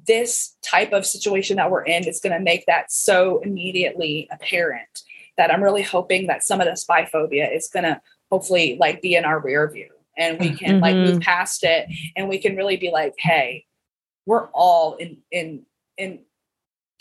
this 0.07 0.57
type 0.63 0.93
of 0.93 1.05
situation 1.05 1.57
that 1.57 1.71
we're 1.71 1.85
in 1.85 2.07
is 2.07 2.21
going 2.21 2.37
to 2.37 2.41
make 2.41 2.65
that 2.67 2.91
so 2.91 3.41
immediately 3.41 4.29
apparent 4.31 5.03
that 5.39 5.51
I'm 5.53 5.63
really 5.63 5.83
hoping 5.83 6.27
that 6.27 6.45
some 6.45 6.61
of 6.61 6.67
this 6.67 6.85
biphobia 6.85 7.55
is 7.55 7.69
going 7.73 7.85
to 7.85 8.01
hopefully 8.31 8.77
like 8.79 9.01
be 9.01 9.15
in 9.15 9.25
our 9.25 9.41
rear 9.41 9.71
view 9.71 9.89
and 10.19 10.39
we 10.39 10.51
can 10.51 10.75
mm-hmm. 10.75 10.83
like 10.83 10.97
move 10.97 11.11
mm-hmm. 11.11 11.21
past 11.21 11.65
it 11.65 11.89
and 12.17 12.29
we 12.29 12.39
can 12.39 12.57
really 12.57 12.77
be 12.77 12.91
like 12.91 13.15
hey 13.19 13.65
we're 14.27 14.49
all 14.49 14.97
in 14.97 15.19
in 15.31 15.63
in 15.97 16.21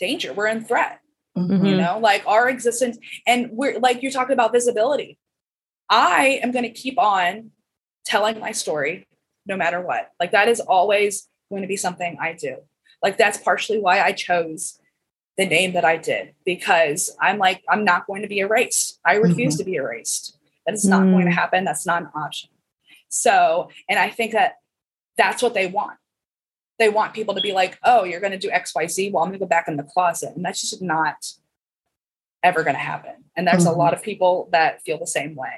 danger 0.00 0.32
we're 0.32 0.46
in 0.46 0.64
threat 0.64 1.00
mm-hmm. 1.36 1.66
you 1.66 1.76
know 1.76 1.98
like 1.98 2.22
our 2.26 2.48
existence 2.48 2.96
and 3.26 3.50
we're 3.50 3.78
like 3.80 4.02
you're 4.02 4.12
talking 4.12 4.32
about 4.32 4.52
visibility 4.52 5.18
i 5.90 6.40
am 6.42 6.52
going 6.52 6.64
to 6.64 6.70
keep 6.70 6.98
on 6.98 7.50
telling 8.04 8.38
my 8.38 8.52
story 8.52 9.06
no 9.44 9.56
matter 9.56 9.80
what 9.80 10.12
like 10.18 10.30
that 10.30 10.48
is 10.48 10.60
always 10.60 11.28
going 11.50 11.62
to 11.62 11.68
be 11.68 11.76
something 11.76 12.16
i 12.20 12.32
do 12.32 12.56
like 13.02 13.18
that's 13.18 13.38
partially 13.38 13.78
why 13.78 14.00
i 14.00 14.12
chose 14.12 14.78
the 15.38 15.46
name 15.46 15.72
that 15.72 15.84
i 15.84 15.96
did 15.96 16.34
because 16.44 17.16
i'm 17.20 17.38
like 17.38 17.64
i'm 17.70 17.84
not 17.84 18.06
going 18.06 18.22
to 18.22 18.28
be 18.28 18.40
erased 18.40 19.00
i 19.06 19.14
refuse 19.14 19.54
mm-hmm. 19.54 19.58
to 19.58 19.64
be 19.64 19.74
erased 19.76 20.36
that 20.66 20.74
is 20.74 20.84
not 20.84 21.04
mm. 21.04 21.12
going 21.12 21.24
to 21.24 21.30
mm. 21.30 21.34
happen 21.34 21.64
that's 21.64 21.86
not 21.86 22.02
an 22.02 22.10
option 22.14 22.50
so, 23.08 23.70
and 23.88 23.98
I 23.98 24.10
think 24.10 24.32
that 24.32 24.56
that's 25.16 25.42
what 25.42 25.54
they 25.54 25.66
want. 25.66 25.98
They 26.78 26.88
want 26.88 27.14
people 27.14 27.34
to 27.34 27.40
be 27.40 27.52
like, 27.52 27.78
oh, 27.82 28.04
you're 28.04 28.20
going 28.20 28.32
to 28.32 28.38
do 28.38 28.50
XYZ. 28.50 29.10
Well, 29.10 29.24
I'm 29.24 29.30
going 29.30 29.38
to 29.38 29.44
go 29.44 29.48
back 29.48 29.66
in 29.66 29.76
the 29.76 29.82
closet. 29.82 30.36
And 30.36 30.44
that's 30.44 30.60
just 30.60 30.80
not 30.80 31.32
ever 32.42 32.62
going 32.62 32.76
to 32.76 32.80
happen. 32.80 33.24
And 33.36 33.46
there's 33.46 33.64
mm-hmm. 33.64 33.74
a 33.74 33.78
lot 33.78 33.94
of 33.94 34.02
people 34.02 34.48
that 34.52 34.82
feel 34.82 34.98
the 34.98 35.06
same 35.06 35.34
way. 35.34 35.54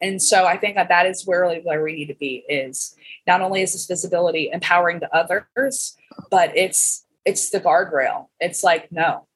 And 0.00 0.20
so 0.20 0.46
I 0.46 0.56
think 0.56 0.74
that 0.74 0.88
that 0.88 1.06
is 1.06 1.24
where 1.24 1.42
really 1.42 1.60
where 1.62 1.82
we 1.82 1.92
need 1.92 2.06
to 2.06 2.16
be 2.16 2.44
is 2.48 2.96
not 3.26 3.40
only 3.40 3.62
is 3.62 3.72
this 3.72 3.86
visibility 3.86 4.50
empowering 4.52 4.98
the 4.98 5.14
others, 5.14 5.96
but 6.30 6.54
it's 6.56 7.03
it's 7.24 7.50
the 7.50 7.60
guardrail. 7.60 8.28
It's 8.40 8.62
like, 8.62 8.90
no, 8.92 9.26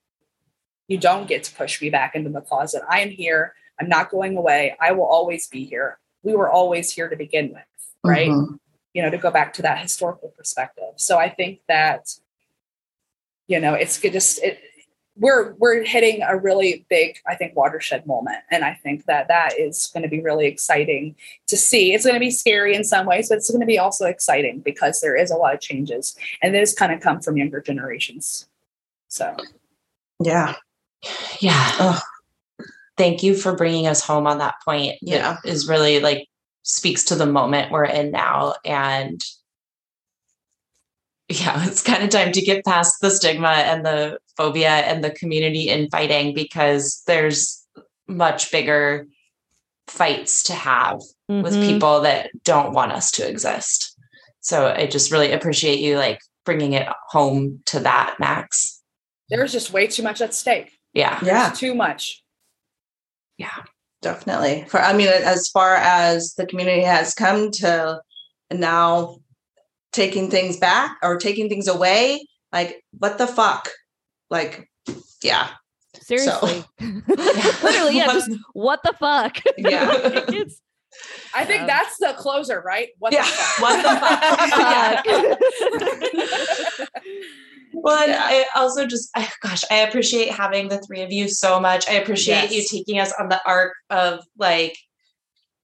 you 0.89 0.99
don't 0.99 1.29
get 1.29 1.45
to 1.45 1.55
push 1.55 1.81
me 1.81 1.91
back 1.91 2.15
into 2.15 2.31
the 2.31 2.41
closet. 2.41 2.83
I 2.89 3.01
am 3.01 3.11
here. 3.11 3.55
I'm 3.81 3.89
not 3.89 4.11
going 4.11 4.37
away. 4.37 4.77
I 4.81 4.93
will 4.93 5.07
always 5.07 5.47
be 5.47 5.65
here 5.65 5.99
we 6.23 6.35
were 6.35 6.51
always 6.51 6.93
here 6.93 7.09
to 7.09 7.17
begin 7.17 7.53
with, 7.53 7.63
right? 8.05 8.29
Mm-hmm. 8.29 8.55
You 8.95 9.03
know, 9.03 9.11
to 9.11 9.19
go 9.19 9.31
back 9.31 9.53
to 9.55 9.63
that 9.63 9.79
historical 9.79 10.31
perspective. 10.37 10.95
So 10.97 11.19
I 11.19 11.29
think 11.29 11.61
that, 11.69 12.13
you 13.47 13.61
know, 13.61 13.75
it's 13.75 14.01
just 14.01 14.43
it, 14.43 14.61
we're 15.19 15.53
we're 15.55 15.83
hitting 15.83 16.23
a 16.23 16.37
really 16.37 16.85
big, 16.89 17.19
I 17.27 17.35
think, 17.35 17.57
watershed 17.57 18.07
moment, 18.07 18.39
and 18.51 18.65
I 18.65 18.75
think 18.75 19.07
that 19.07 19.29
that 19.29 19.59
is 19.59 19.91
going 19.93 20.03
to 20.03 20.09
be 20.09 20.21
really 20.21 20.47
exciting 20.47 21.15
to 21.47 21.57
see. 21.57 21.93
It's 21.95 22.05
going 22.05 22.15
to 22.15 22.21
be 22.21 22.31
scary 22.31 22.75
in 22.75 22.85
some 22.85 23.07
ways, 23.07 23.29
but 23.29 23.39
it's 23.39 23.51
going 23.51 23.61
to 23.61 23.67
be 23.67 23.79
also 23.79 24.07
exciting 24.07 24.61
because 24.61 25.01
there 25.01 25.17
is 25.17 25.31
a 25.31 25.37
lot 25.37 25.55
of 25.55 25.61
changes, 25.61 26.17
and 26.43 26.55
this 26.55 26.75
kind 26.75 26.93
of 26.93 27.01
come 27.01 27.21
from 27.21 27.37
younger 27.37 27.61
generations. 27.61 28.47
So, 29.09 29.37
yeah, 30.23 30.55
yeah. 31.41 31.73
Ugh 31.79 32.03
thank 32.99 33.23
you 33.23 33.35
for 33.35 33.55
bringing 33.55 33.87
us 33.87 34.05
home 34.05 34.27
on 34.27 34.39
that 34.39 34.57
point. 34.63 34.97
Yeah. 35.01 35.39
Is 35.45 35.69
really 35.69 36.01
like 36.01 36.29
speaks 36.65 37.05
to 37.05 37.15
the 37.15 37.25
moment 37.25 37.73
we're 37.73 37.85
in 37.85 38.11
now. 38.11 38.55
And 38.65 39.25
yeah, 41.29 41.65
it's 41.67 41.83
kind 41.83 42.03
of 42.03 42.11
time 42.11 42.33
to 42.33 42.41
get 42.41 42.65
past 42.65 43.01
the 43.01 43.11
stigma 43.11 43.49
and 43.49 43.85
the 43.85 44.19
phobia 44.37 44.69
and 44.69 45.03
the 45.03 45.11
community 45.11 45.69
infighting 45.69 46.35
because 46.35 47.03
there's 47.07 47.67
much 48.07 48.51
bigger 48.51 49.07
fights 49.87 50.43
to 50.45 50.55
have 50.55 51.01
mm-hmm. 51.31 51.43
with 51.43 51.55
people 51.55 52.03
that 52.03 52.31
don't 52.45 52.73
want 52.73 52.93
us 52.93 53.11
to 53.13 53.29
exist. 53.29 53.97
So 54.41 54.69
I 54.69 54.87
just 54.87 55.11
really 55.11 55.33
appreciate 55.33 55.81
you 55.81 55.97
like 55.97 56.21
bringing 56.45 56.73
it 56.73 56.89
home 57.09 57.61
to 57.67 57.81
that, 57.81 58.17
Max. 58.19 58.83
There's 59.29 59.53
just 59.53 59.73
way 59.73 59.87
too 59.87 60.03
much 60.03 60.21
at 60.23 60.33
stake. 60.33 60.73
Yeah. 60.95 61.19
There's 61.21 61.27
yeah. 61.27 61.51
Too 61.51 61.75
much 61.75 62.23
yeah 63.39 63.63
definitely 64.03 64.67
for 64.69 64.81
i 64.81 64.93
mean 64.93 65.09
as 65.09 65.49
far 65.49 65.77
as 65.77 66.35
the 66.35 66.47
community 66.47 66.83
has 66.83 67.15
come 67.15 67.51
to 67.51 68.01
now 68.53 69.17
taking 69.93 70.31
things 70.31 70.57
back 70.57 70.97
or 71.03 71.17
taking 71.17 71.49
things 71.49 71.69
away 71.69 72.27
like 72.53 72.83
what 72.99 73.19
the 73.19 73.27
fuck 73.27 73.69
like 74.31 74.69
yeah 75.23 75.49
seriously 76.01 76.61
so. 76.61 76.65
literally 77.63 77.97
yeah 77.97 78.07
just 78.07 78.31
what 78.53 78.83
the 78.83 78.93
fuck 78.99 79.39
yeah 79.57 79.91
it's 80.29 80.61
I 81.35 81.45
think 81.45 81.61
um, 81.63 81.67
that's 81.67 81.99
the 81.99 82.15
closer, 82.17 82.63
right? 82.65 82.89
What 82.99 83.13
yeah. 83.13 83.23
the 83.23 83.29
fuck? 83.29 83.59
What 83.61 83.83
the 83.83 83.91
fuck? 86.89 86.89
Well, 87.75 88.09
yeah. 88.09 88.21
I 88.23 88.47
also 88.57 88.87
just, 88.87 89.11
I, 89.15 89.29
gosh, 89.43 89.63
I 89.71 89.81
appreciate 89.81 90.31
having 90.31 90.69
the 90.69 90.79
three 90.79 91.03
of 91.03 91.13
you 91.13 91.29
so 91.29 91.61
much. 91.61 91.89
I 91.89 91.93
appreciate 91.93 92.51
yes. 92.51 92.73
you 92.73 92.79
taking 92.79 92.99
us 92.99 93.13
on 93.19 93.29
the 93.29 93.41
arc 93.47 93.75
of 93.91 94.21
like, 94.39 94.77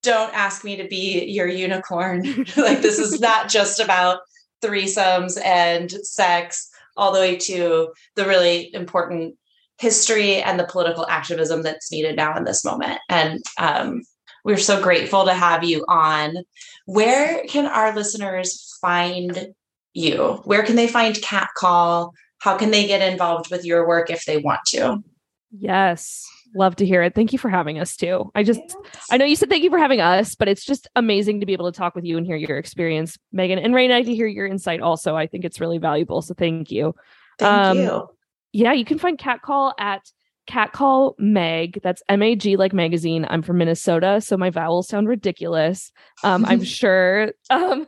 don't 0.05 0.33
ask 0.35 0.65
me 0.65 0.77
to 0.77 0.87
be 0.87 1.25
your 1.25 1.49
unicorn. 1.49 2.23
like, 2.57 2.81
this 2.83 2.99
is 2.99 3.21
not 3.21 3.49
just 3.49 3.81
about 3.81 4.21
threesomes 4.63 5.43
and 5.45 5.91
sex, 5.91 6.71
all 6.97 7.13
the 7.13 7.19
way 7.19 7.37
to 7.37 7.93
the 8.15 8.25
really 8.25 8.73
important 8.73 9.37
history 9.79 10.37
and 10.37 10.61
the 10.61 10.67
political 10.67 11.07
activism 11.09 11.63
that's 11.63 11.91
needed 11.91 12.17
now 12.17 12.37
in 12.37 12.45
this 12.45 12.65
moment. 12.65 13.01
And 13.09 13.43
um, 13.59 14.03
we're 14.45 14.59
so 14.59 14.81
grateful 14.81 15.25
to 15.25 15.35
have 15.35 15.65
you 15.65 15.85
on. 15.89 16.37
Where 16.87 17.43
can 17.49 17.67
our 17.67 17.95
listeners 17.95 18.77
find 18.81 19.49
you? 19.95 20.41
Where 20.45 20.63
can 20.63 20.77
they 20.77 20.87
find 20.87 21.21
Cat 21.21 21.49
Call? 21.57 22.13
How 22.39 22.57
can 22.57 22.71
they 22.71 22.87
get 22.87 23.01
involved 23.01 23.51
with 23.51 23.65
your 23.65 23.89
work 23.89 24.11
if 24.11 24.25
they 24.27 24.37
want 24.37 24.61
to? 24.69 25.03
Yes. 25.51 26.29
Love 26.55 26.77
to 26.77 26.87
hear 26.87 27.03
it. 27.03 27.15
Thank 27.15 27.33
you 27.33 27.39
for 27.39 27.49
having 27.49 27.81
us 27.81 27.97
too. 27.97 28.31
I 28.35 28.45
just, 28.45 28.61
I 29.11 29.17
know 29.17 29.25
you 29.25 29.37
said 29.37 29.49
thank 29.49 29.65
you 29.65 29.71
for 29.71 29.79
having 29.79 30.01
us, 30.01 30.35
but 30.35 30.49
it's 30.49 30.65
just 30.65 30.89
amazing 30.95 31.41
to 31.41 31.47
be 31.47 31.53
able 31.53 31.71
to 31.71 31.77
talk 31.77 31.95
with 31.95 32.05
you 32.05 32.17
and 32.17 32.25
hear 32.25 32.37
your 32.37 32.59
experience, 32.59 33.19
Megan 33.33 33.59
and 33.59 33.75
Raina, 33.75 34.05
to 34.05 34.15
hear 34.15 34.27
your 34.27 34.47
insight 34.47 34.81
also. 34.81 35.17
I 35.17 35.27
think 35.27 35.45
it's 35.45 35.61
really 35.61 35.79
valuable. 35.79 36.23
So 36.23 36.35
thank 36.35 36.71
you. 36.71 36.95
Thank 37.39 37.67
um, 37.67 37.79
you. 37.79 38.09
Yeah, 38.53 38.73
you 38.73 38.85
can 38.85 38.99
find 38.99 39.19
Cat 39.19 39.43
Call 39.43 39.75
at 39.81 40.03
Catcall 40.47 41.17
Mag. 41.19 41.81
That's 41.83 42.03
M 42.09 42.23
A 42.23 42.37
G 42.37 42.57
like 42.57 42.73
magazine. 42.73 43.27
I'm 43.29 43.43
from 43.43 43.59
Minnesota, 43.59 44.21
so 44.21 44.37
my 44.37 44.51
vowels 44.51 44.89
sound 44.89 45.09
ridiculous. 45.09 45.91
Um, 46.23 46.45
I'm 46.45 46.63
sure 46.65 47.33
um, 47.51 47.87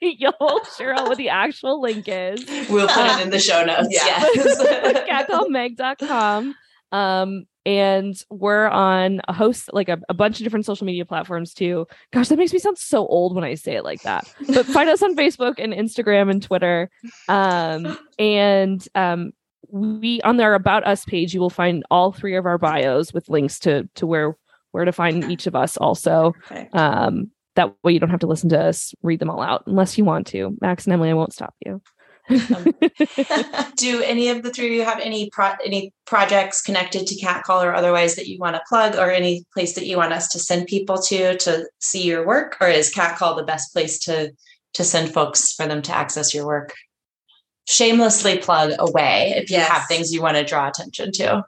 you'll 0.00 0.60
share 0.78 0.94
out 0.94 1.08
what 1.08 1.18
the 1.18 1.28
actual 1.28 1.80
link 1.80 2.06
is. 2.08 2.44
We'll 2.70 2.88
put 2.88 3.06
it 3.06 3.22
in 3.22 3.30
the 3.30 3.38
show 3.38 3.64
notes. 3.64 3.88
Yeah. 3.90 4.24
Yes. 4.34 5.06
Catcallmag.com. 5.28 6.54
Um, 6.92 7.46
and 7.66 8.14
we're 8.30 8.68
on 8.68 9.20
a 9.26 9.32
host 9.32 9.70
like 9.72 9.88
a, 9.88 9.98
a, 10.08 10.14
bunch 10.14 10.38
of 10.38 10.44
different 10.44 10.64
social 10.64 10.86
media 10.86 11.04
platforms 11.04 11.52
too. 11.52 11.84
Gosh, 12.12 12.28
that 12.28 12.38
makes 12.38 12.52
me 12.52 12.60
sound 12.60 12.78
so 12.78 13.06
old 13.08 13.34
when 13.34 13.42
I 13.42 13.54
say 13.54 13.74
it 13.74 13.82
like 13.82 14.02
that. 14.02 14.32
But 14.46 14.66
find 14.66 14.88
us 14.88 15.02
on 15.02 15.16
Facebook 15.16 15.56
and 15.58 15.72
Instagram 15.72 16.30
and 16.30 16.40
Twitter. 16.40 16.88
Um, 17.28 17.98
and 18.20 18.86
um, 18.94 19.32
we 19.68 20.20
on 20.22 20.40
our 20.40 20.54
about 20.54 20.86
us 20.86 21.04
page 21.04 21.34
you 21.34 21.40
will 21.40 21.50
find 21.50 21.82
all 21.90 22.12
three 22.12 22.36
of 22.36 22.46
our 22.46 22.56
bios 22.56 23.12
with 23.12 23.28
links 23.28 23.58
to 23.58 23.88
to 23.96 24.06
where 24.06 24.36
where 24.70 24.84
to 24.84 24.92
find 24.92 25.24
each 25.24 25.48
of 25.48 25.56
us 25.56 25.76
also 25.76 26.34
um 26.72 27.32
that 27.56 27.74
way 27.82 27.92
you 27.92 27.98
don't 27.98 28.10
have 28.10 28.20
to 28.20 28.28
listen 28.28 28.48
to 28.48 28.60
us 28.60 28.94
read 29.02 29.18
them 29.18 29.28
all 29.28 29.42
out 29.42 29.64
unless 29.66 29.98
you 29.98 30.04
want 30.04 30.24
to 30.24 30.56
max 30.60 30.84
and 30.84 30.92
emily 30.92 31.10
i 31.10 31.14
won't 31.14 31.32
stop 31.32 31.54
you 31.64 31.82
do 33.76 34.02
any 34.02 34.28
of 34.28 34.42
the 34.42 34.50
three 34.52 34.66
of 34.66 34.72
you 34.72 34.84
have 34.84 35.00
any 35.00 35.30
pro- 35.30 35.54
any 35.64 35.92
projects 36.06 36.60
connected 36.60 37.06
to 37.06 37.14
catcall 37.16 37.62
or 37.62 37.74
otherwise 37.74 38.16
that 38.16 38.26
you 38.26 38.38
want 38.38 38.56
to 38.56 38.62
plug 38.68 38.96
or 38.96 39.10
any 39.10 39.44
place 39.54 39.74
that 39.74 39.86
you 39.86 39.96
want 39.96 40.12
us 40.12 40.28
to 40.28 40.38
send 40.38 40.66
people 40.66 40.98
to 40.98 41.36
to 41.38 41.68
see 41.78 42.02
your 42.02 42.26
work 42.26 42.56
or 42.60 42.68
is 42.68 42.90
catcall 42.90 43.36
the 43.36 43.44
best 43.44 43.72
place 43.72 43.98
to 44.00 44.32
to 44.74 44.82
send 44.82 45.12
folks 45.12 45.52
for 45.52 45.66
them 45.66 45.82
to 45.82 45.94
access 45.94 46.34
your 46.34 46.46
work 46.46 46.74
shamelessly 47.68 48.38
plug 48.38 48.72
away 48.78 49.34
if 49.36 49.50
you 49.50 49.56
yes. 49.56 49.68
have 49.68 49.86
things 49.86 50.12
you 50.12 50.20
want 50.20 50.36
to 50.36 50.44
draw 50.44 50.68
attention 50.68 51.12
to 51.12 51.44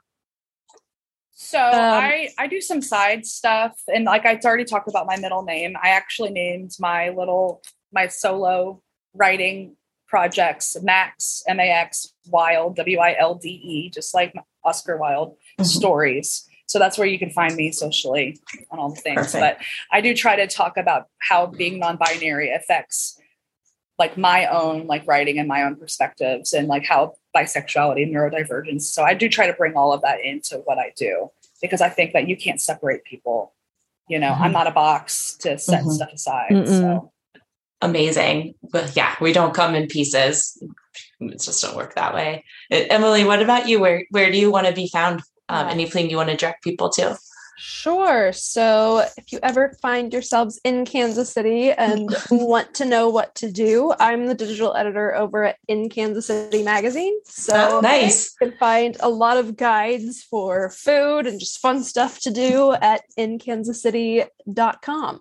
so 1.33 1.57
um, 1.57 1.73
I 1.73 2.29
I 2.37 2.45
do 2.45 2.61
some 2.61 2.81
side 2.81 3.25
stuff, 3.25 3.81
and 3.87 4.05
like 4.05 4.25
I 4.25 4.39
already 4.45 4.65
talked 4.65 4.87
about 4.87 5.07
my 5.07 5.17
middle 5.17 5.41
name. 5.41 5.75
I 5.81 5.89
actually 5.89 6.29
named 6.29 6.75
my 6.79 7.09
little 7.09 7.63
my 7.91 8.07
solo 8.07 8.83
writing 9.15 9.75
projects 10.09 10.75
Max 10.81 11.43
M 11.47 11.59
A 11.59 11.69
X 11.69 12.13
Wilde, 12.27 12.75
W 12.75 12.99
I 12.99 13.15
L 13.17 13.35
D 13.35 13.49
E, 13.49 13.89
just 13.89 14.13
like 14.13 14.33
Oscar 14.63 14.97
Wilde 14.97 15.31
mm-hmm. 15.31 15.63
stories. 15.63 16.45
So 16.65 16.77
that's 16.77 16.97
where 16.97 17.07
you 17.07 17.17
can 17.17 17.31
find 17.31 17.55
me 17.55 17.71
socially 17.71 18.39
on 18.69 18.79
all 18.79 18.89
the 18.89 19.01
things. 19.01 19.33
Perfect. 19.33 19.39
But 19.39 19.57
I 19.91 20.01
do 20.01 20.13
try 20.13 20.35
to 20.35 20.47
talk 20.47 20.77
about 20.77 21.07
how 21.19 21.47
being 21.47 21.79
non-binary 21.79 22.51
affects 22.51 23.19
like 23.97 24.17
my 24.17 24.45
own 24.45 24.85
like 24.85 25.07
writing 25.07 25.39
and 25.39 25.47
my 25.47 25.63
own 25.63 25.75
perspectives 25.75 26.53
and 26.53 26.67
like 26.67 26.85
how 26.85 27.15
bisexuality 27.35 28.03
and 28.03 28.15
neurodivergence. 28.15 28.83
So 28.83 29.03
I 29.03 29.13
do 29.13 29.29
try 29.29 29.47
to 29.47 29.53
bring 29.53 29.75
all 29.75 29.93
of 29.93 30.01
that 30.03 30.23
into 30.23 30.57
what 30.65 30.77
I 30.77 30.93
do 30.95 31.31
because 31.61 31.81
I 31.81 31.89
think 31.89 32.13
that 32.13 32.27
you 32.27 32.37
can't 32.37 32.61
separate 32.61 33.03
people. 33.03 33.53
You 34.07 34.19
know, 34.19 34.31
mm-hmm. 34.31 34.43
I'm 34.43 34.51
not 34.51 34.67
a 34.67 34.71
box 34.71 35.35
to 35.41 35.57
set 35.57 35.81
mm-hmm. 35.81 35.91
stuff 35.91 36.13
aside. 36.13 36.51
Mm-mm. 36.51 36.67
So 36.67 37.11
amazing. 37.81 38.55
But 38.71 38.95
yeah, 38.95 39.15
we 39.21 39.33
don't 39.33 39.53
come 39.53 39.75
in 39.75 39.87
pieces. 39.87 40.61
It 41.19 41.41
just 41.41 41.61
don't 41.61 41.75
work 41.75 41.95
that 41.95 42.13
way. 42.13 42.45
Emily, 42.71 43.23
what 43.23 43.41
about 43.41 43.67
you? 43.67 43.79
Where 43.79 44.05
where 44.11 44.31
do 44.31 44.37
you 44.37 44.51
want 44.51 44.67
to 44.67 44.73
be 44.73 44.87
found? 44.87 45.21
Um, 45.51 45.67
anything 45.67 46.11
you 46.11 46.17
want 46.17 46.29
to 46.29 46.37
direct 46.37 46.63
people 46.63 46.89
to? 46.91 47.17
Sure. 47.61 48.31
So 48.31 49.05
if 49.17 49.33
you 49.33 49.39
ever 49.43 49.75
find 49.81 50.13
yourselves 50.13 50.61
in 50.63 50.85
Kansas 50.85 51.33
City 51.33 51.71
and 51.71 52.15
want 52.31 52.73
to 52.75 52.85
know 52.85 53.09
what 53.09 53.35
to 53.35 53.51
do, 53.51 53.93
I'm 53.99 54.27
the 54.27 54.33
digital 54.33 54.73
editor 54.75 55.13
over 55.13 55.43
at 55.43 55.57
In 55.67 55.89
Kansas 55.89 56.27
City 56.27 56.63
Magazine. 56.63 57.13
So 57.25 57.79
oh, 57.79 57.81
nice. 57.81 58.33
You 58.39 58.47
can 58.47 58.57
find 58.59 58.95
a 59.01 59.09
lot 59.09 59.35
of 59.35 59.57
guides 59.57 60.23
for 60.23 60.69
food 60.69 61.27
and 61.27 61.37
just 61.37 61.59
fun 61.59 61.83
stuff 61.83 62.21
to 62.21 62.31
do 62.31 62.75
at 62.81 63.01
inkansascity.com. 63.17 65.19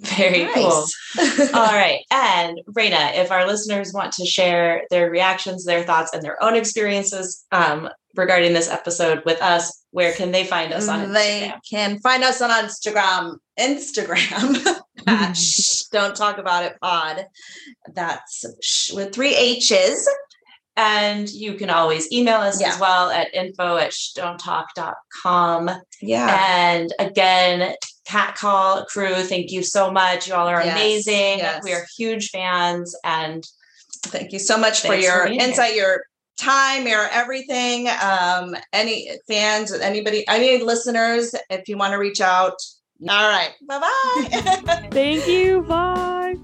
Very 0.00 0.44
nice. 0.44 0.54
cool. 0.54 0.86
All 1.54 1.72
right. 1.72 2.00
And 2.10 2.60
Raina, 2.70 3.16
if 3.16 3.32
our 3.32 3.46
listeners 3.46 3.92
want 3.92 4.12
to 4.14 4.24
share 4.24 4.84
their 4.90 5.10
reactions, 5.10 5.64
their 5.64 5.82
thoughts, 5.82 6.12
and 6.12 6.22
their 6.22 6.42
own 6.42 6.54
experiences 6.54 7.44
um, 7.50 7.88
regarding 8.14 8.52
this 8.52 8.70
episode 8.70 9.22
with 9.24 9.42
us, 9.42 9.82
where 9.90 10.12
can 10.12 10.30
they 10.30 10.44
find 10.44 10.72
us 10.72 10.88
on 10.88 11.08
Instagram? 11.08 11.14
They 11.14 11.52
can 11.68 11.98
find 11.98 12.22
us 12.22 12.40
on 12.40 12.50
Instagram. 12.50 13.38
Instagram 13.58 14.80
at 15.06 15.32
shh, 15.34 15.82
don't 15.92 16.14
talk 16.14 16.38
about 16.38 16.64
it 16.64 16.76
pod. 16.80 17.26
That's 17.92 18.44
shh, 18.62 18.92
with 18.92 19.12
three 19.12 19.34
H's. 19.34 20.08
And 20.76 21.28
you 21.28 21.54
can 21.54 21.70
always 21.70 22.10
email 22.12 22.36
us 22.36 22.60
yeah. 22.60 22.68
as 22.68 22.78
well 22.78 23.10
at 23.10 23.34
info 23.34 23.78
at 23.78 23.90
shdonttalk.com. 23.90 25.70
Yeah. 26.00 26.46
And 26.48 26.94
again, 27.00 27.74
Cat 28.08 28.36
Call 28.36 28.84
crew, 28.86 29.14
thank 29.22 29.50
you 29.52 29.62
so 29.62 29.90
much. 29.90 30.28
You 30.28 30.34
all 30.34 30.48
are 30.48 30.64
yes. 30.64 30.74
amazing. 30.74 31.38
Yes. 31.38 31.62
We 31.62 31.74
are 31.74 31.86
huge 31.96 32.30
fans. 32.30 32.96
And 33.04 33.44
thank 34.06 34.32
you 34.32 34.38
so 34.38 34.56
much 34.56 34.80
for 34.80 34.94
your 34.94 35.26
for 35.26 35.28
insight, 35.28 35.72
here. 35.72 35.84
your 35.84 36.04
time, 36.38 36.86
your 36.86 37.06
everything. 37.08 37.88
Um, 38.02 38.56
any 38.72 39.10
fans, 39.28 39.72
anybody, 39.72 40.26
any 40.26 40.62
listeners, 40.62 41.34
if 41.50 41.68
you 41.68 41.76
want 41.76 41.92
to 41.92 41.98
reach 41.98 42.20
out. 42.20 42.54
All 43.08 43.28
right. 43.28 43.50
Bye 43.68 43.78
bye. 43.78 44.88
thank 44.90 45.28
you. 45.28 45.62
Bye. 45.62 46.36